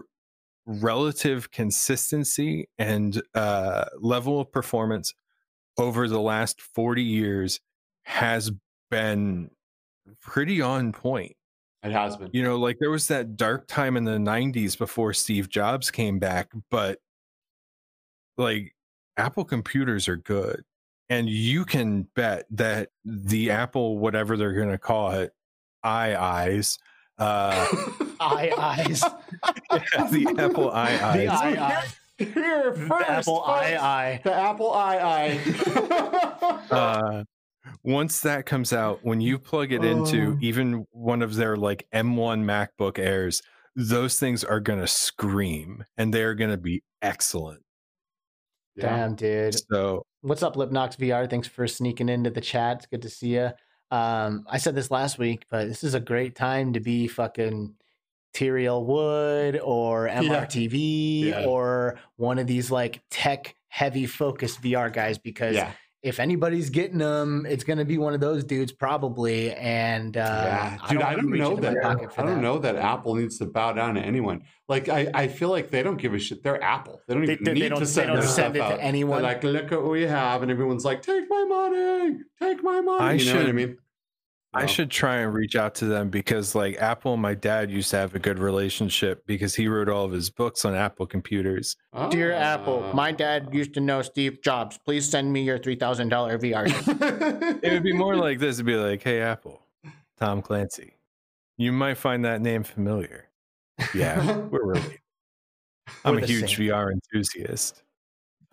relative 0.65 1.51
consistency 1.51 2.67
and 2.79 3.21
uh, 3.35 3.85
level 3.99 4.39
of 4.39 4.51
performance 4.51 5.13
over 5.77 6.07
the 6.07 6.19
last 6.19 6.59
40 6.59 7.03
years 7.03 7.59
has 8.03 8.51
been 8.89 9.51
pretty 10.21 10.61
on 10.61 10.91
point. 10.91 11.35
It 11.83 11.91
has 11.91 12.17
been. 12.17 12.29
You 12.33 12.43
know, 12.43 12.57
like 12.57 12.77
there 12.79 12.89
was 12.89 13.07
that 13.09 13.37
dark 13.37 13.67
time 13.67 13.95
in 13.97 14.03
the 14.05 14.17
90s 14.17 14.77
before 14.77 15.13
Steve 15.13 15.49
Jobs 15.49 15.91
came 15.91 16.17
back, 16.19 16.51
but 16.71 16.99
like 18.37 18.73
Apple 19.17 19.45
computers 19.45 20.07
are 20.07 20.17
good. 20.17 20.63
And 21.09 21.29
you 21.29 21.65
can 21.65 22.07
bet 22.15 22.45
that 22.51 22.89
the 23.05 23.51
Apple, 23.51 23.99
whatever 23.99 24.35
they're 24.37 24.53
going 24.53 24.69
to 24.71 24.79
call 24.79 25.11
it, 25.11 25.31
i 25.83 26.15
eyes, 26.15 26.79
uh, 27.19 27.67
Eye 28.19 28.51
eyes. 28.57 29.01
the 30.11 30.35
Apple 30.39 30.71
i 30.71 30.91
The 31.17 31.27
eyes. 31.27 31.29
eye 31.29 31.55
eye. 31.59 31.87
Here 32.17 32.71
The 32.71 32.87
first, 32.87 33.09
Apple 33.09 33.43
eye 33.43 33.69
folks, 33.71 33.83
eye. 33.83 34.21
The 34.23 34.33
Apple 34.33 34.73
eye 34.73 34.97
eye. 34.97 36.65
uh, 36.71 37.23
once 37.83 38.19
that 38.21 38.45
comes 38.45 38.71
out, 38.73 38.99
when 39.03 39.21
you 39.21 39.37
plug 39.39 39.71
it 39.71 39.83
into 39.83 40.33
Oh. 40.33 40.37
even 40.41 40.85
one 40.91 41.21
of 41.21 41.35
their 41.35 41.55
like 41.55 41.87
M1 41.93 42.43
MacBook 42.43 42.97
Airs, 42.99 43.41
those 43.75 44.19
things 44.19 44.43
are 44.43 44.59
going 44.59 44.79
to 44.79 44.87
scream 44.87 45.83
and 45.97 46.13
they're 46.13 46.35
going 46.35 46.51
to 46.51 46.57
be 46.57 46.83
excellent. 47.01 47.61
Yeah. 48.75 48.89
Damn, 48.95 49.15
dude. 49.15 49.55
So, 49.71 50.03
What's 50.21 50.41
up, 50.43 50.55
Lipnox 50.55 50.97
VR? 50.97 51.29
Thanks 51.29 51.47
for 51.47 51.67
sneaking 51.67 52.09
into 52.09 52.29
the 52.31 52.41
chat. 52.41 52.77
It's 52.77 52.85
good 52.87 53.01
to 53.03 53.09
see 53.09 53.35
you. 53.35 53.51
Um, 53.91 54.43
I 54.49 54.57
said 54.57 54.73
this 54.75 54.89
last 54.89 55.19
week, 55.19 55.45
but 55.51 55.67
this 55.67 55.83
is 55.83 55.93
a 55.93 55.99
great 55.99 56.35
time 56.35 56.73
to 56.73 56.79
be 56.79 57.07
fucking 57.07 57.75
Tyriel 58.33 58.83
Wood 58.85 59.59
or 59.63 60.07
MRTV 60.09 61.25
Yeah. 61.25 61.45
or 61.45 61.99
one 62.17 62.39
of 62.39 62.47
these 62.47 62.71
like 62.71 63.01
tech 63.11 63.55
heavy 63.67 64.05
focused 64.07 64.61
VR 64.61 64.91
guys 64.91 65.17
because 65.19 65.55
Yeah. 65.55 65.71
If 66.05 66.19
anybody's 66.19 66.69
getting 66.69 66.99
them, 66.99 67.45
it's 67.49 67.63
going 67.63 67.79
to 67.79 67.85
be 67.85 67.97
one 67.97 68.13
of 68.13 68.19
those 68.19 68.43
dudes 68.43 68.71
probably. 68.71 69.51
And 69.53 70.15
uh, 70.15 70.19
yeah, 70.21 70.77
dude, 70.87 71.01
I 71.01 71.15
wanna 71.15 71.21
don't 71.21 71.31
know 71.37 71.55
that. 71.57 71.77
I 71.83 71.95
don't 71.95 72.15
that. 72.35 72.41
know 72.41 72.57
that 72.59 72.75
Apple 72.75 73.15
needs 73.15 73.39
to 73.39 73.45
bow 73.45 73.73
down 73.73 73.95
to 73.95 74.01
anyone. 74.01 74.43
Like, 74.69 74.87
I, 74.87 75.09
I 75.13 75.27
feel 75.27 75.49
like 75.49 75.71
they 75.71 75.81
don't 75.83 75.97
give 75.97 76.13
a 76.13 76.19
shit. 76.19 76.43
They're 76.43 76.61
Apple. 76.63 77.01
They 77.07 77.15
don't 77.15 77.25
They- 77.25 77.33
even 77.33 77.43
they- 77.45 77.53
they 77.53 77.59
need 77.59 77.69
don't- 77.69 77.79
to 77.79 77.85
they 77.85 77.91
send 77.91 78.07
don't 78.13 78.21
send 78.23 78.55
stuff 78.55 78.71
it 78.73 78.75
to 78.77 78.83
anyone. 78.83 79.21
They're 79.23 79.33
like, 79.33 79.43
look 79.43 79.71
at 79.71 79.81
what 79.81 79.91
we 79.91 80.03
have, 80.03 80.43
and 80.43 80.51
everyone's 80.51 80.85
like, 80.85 81.01
take 81.01 81.25
my 81.29 81.43
money, 81.49 82.19
take 82.41 82.63
my 82.63 82.81
money. 82.81 83.03
I 83.03 83.11
you 83.13 83.25
know 83.25 83.31
what 83.33 83.41
I 83.41 83.45
should- 83.47 83.55
mean? 83.55 83.77
I 84.55 84.61
No. 84.61 84.67
should 84.67 84.89
try 84.89 85.17
and 85.17 85.33
reach 85.33 85.55
out 85.55 85.75
to 85.75 85.85
them 85.85 86.09
because, 86.09 86.55
like, 86.55 86.77
Apple 86.81 87.13
and 87.13 87.21
my 87.21 87.33
dad 87.33 87.69
used 87.69 87.89
to 87.91 87.97
have 87.97 88.15
a 88.15 88.19
good 88.19 88.39
relationship 88.39 89.25
because 89.27 89.53
he 89.55 89.67
wrote 89.67 89.89
all 89.89 90.05
of 90.05 90.11
his 90.13 90.29
books 90.29 90.63
on 90.63 90.73
Apple 90.73 91.05
computers. 91.05 91.75
Dear 92.09 92.31
Apple, 92.31 92.81
my 92.93 93.09
Ah. 93.09 93.15
dad 93.15 93.49
used 93.53 93.73
to 93.73 93.81
know 93.81 94.01
Steve 94.01 94.41
Jobs. 94.41 94.77
Please 94.85 95.09
send 95.09 95.33
me 95.33 95.43
your 95.43 95.59
$3,000 95.59 96.37
VR. 96.39 96.65
It 97.63 97.71
would 97.73 97.83
be 97.83 97.93
more 97.93 98.15
like 98.15 98.39
this 98.39 98.55
it'd 98.55 98.65
be 98.65 98.75
like, 98.77 99.03
hey, 99.03 99.21
Apple, 99.21 99.61
Thom 100.17 100.41
Clancy, 100.41 100.93
you 101.57 101.71
might 101.73 101.97
find 101.97 102.23
that 102.23 102.41
name 102.41 102.63
familiar. 102.63 103.29
Yeah, 103.93 104.37
we're 104.51 104.63
related. 104.65 104.99
I'm 106.05 106.15
We're 106.15 106.21
a 106.23 106.25
huge 106.25 106.55
same. 106.55 106.67
VR 106.69 106.91
enthusiast. 106.91 107.83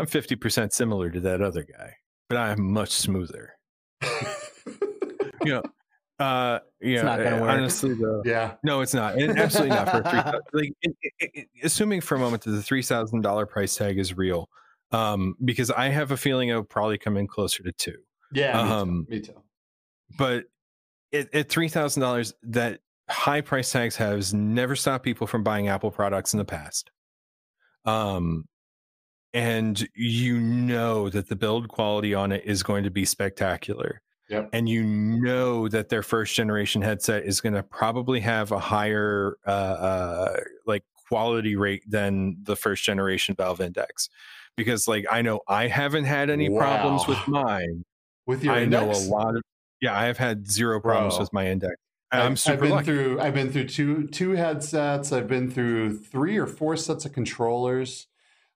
I'm 0.00 0.06
50% 0.06 0.72
similar 0.72 1.10
to 1.10 1.20
that 1.20 1.40
other 1.40 1.62
guy, 1.62 1.94
but 2.28 2.38
I'm 2.38 2.72
much 2.72 2.90
smoother. 2.90 3.54
You 5.44 5.54
know, 5.54 5.62
uh, 6.22 6.60
you 6.80 6.94
It's 6.94 7.02
not 7.04 7.18
gonna 7.18 7.36
uh, 7.36 7.40
work. 7.40 7.50
honestly, 7.50 7.94
though, 7.94 8.22
yeah. 8.24 8.54
no, 8.62 8.80
it's 8.80 8.94
not. 8.94 9.16
And 9.16 9.38
absolutely 9.38 9.76
not 9.76 9.90
for 9.90 10.02
three. 10.02 10.20
like, 10.60 10.72
it, 10.82 10.96
it, 11.02 11.30
it, 11.34 11.48
assuming 11.62 12.00
for 12.00 12.14
a 12.14 12.18
moment 12.18 12.42
that 12.44 12.50
the 12.52 12.62
three 12.62 12.82
thousand 12.82 13.22
dollar 13.22 13.46
price 13.46 13.74
tag 13.76 13.98
is 13.98 14.16
real, 14.16 14.48
um, 14.92 15.34
because 15.44 15.70
I 15.70 15.88
have 15.88 16.10
a 16.10 16.16
feeling 16.16 16.48
it'll 16.48 16.64
probably 16.64 16.98
come 16.98 17.16
in 17.16 17.26
closer 17.26 17.62
to 17.62 17.72
two. 17.72 17.96
Yeah. 18.32 18.62
Me 18.64 18.70
Um, 18.70 19.06
too. 19.08 19.14
Me 19.14 19.20
too. 19.20 19.42
But 20.18 20.44
at, 21.12 21.34
at 21.34 21.48
three 21.48 21.68
thousand 21.68 22.02
dollars, 22.02 22.34
that 22.44 22.80
high 23.08 23.40
price 23.40 23.70
tags 23.70 23.96
has 23.96 24.32
never 24.32 24.76
stopped 24.76 25.04
people 25.04 25.26
from 25.26 25.42
buying 25.42 25.68
Apple 25.68 25.90
products 25.90 26.32
in 26.32 26.38
the 26.38 26.44
past. 26.44 26.90
Um, 27.84 28.46
and 29.34 29.86
you 29.94 30.38
know 30.38 31.08
that 31.08 31.28
the 31.28 31.36
build 31.36 31.68
quality 31.68 32.14
on 32.14 32.32
it 32.32 32.44
is 32.44 32.62
going 32.62 32.84
to 32.84 32.90
be 32.90 33.04
spectacular. 33.04 34.00
Yep. 34.32 34.48
And 34.54 34.68
you 34.68 34.82
know 34.82 35.68
that 35.68 35.90
their 35.90 36.02
first 36.02 36.34
generation 36.34 36.80
headset 36.80 37.24
is 37.24 37.40
going 37.42 37.52
to 37.52 37.62
probably 37.62 38.18
have 38.20 38.50
a 38.50 38.58
higher 38.58 39.36
uh, 39.46 39.50
uh, 39.50 40.36
like 40.66 40.84
quality 41.06 41.54
rate 41.54 41.82
than 41.86 42.38
the 42.42 42.56
first 42.56 42.82
generation 42.82 43.34
Valve 43.36 43.60
Index, 43.60 44.08
because 44.56 44.88
like 44.88 45.04
I 45.10 45.20
know 45.20 45.40
I 45.48 45.68
haven't 45.68 46.04
had 46.04 46.30
any 46.30 46.48
problems 46.48 47.06
with 47.06 47.18
mine. 47.28 47.84
With 48.26 48.42
your 48.42 48.54
I 48.54 48.62
index? 48.62 49.06
know 49.06 49.08
a 49.08 49.10
lot 49.14 49.36
of 49.36 49.42
yeah, 49.82 49.98
I 49.98 50.04
have 50.04 50.16
had 50.16 50.50
zero 50.50 50.80
problems 50.80 51.16
Bro. 51.16 51.24
with 51.24 51.32
my 51.34 51.48
index. 51.48 51.74
I'm 52.12 52.36
super 52.36 52.54
I've 52.54 52.60
been 52.60 52.70
lucky. 52.70 52.84
through. 52.86 53.20
I've 53.20 53.34
been 53.34 53.52
through 53.52 53.68
two 53.68 54.06
two 54.06 54.30
headsets. 54.30 55.12
I've 55.12 55.28
been 55.28 55.50
through 55.50 55.98
three 55.98 56.38
or 56.38 56.46
four 56.46 56.76
sets 56.76 57.04
of 57.04 57.12
controllers. 57.12 58.06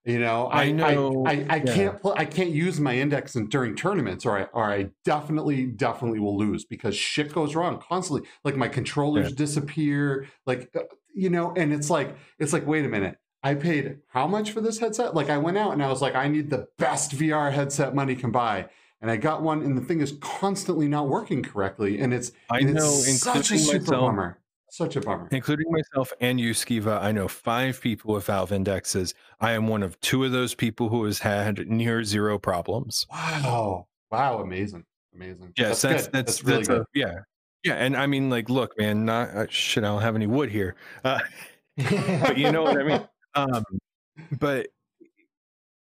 You 0.06 0.20
know, 0.20 0.46
I 0.46 0.62
I 0.62 0.70
know, 0.72 1.24
I, 1.26 1.32
I, 1.32 1.46
I 1.50 1.56
yeah. 1.56 1.74
can't 1.74 2.00
pl- 2.00 2.14
I 2.16 2.24
can't 2.26 2.50
use 2.50 2.78
my 2.80 2.94
index 2.96 3.34
in, 3.34 3.48
during 3.48 3.74
tournaments, 3.74 4.24
or 4.24 4.38
I 4.38 4.42
or 4.52 4.64
I 4.72 4.90
definitely 5.04 5.66
definitely 5.66 6.20
will 6.20 6.38
lose 6.38 6.64
because 6.64 6.96
shit 6.96 7.32
goes 7.34 7.56
wrong 7.56 7.82
constantly. 7.86 8.28
Like 8.44 8.56
my 8.56 8.68
controllers 8.68 9.30
Yeah. 9.30 9.36
disappear. 9.36 10.28
Like 10.46 10.70
uh, 10.76 10.82
you 11.14 11.28
know, 11.28 11.52
and 11.56 11.72
it's 11.74 11.90
like 11.90 12.16
it's 12.38 12.52
like 12.52 12.66
wait 12.66 12.84
a 12.84 12.88
minute. 12.88 13.18
I 13.42 13.54
paid 13.56 13.98
how 14.08 14.28
much 14.28 14.52
for 14.52 14.60
this 14.60 14.78
headset? 14.78 15.14
Like 15.14 15.28
I 15.28 15.38
went 15.38 15.58
out 15.58 15.72
and 15.72 15.82
I 15.82 15.88
was 15.88 16.00
like, 16.02 16.14
I 16.14 16.28
need 16.28 16.50
the 16.50 16.68
best 16.78 17.10
VR 17.12 17.52
headset 17.52 17.94
money 17.94 18.14
can 18.16 18.30
buy. 18.30 18.68
And 19.00 19.10
I 19.10 19.16
got 19.16 19.42
one, 19.42 19.62
and 19.62 19.76
the 19.76 19.82
thing 19.82 20.00
is 20.00 20.16
constantly 20.20 20.88
not 20.88 21.08
working 21.08 21.42
correctly. 21.42 21.98
And 22.00 22.14
it's 22.14 22.30
I 22.48 22.60
and 22.60 22.74
know, 22.74 23.04
it's 23.04 23.22
such 23.22 23.50
a 23.50 23.58
super 23.58 23.96
myself. 23.96 24.00
bummer. 24.00 24.38
Such 24.76 24.96
a 24.96 25.00
bummer. 25.00 25.26
including 25.32 25.72
myself 25.72 26.12
and 26.20 26.38
you, 26.38 26.50
Skeeva, 26.52 27.00
I 27.02 27.10
know 27.10 27.28
five 27.28 27.80
people 27.80 28.12
with 28.14 28.26
Valve 28.26 28.52
indexes. 28.52 29.14
I 29.40 29.52
am 29.52 29.68
one 29.68 29.82
of 29.82 29.98
two 30.00 30.22
of 30.24 30.32
those 30.32 30.54
people 30.54 30.90
who 30.90 31.02
has 31.04 31.18
had 31.18 31.66
near 31.66 32.04
zero 32.04 32.38
problems. 32.38 33.06
Wow. 33.10 33.86
Wow. 34.10 34.40
Amazing. 34.40 34.84
Amazing. 35.14 35.52
Yes, 35.56 35.80
that's 35.80 36.04
good. 36.08 36.12
that's, 36.12 36.44
really 36.44 36.58
that's 36.58 36.68
good. 36.68 36.80
a- 36.82 36.86
yeah, 36.94 37.14
yeah. 37.64 37.74
And 37.74 37.96
I 37.96 38.06
mean, 38.06 38.28
like, 38.28 38.50
look, 38.50 38.78
man, 38.78 39.06
not 39.06 39.30
uh, 39.30 39.46
shit. 39.48 39.82
I 39.82 39.86
don't 39.86 40.02
have 40.02 40.14
any 40.14 40.26
wood 40.26 40.50
here, 40.50 40.74
uh, 41.04 41.20
but 41.78 42.36
you 42.36 42.52
know 42.52 42.62
what 42.62 42.78
I 42.78 42.82
mean. 42.82 43.08
Um, 43.34 43.64
but 44.38 44.66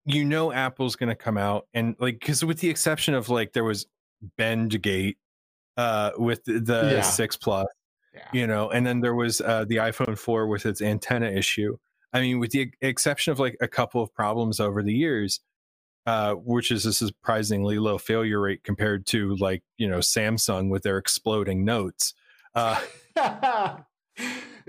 you 0.04 0.24
know, 0.24 0.52
Apple's 0.52 0.94
going 0.94 1.08
to 1.08 1.16
come 1.16 1.36
out 1.36 1.66
and 1.74 1.96
like, 1.98 2.20
because 2.20 2.44
with 2.44 2.60
the 2.60 2.70
exception 2.70 3.14
of 3.14 3.28
like, 3.28 3.52
there 3.52 3.64
was 3.64 3.86
Bendgate 4.38 5.16
uh, 5.76 6.12
with 6.16 6.44
the, 6.44 6.60
the 6.60 6.90
Yeah. 6.94 7.00
six 7.02 7.36
plus. 7.36 7.66
Yeah. 8.16 8.28
you 8.32 8.46
know 8.46 8.70
and 8.70 8.86
then 8.86 9.00
there 9.00 9.14
was 9.14 9.40
uh, 9.40 9.64
the 9.66 9.76
iphone 9.76 10.18
4 10.18 10.46
with 10.46 10.66
its 10.66 10.80
antenna 10.82 11.28
issue 11.28 11.76
i 12.12 12.20
mean 12.20 12.38
with 12.38 12.50
the 12.50 12.70
exception 12.80 13.32
of 13.32 13.38
like 13.38 13.56
a 13.60 13.68
couple 13.68 14.02
of 14.02 14.12
problems 14.14 14.60
over 14.60 14.82
the 14.82 14.94
years 14.94 15.40
uh, 16.06 16.34
which 16.34 16.70
is 16.70 16.86
a 16.86 16.92
surprisingly 16.92 17.80
low 17.80 17.98
failure 17.98 18.40
rate 18.40 18.62
compared 18.62 19.06
to 19.06 19.34
like 19.36 19.62
you 19.76 19.88
know 19.88 19.98
samsung 19.98 20.70
with 20.70 20.82
their 20.82 20.98
exploding 20.98 21.64
notes 21.64 22.14
uh, 22.54 22.80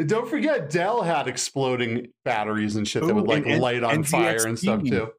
Don't 0.06 0.30
forget, 0.30 0.70
Dell 0.70 1.02
had 1.02 1.28
exploding 1.28 2.10
batteries 2.24 2.76
and 2.76 2.88
shit 2.88 3.04
that 3.04 3.16
would 3.16 3.28
like 3.28 3.46
and- 3.48 3.62
light 3.62 3.84
on 3.84 3.96
and 3.96 4.08
fire 4.08 4.46
and 4.46 4.58
stuff 4.58 4.84
too. 4.84 5.12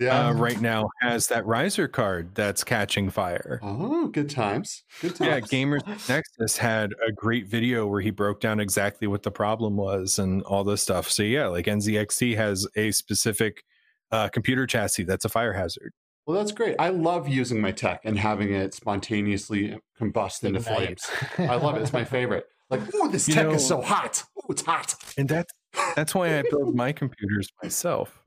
Yeah. 0.00 0.28
uh, 0.28 0.32
right 0.32 0.60
now 0.60 0.88
has 1.02 1.26
that 1.28 1.44
riser 1.46 1.86
card 1.86 2.34
that's 2.34 2.64
catching 2.64 3.10
fire 3.10 3.60
Oh, 3.62 4.08
good 4.08 4.30
times. 4.30 4.82
Good 5.02 5.14
times. 5.16 5.28
yeah 5.28 5.40
gamers 5.40 5.82
nexus 6.08 6.56
had 6.56 6.92
a 7.06 7.12
great 7.12 7.46
video 7.46 7.86
where 7.86 8.00
he 8.00 8.10
broke 8.10 8.40
down 8.40 8.58
exactly 8.60 9.06
what 9.06 9.22
the 9.22 9.30
problem 9.30 9.76
was 9.76 10.18
and 10.18 10.42
all 10.44 10.64
this 10.64 10.80
stuff 10.82 11.10
so 11.10 11.22
yeah 11.22 11.46
like 11.48 11.66
nzxt 11.66 12.34
has 12.36 12.66
a 12.76 12.90
specific 12.92 13.62
uh, 14.10 14.28
computer 14.28 14.66
chassis 14.66 15.04
that's 15.04 15.24
a 15.24 15.28
fire 15.28 15.52
hazard 15.52 15.92
Well, 16.26 16.36
that's 16.38 16.52
great. 16.52 16.76
I 16.78 16.88
love 16.90 17.28
using 17.28 17.60
my 17.60 17.70
tech 17.72 18.00
and 18.04 18.18
having 18.18 18.52
it 18.54 18.74
spontaneously 18.74 19.78
combust 20.00 20.44
into 20.44 20.60
flames. 20.60 21.02
I 21.38 21.56
love 21.56 21.76
it. 21.76 21.82
It's 21.82 21.92
my 21.92 22.04
favorite. 22.04 22.46
Like, 22.70 22.80
oh, 22.94 23.08
this 23.08 23.26
You 23.28 23.34
tech 23.34 23.46
know- 23.46 23.54
is 23.54 23.66
so 23.66 23.80
hot. 23.80 24.22
Oh, 24.38 24.46
it's 24.50 24.62
hot. 24.62 24.94
and 25.16 25.28
that's 25.28 25.52
that's 25.96 26.14
why 26.14 26.38
I 26.38 26.42
build 26.50 26.74
my 26.74 26.92
computers 27.02 27.48
myself. 27.62 28.20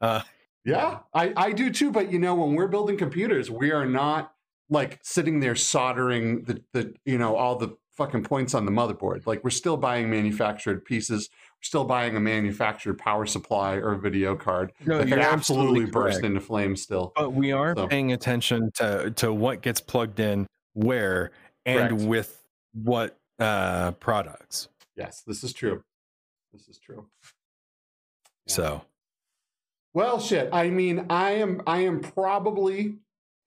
Uh, 0.00 0.20
Yeah, 0.64 1.00
I, 1.12 1.32
I 1.36 1.52
do 1.52 1.70
too. 1.70 1.90
But 1.90 2.12
you 2.12 2.18
know, 2.18 2.34
when 2.34 2.54
we're 2.54 2.68
building 2.68 2.96
computers, 2.96 3.50
we 3.50 3.72
are 3.72 3.86
not 3.86 4.32
like 4.70 5.00
sitting 5.02 5.40
there 5.40 5.56
soldering 5.56 6.44
the, 6.44 6.62
the 6.72 6.94
you 7.04 7.18
know 7.18 7.34
all 7.36 7.56
the 7.56 7.76
fucking 7.96 8.22
points 8.24 8.54
on 8.54 8.64
the 8.64 8.72
motherboard. 8.72 9.26
Like 9.26 9.42
we're 9.44 9.50
still 9.50 9.76
buying 9.76 10.08
manufactured 10.08 10.84
pieces. 10.84 11.28
We're 11.32 11.64
still 11.64 11.84
buying 11.84 12.16
a 12.16 12.20
manufactured 12.20 12.94
power 12.98 13.26
supply 13.26 13.74
or 13.74 13.94
video 13.96 14.34
card 14.36 14.72
no, 14.86 14.98
that 14.98 15.08
could 15.08 15.18
absolutely, 15.18 15.82
absolutely 15.82 15.86
burst 15.90 16.24
into 16.24 16.40
flames. 16.40 16.82
Still, 16.82 17.12
But 17.16 17.32
we 17.34 17.52
are 17.52 17.74
So- 17.76 17.88
paying 17.88 18.12
attention 18.12 18.70
to 18.76 19.10
to 19.16 19.32
what 19.32 19.62
gets 19.62 19.80
plugged 19.80 20.20
in 20.20 20.46
where 20.74 21.32
and 21.66 21.90
Correct. 21.90 22.04
with 22.04 22.44
what 22.72 23.18
uh, 23.38 23.92
products. 23.92 24.68
yes, 24.96 25.22
this 25.26 25.42
is 25.44 25.52
true. 25.52 25.82
This 26.52 26.68
is 26.68 26.78
true. 26.78 27.06
So 28.46 28.82
Well, 29.94 30.20
shit. 30.20 30.48
I 30.52 30.70
mean, 30.70 31.06
I 31.10 31.32
am 31.32 31.62
I 31.66 31.80
am 31.80 32.00
probably 32.00 32.96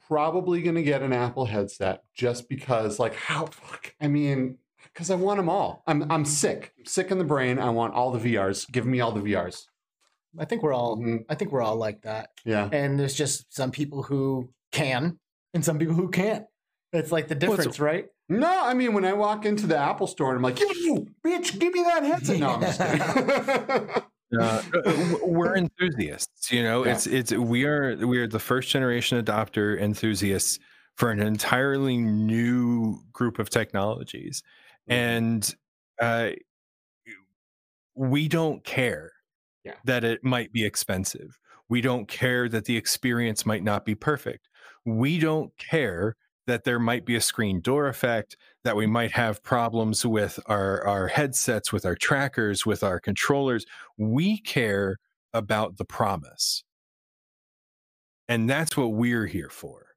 probably 0.08 0.62
going 0.62 0.76
to 0.76 0.84
get 0.84 1.02
an 1.02 1.12
Apple 1.14 1.46
headset 1.46 2.04
just 2.14 2.48
because 2.50 3.00
like 3.00 3.16
how 3.16 3.48
fuck. 3.48 3.94
I 4.00 4.08
mean, 4.08 4.58
cuz 4.94 5.10
I 5.10 5.16
want 5.16 5.38
them 5.38 5.50
all. 5.50 5.84
I'm 5.88 6.10
I'm 6.12 6.26
sick. 6.26 6.74
I'm 6.78 6.86
sick 6.86 7.10
in 7.12 7.18
the 7.18 7.24
brain. 7.24 7.58
I 7.60 7.70
want 7.72 7.94
all 7.96 8.12
the 8.12 8.20
VRs. 8.20 8.72
Give 8.72 8.86
me 8.86 9.00
all 9.02 9.12
the 9.12 9.22
VRs. 9.22 9.64
I 10.38 10.46
think 10.46 10.62
we're 10.64 10.74
all 10.74 10.98
Mhm. 10.98 11.26
I 11.30 11.36
think 11.36 11.52
we're 11.52 11.64
all 11.64 11.78
like 11.78 12.02
that. 12.04 12.30
Yeah. 12.46 12.70
And 12.72 13.00
there's 13.00 13.16
just 13.16 13.54
some 13.56 13.72
people 13.72 14.04
who 14.04 14.50
can 14.72 15.18
and 15.54 15.66
some 15.66 15.80
people 15.80 15.96
who 15.96 16.10
can't. 16.10 16.46
It's 16.94 17.12
like 17.12 17.28
the 17.28 17.36
Well, 17.42 17.58
difference, 17.58 17.80
right? 17.80 18.06
No, 18.30 18.48
I 18.64 18.74
mean 18.74 18.94
when 18.94 19.06
I 19.06 19.14
walk 19.14 19.46
into 19.46 19.66
the 19.66 19.78
Apple 19.78 20.08
store 20.08 20.30
and 20.30 20.38
I'm 20.38 20.44
like, 20.44 20.60
"You 20.60 21.08
bitch, 21.26 21.58
give 21.60 21.74
me 21.74 21.82
that 21.84 22.04
headset." 22.04 22.40
No, 22.40 22.50
I'm 22.50 22.62
just 22.62 22.80
kidding. 23.88 24.04
uh, 24.40 24.62
we're 25.24 25.56
enthusiasts 25.58 26.52
you 26.52 26.64
know 26.64 26.86
Yeah. 26.86 26.94
it's 26.94 27.08
it's 27.08 27.32
we 27.32 27.66
are 27.66 27.96
we 27.98 28.18
are 28.18 28.28
the 28.28 28.40
first 28.40 28.70
generation 28.70 29.24
adopter 29.24 29.80
enthusiasts 29.80 30.60
for 30.96 31.12
an 31.12 31.20
entirely 31.22 31.98
new 31.98 33.00
group 33.12 33.38
of 33.40 33.50
technologies 33.50 34.42
and 34.88 35.56
uh 36.02 36.32
we 37.96 38.28
don't 38.28 38.64
care 38.64 39.12
Yeah. 39.64 39.76
that 39.86 40.04
it 40.04 40.24
might 40.24 40.52
be 40.52 40.66
expensive 40.66 41.38
we 41.70 41.82
don't 41.82 42.08
care 42.08 42.48
that 42.50 42.66
the 42.66 42.78
experience 42.78 43.46
might 43.46 43.64
not 43.64 43.86
be 43.86 43.96
perfect 43.96 44.48
we 44.86 45.18
don't 45.20 45.52
care 45.58 46.16
that 46.48 46.64
there 46.64 46.80
might 46.80 47.06
be 47.06 47.16
a 47.16 47.22
screen 47.22 47.60
door 47.62 47.88
effect 47.88 48.38
that 48.64 48.76
we 48.76 48.86
might 48.86 49.12
have 49.12 49.44
problems 49.44 50.06
with 50.06 50.40
our 50.48 50.86
our 50.86 51.08
headsets 51.08 51.72
with 51.74 51.86
our 51.86 51.96
trackers 51.96 52.66
with 52.66 52.84
our 52.84 53.00
controllers. 53.00 53.66
We 53.98 54.40
care 54.40 54.98
about 55.34 55.78
the 55.78 55.86
promise. 55.86 56.64
And 58.28 58.50
that's 58.50 58.76
what 58.76 58.94
we're 58.94 59.28
here 59.28 59.50
for. 59.50 59.88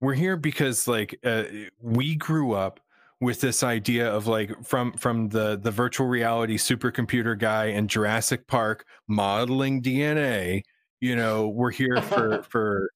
We're 0.00 0.14
here 0.14 0.36
because 0.36 0.86
like 0.86 1.18
uh, 1.24 1.44
we 1.80 2.14
grew 2.16 2.52
up 2.52 2.80
with 3.20 3.40
this 3.40 3.62
idea 3.62 4.12
of 4.12 4.26
like 4.26 4.64
from 4.64 4.92
from 4.92 5.30
the 5.30 5.58
the 5.60 5.70
virtual 5.70 6.06
reality 6.06 6.58
supercomputer 6.58 7.38
guy 7.38 7.66
in 7.66 7.88
Jurassic 7.88 8.46
Park 8.46 8.84
modeling 9.08 9.82
DNA 9.82 10.62
you 11.00 11.16
know 11.16 11.48
we're 11.48 11.70
here 11.70 12.00
for 12.02 12.42
for 12.48 12.90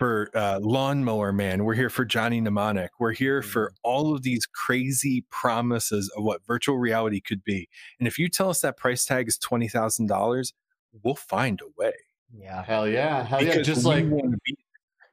for 0.00 0.30
uh, 0.34 0.58
lawnmower 0.62 1.30
man 1.30 1.62
we're 1.62 1.74
here 1.74 1.90
for 1.90 2.06
johnny 2.06 2.40
mnemonic 2.40 2.90
we're 2.98 3.12
here 3.12 3.42
for 3.42 3.70
all 3.82 4.14
of 4.14 4.22
these 4.22 4.46
crazy 4.46 5.26
promises 5.28 6.10
of 6.16 6.24
what 6.24 6.40
virtual 6.46 6.78
reality 6.78 7.20
could 7.20 7.44
be 7.44 7.68
and 7.98 8.08
if 8.08 8.18
you 8.18 8.26
tell 8.26 8.48
us 8.48 8.62
that 8.62 8.78
price 8.78 9.04
tag 9.04 9.28
is 9.28 9.36
$20000 9.38 10.52
we'll 11.02 11.14
find 11.14 11.60
a 11.60 11.66
way 11.80 11.92
Yeah. 12.32 12.62
Hell 12.64 12.88
yeah. 12.88 13.24
Hell 13.24 13.42
yeah. 13.42 13.60
Just 13.60 13.84
like 13.84 14.08
be 14.08 14.56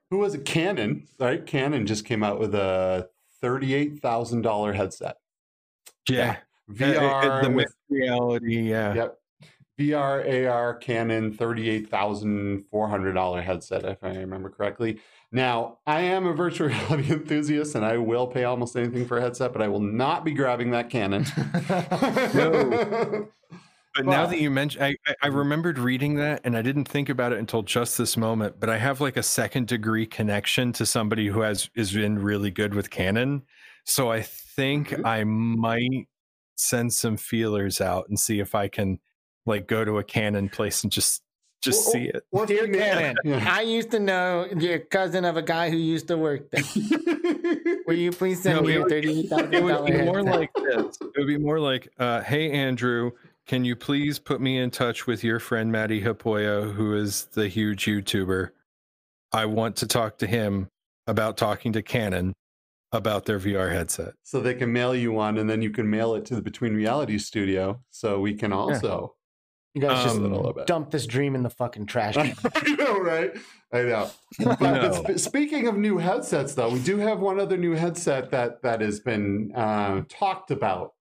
who 0.09 0.19
was 0.19 0.35
it? 0.35 0.45
Canon, 0.45 1.05
right? 1.19 1.45
Canon 1.45 1.85
just 1.85 2.05
came 2.05 2.23
out 2.23 2.39
with 2.39 2.55
a 2.55 3.09
thirty-eight 3.41 3.99
thousand 4.01 4.41
dollar 4.43 4.71
headset. 4.71 5.17
yeah 6.07 6.37
VR 6.71 6.97
Uh, 7.01 7.27
uh, 7.27 7.41
the 7.43 7.49
with, 7.51 7.73
reality 7.89 8.69
yeah 8.69 8.93
yep. 8.93 9.16
VR 9.79 10.47
AR 10.49 10.75
Canon 10.75 11.31
thirty-eight 11.33 11.89
thousand 11.89 12.65
four 12.71 12.87
hundred 12.87 13.13
dollar 13.13 13.41
headset, 13.41 13.85
if 13.85 14.03
I 14.03 14.15
remember 14.15 14.49
correctly. 14.49 14.99
Now, 15.31 15.79
I 15.85 16.01
am 16.01 16.25
a 16.25 16.33
virtual 16.33 16.67
reality 16.69 17.11
enthusiast, 17.11 17.75
and 17.75 17.85
I 17.85 17.97
will 17.97 18.27
pay 18.27 18.43
almost 18.45 18.75
anything 18.75 19.05
for 19.05 19.17
a 19.17 19.21
headset, 19.21 19.53
but 19.53 19.61
I 19.61 19.67
will 19.67 19.81
not 19.81 20.23
be 20.25 20.31
grabbing 20.33 20.71
that 20.71 20.89
Canon. 20.89 21.25
No. 22.33 23.27
But 23.95 24.05
now 24.05 24.27
that 24.27 24.39
you 24.39 24.51
mentioned, 24.51 24.83
I, 24.83 24.95
I- 25.07 25.15
I 25.23 25.27
remembered 25.29 25.79
reading 25.79 26.17
that, 26.17 26.41
and 26.43 26.55
I 26.55 26.61
didn't 26.61 26.85
think 26.87 27.09
about 27.09 27.33
it 27.33 27.39
until 27.39 27.63
just 27.63 27.97
this 27.97 28.15
moment. 28.15 28.59
But 28.59 28.69
I 28.69 28.77
have 28.77 29.01
like 29.01 29.17
a 29.17 29.23
second 29.23 29.67
degree 29.67 30.05
connection 30.05 30.71
to 30.73 30.85
somebody 30.85 31.25
who 31.25 31.41
has 31.41 31.67
is 31.75 31.93
been 31.93 32.19
really 32.19 32.51
good 32.51 32.75
with 32.75 32.91
Canon, 32.91 33.41
so 33.85 34.11
I 34.11 34.21
think 34.21 34.89
Mhm. 34.89 35.03
I 35.03 35.23
might 35.23 36.07
send 36.57 36.93
some 36.93 37.17
feelers 37.17 37.81
out 37.81 38.07
and 38.07 38.19
see 38.19 38.39
if 38.39 38.53
I 38.53 38.67
can 38.67 38.99
like 39.47 39.67
go 39.67 39.83
to 39.83 39.97
a 39.97 40.03
Canon 40.03 40.49
place 40.49 40.83
and 40.83 40.91
just 40.91 41.23
just 41.63 41.87
Or- 41.87 41.91
see 41.91 42.03
it. 42.05 42.23
or 42.31 42.43
if 42.43 42.49
Dear 42.49 42.67
you 42.67 42.77
Canon, 42.77 43.15
I 43.47 43.61
used 43.61 43.89
to 43.91 43.99
know 43.99 44.45
your 44.59 44.77
cousin 44.77 45.25
of 45.25 45.37
a 45.37 45.41
guy 45.41 45.71
who 45.71 45.77
used 45.77 46.07
to 46.09 46.15
work 46.17 46.51
there. 46.51 46.61
Will 47.87 47.95
you 47.95 48.11
please 48.11 48.43
send 48.43 48.57
No, 48.57 48.61
me 48.61 48.69
it 48.71 48.73
your 48.75 48.83
would- 48.83 48.91
thirty-eight 48.91 49.29
thousand 49.29 49.53
It 49.55 49.63
would 49.63 49.85
be 49.85 50.01
more 50.03 50.17
headset? 50.17 50.35
like 50.35 50.53
this. 50.53 50.97
It 51.01 51.11
would 51.17 51.27
be 51.27 51.37
more 51.37 51.59
like, 51.59 51.87
uh, 51.97 52.21
"Hey 52.21 52.51
Andrew, 52.51 53.11
can 53.47 53.65
you 53.65 53.75
please 53.75 54.19
put 54.19 54.39
me 54.39 54.59
in 54.59 54.69
touch 54.69 55.07
with 55.07 55.23
your 55.23 55.39
friend 55.39 55.71
Matti 55.71 56.01
Haapoja, 56.01 56.73
who 56.73 56.93
is 56.95 57.25
the 57.33 57.47
huge 57.47 57.85
YouTuber? 57.85 58.49
I 59.31 59.45
want 59.45 59.75
to 59.77 59.87
talk 59.87 60.17
to 60.19 60.27
him 60.27 60.67
about 61.07 61.37
talking 61.37 61.73
to 61.73 61.81
Canon 61.81 62.33
about 62.91 63.25
their 63.25 63.39
VR 63.39 63.71
headset." 63.71 64.13
so 64.23 64.39
they 64.41 64.53
can 64.53 64.71
mail 64.71 64.93
you 64.93 65.11
one, 65.11 65.37
and 65.39 65.49
then 65.49 65.61
you 65.63 65.71
can 65.71 65.89
mail 65.89 66.13
it 66.13 66.23
to 66.25 66.35
the 66.35 66.41
Between 66.41 66.75
Reality 66.75 67.17
Studio, 67.17 67.81
so 67.89 68.19
we 68.19 68.33
can 68.35 68.53
also. 68.53 69.15
You 69.77 69.87
guys 69.87 70.11
Um, 70.11 70.25
a 70.25 70.27
little 70.35 70.53
bit. 70.53 70.65
dump 70.65 70.89
this 70.89 71.05
dream 71.05 71.35
in 71.35 71.43
the 71.43 71.51
fucking 71.51 71.85
trash 71.85 72.15
can. 72.15 72.33
I 72.55 72.75
know, 72.75 72.99
right? 72.99 73.31
I 73.71 73.81
know. 73.83 74.09
But, 74.39 74.59
but 74.59 74.93
sp- 75.05 75.19
speaking 75.19 75.67
of 75.67 75.77
new 75.77 75.99
headsets, 75.99 76.55
though, 76.55 76.69
we 76.71 76.79
do 76.79 76.97
have 76.97 77.19
one 77.19 77.39
other 77.39 77.57
new 77.57 77.73
headset 77.73 78.31
that 78.31 78.63
that 78.63 78.81
has 78.81 78.99
been 78.99 79.51
uh, 79.55 80.01
talked 80.09 80.49
about, 80.49 80.93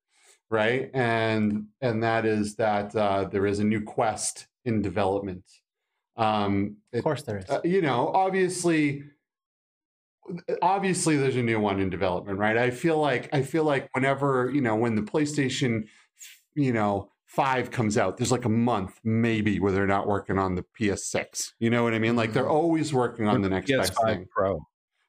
right? 0.50 0.90
And 0.92 1.68
and 1.80 2.02
that 2.02 2.26
is 2.26 2.56
that 2.56 2.94
uh, 2.94 3.24
there 3.24 3.46
is 3.46 3.60
a 3.60 3.64
new 3.64 3.80
Quest 3.82 4.46
in 4.66 4.82
development. 4.82 5.44
Um, 6.16 6.76
Of 6.92 7.02
course 7.02 7.22
there 7.22 7.38
is. 7.38 7.48
uh, 7.48 7.60
you 7.64 7.80
know, 7.80 8.08
obviously, 8.08 9.04
obviously, 10.60 11.16
there's 11.16 11.36
a 11.36 11.42
new 11.42 11.60
one 11.60 11.80
in 11.80 11.88
development, 11.88 12.38
right? 12.38 12.56
I 12.58 12.70
feel 12.70 12.98
like 12.98 13.28
I 13.32 13.40
feel 13.42 13.64
like 13.64 13.88
whenever 13.94 14.50
you 14.52 14.60
know 14.60 14.76
when 14.76 14.94
the 14.96 15.02
PlayStation, 15.02 15.86
you 16.54 16.72
know, 16.72 17.10
five 17.26 17.70
comes 17.70 17.98
out, 17.98 18.16
there's 18.16 18.32
like 18.32 18.44
a 18.44 18.50
month 18.50 18.98
maybe 19.04 19.60
where 19.60 19.72
they're 19.72 19.86
not 19.86 20.06
working 20.06 20.38
on 20.38 20.54
the 20.54 20.64
PS6. 20.78 21.52
You 21.58 21.70
know 21.70 21.82
what 21.82 21.92
I 21.92 21.98
mean? 21.98 22.16
Like 22.16 22.32
they're 22.32 22.48
always 22.48 22.94
working 22.94 23.28
on 23.28 23.42
the 23.42 23.48
next 23.48 23.70
best 23.70 23.94
PS5 23.94 24.04
thing. 24.06 24.26
Pro. 24.30 24.66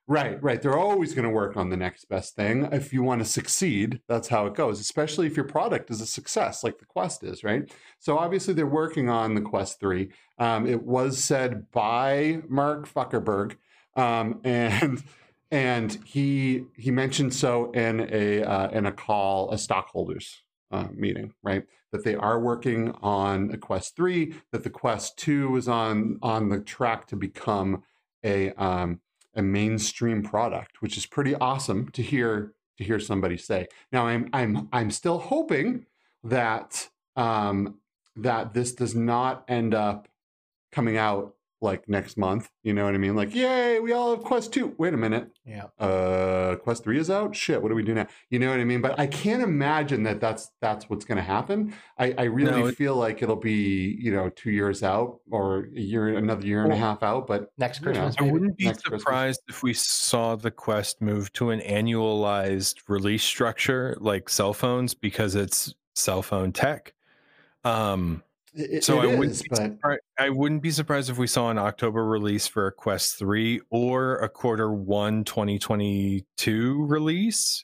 Right, 0.10 0.42
right. 0.42 0.62
They're 0.62 0.78
always 0.78 1.14
going 1.14 1.26
to 1.26 1.30
work 1.30 1.58
on 1.58 1.70
the 1.70 1.76
next 1.76 2.06
best 2.06 2.34
thing. 2.34 2.70
If 2.72 2.94
you 2.94 3.04
want 3.04 3.20
to 3.20 3.26
succeed, 3.26 4.00
that's 4.08 4.30
how 4.30 4.46
it 4.46 4.56
goes, 4.56 4.80
especially 4.80 5.28
if 5.28 5.36
your 5.36 5.46
product 5.46 5.92
is 5.92 6.00
a 6.00 6.06
success, 6.06 6.64
like 6.64 6.80
the 6.80 6.86
Quest 6.86 7.24
is, 7.24 7.44
right? 7.44 7.70
So 8.00 8.18
obviously 8.18 8.54
they're 8.54 8.66
working 8.66 9.10
on 9.10 9.36
the 9.36 9.42
Quest 9.42 9.82
3. 9.82 10.10
Um, 10.40 10.66
it 10.66 10.82
was 10.82 11.22
said 11.22 11.70
by 11.72 12.42
Mark 12.48 12.92
Zuckerberg, 12.92 13.58
um, 13.96 14.40
and 14.46 15.04
and 15.50 15.98
he 16.06 16.66
he 16.76 16.92
mentioned 16.92 17.34
so 17.34 17.72
in 17.72 18.08
a 18.12 18.44
uh, 18.44 18.70
in 18.70 18.86
a 18.86 18.92
call, 18.92 19.52
a 19.52 19.58
stockholders 19.58 20.42
uh, 20.72 20.88
meeting, 20.94 21.34
right? 21.44 21.64
That 21.92 22.04
they 22.04 22.16
are 22.16 22.40
working 22.40 22.92
on 23.02 23.52
a 23.52 23.58
Quest 23.58 23.96
3, 23.96 24.34
that 24.52 24.64
the 24.64 24.70
Quest 24.70 25.18
2 25.18 25.56
is 25.56 25.68
on 25.68 26.20
on 26.22 26.50
the 26.50 26.60
track 26.60 27.08
to 27.08 27.16
become 27.16 27.84
a 28.24 28.52
um, 28.54 29.00
a 29.36 29.42
mainstream 29.42 30.24
product, 30.24 30.82
which 30.82 30.98
is 30.98 31.06
pretty 31.06 31.36
awesome 31.36 31.90
to 31.92 32.02
hear 32.02 32.54
to 32.78 32.84
hear 32.84 33.00
somebody 33.00 33.38
say. 33.38 33.68
Now 33.92 34.08
I'm 34.08 34.30
I'm 34.34 34.68
I'm 34.72 34.92
still 34.92 35.20
hoping 35.20 35.86
that 36.24 36.90
um 37.16 37.80
that 38.16 38.54
this 38.54 38.74
does 38.74 38.96
not 38.96 39.46
end 39.48 39.74
up 39.74 40.08
coming 40.72 40.98
out 40.98 41.36
like 41.60 41.90
next 41.90 42.18
month. 42.18 42.50
You 42.64 42.74
know 42.74 42.86
what 42.86 42.94
I 42.94 42.98
mean? 43.00 43.16
Like, 43.16 43.34
yay, 43.34 43.80
we 43.80 43.92
all 43.94 44.12
have 44.16 44.24
Quest 44.24 44.54
2. 44.54 44.76
Wait 44.78 44.94
a 44.94 44.98
minute. 44.98 45.30
yeah. 45.46 45.66
Uh 45.80 46.56
Quest 46.58 46.84
3 46.84 47.00
is 47.00 47.10
out? 47.10 47.36
Shit, 47.36 47.62
what 47.62 47.70
do 47.70 47.76
we 47.76 47.82
do 47.84 47.94
now? 47.96 48.06
You 48.30 48.38
know 48.40 48.50
what 48.52 48.60
I 48.60 48.64
mean? 48.64 48.82
But 48.82 49.00
I 49.00 49.08
can't 49.08 49.42
imagine 49.42 50.04
that 50.04 50.20
that's 50.22 50.52
that's 50.62 50.90
what's 50.90 51.04
going 51.06 51.18
to 51.18 51.24
happen. 51.24 51.74
I 51.98 52.14
I 52.18 52.24
really 52.26 52.52
No, 52.52 52.68
it- 52.68 52.76
feel 52.78 52.96
like 52.96 53.24
it'll 53.24 53.36
be, 53.36 53.98
you 54.00 54.12
know, 54.12 54.30
2 54.30 54.52
years 54.52 54.84
out 54.84 55.20
or 55.32 55.68
a 55.76 55.80
year 55.80 56.10
another 56.18 56.46
year 56.46 56.64
and 56.64 56.72
a 56.72 56.78
half 56.78 57.02
out, 57.04 57.26
but 57.28 57.52
Next 57.58 57.82
you 57.82 57.88
know, 57.88 57.92
Christmas. 57.94 58.16
I 58.20 58.32
wouldn't 58.32 58.56
be 58.58 58.66
Next 58.66 58.84
Christmas. 58.84 59.02
surprised 59.02 59.42
if 59.50 59.64
we 59.64 59.74
saw 59.74 60.36
the 60.36 60.52
Quest 60.52 61.02
move 61.02 61.34
to 61.34 61.50
an 61.50 61.60
annualized 61.62 62.76
release 62.88 63.24
structure 63.24 63.98
like 64.00 64.30
cell 64.30 64.54
phones 64.54 64.94
because 64.94 65.34
it's 65.36 65.74
cell 65.96 66.22
phone 66.22 66.52
tech. 66.52 66.94
Um, 67.64 68.24
it, 68.58 68.84
so 68.84 69.02
it 69.02 69.04
I 69.04 69.16
wouldn't 69.16 69.32
is, 69.32 69.44
but 69.50 70.00
I 70.18 70.30
wouldn't 70.30 70.62
be 70.62 70.72
surprised 70.72 71.10
if 71.10 71.18
we 71.18 71.28
saw 71.28 71.50
an 71.50 71.58
October 71.58 72.06
release 72.06 72.48
for 72.48 72.68
a 72.68 72.72
Quest 72.72 73.18
3 73.20 73.62
or 73.70 74.18
a 74.18 74.30
quarter 74.30 74.72
one 74.74 75.24
2022 75.24 76.86
release. 76.86 77.64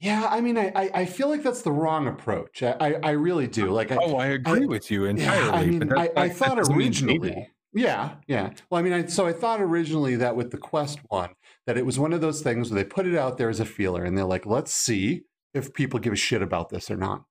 Yeah, 0.00 0.26
I 0.30 0.40
mean, 0.40 0.58
I, 0.58 0.90
I, 0.92 1.04
feel 1.06 1.28
like 1.28 1.42
that's 1.42 1.62
the 1.62 1.72
wrong 1.72 2.08
approach. 2.08 2.62
I, 2.62 2.76
I, 2.78 2.92
I 3.02 3.10
really 3.12 3.46
do. 3.46 3.70
Like, 3.70 3.90
I, 3.90 3.96
Oh, 3.98 4.16
I 4.16 4.26
agree 4.26 4.64
I- 4.64 4.66
with 4.66 4.90
you 4.90 5.04
yeah, 5.04 5.10
entirely. 5.10 5.50
I 5.50 5.66
mean, 5.66 5.92
I, 5.96 6.10
I 6.16 6.28
thought 6.28 6.56
doesn't 6.56 6.76
mean 6.76 6.78
they 6.78 6.86
originally. 6.86 7.48
Yeah, 7.72 8.14
yeah. 8.28 8.50
Well, 8.70 8.78
I 8.78 8.82
mean, 8.82 8.92
I, 8.92 9.06
so 9.06 9.26
I 9.26 9.32
thought 9.32 9.60
originally 9.60 10.16
that 10.16 10.36
with 10.36 10.50
the 10.50 10.58
Quest 10.58 10.98
one, 11.08 11.30
that 11.66 11.76
it 11.76 11.86
was 11.86 11.98
one 11.98 12.12
of 12.12 12.20
those 12.20 12.42
things 12.42 12.70
where 12.70 12.82
they 12.82 12.88
put 12.88 13.06
it 13.06 13.16
out 13.16 13.38
there 13.38 13.48
as 13.48 13.60
a 13.60 13.64
feeler, 13.64 14.04
and 14.04 14.16
they're 14.16 14.24
like, 14.24 14.46
let's 14.46 14.74
see 14.74 15.22
if 15.54 15.72
people 15.72 15.98
give 15.98 16.12
a 16.12 16.16
shit 16.16 16.42
about 16.42 16.68
this 16.68 16.90
or 16.90 16.96
not. 16.96 17.24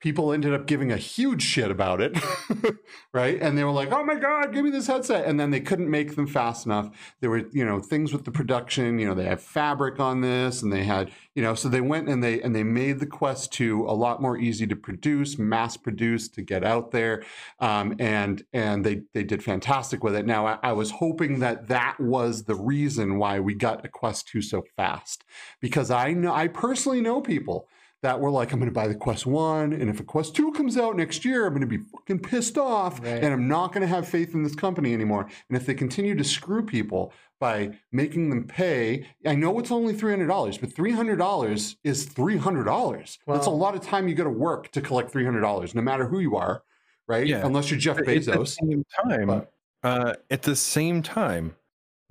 People 0.00 0.32
ended 0.32 0.52
up 0.52 0.66
giving 0.66 0.92
a 0.92 0.96
huge 0.96 1.42
shit 1.42 1.70
about 1.70 2.00
it, 2.00 2.16
right? 3.12 3.40
And 3.40 3.56
they 3.56 3.64
were 3.64 3.70
like, 3.70 3.92
"Oh 3.92 4.04
my 4.04 4.16
god, 4.16 4.52
give 4.52 4.64
me 4.64 4.70
this 4.70 4.86
headset!" 4.86 5.24
And 5.26 5.40
then 5.40 5.50
they 5.50 5.60
couldn't 5.60 5.90
make 5.90 6.16
them 6.16 6.26
fast 6.26 6.66
enough. 6.66 6.90
There 7.20 7.30
were, 7.30 7.48
you 7.52 7.64
know, 7.64 7.80
things 7.80 8.12
with 8.12 8.24
the 8.24 8.30
production. 8.30 8.98
You 8.98 9.08
know, 9.08 9.14
they 9.14 9.24
had 9.24 9.40
fabric 9.40 9.98
on 9.98 10.20
this, 10.20 10.62
and 10.62 10.72
they 10.72 10.84
had, 10.84 11.10
you 11.34 11.42
know, 11.42 11.54
so 11.54 11.68
they 11.68 11.80
went 11.80 12.08
and 12.08 12.22
they 12.22 12.40
and 12.42 12.54
they 12.54 12.62
made 12.62 13.00
the 13.00 13.06
Quest 13.06 13.52
Two 13.52 13.84
a 13.88 13.92
lot 13.92 14.20
more 14.20 14.36
easy 14.36 14.66
to 14.66 14.76
produce, 14.76 15.38
mass 15.38 15.76
produce, 15.76 16.28
to 16.28 16.42
get 16.42 16.62
out 16.62 16.90
there, 16.90 17.22
um, 17.60 17.96
and 17.98 18.44
and 18.52 18.84
they 18.84 19.02
they 19.14 19.24
did 19.24 19.42
fantastic 19.42 20.04
with 20.04 20.14
it. 20.14 20.26
Now, 20.26 20.46
I, 20.46 20.58
I 20.62 20.72
was 20.72 20.90
hoping 20.90 21.40
that 21.40 21.68
that 21.68 21.98
was 21.98 22.44
the 22.44 22.54
reason 22.54 23.18
why 23.18 23.40
we 23.40 23.54
got 23.54 23.84
a 23.84 23.88
Quest 23.88 24.28
Two 24.28 24.42
so 24.42 24.62
fast, 24.76 25.24
because 25.60 25.90
I 25.90 26.12
know 26.12 26.34
I 26.34 26.48
personally 26.48 27.00
know 27.00 27.20
people 27.20 27.68
that 28.02 28.20
were 28.20 28.30
like, 28.30 28.52
I'm 28.52 28.58
going 28.58 28.68
to 28.70 28.74
buy 28.74 28.86
the 28.88 28.94
Quest 28.94 29.26
1, 29.26 29.72
and 29.72 29.88
if 29.88 30.00
a 30.00 30.04
Quest 30.04 30.36
2 30.36 30.52
comes 30.52 30.76
out 30.76 30.96
next 30.96 31.24
year, 31.24 31.46
I'm 31.46 31.52
going 31.54 31.60
to 31.62 31.66
be 31.66 31.78
fucking 31.78 32.20
pissed 32.20 32.58
off, 32.58 33.00
Right. 33.00 33.22
and 33.22 33.32
I'm 33.32 33.48
not 33.48 33.72
going 33.72 33.80
to 33.80 33.86
have 33.86 34.06
faith 34.08 34.34
in 34.34 34.42
this 34.42 34.54
company 34.54 34.92
anymore. 34.92 35.26
And 35.48 35.56
if 35.56 35.66
they 35.66 35.74
continue 35.74 36.14
to 36.14 36.24
screw 36.24 36.64
people 36.64 37.12
by 37.40 37.78
making 37.92 38.30
them 38.30 38.44
pay, 38.44 39.06
I 39.26 39.34
know 39.34 39.58
it's 39.58 39.70
only 39.70 39.94
$300, 39.94 40.60
but 40.60 40.70
$300 40.70 41.76
is 41.84 42.06
$300. 42.06 43.18
That's 43.26 43.46
a 43.46 43.50
lot 43.50 43.74
of 43.74 43.80
time 43.82 44.08
you 44.08 44.14
got 44.14 44.24
to 44.24 44.30
work 44.30 44.70
to 44.72 44.80
collect 44.80 45.12
$300, 45.12 45.74
no 45.74 45.82
matter 45.82 46.06
who 46.06 46.20
you 46.20 46.36
are, 46.36 46.62
right? 47.08 47.26
Yeah. 47.26 47.44
Unless 47.46 47.70
you're 47.70 47.80
Jeff 47.80 47.96
But 47.96 48.08
at 48.08 48.24
the 48.24 48.32
Bezos. 48.32 48.56
same 48.60 48.84
time, 49.04 49.26
But- 49.28 49.52
uh, 49.82 50.14
at 50.30 50.42
the 50.42 50.56
same 50.56 51.02
time, 51.02 51.56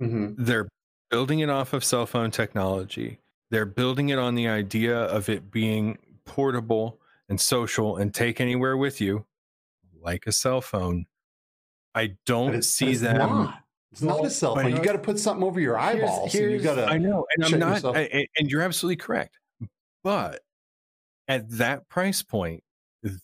Mhm. 0.02 0.34
they're 0.38 0.68
building 1.10 1.38
it 1.40 1.48
off 1.48 1.72
of 1.72 1.84
cell 1.84 2.06
phone 2.06 2.30
technology. 2.30 3.18
They're 3.56 3.64
building 3.64 4.10
it 4.10 4.18
on 4.18 4.34
the 4.34 4.48
idea 4.48 4.94
of 5.04 5.30
it 5.30 5.50
being 5.50 5.96
portable 6.26 7.00
and 7.30 7.40
social 7.40 7.96
and 7.96 8.12
take 8.12 8.38
anywhere 8.38 8.76
with 8.76 9.00
you, 9.00 9.24
like 10.02 10.26
a 10.26 10.32
cell 10.32 10.60
phone. 10.60 11.06
I 11.94 12.16
don't 12.26 12.62
see 12.62 12.96
them. 12.96 13.16
not. 13.16 13.62
It's 13.92 14.02
not 14.02 14.22
a 14.26 14.28
cell 14.28 14.56
phone. 14.56 14.76
You 14.76 14.82
got 14.84 14.92
to 14.92 14.98
put 14.98 15.18
something 15.18 15.42
over 15.42 15.58
your 15.58 15.78
Here's- 15.78 15.94
eyeballs. 16.02 16.34
and 16.34 16.52
you 16.52 16.58
got 16.58 16.74
to. 16.74 16.84
I 16.84 16.98
know, 16.98 17.24
and 17.34 17.46
I'm 17.46 17.58
not. 17.58 17.96
I- 17.96 18.26
and 18.36 18.50
you're 18.50 18.60
absolutely 18.60 18.96
correct. 18.96 19.38
But 20.04 20.42
at 21.26 21.48
that 21.52 21.88
price 21.88 22.22
point, 22.22 22.62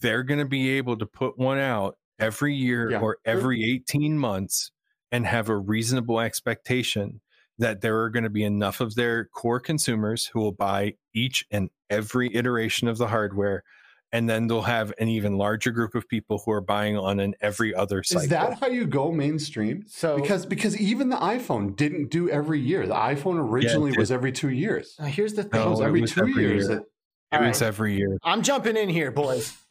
they're 0.00 0.22
going 0.22 0.40
to 0.40 0.46
be 0.46 0.70
able 0.78 0.96
to 0.96 1.04
put 1.04 1.36
one 1.36 1.58
out 1.58 1.98
every 2.18 2.54
year 2.54 2.90
Yeah, 2.92 3.00
or 3.00 3.18
every 3.26 3.70
18 3.70 4.16
months 4.18 4.70
and 5.10 5.26
have 5.26 5.50
a 5.50 5.56
reasonable 5.58 6.20
expectation 6.20 7.20
that 7.58 7.80
there 7.80 8.00
are 8.00 8.10
going 8.10 8.24
to 8.24 8.30
be 8.30 8.44
enough 8.44 8.80
of 8.80 8.94
their 8.94 9.26
core 9.26 9.60
consumers 9.60 10.26
who 10.26 10.40
will 10.40 10.52
buy 10.52 10.94
each 11.14 11.44
and 11.50 11.70
every 11.90 12.34
iteration 12.34 12.88
of 12.88 12.98
the 12.98 13.08
hardware. 13.08 13.62
And 14.14 14.28
then 14.28 14.46
they'll 14.46 14.60
have 14.62 14.92
an 14.98 15.08
even 15.08 15.38
larger 15.38 15.70
group 15.70 15.94
of 15.94 16.06
people 16.06 16.42
who 16.44 16.52
are 16.52 16.60
buying 16.60 16.98
on 16.98 17.18
an 17.18 17.34
every 17.40 17.74
other 17.74 18.02
cycle. 18.02 18.24
Is 18.24 18.28
that 18.28 18.58
how 18.60 18.66
you 18.66 18.84
go 18.86 19.10
mainstream? 19.10 19.84
So 19.88 20.16
because 20.20 20.44
because 20.44 20.76
even 20.78 21.08
the 21.08 21.16
iPhone 21.16 21.74
didn't 21.76 22.10
do 22.10 22.28
every 22.28 22.60
year. 22.60 22.86
The 22.86 22.94
iPhone 22.94 23.38
originally 23.38 23.92
did. 23.92 23.98
was 23.98 24.12
every 24.12 24.30
two 24.32 24.50
years. 24.50 24.96
uh, 24.98 25.04
here's 25.04 25.32
the 25.32 25.44
thing. 25.44 25.60
No, 25.60 25.70
was 25.70 25.80
it 25.80 25.84
every 25.84 26.00
was 26.02 26.12
two 26.12 26.20
every 26.20 26.34
years. 26.42 26.68
year. 26.68 26.76
that- 26.76 26.84
it 27.32 27.36
All 27.40 27.48
was 27.48 27.62
right. 27.62 27.68
every 27.68 27.94
year. 27.96 28.18
I'm 28.22 28.42
jumping 28.42 28.76
in 28.76 28.90
here, 28.90 29.10
boys. 29.10 29.56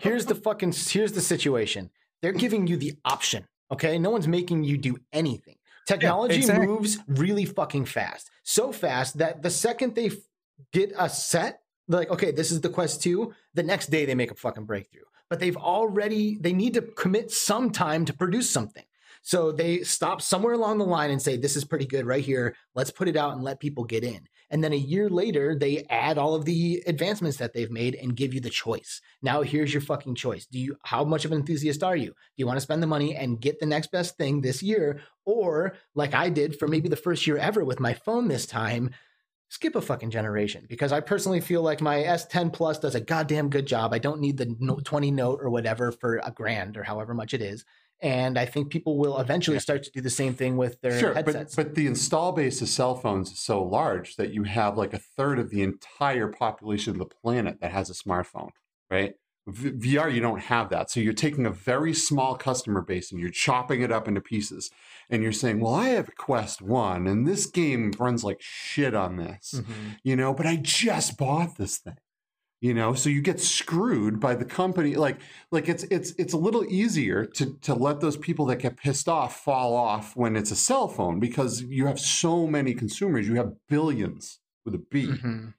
Here's 0.00 0.26
the 0.26 0.34
fucking 0.34 0.72
here's 0.72 1.12
the 1.12 1.20
situation. 1.20 1.90
They're 2.22 2.32
giving 2.32 2.66
you 2.66 2.76
the 2.76 2.94
option. 3.04 3.46
Okay, 3.70 3.98
no 3.98 4.10
one's 4.10 4.26
making 4.28 4.64
you 4.64 4.76
do 4.78 4.96
anything. 5.12 5.55
Technology 5.86 6.36
exactly. 6.36 6.66
moves 6.66 6.98
really 7.06 7.44
fucking 7.44 7.84
fast, 7.84 8.30
so 8.42 8.72
fast 8.72 9.18
that 9.18 9.42
the 9.42 9.50
second 9.50 9.94
they 9.94 10.06
f- 10.06 10.14
get 10.72 10.92
a 10.98 11.08
set, 11.08 11.60
they're 11.88 12.00
like, 12.00 12.10
okay, 12.10 12.32
this 12.32 12.50
is 12.50 12.60
the 12.60 12.68
Quest 12.68 13.02
Two. 13.02 13.32
The 13.54 13.62
next 13.62 13.86
day 13.86 14.04
they 14.04 14.14
make 14.14 14.32
a 14.32 14.34
fucking 14.34 14.64
breakthrough, 14.64 15.04
but 15.30 15.38
they've 15.38 15.56
already 15.56 16.38
they 16.40 16.52
need 16.52 16.74
to 16.74 16.82
commit 16.82 17.30
some 17.30 17.70
time 17.70 18.04
to 18.04 18.12
produce 18.12 18.50
something. 18.50 18.84
So 19.22 19.50
they 19.50 19.82
stop 19.82 20.22
somewhere 20.22 20.54
along 20.54 20.78
the 20.78 20.84
line 20.84 21.10
and 21.10 21.20
say, 21.20 21.36
this 21.36 21.56
is 21.56 21.64
pretty 21.64 21.86
good 21.86 22.06
right 22.06 22.24
here. 22.24 22.54
Let's 22.76 22.92
put 22.92 23.08
it 23.08 23.16
out 23.16 23.32
and 23.32 23.42
let 23.42 23.58
people 23.58 23.82
get 23.82 24.04
in. 24.04 24.28
And 24.50 24.62
then 24.62 24.72
a 24.72 24.76
year 24.76 25.10
later, 25.10 25.56
they 25.56 25.84
add 25.90 26.18
all 26.18 26.34
of 26.34 26.44
the 26.44 26.82
advancements 26.86 27.36
that 27.38 27.52
they've 27.52 27.70
made 27.70 27.96
and 27.96 28.16
give 28.16 28.32
you 28.32 28.40
the 28.40 28.50
choice. 28.50 29.00
Now 29.22 29.42
here's 29.42 29.72
your 29.72 29.80
fucking 29.80 30.14
choice. 30.14 30.46
Do 30.46 30.58
you 30.58 30.76
how 30.84 31.04
much 31.04 31.24
of 31.24 31.32
an 31.32 31.38
enthusiast 31.38 31.82
are 31.82 31.96
you? 31.96 32.08
Do 32.08 32.14
you 32.36 32.46
want 32.46 32.56
to 32.56 32.62
spend 32.62 32.82
the 32.82 32.86
money 32.86 33.16
and 33.16 33.40
get 33.40 33.58
the 33.58 33.66
next 33.66 33.90
best 33.90 34.16
thing 34.16 34.40
this 34.40 34.62
year? 34.62 35.00
Or 35.24 35.74
like 35.94 36.14
I 36.14 36.28
did 36.28 36.58
for 36.58 36.68
maybe 36.68 36.88
the 36.88 36.96
first 36.96 37.26
year 37.26 37.36
ever 37.36 37.64
with 37.64 37.80
my 37.80 37.94
phone 37.94 38.28
this 38.28 38.46
time, 38.46 38.90
skip 39.48 39.74
a 39.74 39.80
fucking 39.80 40.10
generation 40.10 40.66
because 40.68 40.92
I 40.92 41.00
personally 41.00 41.40
feel 41.40 41.62
like 41.62 41.80
my 41.80 42.02
S10 42.02 42.52
Plus 42.52 42.78
does 42.78 42.94
a 42.94 43.00
goddamn 43.00 43.48
good 43.48 43.66
job. 43.66 43.92
I 43.92 43.98
don't 43.98 44.20
need 44.20 44.36
the 44.36 44.80
20 44.84 45.10
Note 45.10 45.40
or 45.42 45.50
whatever 45.50 45.92
for 45.92 46.20
a 46.24 46.30
grand 46.30 46.76
or 46.76 46.82
however 46.82 47.14
much 47.14 47.34
it 47.34 47.42
is. 47.42 47.64
And 48.02 48.38
I 48.38 48.44
think 48.44 48.70
people 48.70 48.98
will 48.98 49.18
eventually 49.18 49.58
start 49.58 49.82
to 49.84 49.90
do 49.90 50.00
the 50.02 50.10
same 50.10 50.34
thing 50.34 50.56
with 50.56 50.80
their 50.82 50.98
Sure, 50.98 51.14
but, 51.14 51.26
headsets. 51.26 51.54
but 51.56 51.74
the 51.74 51.86
install 51.86 52.32
base 52.32 52.60
of 52.60 52.68
cell 52.68 52.94
phones 52.94 53.32
is 53.32 53.38
so 53.38 53.62
large 53.62 54.16
that 54.16 54.32
you 54.34 54.42
have 54.42 54.76
like 54.76 54.92
a 54.92 54.98
third 54.98 55.38
of 55.38 55.48
the 55.50 55.62
entire 55.62 56.28
population 56.28 56.92
of 56.92 56.98
the 56.98 57.06
planet 57.06 57.58
that 57.60 57.72
has 57.72 57.88
a 57.88 57.94
smartphone, 57.94 58.50
right? 58.90 59.14
V- 59.48 59.70
VR, 59.96 60.12
you 60.12 60.20
don't 60.20 60.40
have 60.42 60.68
that. 60.70 60.90
So 60.90 60.98
you're 61.00 61.12
taking 61.12 61.46
a 61.46 61.50
very 61.50 61.94
small 61.94 62.34
customer 62.34 62.82
base 62.82 63.12
and 63.12 63.20
you're 63.20 63.30
chopping 63.30 63.80
it 63.80 63.92
up 63.92 64.08
into 64.08 64.20
pieces. 64.20 64.70
And 65.08 65.22
you're 65.22 65.30
saying, 65.32 65.60
well, 65.60 65.72
I 65.74 65.90
have 65.90 66.08
a 66.08 66.12
Quest 66.12 66.60
1 66.60 67.06
and 67.06 67.26
this 67.26 67.46
game 67.46 67.92
runs 67.98 68.24
like 68.24 68.38
shit 68.40 68.92
on 68.94 69.16
this, 69.16 69.54
Mhm. 69.56 69.64
you 70.02 70.16
know, 70.16 70.34
but 70.34 70.46
I 70.46 70.56
just 70.56 71.16
bought 71.16 71.56
this 71.58 71.78
thing. 71.78 71.94
You 72.62 72.72
know, 72.72 72.94
so 72.94 73.10
you 73.10 73.20
get 73.20 73.38
screwed 73.38 74.18
by 74.18 74.34
the 74.34 74.44
company. 74.46 74.94
Like, 74.96 75.18
like 75.50 75.68
it's 75.68 75.84
it's 75.84 76.12
it's 76.18 76.32
a 76.32 76.38
little 76.38 76.64
easier 76.64 77.26
to 77.26 77.54
to 77.62 77.74
let 77.74 78.00
those 78.00 78.16
people 78.16 78.46
that 78.46 78.56
get 78.60 78.78
pissed 78.78 79.08
off 79.08 79.40
fall 79.44 79.74
off 79.76 80.16
when 80.16 80.36
it's 80.36 80.50
a 80.50 80.56
cell 80.56 80.88
phone 80.88 81.20
because 81.20 81.62
you 81.62 81.86
have 81.86 82.00
so 82.00 82.46
many 82.46 82.72
consumers. 82.72 83.28
You 83.28 83.34
have 83.36 83.52
billions 83.68 84.38
with 84.64 84.74
a 84.74 84.78
B. 84.78 85.06
Mhm. 85.06 85.52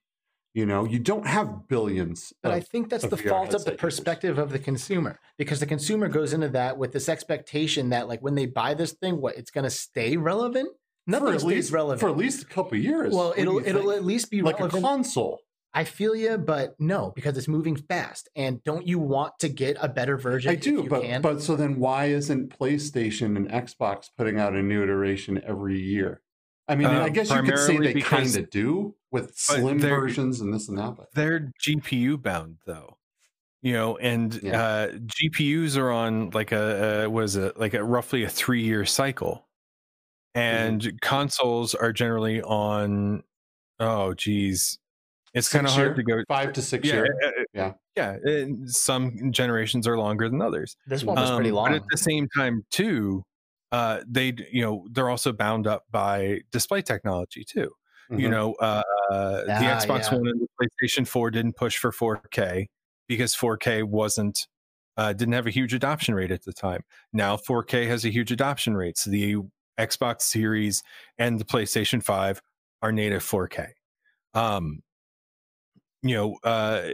You 0.55 0.65
know, 0.65 0.85
you 0.85 0.97
don't 0.97 1.27
have 1.27 1.67
billions. 1.67 2.33
But 2.41 2.51
I 2.53 2.61
think 2.61 2.89
that's 2.89 3.05
the 3.05 3.15
VR 3.15 3.29
fault 3.29 3.45
of 3.49 3.51
the 3.51 3.57
headset 3.57 3.73
users. 3.73 3.79
perspective 3.79 4.37
of 4.39 4.49
the 4.49 4.57
consumer 4.57 5.19
because 5.37 5.59
the 5.59 5.67
consumer 5.67 6.07
goes 6.07 6.33
into 6.33 6.49
that 6.49 6.79
with 6.79 6.93
this 6.93 7.07
expectation 7.07 7.89
that 7.89 8.07
like 8.07 8.21
when 8.21 8.33
they 8.33 8.47
buy 8.47 8.73
this 8.73 8.93
thing, 8.93 9.21
what 9.21 9.37
it's 9.37 9.51
going 9.51 9.65
to 9.65 9.69
stay 9.69 10.17
relevant. 10.17 10.69
Nothing 11.05 11.27
for 11.27 11.33
at 11.35 11.39
stays 11.41 11.47
least 11.51 11.71
relevant. 11.71 11.99
for 12.01 12.09
at 12.09 12.17
least 12.17 12.41
a 12.41 12.47
couple 12.47 12.75
of 12.75 12.83
years. 12.83 13.13
well, 13.13 13.29
What 13.29 13.37
it'll 13.37 13.59
it'll 13.59 13.83
think? 13.83 13.93
at 13.97 14.03
least 14.03 14.31
be 14.31 14.41
like 14.41 14.59
a 14.59 14.67
console. 14.67 15.39
I 15.77 15.83
feel 15.83 16.15
you, 16.15 16.39
but 16.39 16.75
no, 16.79 17.11
because 17.15 17.37
it's 17.37 17.47
moving 17.47 17.75
fast. 17.75 18.29
And 18.35 18.63
don't 18.63 18.87
you 18.87 18.97
want 18.97 19.37
to 19.41 19.47
get 19.47 19.77
a 19.79 19.87
better 19.87 20.17
version? 20.17 20.49
I 20.49 20.55
if 20.55 20.61
do, 20.63 20.71
you 20.71 20.89
but 20.89 21.03
can? 21.03 21.21
but 21.21 21.39
so 21.39 21.55
then 21.55 21.77
why 21.79 22.05
isn't 22.05 22.57
PlayStation 22.57 23.37
and 23.37 23.47
Xbox 23.47 24.09
putting 24.17 24.39
out 24.39 24.55
a 24.55 24.63
new 24.63 24.81
iteration 24.81 25.39
every 25.45 25.79
year? 25.79 26.23
I 26.67 26.75
mean, 26.75 26.87
Uh, 26.87 27.03
I 27.03 27.09
guess 27.09 27.29
you 27.29 27.43
could 27.43 27.59
say 27.59 27.77
they 27.77 28.01
kind 28.01 28.35
of 28.35 28.49
do 28.49 28.95
with 29.11 29.37
slim 29.37 29.77
versions 29.79 30.41
and 30.41 30.51
this 30.51 30.67
and 30.67 30.79
that, 30.79 30.95
but 30.97 31.13
they're 31.13 31.51
GPU 31.63 32.19
bound 32.19 32.57
though, 32.65 32.97
you 33.61 33.73
know, 33.73 33.97
and 33.97 34.33
Yeah. 34.41 34.59
uh, 34.59 34.87
GPUs 34.93 35.77
are 35.77 35.91
on 35.91 36.31
like 36.31 36.51
a, 36.51 37.03
a 37.03 37.09
was 37.09 37.35
it 37.35 37.59
like 37.59 37.75
a 37.75 37.83
roughly 37.83 38.23
a 38.23 38.29
three 38.29 38.63
year 38.63 38.83
cycle, 38.83 39.47
and 40.33 40.81
Mm-hmm. 40.81 40.97
consoles 41.03 41.75
are 41.75 41.93
generally 41.93 42.41
on. 42.41 43.21
Oh, 43.79 44.15
geez, 44.15 44.79
it's 45.37 45.49
kind 45.49 45.65
of 45.67 45.73
hard 45.73 45.95
to 45.95 46.03
go. 46.03 46.21
five 46.27 46.53
to 46.53 46.61
six 46.61 46.87
Yeah, 46.87 46.93
year. 46.95 47.15
uh, 47.23 47.27
uh, 47.27 47.31
Yeah. 47.53 47.73
yeah. 47.95 48.31
and 48.31 48.69
Some 48.69 49.31
generations 49.31 49.87
are 49.87 49.97
longer 49.97 50.29
than 50.29 50.41
others. 50.41 50.75
this 50.87 51.03
one 51.03 51.15
was 51.15 51.31
pretty 51.31 51.49
Um, 51.49 51.55
long. 51.55 51.65
But 51.71 51.75
at 51.75 51.83
the 51.89 51.97
same 51.97 52.27
time, 52.35 52.65
too, 52.71 53.23
uh, 53.71 54.01
they 54.07 54.33
you 54.51 54.61
know 54.61 54.85
they're 54.91 55.09
also 55.09 55.33
bound 55.33 55.67
up 55.67 55.83
by 55.91 56.39
display 56.51 56.81
technology 56.81 57.43
too. 57.43 57.71
You 58.09 58.27
Mhm. 58.27 58.31
know, 58.31 58.53
uh, 58.55 58.83
the 59.11 59.51
Xbox 59.53 60.09
yeah. 60.11 60.17
One 60.17 60.27
and 60.27 60.39
the 60.41 60.47
PlayStation 60.81 61.05
Four 61.07 61.29
didn't 61.31 61.57
push 61.57 61.77
for 61.77 61.91
4K 61.91 62.67
because 63.07 63.35
4K 63.35 63.83
wasn't 63.83 64.47
uh, 64.95 65.13
didn't 65.13 65.33
have 65.33 65.45
a 65.45 65.51
huge 65.51 65.73
adoption 65.75 66.15
rate 66.15 66.31
at 66.31 66.43
the 66.43 66.51
time. 66.53 66.81
Now 67.13 67.35
4K 67.37 67.85
has 67.87 68.03
a 68.03 68.09
huge 68.09 68.31
adoption 68.31 68.75
rate. 68.75 68.97
So 68.97 69.11
the 69.11 69.35
Xbox 69.77 70.21
Series 70.23 70.81
and 71.19 71.39
the 71.39 71.45
PlayStation 71.45 72.01
Five 72.01 72.41
are 72.81 72.91
native 72.91 73.21
4K. 73.23 73.73
Um, 74.33 74.81
you 76.09 76.15
know, 76.15 76.35
uh, 76.43 76.87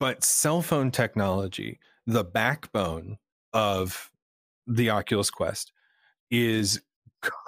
but 0.00 0.24
cell 0.24 0.62
phone 0.62 0.90
technology, 0.90 1.78
the 2.06 2.24
backbone 2.24 3.18
of 3.52 4.10
the 4.66 4.90
Oculus 4.90 5.30
Quest, 5.30 5.72
is 6.30 6.80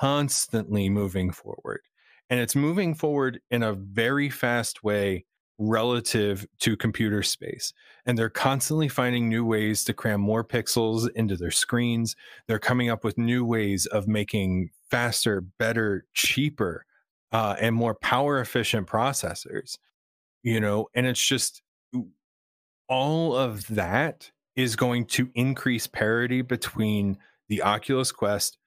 constantly 0.01 0.89
moving 0.89 1.31
forward. 1.31 1.81
And 2.29 2.41
it's 2.41 2.55
moving 2.55 2.95
forward 2.95 3.41
in 3.51 3.63
a 3.63 3.73
very 3.73 4.31
fast 4.31 4.85
way 4.85 5.25
relative 5.59 6.47
to 6.61 6.77
computer 6.77 7.23
space. 7.23 7.73
And 8.07 8.17
they're 8.17 8.31
constantly 8.31 8.89
finding 8.89 9.29
new 9.29 9.45
ways 9.45 9.85
to 9.85 9.93
cram 9.93 10.21
more 10.21 10.43
pixels 10.43 11.09
into 11.15 11.37
their 11.37 11.51
screens. 11.51 12.17
They're 12.47 12.59
coming 12.59 12.89
up 12.89 13.05
with 13.05 13.19
new 13.19 13.45
ways 13.45 13.87
of 13.87 14.09
making 14.09 14.71
faster, 14.91 15.41
better, 15.41 16.07
cheaper, 16.15 16.87
uh, 17.33 17.57
and 17.61 17.75
more 17.75 17.95
power 17.95 18.41
efficient 18.41 18.87
processors. 18.89 19.79
You 20.43 20.61
know, 20.61 20.89
and 20.95 21.07
it's 21.07 21.25
just 21.25 21.63
all 22.89 23.37
of 23.37 23.67
that 23.69 24.31
is 24.57 24.77
going 24.77 25.07
to 25.07 25.31
increase 25.35 25.87
parity 25.87 26.43
between 26.43 27.19
the 27.49 27.63
Oculus 27.63 28.13
Quest 28.13 28.59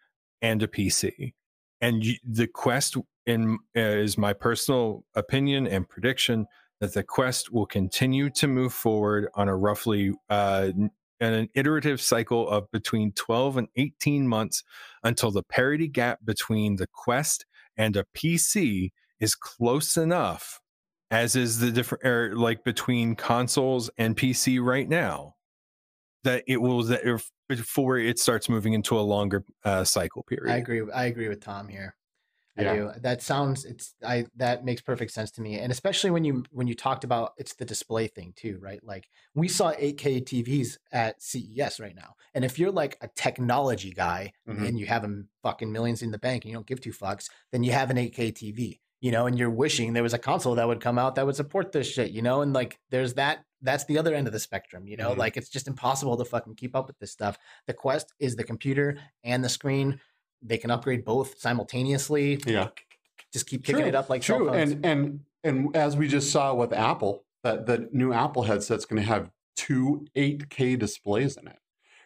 and 0.42 0.64
a 0.64 0.68
PC. 0.68 1.34
And 1.82 2.04
the 2.24 2.48
Quest, 2.48 2.98
in 3.26 3.58
uh, 3.76 3.80
is 3.80 4.18
my 4.18 4.34
personal 4.34 5.04
opinion 5.16 5.68
and 5.68 5.88
prediction 5.88 6.46
that 6.80 6.94
the 6.94 7.04
Quest 7.04 7.52
will 7.52 7.66
continue 7.66 8.30
to 8.32 8.48
move 8.48 8.74
forward 8.74 9.28
on 9.36 9.48
a 9.48 9.56
roughly 9.56 10.14
uh, 10.30 10.72
an 11.20 11.50
iterative 11.54 12.02
cycle 12.02 12.50
of 12.50 12.70
between 12.72 13.14
12 13.14 13.58
and 13.58 13.68
18 13.78 14.28
months 14.28 14.64
until 15.04 15.32
the 15.32 15.44
parity 15.44 15.88
gap 15.88 16.20
between 16.26 16.76
the 16.76 16.88
Quest 16.88 17.46
and 17.78 17.96
a 17.96 18.06
PC 18.16 18.92
is 19.20 19.36
close 19.36 19.96
enough 19.96 20.60
as 21.12 21.36
is 21.36 21.60
the 21.60 21.72
different 21.72 22.06
er, 22.06 22.36
like 22.36 22.64
between 22.64 23.16
consoles 23.16 23.90
and 23.98 24.16
PC 24.16 24.64
right 24.64 24.88
now 24.88 25.36
that 26.24 26.44
it 26.48 26.62
will 26.62 26.84
that 26.84 27.06
if, 27.06 27.30
before 27.48 27.98
it 27.98 28.20
starts 28.20 28.50
moving 28.50 28.74
into 28.74 28.98
a 28.98 29.02
longer 29.02 29.44
uh, 29.64 29.84
cycle 29.84 30.24
period. 30.24 30.54
I 30.54 30.58
agree. 30.58 30.82
I 30.94 31.06
agree 31.06 31.30
with 31.30 31.42
Thom 31.42 31.68
here. 31.68 31.96
I 32.58 32.62
yeah. 32.62 32.76
do. 32.76 32.92
That 33.02 33.22
sounds 33.24 33.66
it's 33.66 33.96
I 34.06 34.28
that 34.36 34.64
makes 34.64 34.82
perfect 34.82 35.12
sense 35.12 35.32
to 35.32 35.42
me. 35.42 35.58
And 35.58 35.72
especially 35.72 36.12
when 36.12 36.24
you 36.24 36.44
when 36.52 36.68
you 36.68 36.76
talked 36.76 37.04
about 37.04 37.34
it's 37.38 37.56
the 37.56 37.66
display 37.66 38.08
thing 38.08 38.34
too, 38.36 38.60
right? 38.62 38.80
Like 38.84 39.10
we 39.34 39.48
saw 39.48 39.74
8K 39.74 40.24
TVs 40.24 40.78
at 40.92 41.22
CES 41.22 41.80
right 41.80 41.96
now. 41.96 42.14
And 42.36 42.46
if 42.46 42.60
you're 42.60 42.72
like 42.72 42.98
a 43.02 43.10
technology 43.16 43.92
guy 43.92 44.34
mm-hmm. 44.48 44.66
and 44.66 44.80
you 44.80 44.86
have 44.86 45.04
a 45.04 45.24
fucking 45.42 45.72
millions 45.72 46.04
in 46.04 46.12
the 46.12 46.20
bank 46.20 46.44
and 46.44 46.52
you 46.52 46.56
don't 46.56 46.68
give 46.68 46.80
two 46.80 46.92
fucks, 46.92 47.28
then 47.52 47.64
you 47.64 47.72
have 47.72 47.90
an 47.90 47.98
8K 47.98 48.34
TV 48.34 48.80
you 49.04 49.12
know, 49.12 49.28
and 49.28 49.38
you're 49.38 49.50
wishing 49.50 49.92
there 49.92 50.02
was 50.02 50.14
a 50.14 50.18
console 50.18 50.56
that 50.56 50.66
would 50.66 50.80
come 50.80 50.98
out 50.98 51.16
that 51.16 51.26
would 51.26 51.36
support 51.36 51.74
this 51.74 51.92
shit, 51.92 52.12
you 52.12 52.22
know, 52.22 52.42
and 52.42 52.54
like 52.54 52.80
there's 52.90 53.16
that 53.16 53.44
that's 53.62 53.84
the 53.84 53.98
other 53.98 54.16
end 54.16 54.28
of 54.28 54.34
the 54.34 54.40
spectrum, 54.40 54.88
you 54.88 54.96
know, 54.96 55.10
mm-hmm. 55.10 55.20
like 55.20 55.36
it's 55.36 55.50
just 55.50 55.68
impossible 55.68 56.16
to 56.16 56.24
fucking 56.24 56.56
keep 56.56 56.74
up 56.74 56.88
with 56.88 56.98
this 57.00 57.12
stuff. 57.12 57.38
The 57.68 57.74
Quest 57.74 58.14
is 58.18 58.38
the 58.38 58.46
computer 58.46 58.98
and 59.26 59.44
the 59.44 59.50
screen. 59.50 60.00
They 60.42 60.58
can 60.58 60.72
upgrade 60.72 61.04
both 61.04 61.38
simultaneously. 61.38 62.42
Yeah. 62.48 62.70
Just 63.34 63.46
keep 63.46 63.66
kicking 63.66 63.82
True. 63.82 63.90
it 63.90 63.96
up 63.96 64.10
like 64.10 64.22
True. 64.22 64.50
And 64.50 64.86
and 64.86 65.20
and 65.44 65.76
as 65.76 65.98
we 65.98 66.08
just 66.08 66.32
saw 66.32 66.54
with 66.54 66.72
Apple, 66.72 67.26
that 67.44 67.66
the 67.66 67.90
new 67.92 68.14
Apple 68.14 68.44
headset's 68.44 68.86
going 68.86 69.02
to 69.02 69.08
have 69.08 69.30
two 69.58 70.08
8K 70.16 70.80
displays 70.80 71.36
in 71.36 71.50
it 71.50 71.58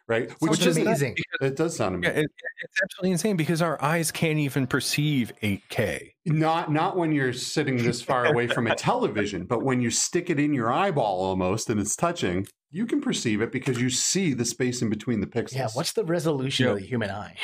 right? 0.07 0.31
Which 0.39 0.65
is 0.65 0.77
amazing. 0.77 1.17
It 1.41 1.55
does 1.55 1.75
sound 1.75 1.95
amazing. 1.95 2.15
Yeah, 2.15 2.21
it, 2.21 2.31
it's 2.63 2.81
absolutely 2.81 3.11
insane 3.11 3.37
because 3.37 3.61
our 3.61 3.81
eyes 3.81 4.11
can't 4.11 4.39
even 4.39 4.67
perceive 4.67 5.31
8K. 5.43 6.11
Not 6.25 6.71
not 6.71 6.97
when 6.97 7.11
you're 7.11 7.33
sitting 7.33 7.77
this 7.77 8.01
far 8.01 8.25
away 8.25 8.47
from 8.47 8.67
a 8.67 8.75
television, 8.89 9.45
but 9.45 9.63
when 9.63 9.81
you 9.81 9.91
stick 9.91 10.29
it 10.29 10.39
in 10.39 10.53
your 10.53 10.71
eyeball 10.71 11.21
almost 11.21 11.69
and 11.69 11.79
it's 11.79 11.95
touching, 11.95 12.47
you 12.71 12.85
can 12.85 13.01
perceive 13.01 13.41
it 13.41 13.51
because 13.51 13.79
you 13.79 13.89
see 13.89 14.33
the 14.33 14.45
space 14.45 14.81
in 14.81 14.89
between 14.89 15.21
the 15.21 15.27
pixels. 15.27 15.55
Yeah, 15.55 15.67
what's 15.73 15.93
the 15.93 16.03
resolution 16.03 16.65
yep. 16.65 16.75
of 16.75 16.81
the 16.81 16.85
human 16.85 17.09
eye? 17.09 17.35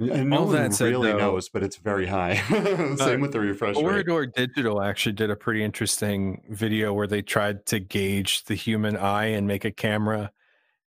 And 0.00 0.30
no 0.30 0.38
All 0.38 0.46
one 0.46 0.70
really 0.80 1.12
though, 1.12 1.18
knows, 1.18 1.48
but 1.48 1.62
it's 1.62 1.76
very 1.76 2.06
high. 2.06 2.34
Same 2.96 3.20
with 3.20 3.32
the 3.32 3.38
refresh 3.38 3.76
Corridor 3.76 4.20
rate. 4.20 4.34
Digital 4.34 4.82
actually 4.82 5.12
did 5.12 5.30
a 5.30 5.36
pretty 5.36 5.62
interesting 5.62 6.42
video 6.50 6.92
where 6.92 7.06
they 7.06 7.22
tried 7.22 7.66
to 7.66 7.78
gauge 7.78 8.44
the 8.44 8.56
human 8.56 8.96
eye 8.96 9.26
and 9.26 9.46
make 9.46 9.64
a 9.64 9.70
camera 9.70 10.32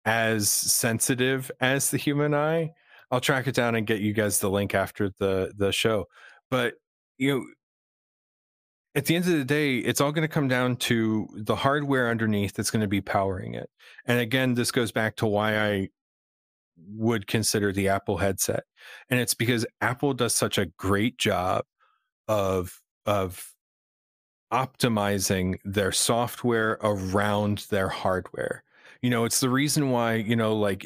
as 0.05 0.49
sensitive 0.49 1.51
as 1.61 1.91
the 1.91 1.97
human 1.97 2.35
eye. 2.35 2.73
I'll 3.11 3.21
track 3.21 3.47
it 3.47 3.55
down 3.55 3.75
and 3.75 3.87
get 3.87 4.01
you 4.01 4.13
guys 4.13 4.39
the 4.39 4.51
link 4.51 4.75
after 4.75 5.11
the 5.19 5.53
the 5.57 5.73
show. 5.73 6.07
But 6.51 6.75
you 7.19 7.35
know, 7.35 7.45
at 8.95 9.07
the 9.07 9.17
end 9.17 9.27
of 9.27 9.33
the 9.33 9.45
day, 9.45 9.79
it's 9.79 10.01
all 10.01 10.13
going 10.13 10.27
to 10.27 10.33
come 10.33 10.49
down 10.49 10.77
to 10.77 11.29
the 11.35 11.57
hardware 11.57 12.09
underneath 12.09 12.55
that's 12.55 12.71
going 12.71 12.83
to 12.83 12.89
be 12.89 13.01
powering 13.01 13.55
it. 13.55 13.71
And 14.07 14.19
again, 14.19 14.55
this 14.55 14.73
goes 14.73 14.91
back 14.91 15.17
to 15.17 15.27
why 15.27 15.59
I 15.59 15.89
would 16.89 17.27
consider 17.27 17.73
the 17.73 17.89
Apple 17.89 18.17
headset. 18.17 18.65
And 19.09 19.21
it's 19.21 19.35
because 19.35 19.67
Apple 19.81 20.15
does 20.15 20.35
such 20.35 20.59
a 20.59 20.67
great 20.67 21.19
job 21.19 21.65
of 22.29 22.81
of 23.07 23.53
optimizing 24.53 25.59
their 25.65 25.93
software 25.93 26.79
around 26.83 27.67
their 27.71 27.89
hardware 27.89 28.65
you 29.03 29.11
know 29.11 29.25
it's 29.25 29.41
the 29.41 29.49
reason 29.49 29.91
why 29.91 30.15
you 30.15 30.37
know 30.37 30.55
like 30.55 30.85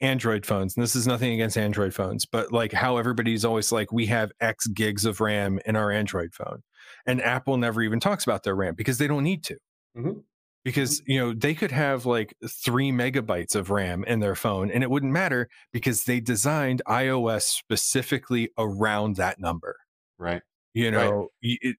android 0.00 0.46
phones 0.46 0.76
and 0.76 0.82
this 0.82 0.94
is 0.94 1.06
nothing 1.06 1.32
against 1.32 1.58
android 1.58 1.94
phones 1.94 2.26
but 2.26 2.52
like 2.52 2.72
how 2.72 2.96
everybody's 2.96 3.44
always 3.44 3.72
like 3.72 3.92
we 3.92 4.06
have 4.06 4.30
x 4.40 4.66
gigs 4.68 5.04
of 5.04 5.20
ram 5.20 5.58
in 5.66 5.76
our 5.76 5.90
android 5.90 6.32
phone 6.32 6.62
and 7.06 7.22
apple 7.22 7.56
never 7.56 7.82
even 7.82 8.00
talks 8.00 8.24
about 8.24 8.42
their 8.42 8.54
ram 8.54 8.74
because 8.74 8.98
they 8.98 9.06
don't 9.06 9.24
need 9.24 9.42
to 9.42 9.56
mm-hmm. 9.96 10.18
because 10.64 11.02
you 11.06 11.18
know 11.18 11.32
they 11.32 11.54
could 11.54 11.72
have 11.72 12.06
like 12.06 12.34
three 12.48 12.92
megabytes 12.92 13.54
of 13.54 13.70
ram 13.70 14.04
in 14.04 14.20
their 14.20 14.36
phone 14.36 14.70
and 14.70 14.82
it 14.82 14.90
wouldn't 14.90 15.12
matter 15.12 15.48
because 15.72 16.04
they 16.04 16.20
designed 16.20 16.82
ios 16.86 17.42
specifically 17.42 18.50
around 18.58 19.16
that 19.16 19.40
number 19.40 19.76
right 20.18 20.42
you 20.72 20.90
know 20.90 21.28
right. 21.42 21.58
it, 21.62 21.76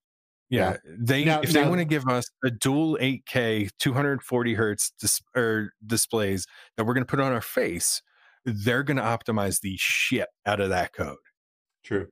yeah, 0.51 0.77
they 0.85 1.23
now, 1.23 1.39
if 1.41 1.53
they 1.53 1.63
want 1.63 1.79
to 1.79 1.85
give 1.85 2.07
us 2.07 2.25
a 2.43 2.51
dual 2.51 2.97
8K 2.99 3.69
240 3.79 4.53
hertz 4.53 4.91
dis- 4.99 5.21
or 5.35 5.71
displays 5.85 6.45
that 6.75 6.85
we're 6.85 6.93
going 6.93 7.05
to 7.05 7.09
put 7.09 7.21
on 7.21 7.31
our 7.31 7.41
face, 7.41 8.01
they're 8.43 8.83
going 8.83 8.97
to 8.97 9.03
optimize 9.03 9.61
the 9.61 9.75
shit 9.79 10.27
out 10.45 10.59
of 10.59 10.69
that 10.69 10.93
code. 10.93 11.17
True. 11.85 12.07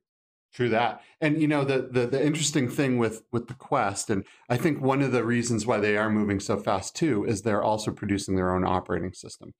True 0.53 0.69
that. 0.69 1.01
And 1.21 1.39
you 1.39 1.47
know 1.47 1.63
the, 1.63 1.89
the 1.91 2.07
the 2.07 2.25
interesting 2.25 2.69
thing 2.69 2.97
with 2.97 3.21
with 3.31 3.47
the 3.47 3.53
Quest 3.53 4.09
and 4.09 4.25
I 4.49 4.57
think 4.57 4.81
one 4.81 5.01
of 5.01 5.11
the 5.11 5.23
reasons 5.23 5.67
why 5.67 5.79
they 5.79 5.95
are 5.95 6.09
moving 6.09 6.39
so 6.39 6.57
fast 6.57 6.95
too 6.95 7.23
is 7.25 7.41
they're 7.41 7.61
also 7.61 7.91
producing 7.91 8.35
their 8.35 8.55
own 8.55 8.65
operating 8.65 9.13
system. 9.13 9.53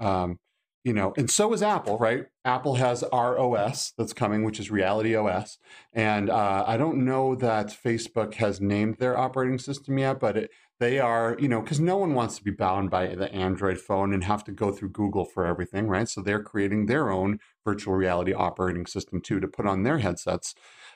Um, 0.00 0.38
you 0.84 0.92
know, 0.92 1.14
and 1.16 1.30
so 1.30 1.52
is 1.54 1.62
Apple, 1.62 1.98
right? 1.98 2.26
Apple 2.44 2.74
has 2.74 3.02
ROS 3.10 3.92
that's 3.96 4.12
coming, 4.12 4.44
which 4.44 4.60
is 4.60 4.70
Reality 4.70 5.16
OS, 5.16 5.58
and 5.92 6.28
uh, 6.28 6.64
I 6.66 6.76
don't 6.76 7.04
know 7.04 7.34
that 7.36 7.68
Facebook 7.68 8.34
has 8.34 8.60
named 8.60 8.98
their 8.98 9.18
operating 9.18 9.58
system 9.58 9.98
yet, 9.98 10.20
but 10.20 10.36
it, 10.36 10.50
they 10.80 10.98
are, 10.98 11.36
you 11.40 11.48
know, 11.48 11.62
because 11.62 11.80
no 11.80 11.96
one 11.96 12.14
wants 12.14 12.36
to 12.36 12.44
be 12.44 12.50
bound 12.50 12.90
by 12.90 13.14
the 13.14 13.32
Android 13.32 13.78
phone 13.78 14.12
and 14.12 14.24
have 14.24 14.44
to 14.44 14.52
go 14.52 14.70
through 14.72 14.90
Google 14.90 15.24
for 15.24 15.46
everything, 15.46 15.88
right? 15.88 16.08
So 16.08 16.20
they're 16.20 16.42
creating 16.42 16.86
their 16.86 17.10
own 17.10 17.38
virtual 17.64 17.94
reality 17.94 18.34
operating 18.34 18.84
system 18.84 19.20
too 19.20 19.40
to 19.40 19.48
put 19.48 19.66
on 19.66 19.84
their 19.84 19.98
headsets 19.98 20.54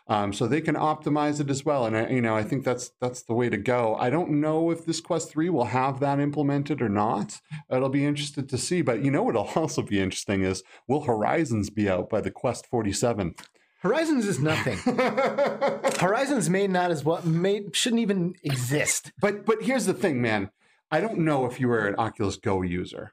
um, 0.08 0.32
so 0.32 0.46
they 0.46 0.62
can 0.62 0.74
optimize 0.74 1.38
it 1.38 1.50
as 1.50 1.64
well. 1.64 1.84
And 1.84 1.96
I, 1.96 2.08
you 2.08 2.22
know, 2.22 2.34
I 2.34 2.42
think 2.42 2.64
that's 2.64 2.90
that's 3.00 3.22
the 3.22 3.34
way 3.34 3.50
to 3.50 3.58
go. 3.58 3.94
I 3.96 4.08
don't 4.08 4.40
know 4.40 4.70
if 4.70 4.86
this 4.86 5.00
Quest 5.00 5.30
Three 5.30 5.50
will 5.50 5.66
have 5.66 6.00
that 6.00 6.18
implemented 6.18 6.80
or 6.80 6.88
not. 6.88 7.40
It'll 7.70 7.90
be 7.90 8.06
interested 8.06 8.48
to 8.48 8.58
see. 8.58 8.80
But 8.80 9.04
you 9.04 9.10
know, 9.10 9.22
what'll 9.22 9.42
also 9.54 9.82
be 9.82 10.00
interesting 10.00 10.42
is 10.42 10.62
will 10.86 11.02
Horizons 11.02 11.70
be 11.70 11.88
out 11.88 12.08
by 12.08 12.20
the 12.20 12.30
Quest 12.30 12.66
Forty 12.66 12.92
Seven? 12.92 13.34
Horizons 13.80 14.26
is 14.26 14.40
nothing. 14.40 14.78
Horizons 16.00 16.50
may 16.50 16.66
not 16.66 16.90
as 16.90 17.04
well 17.04 17.22
may 17.22 17.66
shouldn't 17.72 18.00
even 18.00 18.34
exist. 18.42 19.12
But 19.20 19.44
but 19.44 19.62
here's 19.62 19.86
the 19.86 19.94
thing, 19.94 20.22
man. 20.22 20.50
I 20.90 21.00
don't 21.00 21.18
know 21.18 21.44
if 21.44 21.60
you 21.60 21.68
were 21.68 21.86
an 21.86 21.96
Oculus 21.98 22.36
Go 22.36 22.62
user, 22.62 23.12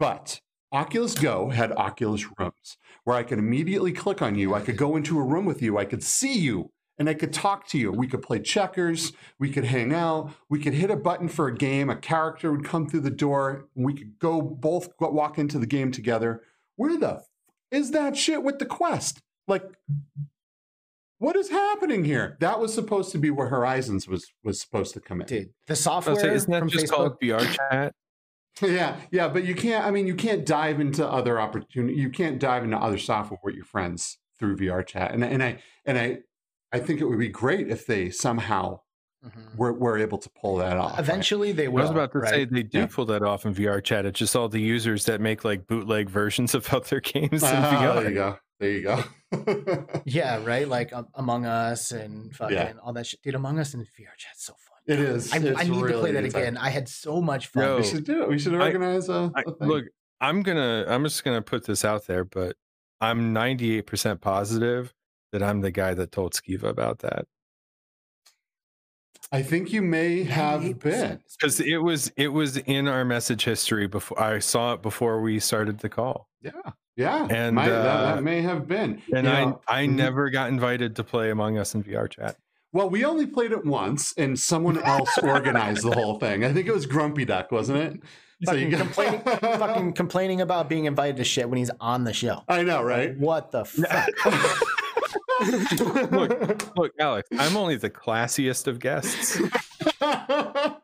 but 0.00 0.40
Oculus 0.74 1.14
Go 1.14 1.50
had 1.50 1.70
Oculus 1.72 2.26
Rooms 2.36 2.78
where 3.04 3.16
I 3.16 3.22
could 3.22 3.38
immediately 3.38 3.92
click 3.92 4.20
on 4.20 4.34
you. 4.34 4.54
I 4.54 4.60
could 4.60 4.76
go 4.76 4.96
into 4.96 5.18
a 5.20 5.22
room 5.22 5.44
with 5.44 5.62
you. 5.62 5.78
I 5.78 5.84
could 5.84 6.02
see 6.02 6.36
you 6.36 6.72
and 6.98 7.08
I 7.08 7.14
could 7.14 7.32
talk 7.32 7.68
to 7.68 7.78
you. 7.78 7.92
We 7.92 8.08
could 8.08 8.22
play 8.22 8.40
checkers. 8.40 9.12
We 9.38 9.50
could 9.50 9.64
hang 9.64 9.94
out. 9.94 10.32
We 10.48 10.58
could 10.58 10.74
hit 10.74 10.90
a 10.90 10.96
button 10.96 11.28
for 11.28 11.46
a 11.46 11.54
game. 11.54 11.90
A 11.90 11.96
character 11.96 12.50
would 12.50 12.64
come 12.64 12.88
through 12.88 13.00
the 13.00 13.10
door. 13.10 13.68
and 13.76 13.84
we 13.84 13.94
could 13.94 14.18
go 14.18 14.42
both 14.42 14.88
walk 14.98 15.38
into 15.38 15.60
the 15.60 15.66
game 15.66 15.92
together. 15.92 16.42
Where 16.74 16.98
the 16.98 17.16
f- 17.16 17.28
is 17.70 17.92
that 17.92 18.16
shit 18.16 18.42
with 18.42 18.58
the 18.58 18.66
Quest? 18.66 19.20
Like, 19.46 19.62
what 21.18 21.36
is 21.36 21.50
happening 21.50 22.04
here? 22.04 22.36
That 22.40 22.58
was 22.58 22.74
supposed 22.74 23.12
to 23.12 23.18
be 23.18 23.30
where 23.30 23.48
Horizons 23.48 24.08
was 24.08 24.32
was 24.42 24.60
supposed 24.60 24.94
to 24.94 25.00
come 25.00 25.20
in. 25.20 25.26
Dude, 25.26 25.50
the 25.66 25.72
oh, 25.72 25.76
software 25.76 26.16
say, 26.16 26.34
isn't 26.34 26.50
that 26.50 26.58
from 26.58 26.68
just 26.68 26.86
Facebook? 26.86 26.90
called 26.90 27.20
VR 27.20 27.56
chat? 27.70 27.94
Yeah, 28.62 28.96
yeah, 29.10 29.28
but 29.28 29.44
you 29.44 29.54
can't. 29.54 29.84
I 29.84 29.90
mean, 29.90 30.06
you 30.06 30.14
can't 30.14 30.46
dive 30.46 30.80
into 30.80 31.06
other 31.06 31.40
opportunity. 31.40 31.98
You 31.98 32.10
can't 32.10 32.38
dive 32.38 32.64
into 32.64 32.76
other 32.76 32.98
software 32.98 33.40
with 33.42 33.54
your 33.54 33.64
friends 33.64 34.18
through 34.38 34.56
VR 34.56 34.86
chat. 34.86 35.12
And 35.12 35.24
and 35.24 35.42
I 35.42 35.62
and 35.84 35.98
I 35.98 36.18
I 36.72 36.80
think 36.80 37.00
it 37.00 37.06
would 37.06 37.18
be 37.18 37.28
great 37.28 37.68
if 37.68 37.86
they 37.86 38.10
somehow 38.10 38.80
mm-hmm. 39.24 39.56
were, 39.56 39.72
were 39.72 39.98
able 39.98 40.18
to 40.18 40.30
pull 40.30 40.56
that 40.56 40.76
off. 40.76 40.98
Eventually, 40.98 41.48
right? 41.48 41.56
they 41.56 41.68
will. 41.68 41.80
I 41.80 41.82
was 41.82 41.90
about 41.90 42.12
to 42.12 42.18
right? 42.18 42.30
say 42.30 42.44
they 42.44 42.62
do 42.62 42.80
yeah. 42.80 42.86
pull 42.86 43.06
that 43.06 43.22
off 43.22 43.46
in 43.46 43.54
VR 43.54 43.82
chat. 43.82 44.06
It's 44.06 44.18
just 44.18 44.36
all 44.36 44.48
the 44.48 44.60
users 44.60 45.04
that 45.06 45.20
make 45.20 45.44
like 45.44 45.66
bootleg 45.66 46.08
versions 46.08 46.54
of 46.54 46.68
other 46.74 47.00
games 47.00 47.42
in 47.42 47.48
uh, 47.56 47.70
VR. 47.70 47.94
There 47.94 48.08
you 48.08 48.14
go. 48.14 48.38
There 48.60 48.70
you 48.70 48.82
go. 48.82 49.86
yeah, 50.04 50.42
right. 50.44 50.68
Like 50.68 50.92
um, 50.92 51.08
Among 51.14 51.46
Us 51.46 51.90
and 51.90 52.34
fucking 52.34 52.56
yeah. 52.56 52.72
all 52.82 52.92
that 52.92 53.06
shit. 53.06 53.20
Dude, 53.22 53.34
Among 53.34 53.58
Us 53.58 53.74
and 53.74 53.84
VR 53.84 54.16
chat's 54.16 54.44
so 54.44 54.52
fun. 54.52 54.73
It 54.86 54.98
is. 55.00 55.32
I, 55.32 55.36
I 55.36 55.64
need 55.64 55.70
really 55.70 55.92
to 55.92 55.98
play 56.00 56.12
that 56.12 56.24
again. 56.24 56.54
Time. 56.54 56.64
I 56.64 56.70
had 56.70 56.88
so 56.88 57.20
much 57.20 57.46
fun. 57.48 57.64
Yo, 57.64 57.76
we 57.78 57.84
should 57.84 58.04
do 58.04 58.22
it. 58.22 58.28
We 58.28 58.38
should 58.38 58.54
organize 58.54 59.08
I, 59.08 59.14
a, 59.14 59.26
a 59.26 59.32
I, 59.36 59.64
look. 59.64 59.84
I'm 60.20 60.42
gonna. 60.42 60.84
I'm 60.88 61.02
just 61.04 61.24
gonna 61.24 61.42
put 61.42 61.64
this 61.64 61.84
out 61.84 62.06
there, 62.06 62.24
but 62.24 62.56
I'm 63.00 63.32
98 63.32 63.86
percent 63.86 64.20
positive 64.20 64.92
that 65.32 65.42
I'm 65.42 65.60
the 65.62 65.70
guy 65.70 65.94
that 65.94 66.12
told 66.12 66.34
Skeeva 66.34 66.64
about 66.64 67.00
that. 67.00 67.26
I 69.32 69.42
think 69.42 69.72
you 69.72 69.82
may 69.82 70.22
have 70.24 70.60
98%. 70.60 70.80
been. 70.80 71.20
because 71.40 71.60
it 71.60 71.78
was 71.78 72.12
it 72.16 72.28
was 72.28 72.58
in 72.58 72.86
our 72.86 73.04
message 73.04 73.44
history 73.44 73.86
before 73.86 74.20
I 74.20 74.38
saw 74.38 74.74
it 74.74 74.82
before 74.82 75.20
we 75.22 75.40
started 75.40 75.78
the 75.78 75.88
call, 75.88 76.28
Yeah. 76.42 76.52
Yeah. 76.96 77.26
And, 77.28 77.56
Might- 77.56 77.70
that, 77.70 77.86
uh, 77.86 78.14
that 78.14 78.22
may 78.22 78.40
have 78.42 78.68
been. 78.68 79.02
and 79.12 79.16
You 79.16 79.22
know, 79.22 79.60
I 79.66 79.82
I 79.82 79.86
mhm. 79.86 79.96
never 79.96 80.30
got 80.30 80.50
invited 80.50 80.94
to 80.96 81.04
play 81.04 81.30
Among 81.30 81.58
Us 81.58 81.74
in 81.74 81.82
VR 81.82 82.08
chat. 82.08 82.36
Well, 82.74 82.90
we 82.90 83.04
only 83.04 83.24
played 83.26 83.52
it 83.52 83.64
once, 83.64 84.12
and 84.18 84.36
someone 84.38 84.82
else 84.82 85.16
organized 85.22 85.84
the 85.84 85.92
whole 85.92 86.18
thing. 86.18 86.44
I 86.44 86.52
think 86.52 86.66
it 86.66 86.74
was 86.74 86.86
Grumpy 86.86 87.24
Duck, 87.24 87.52
wasn't 87.52 87.78
it? 87.78 88.00
So 88.44 88.52
fucking 88.52 88.70
got- 88.70 88.80
complaining, 88.80 89.20
fucking 89.24 89.92
complaining 89.92 90.40
about 90.40 90.68
being 90.68 90.86
invited 90.86 91.16
to 91.18 91.24
shit 91.24 91.48
when 91.48 91.56
he's 91.58 91.70
on 91.80 92.02
the 92.02 92.12
show. 92.12 92.42
I 92.48 92.64
know, 92.64 92.82
right? 92.82 93.16
What 93.16 93.52
the 93.52 93.64
fuck? 93.64 94.08
look, 96.12 96.76
look, 96.76 96.92
Alex, 96.98 97.28
I'm 97.38 97.56
only 97.56 97.76
the 97.76 97.90
classiest 97.90 98.66
of 98.66 98.78
guests. 98.80 99.40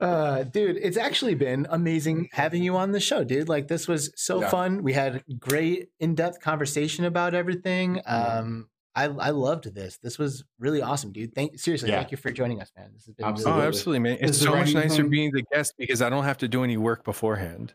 Uh, 0.00 0.42
dude, 0.42 0.76
it's 0.82 0.96
actually 0.96 1.36
been 1.36 1.64
amazing 1.70 2.28
having 2.32 2.60
you 2.64 2.76
on 2.76 2.90
the 2.90 2.98
show, 2.98 3.22
dude. 3.22 3.48
Like 3.48 3.68
this 3.68 3.86
was 3.86 4.10
so 4.16 4.40
Yeah. 4.40 4.48
fun. 4.50 4.82
We 4.82 4.94
had 4.94 5.22
great 5.38 5.90
in-depth 6.00 6.40
conversation 6.40 7.04
about 7.04 7.34
everything. 7.36 8.00
Um, 8.04 8.68
I 8.94 9.04
I 9.04 9.30
loved 9.30 9.74
this. 9.74 9.98
This 9.98 10.18
was 10.18 10.44
really 10.58 10.82
awesome, 10.82 11.12
dude. 11.12 11.34
Thank 11.34 11.58
seriously, 11.58 11.90
Yeah. 11.90 11.96
thank 11.98 12.10
you 12.10 12.16
for 12.18 12.30
joining 12.30 12.60
us, 12.60 12.70
man. 12.76 12.90
This 12.92 13.06
has 13.06 13.14
been 13.14 13.24
Oh, 13.24 13.30
Absolutely. 13.30 13.52
really 13.58 13.66
absolutely, 13.68 13.98
man! 14.00 14.18
It's 14.20 14.38
so 14.38 14.50
much 14.54 14.74
nicer 14.74 14.78
anything- 14.94 15.10
being 15.10 15.32
the 15.32 15.42
guest 15.52 15.74
because 15.78 16.02
I 16.02 16.10
don't 16.10 16.24
have 16.24 16.38
to 16.38 16.48
do 16.48 16.62
any 16.64 16.76
work 16.76 17.04
beforehand. 17.04 17.74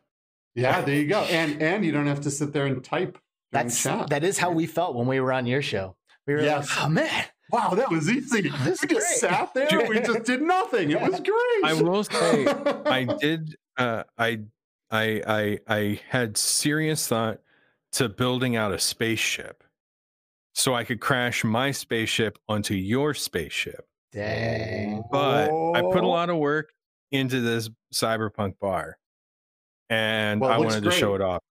yeah, 0.55 0.81
there 0.81 0.95
you 0.95 1.07
go. 1.07 1.21
And 1.21 1.61
and 1.61 1.83
you 1.85 1.91
don't 1.91 2.07
have 2.07 2.21
to 2.21 2.31
sit 2.31 2.53
there 2.53 2.65
and 2.65 2.83
type 2.83 3.17
That's 3.51 3.81
chat. 3.81 4.09
that 4.09 4.23
is 4.23 4.37
how 4.37 4.51
we 4.51 4.65
felt 4.67 4.95
when 4.95 5.07
we 5.07 5.19
were 5.19 5.33
on 5.33 5.45
your 5.45 5.61
show. 5.61 5.95
We 6.27 6.33
were 6.33 6.41
Yes. 6.41 6.69
like, 6.69 6.85
oh 6.85 6.89
man, 6.89 7.25
wow, 7.51 7.69
that 7.71 7.89
was 7.89 8.09
easy. 8.11 8.49
This 8.63 8.81
we 8.81 8.87
just 8.89 9.21
great. 9.21 9.31
sat 9.31 9.53
there. 9.53 9.87
We 9.87 9.99
just 10.01 10.23
did 10.23 10.41
nothing. 10.41 10.91
It 10.91 10.99
was 11.01 11.19
great. 11.19 11.63
I 11.63 11.73
will 11.81 12.03
say, 12.03 12.45
I 12.85 13.03
did. 13.21 13.55
Uh, 13.77 14.03
I, 14.17 14.39
I, 14.91 15.21
I, 15.27 15.59
I 15.67 15.99
had 16.09 16.37
serious 16.37 17.07
thought 17.07 17.39
to 17.93 18.09
building 18.09 18.55
out 18.55 18.71
a 18.73 18.79
spaceship, 18.79 19.63
so 20.57 20.73
I 20.73 20.83
could 20.83 20.99
crash 20.99 21.43
my 21.43 21.69
spaceship 21.69 22.39
onto 22.49 22.73
your 22.73 23.13
spaceship. 23.13 23.87
dang. 24.11 25.03
But 25.11 25.51
I 25.51 25.81
put 25.81 26.03
a 26.03 26.07
lot 26.07 26.31
of 26.31 26.37
work 26.37 26.73
into 27.11 27.41
this 27.41 27.69
cyberpunk 27.93 28.57
bar, 28.59 28.97
and 29.89 30.41
Well, 30.41 30.51
I 30.51 30.57
looks 30.57 30.73
wanted 30.73 30.89
to 30.89 30.91
show 30.91 31.13
it 31.13 31.21
off 31.21 31.43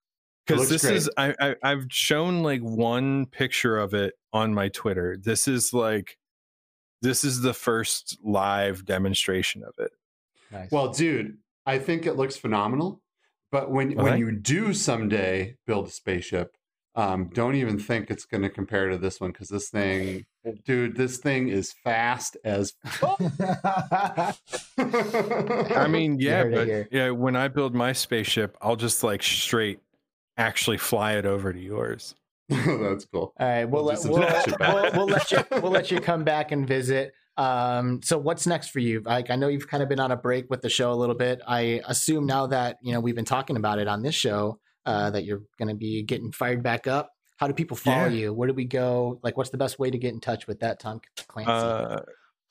because 0.45 0.69
looks 0.69 0.83
this 0.83 0.91
is 0.91 1.11
I, 1.17 1.35
I 1.41 1.55
I've 1.63 1.87
shown 1.89 2.43
like 2.43 2.61
one 2.63 3.27
picture 3.27 3.79
of 3.79 3.95
it 3.95 4.15
on 4.33 4.53
my 4.53 4.69
Twitter. 4.69 5.17
This 5.17 5.47
is 5.47 5.73
like 5.73 6.19
this 7.01 7.23
is 7.23 7.43
the 7.43 7.55
first 7.55 8.19
live 8.25 8.85
demonstration 8.85 9.63
of 9.63 9.75
it. 9.79 9.93
Nice. 10.51 10.71
Well, 10.73 10.89
dude, 10.89 11.39
I 11.65 11.79
think 11.79 12.07
it 12.07 12.15
looks 12.15 12.37
phenomenal. 12.37 13.01
But 13.53 13.71
when 13.71 13.93
when 13.93 14.19
you 14.19 14.33
do 14.33 14.75
someday 14.75 15.55
build 15.65 15.87
a 15.87 15.91
spaceship, 15.91 16.57
um, 16.97 17.27
don't 17.27 17.55
even 17.57 17.79
think 17.79 18.11
it's 18.11 18.25
going 18.25 18.43
to 18.43 18.49
compare 18.49 18.89
to 18.89 18.97
this 18.97 19.21
one 19.21 19.31
because 19.31 19.49
this 19.49 19.69
thing, 19.69 20.25
dude, 20.65 20.97
this 20.97 21.19
thing 21.19 21.49
is 21.49 21.75
fast 21.85 22.39
as. 22.43 22.73
I 23.03 24.35
I 24.79 25.87
mean, 25.91 26.19
yeah, 26.19 26.45
but 26.45 26.91
yeah, 26.91 27.11
when 27.11 27.37
I 27.37 27.49
build 27.49 27.75
my 27.75 27.93
spaceship, 27.93 28.57
I'll 28.63 28.77
just 28.77 29.05
like 29.05 29.23
straight 29.23 29.81
actually 30.39 30.79
fly 30.79 31.13
it 31.17 31.27
over 31.27 31.53
to 31.53 31.61
yours. 31.61 32.15
that's 32.49 33.05
cool. 33.05 33.35
All 33.39 33.47
right, 33.47 33.65
we'll, 33.67 33.85
We'll 33.85 33.95
let, 33.95 34.05
do 34.45 34.53
some 34.53 34.61
we'll, 34.61 34.83
we'll, 34.83 34.93
we'll 34.93 35.07
let 35.07 35.31
you 35.31 35.45
we'll 35.51 35.73
let 35.73 35.91
you 35.91 36.01
come 36.01 36.25
back 36.25 36.51
and 36.51 36.67
visit. 36.67 37.13
Um, 37.37 38.01
so 38.03 38.17
what's 38.17 38.47
next 38.47 38.69
for 38.71 38.79
you? 38.79 39.01
Like 39.01 39.29
I 39.29 39.37
know 39.37 39.49
you've 39.49 39.69
kind 39.69 39.83
of 39.83 39.91
been 39.91 40.01
on 40.01 40.13
a 40.13 40.17
break 40.17 40.49
with 40.49 40.63
the 40.63 40.71
show 40.71 40.93
a 40.93 40.95
little 40.95 41.15
bit. 41.15 41.43
I 41.47 41.83
assume 41.87 42.25
now 42.25 42.47
that 42.47 42.79
you 42.81 42.95
know 42.95 43.01
we've 43.01 43.15
been 43.15 43.27
talking 43.27 43.57
about 43.57 43.79
it 43.79 43.87
on 43.87 44.03
this 44.03 44.15
show 44.15 44.59
uh, 44.87 45.11
that 45.11 45.25
you're 45.25 45.43
going 45.59 45.69
to 45.69 45.75
be 45.75 46.03
getting 46.03 46.33
fired 46.33 46.63
back 46.63 46.87
up. 46.87 47.13
How 47.37 47.47
do 47.47 47.53
people 47.53 47.77
follow 47.77 48.07
Yeah. 48.07 48.21
you? 48.21 48.33
Where 48.33 48.49
do 48.49 48.55
we 48.55 48.65
go? 48.65 49.21
Like, 49.23 49.37
what's 49.37 49.51
the 49.51 49.59
best 49.59 49.79
way 49.79 49.91
to 49.91 49.99
get 49.99 50.15
in 50.15 50.21
touch 50.21 50.47
with 50.47 50.61
that 50.61 50.81
Thom 50.81 51.01
Clancy? 51.29 51.51
Uh, 51.53 52.01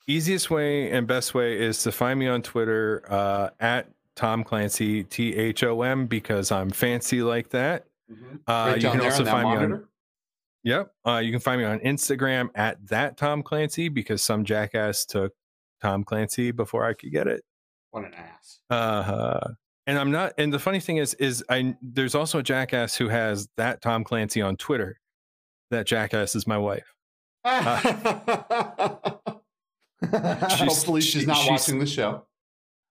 easiest 0.06 0.50
way 0.50 0.90
and 0.92 1.06
best 1.06 1.34
way 1.34 1.58
is 1.60 1.82
to 1.82 1.90
find 1.90 2.20
me 2.20 2.28
on 2.28 2.42
Twitter 2.42 3.02
uh, 3.08 3.50
at 3.58 3.90
Thom 4.14 4.44
Clancy 4.44 5.02
T 5.02 5.34
H 5.34 5.64
O 5.64 5.82
M 5.82 6.06
because 6.06 6.52
I'm 6.52 6.70
fancy 6.70 7.22
like 7.22 7.50
that. 7.50 7.86
Uh, 8.46 8.76
you 8.78 8.88
can 8.90 9.00
also 9.00 9.18
on 9.20 9.24
that 9.24 9.30
find 9.32 9.48
me 9.70 9.74
on. 9.76 9.84
Yep. 10.62 10.92
Uh, 11.04 11.18
you 11.18 11.30
can 11.32 11.40
find 11.40 11.60
me 11.60 11.66
on 11.66 11.80
Instagram 11.80 12.48
at 12.54 12.84
that 12.88 13.16
Thom 13.16 13.42
Clancy 13.42 13.88
because 13.88 14.22
some 14.22 14.44
jackass 14.44 15.04
took 15.04 15.32
Tom 15.82 16.04
Clancy 16.04 16.50
before 16.52 16.84
I 16.84 16.94
could 16.94 17.10
get 17.12 17.26
it. 17.26 17.44
What 17.90 18.04
an 18.04 18.14
ass. 18.14 18.60
Uh, 18.70 19.48
and 19.86 19.98
I'm 19.98 20.10
not. 20.10 20.32
And 20.38 20.52
the 20.52 20.58
funny 20.58 20.80
thing 20.80 20.96
is, 20.98 21.14
is 21.14 21.44
I 21.48 21.76
there's 21.82 22.14
also 22.14 22.38
a 22.38 22.42
jackass 22.42 22.96
who 22.96 23.08
has 23.08 23.48
that 23.56 23.82
Thom 23.82 24.04
Clancy 24.04 24.42
on 24.42 24.56
Twitter. 24.56 24.98
That 25.70 25.86
jackass 25.86 26.34
is 26.36 26.46
my 26.46 26.58
wife. 26.58 26.94
Hopefully, 30.02 31.00
she's, 31.00 31.22
she- 31.22 31.26
not 31.26 31.36
she's- 31.38 31.50
watching 31.50 31.78
the 31.78 31.86
show. 31.86 32.26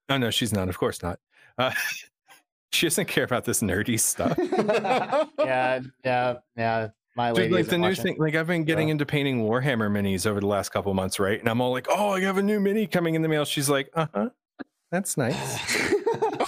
Oh 0.10 0.18
no, 0.18 0.30
she's 0.30 0.54
not. 0.54 0.70
Of 0.70 0.78
course 0.78 1.02
not. 1.02 1.20
Uh, 1.58 1.72
she 2.72 2.86
doesn't 2.86 3.06
care 3.08 3.24
about 3.24 3.46
this 3.46 3.62
nerdy 3.62 4.00
stuff. 4.00 4.38
yeah, 5.40 5.80
yeah, 6.04 6.36
yeah. 6.56 6.88
My 7.16 7.30
Dude, 7.30 7.44
lady 7.44 7.54
like 7.54 7.68
the 7.68 7.78
new 7.78 7.96
thing, 7.96 8.18
like 8.20 8.36
I've 8.36 8.48
been 8.48 8.66
getting 8.66 8.90
Yeah. 8.90 8.94
into 8.94 9.06
painting 9.06 9.46
Warhammer 9.46 9.90
minis 9.90 10.28
over 10.28 10.42
the 10.42 10.48
last 10.48 10.70
couple 10.74 10.94
months, 10.94 11.18
right? 11.18 11.40
And 11.40 11.48
I'm 11.48 11.62
all 11.62 11.72
like, 11.72 11.88
"Oh, 11.90 12.10
I 12.12 12.22
have 12.22 12.38
a 12.38 12.42
new 12.44 12.60
mini 12.60 12.88
coming 12.88 13.16
in 13.16 13.22
the 13.22 13.30
mail." 13.30 13.46
She's 13.46 13.70
like, 13.70 13.90
"Uh 13.96 14.08
huh, 14.14 14.30
that's 14.92 15.16
nice." 15.16 15.94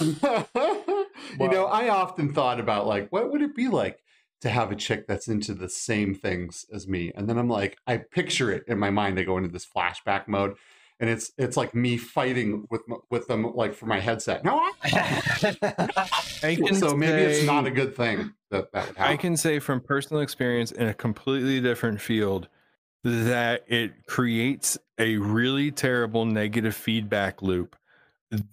you 0.00 1.48
know, 1.48 1.66
I 1.66 1.88
often 1.88 2.32
thought 2.32 2.60
about 2.60 2.86
like, 2.86 3.10
what 3.10 3.30
would 3.30 3.42
it 3.42 3.54
be 3.54 3.68
like 3.68 4.02
to 4.40 4.50
have 4.50 4.70
a 4.70 4.76
chick 4.76 5.06
that's 5.06 5.28
into 5.28 5.54
the 5.54 5.68
same 5.68 6.14
things 6.14 6.66
as 6.72 6.86
me? 6.86 7.12
And 7.14 7.28
then 7.28 7.38
I'm 7.38 7.48
like, 7.48 7.78
I 7.86 7.98
picture 7.98 8.50
it 8.50 8.64
in 8.66 8.78
my 8.78 8.90
mind. 8.90 9.18
I 9.18 9.24
go 9.24 9.36
into 9.36 9.50
this 9.50 9.66
flashback 9.66 10.28
mode, 10.28 10.56
and 11.00 11.10
it's 11.10 11.32
it's 11.38 11.56
like 11.56 11.74
me 11.74 11.96
fighting 11.96 12.66
with 12.70 12.82
with 13.10 13.26
them 13.28 13.52
like 13.54 13.74
for 13.74 13.86
my 13.86 14.00
headset. 14.00 14.44
No, 14.44 14.70
so 16.72 16.96
maybe 16.96 17.22
it's 17.22 17.44
not 17.44 17.66
a 17.66 17.70
good 17.70 17.96
thing 17.96 18.34
that 18.50 18.72
that 18.72 18.86
would 18.88 18.96
happen. 18.96 19.12
I 19.12 19.16
can 19.16 19.36
say 19.36 19.58
from 19.58 19.80
personal 19.80 20.22
experience 20.22 20.72
in 20.72 20.88
a 20.88 20.94
completely 20.94 21.60
different 21.60 22.00
field 22.00 22.48
that 23.04 23.64
it 23.68 24.06
creates 24.06 24.76
a 24.98 25.16
really 25.16 25.70
terrible 25.70 26.24
negative 26.24 26.74
feedback 26.74 27.42
loop 27.42 27.76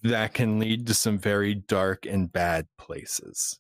that 0.03 0.33
can 0.33 0.59
lead 0.59 0.87
to 0.87 0.93
some 0.93 1.17
very 1.17 1.53
dark 1.53 2.05
and 2.05 2.31
bad 2.31 2.67
places. 2.77 3.59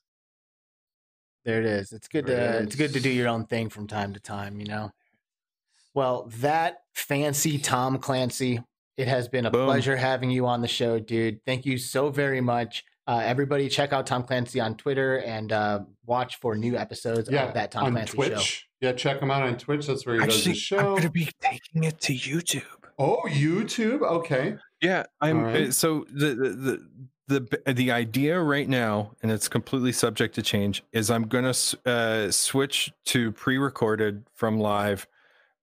There 1.43 1.59
it 1.59 1.65
is. 1.65 1.91
It's 1.91 2.07
good 2.07 2.25
to 2.25 2.33
There 2.33 2.55
it 2.55 2.63
it's 2.63 2.75
good 2.75 2.93
to 2.93 2.99
do 2.99 3.09
your 3.09 3.27
own 3.27 3.45
thing 3.45 3.69
from 3.69 3.87
time 3.87 4.13
to 4.13 4.19
time, 4.19 4.59
you 4.59 4.65
know. 4.65 4.91
Well, 5.93 6.29
that 6.39 6.79
fancy 6.93 7.57
Thom 7.57 7.99
Clancy, 7.99 8.61
it 8.97 9.07
has 9.07 9.27
been 9.27 9.45
a 9.45 9.51
Boom. 9.51 9.65
pleasure 9.65 9.95
having 9.95 10.31
you 10.31 10.47
on 10.47 10.61
the 10.61 10.67
show, 10.67 10.99
dude. 10.99 11.43
Thank 11.45 11.65
you 11.65 11.77
so 11.77 12.09
very 12.09 12.41
much. 12.41 12.83
Uh, 13.07 13.21
everybody, 13.23 13.69
check 13.69 13.93
out 13.93 14.07
Thom 14.07 14.23
Clancy 14.23 14.59
on 14.59 14.75
Twitter 14.75 15.19
and 15.19 15.51
uh, 15.51 15.81
watch 16.05 16.37
for 16.37 16.55
new 16.55 16.75
episodes 16.75 17.29
yeah, 17.29 17.43
of 17.43 17.53
that 17.53 17.71
Thom 17.71 17.85
on 17.85 17.91
Clancy 17.93 18.13
Twitch. 18.13 18.41
show. 18.41 18.65
Yeah, 18.81 18.93
check 18.93 19.21
him 19.21 19.31
out 19.31 19.43
on 19.43 19.57
Twitch. 19.57 19.87
That's 19.87 20.05
where 20.05 20.19
he 20.19 20.25
does 20.25 20.43
his 20.43 20.71
I'm 20.71 20.79
going 20.79 21.01
to 21.03 21.09
be 21.09 21.29
taking 21.39 21.83
it 21.83 21.99
to 22.01 22.13
YouTube. 22.13 22.84
Oh, 22.97 23.21
YouTube. 23.27 24.01
Okay. 24.01 24.57
Yeah, 24.81 25.03
I'm. 25.21 25.43
Right. 25.43 25.67
uh, 25.67 25.71
So 25.71 26.05
the, 26.09 26.35
the 26.35 26.87
the 27.27 27.59
the 27.63 27.73
the 27.73 27.91
idea 27.91 28.39
right 28.39 28.69
now, 28.69 29.11
and 29.21 29.31
it's 29.31 29.47
completely 29.47 29.91
subject 29.91 30.35
to 30.35 30.41
change, 30.41 30.83
is 30.93 31.09
I'm 31.09 31.27
gonna 31.27 31.53
uh, 31.85 32.31
switch 32.31 32.93
to 33.07 33.31
pre-recorded 33.31 34.25
from 34.35 34.59
live 34.59 35.07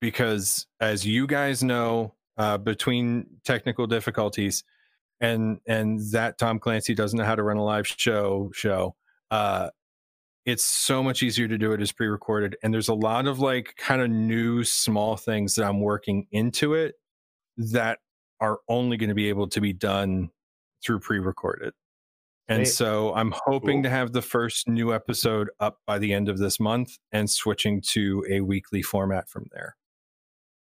because, 0.00 0.66
as 0.80 1.06
you 1.06 1.26
guys 1.26 1.62
know, 1.62 2.14
uh, 2.36 2.58
between 2.58 3.26
technical 3.44 3.86
difficulties 3.86 4.64
and 5.20 5.60
and 5.66 6.00
that 6.12 6.38
Thom 6.38 6.58
Clancy 6.58 6.94
doesn't 6.94 7.18
know 7.18 7.24
how 7.24 7.36
to 7.36 7.42
run 7.42 7.56
a 7.56 7.64
live 7.64 7.86
show 7.86 8.50
show. 8.52 8.96
Uh, 9.30 9.70
it's 10.44 10.64
so 10.64 11.02
much 11.02 11.22
easier 11.22 11.46
to 11.46 11.56
do 11.56 11.72
it 11.72 11.80
as 11.80 11.92
pre-recorded, 11.92 12.56
and 12.62 12.74
there's 12.74 12.88
a 12.88 12.94
lot 12.94 13.26
of 13.26 13.38
like 13.38 13.74
kind 13.76 14.02
of 14.02 14.10
new 14.10 14.64
small 14.64 15.16
things 15.16 15.54
that 15.54 15.64
I'm 15.64 15.80
working 15.80 16.26
into 16.32 16.74
it 16.74 16.96
that 17.56 17.98
are 18.40 18.58
only 18.68 18.96
going 18.96 19.08
to 19.08 19.14
be 19.14 19.28
able 19.28 19.48
to 19.48 19.60
be 19.60 19.72
done 19.72 20.30
through 20.84 21.00
pre-recorded. 21.00 21.72
And 22.48 22.66
Sweet. 22.66 22.74
so 22.74 23.14
I'm 23.14 23.32
hoping 23.46 23.76
Cool. 23.78 23.82
to 23.84 23.90
have 23.90 24.12
the 24.12 24.22
first 24.22 24.68
new 24.68 24.92
episode 24.92 25.48
up 25.60 25.78
by 25.86 25.98
the 25.98 26.12
end 26.12 26.28
of 26.28 26.38
this 26.38 26.58
month 26.58 26.98
and 27.12 27.30
switching 27.30 27.80
to 27.92 28.24
a 28.28 28.40
weekly 28.40 28.82
format 28.82 29.28
from 29.28 29.46
there. 29.52 29.76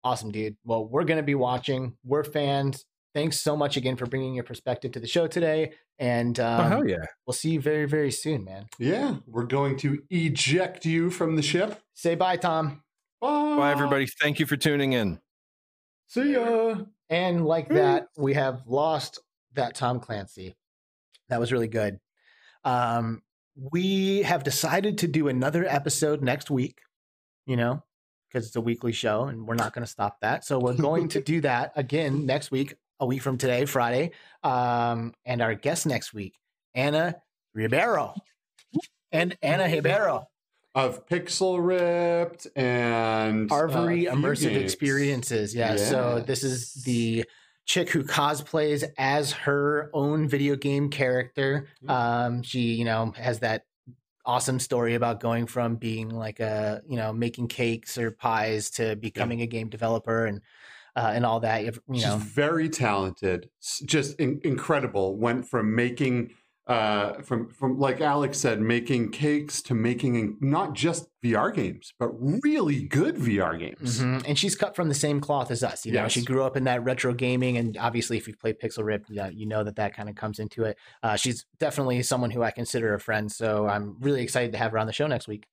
Awesome, 0.04 0.30
dude. 0.30 0.56
Well, 0.64 0.86
we're 0.86 1.04
going 1.04 1.16
to 1.18 1.22
be 1.22 1.34
watching. 1.34 1.96
We're 2.04 2.24
fans. 2.24 2.84
Thanks 3.14 3.40
so 3.40 3.56
much 3.56 3.76
again 3.76 3.96
for 3.96 4.06
bringing 4.06 4.34
your 4.34 4.44
perspective 4.44 4.92
to 4.92 5.00
the 5.00 5.06
show 5.06 5.26
today. 5.26 5.72
And 5.98 6.38
um, 6.38 6.60
oh 6.60 6.68
hell 6.68 6.88
yeah. 6.88 7.04
we'll 7.26 7.34
see 7.34 7.50
you 7.50 7.60
very, 7.60 7.86
very 7.86 8.10
soon, 8.10 8.44
man. 8.44 8.66
Yeah, 8.78 9.16
we're 9.26 9.44
going 9.44 9.76
to 9.78 10.02
eject 10.10 10.86
you 10.86 11.10
from 11.10 11.36
the 11.36 11.42
ship. 11.42 11.80
Say 11.94 12.14
bye, 12.14 12.36
Thom. 12.36 12.82
Bye, 13.20 13.56
Bye 13.56 13.72
everybody. 13.72 14.06
Thank 14.06 14.38
you 14.38 14.46
for 14.46 14.56
tuning 14.56 14.92
in. 14.92 15.20
See 16.10 16.32
ya. 16.32 16.74
And 17.08 17.46
like 17.46 17.68
that, 17.68 18.08
we 18.18 18.34
have 18.34 18.62
lost 18.66 19.20
that 19.54 19.76
Thom 19.76 20.00
Clancy. 20.00 20.56
That 21.28 21.38
was 21.38 21.52
really 21.52 21.68
good. 21.68 22.00
Um, 22.64 23.22
we 23.54 24.22
have 24.22 24.42
decided 24.42 24.98
to 24.98 25.06
do 25.06 25.28
another 25.28 25.64
episode 25.64 26.20
next 26.20 26.50
week, 26.50 26.80
you 27.46 27.56
know, 27.56 27.84
because 28.28 28.48
it's 28.48 28.56
a 28.56 28.60
weekly 28.60 28.90
show 28.90 29.26
and 29.26 29.46
we're 29.46 29.54
not 29.54 29.72
going 29.72 29.84
to 29.84 29.90
stop 29.90 30.18
that. 30.20 30.44
So 30.44 30.58
we're 30.58 30.74
going 30.74 31.06
to 31.10 31.20
do 31.32 31.42
that 31.42 31.74
again 31.76 32.26
next 32.26 32.50
week, 32.50 32.74
a 32.98 33.06
week 33.06 33.22
from 33.22 33.38
today, 33.38 33.64
Friday. 33.64 34.10
Um, 34.42 35.14
and 35.24 35.40
our 35.40 35.54
guest 35.54 35.86
next 35.86 36.12
week, 36.12 36.34
Ana 36.74 37.22
Ribeiro. 37.54 38.14
And 39.12 39.38
Ana 39.42 39.68
Ribeiro. 39.68 40.26
Of 40.74 41.06
Pixel 41.08 41.58
Ripped 41.64 42.46
and 42.54 43.50
ARVORE 43.50 43.90
uh, 43.90 44.14
Immersive 44.14 44.50
games. 44.50 44.62
Experiences. 44.62 45.54
Yeah. 45.54 45.76
So 45.76 46.22
this 46.24 46.44
is 46.44 46.74
the 46.84 47.24
chick 47.66 47.90
who 47.90 48.04
cosplays 48.04 48.84
as 48.96 49.32
her 49.32 49.90
own 49.92 50.28
video 50.28 50.54
game 50.54 50.88
character. 50.90 51.66
Mm. 51.84 51.90
Um, 51.90 52.42
she, 52.42 52.74
you 52.74 52.84
know, 52.84 53.12
has 53.16 53.40
that 53.40 53.64
awesome 54.24 54.60
story 54.60 54.94
about 54.94 55.18
going 55.18 55.46
from 55.46 55.76
being 55.76 56.08
like 56.08 56.38
a, 56.40 56.82
you 56.88 56.96
know, 56.96 57.12
making 57.12 57.48
cakes 57.48 57.98
or 57.98 58.12
pies 58.12 58.70
to 58.70 58.94
becoming 58.94 59.40
a 59.40 59.46
game 59.46 59.68
developer 59.68 60.26
and 60.26 60.40
uh, 60.96 61.12
and 61.14 61.24
all 61.24 61.40
that. 61.40 61.64
You 61.64 61.72
She's 61.94 62.04
know, 62.04 62.16
very 62.16 62.68
talented, 62.68 63.48
just 63.84 64.18
in- 64.20 64.40
incredible. 64.44 65.16
Went 65.16 65.46
from 65.48 65.74
making, 65.74 66.32
uh, 66.70 67.20
from 67.22 67.48
from 67.48 67.78
like 67.78 68.00
Alex 68.00 68.38
said, 68.38 68.60
making 68.60 69.10
cakes 69.10 69.60
to 69.62 69.74
making 69.74 70.36
not 70.40 70.72
just 70.74 71.08
VR 71.24 71.52
games, 71.54 71.92
but 71.98 72.08
really 72.42 72.84
good 72.84 73.16
VR 73.16 73.58
games. 73.58 74.00
Mhm. 74.00 74.24
And 74.28 74.38
she's 74.38 74.54
cut 74.54 74.76
from 74.76 74.88
the 74.88 74.94
same 74.94 75.20
cloth 75.20 75.50
as 75.50 75.64
us. 75.64 75.84
You 75.84 75.92
know, 75.92 76.02
Yes. 76.02 76.12
she 76.12 76.24
grew 76.24 76.44
up 76.44 76.56
in 76.56 76.64
that 76.64 76.84
retro 76.84 77.12
gaming, 77.12 77.56
and 77.56 77.76
obviously, 77.76 78.16
if 78.16 78.28
you've 78.28 78.38
played 78.38 78.60
Pixel 78.60 78.84
Ripped, 78.84 79.10
you 79.10 79.16
know, 79.16 79.28
you 79.28 79.46
know 79.46 79.64
that 79.64 79.76
that 79.76 79.94
kind 79.96 80.08
of 80.08 80.14
comes 80.14 80.38
into 80.38 80.62
it. 80.64 80.78
Uh, 81.02 81.16
she's 81.16 81.44
definitely 81.58 82.02
someone 82.02 82.30
who 82.30 82.42
I 82.42 82.52
consider 82.52 82.94
a 82.94 83.00
friend. 83.00 83.30
So 83.32 83.66
I'm 83.66 83.96
really 84.00 84.22
excited 84.22 84.52
to 84.52 84.58
have 84.58 84.70
her 84.72 84.78
on 84.78 84.86
the 84.86 84.92
show 84.92 85.08
next 85.08 85.26
week. 85.26 85.46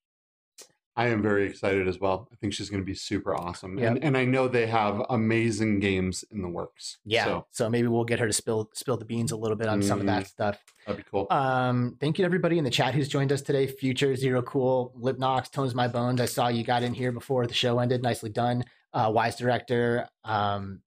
I 0.98 1.06
am 1.08 1.22
very 1.22 1.46
excited 1.48 1.86
as 1.86 1.98
well. 2.00 2.28
I 2.32 2.36
think 2.36 2.52
she's 2.52 2.68
going 2.70 2.82
to 2.82 2.84
be 2.86 2.94
super 2.94 3.34
awesome, 3.34 3.78
Yep. 3.78 3.88
and 3.88 4.04
and 4.04 4.16
I 4.16 4.24
know 4.24 4.48
they 4.48 4.66
have 4.66 5.00
amazing 5.08 5.78
games 5.80 6.24
in 6.30 6.42
the 6.42 6.48
works. 6.48 6.98
Yeah. 7.04 7.24
so 7.24 7.46
So, 7.50 7.70
maybe 7.70 7.86
we'll 7.88 8.04
get 8.04 8.18
her 8.18 8.26
to 8.26 8.32
spill 8.32 8.68
spill 8.74 8.96
the 8.96 9.04
beans 9.04 9.30
a 9.32 9.36
little 9.36 9.56
bit 9.56 9.68
on 9.68 9.80
some 9.80 10.00
of 10.00 10.06
that 10.06 10.26
stuff. 10.26 10.58
that'd 10.84 11.02
be 11.04 11.08
cool. 11.10 11.26
Um, 11.30 11.96
thank 12.00 12.18
you 12.18 12.24
to 12.24 12.26
everybody 12.26 12.58
in 12.58 12.64
the 12.64 12.70
chat 12.70 12.94
who's 12.94 13.08
joined 13.08 13.30
us 13.32 13.42
today. 13.42 13.66
Future, 13.68 14.16
Zero 14.16 14.42
Cool, 14.42 14.92
Lipnox, 15.00 15.50
Tones 15.52 15.74
My 15.74 15.86
Bones. 15.88 16.20
I 16.20 16.26
saw 16.26 16.48
you 16.48 16.64
got 16.64 16.82
in 16.82 16.94
here 16.94 17.12
before 17.12 17.46
the 17.46 17.54
show 17.54 17.78
ended. 17.78 18.02
Nicely 18.02 18.30
done. 18.30 18.64
Uh, 18.92 19.10
Wise 19.14 19.36
Director. 19.36 20.08
Um, 20.24 20.80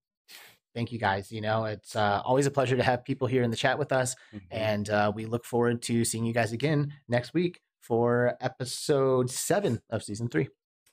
thank 0.75 0.91
you 0.91 0.99
guys. 0.99 1.31
You 1.31 1.39
know, 1.41 1.65
it's 1.65 1.95
uh, 1.95 2.21
always 2.25 2.45
a 2.47 2.51
pleasure 2.51 2.75
to 2.75 2.83
have 2.83 3.05
people 3.05 3.27
here 3.27 3.43
in 3.43 3.51
the 3.51 3.57
chat 3.57 3.77
with 3.79 3.91
us. 3.91 4.15
Mhm. 4.33 4.41
And 4.51 4.89
uh, 4.89 5.11
we 5.15 5.25
look 5.25 5.45
forward 5.45 5.81
to 5.83 6.03
seeing 6.03 6.25
you 6.25 6.33
guys 6.33 6.51
again 6.51 6.93
next 7.07 7.33
week 7.33 7.61
for 7.81 8.37
episode 8.39 9.29
seven 9.29 9.81
of 9.89 10.03
season 10.03 10.27
three. 10.29 10.47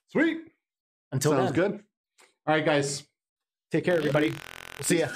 Sweet, 0.08 0.38
Until 1.12 1.32
sounds 1.32 1.52
then, 1.52 1.70
good. 1.70 1.80
All 2.46 2.54
right, 2.54 2.64
guys. 2.64 3.04
take 3.70 3.84
care, 3.84 3.96
everybody. 3.96 4.30
We'll 4.30 4.84
see 4.84 5.00
ya. 5.00 5.08